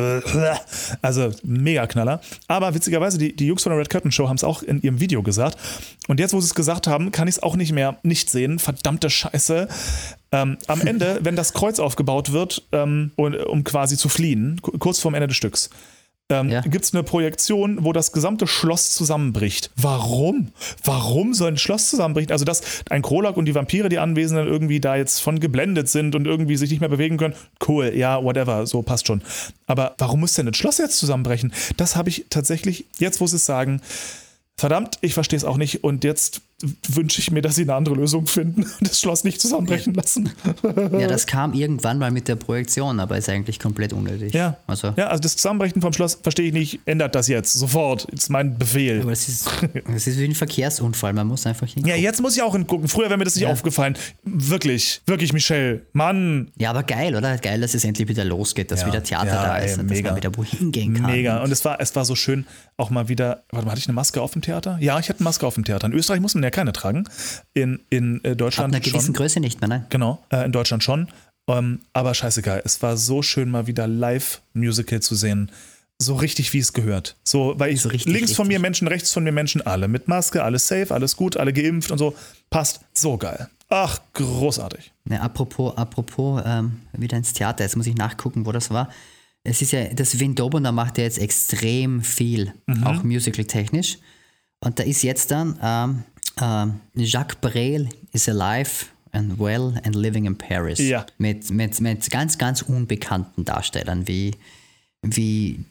[1.02, 2.20] also mega Knaller.
[2.46, 5.00] Aber witzigerweise, die, die Jungs von der Red Curtain Show haben es auch in ihrem
[5.00, 5.58] Video gesagt.
[6.06, 8.60] Und jetzt, wo sie es gesagt haben, kann ich es auch nicht mehr nicht sehen.
[8.60, 9.66] Verdammte Scheiße.
[10.30, 15.14] Ähm, am Ende, wenn das Kreuz aufgebaut wird, ähm, um quasi zu fliehen, kurz vorm
[15.14, 15.68] Ende des Stücks,
[16.32, 16.60] ähm, ja.
[16.62, 19.70] gibt es eine Projektion, wo das gesamte Schloss zusammenbricht.
[19.76, 20.52] Warum?
[20.82, 22.32] Warum soll ein Schloss zusammenbrechen?
[22.32, 26.14] Also, dass ein Krolak und die Vampire, die Anwesenden, irgendwie da jetzt von geblendet sind
[26.14, 27.34] und irgendwie sich nicht mehr bewegen können,
[27.68, 29.22] cool, ja, whatever, so passt schon.
[29.66, 31.52] Aber warum muss denn ein Schloss jetzt zusammenbrechen?
[31.76, 33.80] Das habe ich tatsächlich, jetzt sie es sagen,
[34.56, 36.42] verdammt, ich verstehe es auch nicht und jetzt
[36.88, 40.30] wünsche ich mir, dass sie eine andere Lösung finden und das Schloss nicht zusammenbrechen lassen.
[40.98, 44.32] ja, das kam irgendwann mal mit der Projektion, aber ist eigentlich komplett unnötig.
[44.34, 48.04] Ja, also, ja, also das Zusammenbrechen vom Schloss verstehe ich nicht, ändert das jetzt, sofort,
[48.06, 49.02] ist mein Befehl.
[49.02, 49.48] Aber es ist,
[49.94, 51.88] es ist wie ein Verkehrsunfall, man muss einfach hingucken.
[51.88, 53.50] Ja, jetzt muss ich auch hingucken, früher wäre mir das nicht ja.
[53.50, 53.96] aufgefallen.
[54.24, 56.50] Wirklich, wirklich, Michelle, Mann.
[56.56, 57.38] Ja, aber geil, oder?
[57.38, 58.86] Geil, dass es endlich wieder losgeht, dass ja.
[58.86, 61.10] wieder Theater ja, da ist, ey, dass man wieder wohin gehen kann.
[61.10, 63.88] Mega, und es war, es war so schön, auch mal wieder, warte mal, hatte ich
[63.88, 64.78] eine Maske auf dem Theater?
[64.80, 65.86] Ja, ich hatte eine Maske auf dem Theater.
[65.86, 67.08] In Österreich muss man ja keine tragen.
[67.54, 69.14] In, in äh, Deutschland Ab einer gewissen schon.
[69.14, 69.86] Größe nicht mehr, ne?
[69.90, 71.08] Genau, äh, in Deutschland schon.
[71.48, 75.50] Ähm, aber scheißegal, es war so schön, mal wieder Live-Musical zu sehen.
[75.98, 77.16] So richtig, wie es gehört.
[77.24, 78.36] So, weil ich so richtig, links richtig.
[78.36, 81.52] von mir Menschen, rechts von mir Menschen, alle mit Maske, alles safe, alles gut, alle
[81.52, 82.14] geimpft und so.
[82.50, 83.48] Passt so geil.
[83.68, 84.92] Ach, großartig.
[85.04, 88.90] Ne, apropos, apropos, ähm, wieder ins Theater, jetzt muss ich nachgucken, wo das war.
[89.44, 92.84] Es ist ja, das Windobona macht ja jetzt extrem viel, mhm.
[92.84, 93.98] auch musical-technisch.
[94.60, 96.04] Und da ist jetzt dann ähm,
[96.40, 100.78] ähm, Jacques Brel is alive and well and living in Paris.
[100.78, 101.06] Ja.
[101.18, 104.32] Mit, mit, mit ganz, ganz unbekannten Darstellern wie,
[105.02, 105.64] wie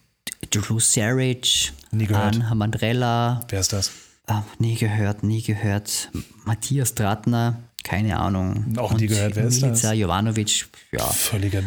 [0.49, 3.41] Drew Sarich, Anne Mandrella.
[3.49, 3.91] Wer ist das?
[4.27, 6.11] Äh, nie gehört, nie gehört.
[6.45, 8.77] Matthias Trattner, keine Ahnung.
[8.77, 9.97] Auch nie gehört, wer ist Milica das?
[9.97, 11.05] Jovanovic, ja.
[11.05, 11.63] Völlige,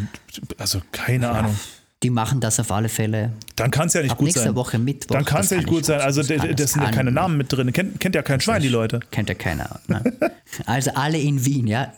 [0.58, 1.32] also keine ja.
[1.32, 1.56] Ahnung
[2.04, 3.32] die machen das auf alle Fälle.
[3.56, 4.54] Dann kann es ja nicht Ab gut nächste sein.
[4.54, 5.14] Woche Mittwoch.
[5.14, 6.02] Dann kann es ja nicht gut sein.
[6.02, 7.72] Also das, das sind ja keine Namen mit drin.
[7.72, 9.00] Kennt, kennt ja kein Schwein, die Leute.
[9.10, 9.80] Kennt ja keiner.
[9.88, 10.12] Ne?
[10.66, 11.94] also alle in Wien, ja.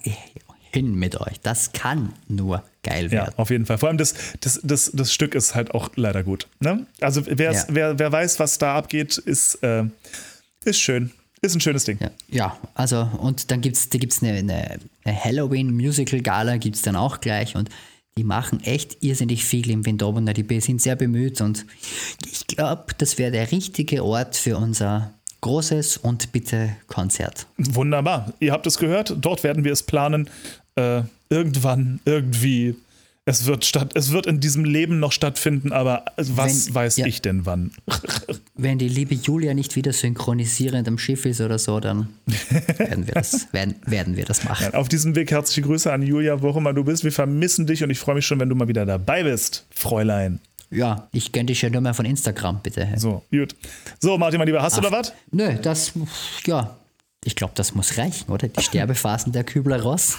[0.72, 1.40] Hin mit euch.
[1.42, 3.32] Das kann nur geil werden.
[3.32, 3.78] Ja, auf jeden Fall.
[3.78, 6.46] Vor allem das, das, das, das Stück ist halt auch leider gut.
[6.60, 6.86] Ne?
[7.00, 7.52] Also ja.
[7.68, 9.84] wer, wer weiß, was da abgeht, ist, äh,
[10.64, 11.10] ist schön.
[11.42, 11.98] Ist ein schönes Ding.
[12.00, 14.34] Ja, ja also und dann gibt es da gibt's eine,
[15.04, 17.70] eine Halloween-Musical-Gala, gibt es dann auch gleich und
[18.18, 20.32] die machen echt irrsinnig viel im Windobender.
[20.32, 21.66] Die sind sehr bemüht und
[22.24, 25.12] ich glaube, das wäre der richtige Ort für unser
[25.42, 27.46] großes und bitte Konzert.
[27.58, 28.32] Wunderbar.
[28.40, 29.14] Ihr habt es gehört.
[29.20, 30.30] Dort werden wir es planen.
[30.76, 32.76] Äh, irgendwann, irgendwie
[33.28, 37.06] es wird, statt, es wird in diesem Leben noch stattfinden, aber was wenn, weiß ja,
[37.06, 37.72] ich denn wann?
[38.54, 42.08] Wenn die liebe Julia nicht wieder synchronisierend am Schiff ist oder so, dann
[42.78, 44.68] werden wir das, werden, werden wir das machen.
[44.72, 47.02] Ja, auf diesem Weg herzliche Grüße an Julia, wo auch immer du bist.
[47.02, 50.40] Wir vermissen dich und ich freue mich schon, wenn du mal wieder dabei bist, Fräulein.
[50.70, 52.88] Ja, ich kenne dich ja nur mehr von Instagram, bitte.
[52.96, 53.56] So, gut.
[53.98, 55.12] So, Martin, mein Lieber, hast Ach, du da was?
[55.32, 55.92] Nö, das,
[56.44, 56.76] ja,
[57.24, 58.46] ich glaube, das muss reichen, oder?
[58.46, 60.18] Die Sterbephasen der Kübler-Ross.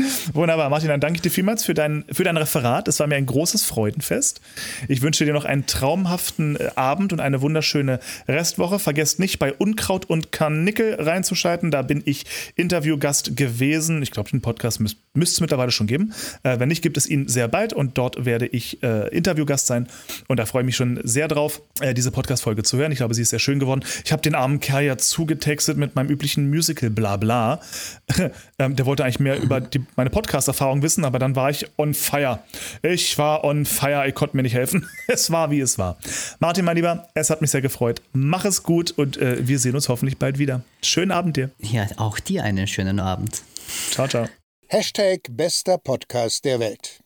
[0.32, 2.88] Wunderbar, Martin, dann danke ich dir vielmals für dein, für dein Referat.
[2.88, 4.40] Es war mir ein großes Freudenfest.
[4.88, 8.78] Ich wünsche dir noch einen traumhaften äh, Abend und eine wunderschöne Restwoche.
[8.78, 11.70] Vergesst nicht, bei Unkraut und Karnickel reinzuschalten.
[11.70, 14.02] Da bin ich Interviewgast gewesen.
[14.02, 16.12] Ich glaube, den Podcast müsste es mittlerweile schon geben.
[16.42, 19.88] Äh, wenn nicht, gibt es ihn sehr bald und dort werde ich äh, Interviewgast sein.
[20.28, 22.92] Und da freue ich mich schon sehr drauf, äh, diese Podcast-Folge zu hören.
[22.92, 23.84] Ich glaube, sie ist sehr schön geworden.
[24.04, 27.60] Ich habe den armen Kerl ja zugetextet mit meinem üblichen Musical-Blabla.
[28.58, 31.94] ähm, der wollte eigentlich mehr über die meine Podcast-Erfahrung wissen, aber dann war ich on
[31.94, 32.40] fire.
[32.82, 34.88] Ich war on fire, ich konnte mir nicht helfen.
[35.06, 35.98] Es war, wie es war.
[36.38, 38.00] Martin, mein Lieber, es hat mich sehr gefreut.
[38.12, 40.62] Mach es gut und äh, wir sehen uns hoffentlich bald wieder.
[40.82, 41.50] Schönen Abend dir.
[41.58, 43.42] Ja, auch dir einen schönen Abend.
[43.90, 44.28] Ciao, ciao.
[44.68, 47.00] Hashtag bester Podcast der Welt.